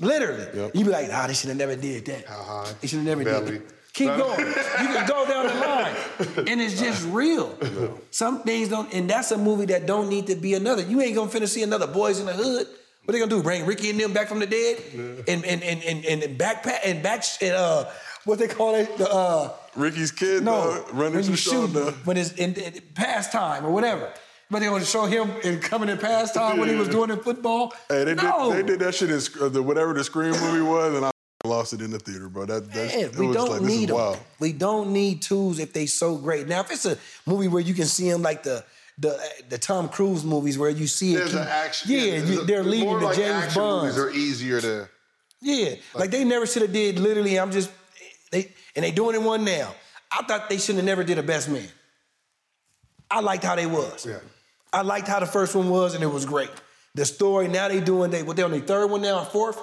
Literally. 0.00 0.70
You 0.74 0.84
be 0.84 0.90
like, 0.90 1.08
ah, 1.10 1.26
they 1.26 1.34
should 1.34 1.48
have 1.48 1.58
never 1.58 1.74
did 1.74 2.04
that. 2.04 2.26
How 2.26 2.42
high? 2.42 2.72
They 2.82 2.86
should 2.86 2.98
have 2.98 3.06
never 3.06 3.24
did 3.24 3.46
that. 3.46 3.77
Keep 3.98 4.16
going. 4.16 4.38
You 4.38 4.54
can 4.54 5.06
go 5.08 5.26
down 5.26 5.46
the 5.48 5.54
line. 5.54 6.46
And 6.48 6.60
it's 6.60 6.78
just 6.80 7.04
real. 7.08 7.58
Some 8.12 8.42
things 8.42 8.68
don't, 8.68 8.92
and 8.94 9.10
that's 9.10 9.32
a 9.32 9.38
movie 9.38 9.66
that 9.66 9.86
don't 9.86 10.08
need 10.08 10.28
to 10.28 10.36
be 10.36 10.54
another. 10.54 10.82
You 10.82 11.00
ain't 11.00 11.16
gonna 11.16 11.30
finna 11.30 11.48
see 11.48 11.64
another 11.64 11.88
Boys 11.88 12.20
in 12.20 12.26
the 12.26 12.32
Hood. 12.32 12.68
What 13.04 13.12
they 13.12 13.18
gonna 13.18 13.30
do? 13.30 13.42
Bring 13.42 13.66
Ricky 13.66 13.90
and 13.90 13.98
them 13.98 14.12
back 14.12 14.28
from 14.28 14.38
the 14.38 14.46
dead? 14.46 14.78
And 15.26 15.44
and 15.44 15.62
and 15.64 15.82
and 15.82 16.04
and 16.04 16.38
backpack 16.38 16.78
and 16.84 17.02
back 17.02 17.24
and 17.42 17.54
uh 17.54 17.86
what 18.24 18.38
they 18.38 18.46
call 18.46 18.76
it? 18.76 18.96
The 18.98 19.10
uh 19.10 19.52
Ricky's 19.74 20.12
kid, 20.12 20.44
no, 20.44 20.74
though, 20.74 20.92
running 20.92 21.22
to 21.22 21.30
the 21.30 21.36
shoot, 21.36 21.70
when 22.04 22.16
it's 22.16 22.32
in, 22.32 22.54
in 22.54 22.80
pastime 22.94 23.64
or 23.64 23.72
whatever. 23.72 24.12
But 24.50 24.60
they 24.60 24.68
want 24.68 24.84
to 24.84 24.88
show 24.88 25.06
him 25.06 25.30
in 25.42 25.60
coming 25.60 25.88
in 25.88 25.98
pastime 25.98 26.58
when 26.58 26.68
he 26.68 26.76
was 26.76 26.88
doing 26.88 27.10
in 27.10 27.18
football. 27.20 27.74
Hey, 27.88 28.04
they 28.04 28.14
no. 28.14 28.52
did 28.54 28.64
they 28.64 28.72
did 28.72 28.80
that 28.80 28.94
shit 28.94 29.10
in 29.10 29.42
uh, 29.42 29.48
the 29.48 29.62
whatever 29.62 29.92
the 29.92 30.04
Scream 30.04 30.32
movie 30.32 30.62
was, 30.62 30.94
and 30.94 31.04
I 31.04 31.10
lost 31.48 31.72
it 31.72 31.80
in 31.80 31.90
the 31.90 31.98
theater, 31.98 32.28
bro. 32.28 32.46
That 32.46 32.70
that's 32.72 32.94
Man, 32.94 33.04
it 33.06 33.16
we 33.16 33.26
was 33.28 33.36
don't 33.36 33.50
like 33.50 33.62
need 33.62 33.88
them. 33.88 34.16
We 34.38 34.52
don't 34.52 34.92
need 34.92 35.22
twos 35.22 35.58
if 35.58 35.72
they 35.72 35.86
so 35.86 36.16
great. 36.16 36.46
Now, 36.48 36.60
if 36.60 36.70
it's 36.70 36.86
a 36.86 36.96
movie 37.26 37.48
where 37.48 37.62
you 37.62 37.74
can 37.74 37.86
see 37.86 38.10
them 38.10 38.22
like 38.22 38.42
the 38.42 38.64
the 38.98 39.18
the 39.48 39.58
Tom 39.58 39.88
Cruise 39.88 40.24
movies 40.24 40.58
where 40.58 40.70
you 40.70 40.86
see 40.86 41.14
it, 41.14 41.18
There's 41.18 41.30
keep- 41.32 41.40
an 41.40 41.48
action. 41.48 41.90
yeah, 41.90 42.00
there's 42.10 42.30
you, 42.30 42.44
they're 42.44 42.62
leading 42.64 42.98
the 42.98 43.06
like 43.06 43.16
James 43.16 43.54
Bond. 43.54 43.86
Movies 43.88 43.98
are 43.98 44.10
easier 44.10 44.60
to. 44.60 44.88
Yeah, 45.40 45.76
like, 45.94 46.10
they 46.10 46.24
never 46.24 46.46
should 46.48 46.62
have 46.62 46.72
did. 46.72 46.98
Literally, 46.98 47.38
I'm 47.38 47.52
just 47.52 47.70
they 48.32 48.52
and 48.74 48.84
they 48.84 48.90
doing 48.90 49.14
it 49.14 49.22
one 49.22 49.44
now. 49.44 49.72
I 50.10 50.22
thought 50.24 50.48
they 50.48 50.58
shouldn't 50.58 50.78
have 50.78 50.84
never 50.86 51.04
did 51.04 51.18
a 51.18 51.22
Best 51.22 51.48
Man. 51.48 51.68
I 53.10 53.20
liked 53.20 53.44
how 53.44 53.54
they 53.56 53.66
was. 53.66 54.04
Yeah. 54.04 54.18
I 54.72 54.82
liked 54.82 55.06
how 55.08 55.20
the 55.20 55.26
first 55.26 55.54
one 55.54 55.70
was, 55.70 55.94
and 55.94 56.02
it 56.02 56.08
was 56.08 56.26
great. 56.26 56.50
The 56.98 57.06
story 57.06 57.46
now 57.46 57.68
they 57.68 57.78
doing 57.80 58.10
they 58.10 58.24
what 58.24 58.36
they 58.36 58.42
on 58.42 58.50
their 58.50 58.60
third 58.60 58.90
one 58.90 59.02
now, 59.02 59.22
fourth. 59.22 59.56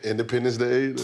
Independence 0.04 0.58
Day. 0.58 0.94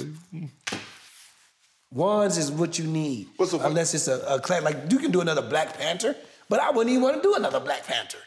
Ones 1.91 2.37
is 2.37 2.51
what 2.51 2.79
you 2.79 2.85
need. 2.87 3.29
What's 3.39 3.53
the- 3.53 3.59
Unless 3.67 3.95
it's 3.95 4.07
a, 4.07 4.21
a 4.29 4.39
class 4.39 4.63
like 4.63 4.77
you 4.91 4.99
can 4.99 5.11
do 5.11 5.23
another 5.23 5.41
Black 5.41 5.79
Panther, 5.79 6.15
but 6.51 6.61
I 6.61 6.71
wouldn't 6.73 6.91
even 6.91 7.03
want 7.03 7.17
to 7.17 7.23
do 7.23 7.35
another 7.37 7.59
Black 7.59 7.87
Panther, 7.87 8.19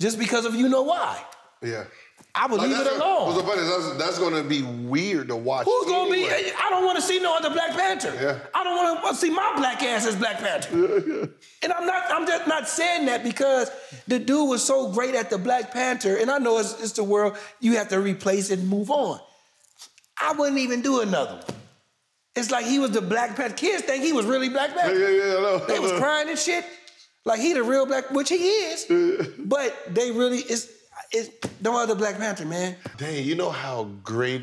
just 0.00 0.18
because 0.18 0.46
of 0.46 0.54
you 0.54 0.70
know 0.70 0.80
why. 0.82 1.22
Yeah. 1.62 1.84
I 2.36 2.46
would 2.46 2.58
Like, 2.58 2.68
leave 2.68 2.80
it 2.80 2.92
alone. 2.94 3.26
What's 3.26 3.38
so 3.40 3.46
funny 3.46 3.62
is 3.62 3.68
that's, 3.68 3.98
that's 3.98 4.18
going 4.18 4.34
to 4.34 4.42
be 4.42 4.62
weird 4.62 5.28
to 5.28 5.36
watch. 5.36 5.66
Who's 5.66 5.86
gonna 5.86 6.10
be? 6.10 6.24
anyway. 6.24 6.50
I 6.60 6.68
don't 6.68 6.84
want 6.84 6.96
to 6.96 7.02
see 7.02 7.20
no 7.20 7.36
other 7.36 7.50
Black 7.50 7.70
Panther. 7.70 8.12
Yeah. 8.20 8.40
I 8.52 8.64
don't 8.64 8.74
want 8.76 9.06
to 9.08 9.14
see 9.14 9.30
my 9.30 9.52
black 9.56 9.80
ass 9.84 10.04
as 10.04 10.16
Black 10.16 10.38
Panther. 10.38 10.76
Yeah, 10.76 11.14
yeah. 11.14 11.26
and 11.62 11.72
I'm 11.72 11.86
not. 11.86 12.04
I'm 12.10 12.26
just 12.26 12.48
not 12.48 12.68
saying 12.68 13.06
that 13.06 13.22
because 13.22 13.70
the 14.08 14.18
dude 14.18 14.48
was 14.48 14.64
so 14.64 14.90
great 14.90 15.14
at 15.14 15.30
the 15.30 15.38
Black 15.38 15.70
Panther, 15.72 16.16
and 16.16 16.28
I 16.28 16.38
know 16.38 16.58
it's, 16.58 16.80
it's 16.82 16.92
the 16.92 17.04
world. 17.04 17.36
You 17.60 17.76
have 17.76 17.88
to 17.90 18.00
replace 18.00 18.50
it 18.50 18.58
and 18.58 18.68
move 18.68 18.90
on. 18.90 19.20
I 20.20 20.32
wouldn't 20.32 20.58
even 20.58 20.82
do 20.82 21.00
another 21.00 21.36
one. 21.36 21.44
It's 22.34 22.50
like 22.50 22.66
he 22.66 22.80
was 22.80 22.90
the 22.90 23.00
Black 23.00 23.36
Panther. 23.36 23.54
Kids 23.54 23.84
think 23.84 24.02
he 24.02 24.12
was 24.12 24.26
really 24.26 24.48
Black 24.48 24.74
Panther. 24.74 24.98
Yeah, 24.98 25.08
yeah, 25.08 25.58
yeah. 25.58 25.66
They 25.68 25.78
was 25.78 25.92
crying 26.00 26.28
and 26.28 26.38
shit. 26.38 26.64
Like 27.24 27.40
he 27.40 27.54
the 27.54 27.62
real 27.62 27.86
black, 27.86 28.10
which 28.10 28.28
he 28.28 28.36
is. 28.36 28.84
but 29.38 29.94
they 29.94 30.10
really 30.10 30.38
is. 30.38 30.70
It's 31.16 31.30
no 31.62 31.80
other 31.80 31.94
Black 31.94 32.18
Panther, 32.18 32.44
man. 32.44 32.76
Dang, 32.96 33.24
you 33.24 33.34
know 33.36 33.50
how 33.50 33.84
great 34.02 34.42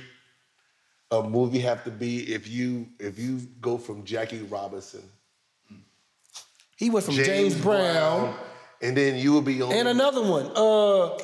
a 1.11 1.22
movie 1.22 1.59
have 1.59 1.84
to 1.84 1.91
be 1.91 2.34
if 2.34 2.47
you 2.47 2.88
if 2.99 3.19
you 3.19 3.39
go 3.59 3.78
from 3.78 4.05
Jackie 4.05 4.43
Robinson, 4.43 5.03
He 6.78 6.89
went 6.89 7.05
from 7.05 7.15
James, 7.15 7.55
Brown, 7.59 8.34
and 8.82 8.95
then 8.95 9.17
you 9.17 9.34
will 9.34 9.41
be 9.41 9.61
on 9.61 9.74
and 9.74 9.88
another 9.89 10.22
one. 10.22 10.45
Uh, 10.55 11.17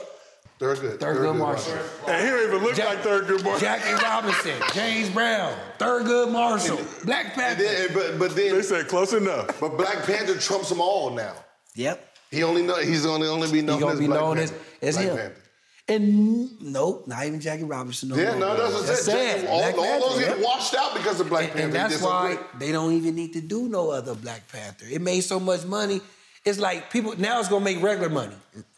Thurgood 0.59 0.97
Thurgood 0.97 1.37
Marshall. 1.37 1.77
And 2.07 2.23
he 2.25 2.29
don't 2.31 2.47
even 2.49 2.63
look 2.63 2.75
Jack- 2.75 2.95
like 2.95 3.03
Thurgood 3.05 3.43
Boy. 3.43 3.59
Jackie 3.59 3.93
Robinson, 4.03 4.55
James 4.73 5.09
Brown, 5.11 5.53
Thurgood 5.79 6.31
Marshall, 6.31 6.79
Black 7.05 7.25
And 7.25 7.33
Panther. 7.35 7.63
then, 7.63 7.89
but 7.93 8.19
but 8.19 8.35
then 8.35 8.55
They 8.55 8.61
said 8.63 8.87
close 8.87 9.13
enough. 9.13 9.59
but 9.61 9.77
Black 9.77 10.03
Panther 10.03 10.35
trumps 10.39 10.69
them 10.69 10.81
all 10.81 11.11
now. 11.11 11.33
Yep. 11.75 12.03
He 12.31 12.43
only 12.43 12.61
know 12.63 12.75
he's 12.77 13.05
only 13.05 13.27
only 13.27 13.51
be 13.51 13.61
known 13.61 13.75
He 13.77 13.81
gonna 13.81 13.93
as 13.93 13.99
be 13.99 14.07
Black 14.07 14.19
known 14.19 14.37
as, 14.39 14.51
Panther. 14.51 14.65
as 14.81 14.95
Black 14.95 15.07
him. 15.07 15.17
Panther. 15.17 15.41
And 15.89 16.61
nope, 16.61 17.07
not 17.07 17.25
even 17.25 17.39
Jackie 17.39 17.63
Robinson. 17.63 18.09
No 18.09 18.17
Yeah, 18.17 18.31
more. 18.31 18.39
no, 18.39 18.57
that's 18.57 18.73
what 18.73 18.83
I 18.83 18.87
That's 18.87 19.03
said. 19.05 19.13
sad. 19.13 19.35
Jackie- 19.35 19.47
All, 19.47 19.59
Black 19.61 19.77
all 19.77 19.83
Panther, 19.85 19.99
those 20.09 20.19
get 20.19 20.39
washed 20.41 20.75
out 20.75 20.93
because 20.95 21.19
of 21.21 21.29
Black 21.29 21.43
And, 21.45 21.53
Panther. 21.53 21.65
and 21.65 21.73
that's 21.91 22.01
why 22.01 22.35
great. 22.35 22.59
they 22.59 22.71
don't 22.73 22.91
even 22.93 23.15
need 23.15 23.31
to 23.33 23.41
do 23.41 23.69
no 23.69 23.91
other 23.91 24.13
Black 24.13 24.51
Panther. 24.51 24.85
It 24.91 25.01
made 25.01 25.21
so 25.21 25.39
much 25.39 25.63
money. 25.63 26.01
It's 26.43 26.59
like 26.59 26.91
people 26.91 27.13
now 27.17 27.39
it's 27.39 27.47
gonna 27.49 27.63
make 27.63 27.81
regular 27.81 28.09
money. 28.09 28.35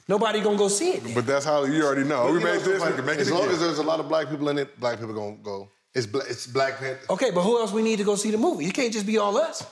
Nobody 0.07 0.41
gonna 0.41 0.57
go 0.57 0.67
see 0.67 0.91
it. 0.91 1.05
Now. 1.05 1.15
But 1.15 1.25
that's 1.27 1.45
how 1.45 1.63
you 1.65 1.83
already 1.83 2.03
know. 2.03 2.23
But 2.25 2.33
we 2.33 2.39
you 2.39 2.39
know 2.39 2.45
made 2.45 2.51
what's 2.53 2.63
so 2.65 2.71
this, 2.71 2.83
we 2.85 2.91
can 2.93 3.05
make 3.05 3.15
it 3.17 3.21
As 3.21 3.31
long 3.31 3.41
again. 3.41 3.53
as 3.53 3.59
there's 3.59 3.77
a 3.79 3.83
lot 3.83 3.99
of 3.99 4.07
black 4.07 4.29
people 4.29 4.49
in 4.49 4.57
it, 4.59 4.79
black 4.79 4.99
people 4.99 5.13
gonna 5.15 5.35
go. 5.41 5.67
It's 5.95 6.05
black. 6.05 6.25
It's 6.29 6.45
Black 6.45 6.77
Panther. 6.79 7.11
okay, 7.11 7.31
but 7.31 7.41
who 7.41 7.59
else 7.59 7.71
we 7.71 7.81
need 7.81 7.97
to 7.97 8.03
go 8.03 8.15
see 8.15 8.29
the 8.29 8.37
movie? 8.37 8.65
It 8.67 8.73
can't 8.75 8.93
just 8.93 9.07
be 9.07 9.17
all 9.17 9.35
us. 9.37 9.63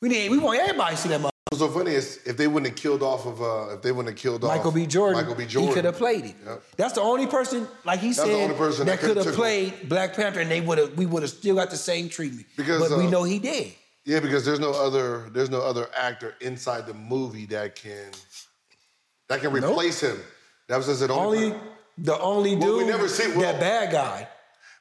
We 0.00 0.08
need 0.08 0.30
we 0.30 0.38
want 0.38 0.60
everybody 0.60 0.94
to 0.94 1.02
see 1.02 1.08
that. 1.08 1.20
What's 1.60 1.72
so 1.72 1.78
funny 1.78 1.94
is 1.94 2.20
if 2.26 2.36
they 2.36 2.46
wouldn't 2.46 2.72
have 2.72 2.76
killed 2.76 3.02
off 3.02 3.26
of 3.26 3.40
uh, 3.40 3.74
if 3.74 3.82
they 3.82 3.92
wouldn't 3.92 4.14
have 4.14 4.22
killed 4.22 4.42
Michael 4.42 4.68
off 4.68 4.74
B. 4.74 4.86
Jordan, 4.86 5.20
Michael 5.20 5.34
B. 5.34 5.46
Jordan, 5.46 5.68
he 5.68 5.74
could 5.74 5.84
have 5.84 5.96
played 5.96 6.24
it. 6.26 6.36
Yep. 6.44 6.62
That's 6.76 6.92
the 6.94 7.00
only 7.00 7.26
person, 7.26 7.66
like 7.84 8.00
he 8.00 8.08
the 8.08 8.14
said, 8.14 8.30
only 8.30 8.54
person 8.54 8.86
that 8.86 9.00
that 9.00 9.06
could 9.06 9.16
have 9.16 9.34
played 9.34 9.88
Black 9.88 10.14
Panther, 10.14 10.40
and 10.40 10.50
they 10.50 10.60
would 10.60 10.78
have, 10.78 10.92
we 10.94 11.06
would 11.06 11.22
have 11.22 11.30
still 11.30 11.56
got 11.56 11.70
the 11.70 11.76
same 11.76 12.08
treatment. 12.08 12.46
Because, 12.56 12.88
but 12.88 12.98
we 12.98 13.06
uh, 13.06 13.10
know 13.10 13.22
he 13.22 13.38
did. 13.38 13.72
Yeah, 14.04 14.20
because 14.20 14.44
there's 14.44 14.60
no 14.60 14.70
other 14.72 15.28
there's 15.30 15.50
no 15.50 15.60
other 15.62 15.88
actor 15.96 16.34
inside 16.40 16.86
the 16.86 16.94
movie 16.94 17.46
that 17.46 17.74
can 17.74 18.10
that 19.28 19.40
can 19.40 19.52
replace 19.52 20.00
him. 20.00 20.18
That 20.68 20.76
was 20.76 20.86
just 20.86 21.00
the 21.06 21.12
only. 21.12 21.46
Only 21.46 21.60
the 21.98 22.18
only 22.18 22.50
dude 22.54 22.64
Well, 22.64 22.76
we 22.76 22.84
never 22.84 23.08
see- 23.08 23.30
well- 23.30 23.40
that 23.40 23.58
bad 23.58 23.90
guy, 23.90 24.28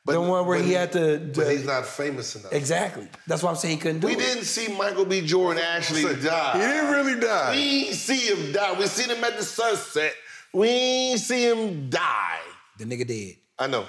But- 0.06 0.14
the 0.14 0.22
one 0.22 0.46
where 0.46 0.60
but 0.60 0.66
he 0.68 0.74
had 0.74 0.92
to. 0.92 1.32
But 1.36 1.50
he's 1.52 1.66
not 1.66 1.86
famous 1.86 2.36
enough. 2.36 2.54
exactly. 2.54 3.08
That's 3.28 3.42
why 3.42 3.50
I'm 3.50 3.56
saying 3.56 3.78
he 3.78 3.82
couldn't 3.82 4.02
do 4.02 4.08
it. 4.08 4.18
We 4.18 4.24
it. 4.24 4.26
didn't 4.28 4.44
see 4.46 4.68
Michael 4.78 5.06
B. 5.06 5.22
Jordan 5.22 5.64
actually 5.66 6.04
die. 6.22 6.54
He 6.54 6.60
didn't 6.60 6.92
really 6.92 7.20
die. 7.20 7.52
We 7.56 7.82
didn't 7.86 7.96
see 7.96 8.18
him 8.34 8.52
die. 8.52 8.74
We 8.80 8.86
seen 8.88 9.10
him 9.16 9.24
at 9.24 9.36
the 9.38 9.44
sunset. 9.44 10.14
We 10.54 10.68
ain't 10.70 11.20
see 11.20 11.44
him 11.50 11.90
die. 11.90 12.40
The 12.78 12.86
nigga 12.86 13.08
dead. 13.08 13.36
I 13.58 13.68
know. 13.68 13.86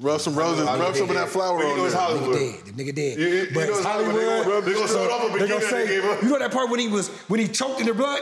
Rub 0.00 0.20
some 0.20 0.34
roses, 0.34 0.66
I 0.66 0.76
know 0.76 0.84
rub 0.86 0.96
some 0.96 1.08
of 1.08 1.14
that 1.14 1.24
did. 1.26 1.32
flour 1.32 1.56
But 1.58 1.64
you 1.66 1.70
on 1.70 1.76
know 1.78 1.84
it's 1.86 1.94
there. 1.94 2.02
The 2.02 2.14
Hollywood. 2.18 2.36
nigga 2.36 2.64
dead. 2.64 2.76
The 2.76 2.82
nigga 2.84 2.94
dead. 2.96 3.18
You- 3.18 3.26
you 3.28 3.46
but 3.54 3.66
know 3.68 3.74
it's 3.74 3.84
Hollywood. 3.84 4.14
They 4.16 4.20
gonna- 4.50 4.60
they 4.60 4.72
gonna 4.74 4.88
start 4.88 5.10
off 5.12 5.20
a 5.20 5.32
they 5.32 5.38
gonna 5.38 5.60
beginning 5.60 5.68
say, 5.70 5.86
gave 5.86 6.04
up. 6.04 6.22
you 6.22 6.28
know 6.30 6.38
that 6.40 6.52
part 6.52 6.68
when 6.68 6.80
he 6.80 6.88
was 6.88 7.08
when 7.28 7.38
he 7.40 7.46
choked 7.48 7.80
in 7.80 7.86
the 7.86 7.94
blood, 7.94 8.20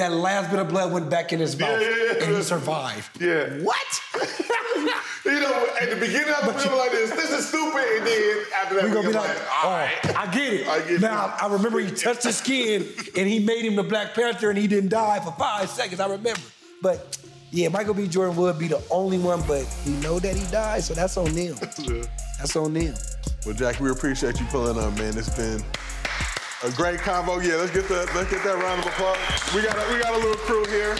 that 0.00 0.12
last 0.12 0.50
bit 0.50 0.58
of 0.58 0.68
blood 0.68 0.92
went 0.92 1.08
back 1.10 1.32
in 1.32 1.38
his 1.38 1.58
mouth, 1.58 1.80
yeah, 1.80 1.88
yeah. 1.88 2.24
and 2.24 2.36
he 2.36 2.42
survived. 2.42 3.20
Yeah. 3.20 3.48
What? 3.62 4.02
You 5.22 5.38
know, 5.38 5.66
at 5.78 5.90
the 5.90 5.96
beginning 5.96 6.32
of 6.32 6.46
the 6.46 6.58
film 6.58 6.78
like 6.78 6.92
this, 6.92 7.10
this 7.10 7.30
is 7.30 7.46
stupid, 7.46 7.84
and 7.98 8.06
then 8.06 8.44
after 8.56 8.74
that, 8.76 8.84
We're 8.84 8.94
gonna 8.94 9.02
be 9.02 9.08
we 9.08 9.12
like, 9.12 9.36
all 9.62 9.70
oh, 9.70 9.70
right. 9.70 10.16
I 10.16 10.32
get 10.32 10.54
it. 10.54 10.66
I 10.66 10.78
get 10.80 10.90
it. 10.92 11.00
now 11.02 11.36
I 11.38 11.46
remember 11.46 11.78
he 11.78 11.90
touched 11.90 12.22
his 12.22 12.38
skin 12.38 12.86
and 13.16 13.28
he 13.28 13.38
made 13.38 13.66
him 13.66 13.76
the 13.76 13.82
Black 13.82 14.14
Panther 14.14 14.48
and 14.48 14.58
he 14.58 14.66
didn't 14.66 14.88
die 14.88 15.20
for 15.20 15.32
five 15.32 15.68
seconds. 15.68 16.00
I 16.00 16.06
remember. 16.06 16.40
But 16.80 17.18
yeah, 17.50 17.68
Michael 17.68 17.92
B. 17.92 18.08
Jordan 18.08 18.34
would 18.36 18.58
be 18.58 18.68
the 18.68 18.82
only 18.90 19.18
one, 19.18 19.42
but 19.46 19.68
we 19.86 19.92
know 19.96 20.18
that 20.18 20.34
he 20.34 20.50
died, 20.50 20.82
so 20.84 20.94
that's 20.94 21.18
on 21.18 21.32
them. 21.34 21.54
That's 22.38 22.56
on 22.56 22.72
them. 22.72 22.94
Well, 23.44 23.54
Jackie, 23.54 23.84
we 23.84 23.90
appreciate 23.90 24.40
you 24.40 24.46
pulling 24.46 24.82
up, 24.82 24.96
man. 24.96 25.18
It's 25.18 25.28
been 25.36 25.62
a 26.64 26.70
great 26.72 27.00
convo. 27.00 27.42
Yeah, 27.44 27.56
let's 27.56 27.72
get 27.72 27.88
the 27.88 28.08
let's 28.14 28.30
get 28.30 28.42
that 28.44 28.56
round 28.62 28.80
of 28.80 28.86
applause. 28.86 29.18
We 29.54 29.62
got 29.62 29.76
a, 29.76 29.92
we 29.92 30.00
got 30.00 30.14
a 30.14 30.18
little 30.18 30.36
crew 30.36 30.64
here. 30.66 30.96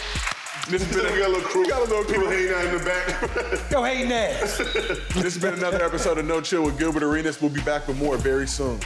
This 0.68 0.84
has 0.84 0.96
been 0.96 1.12
We 1.12 1.18
got 1.18 1.28
a 1.28 1.32
little 1.32 1.48
crew. 1.48 1.62
We 1.62 1.68
got 1.68 1.80
a 1.80 1.84
little 1.84 2.04
People 2.04 2.28
crew. 2.28 2.30
hanging 2.30 2.54
out 2.54 2.64
in 2.66 2.78
the 2.78 2.84
back. 2.84 3.70
Yo, 3.70 3.82
hating 3.82 4.12
ass. 4.12 4.58
This 5.20 5.34
has 5.34 5.38
been 5.38 5.54
another 5.54 5.82
episode 5.84 6.18
of 6.18 6.26
No 6.26 6.40
Chill 6.40 6.62
with 6.62 6.78
Gilbert 6.78 7.02
Arenas. 7.02 7.40
We'll 7.40 7.50
be 7.50 7.62
back 7.62 7.88
with 7.88 7.98
more 7.98 8.16
very 8.16 8.46
soon. 8.46 8.78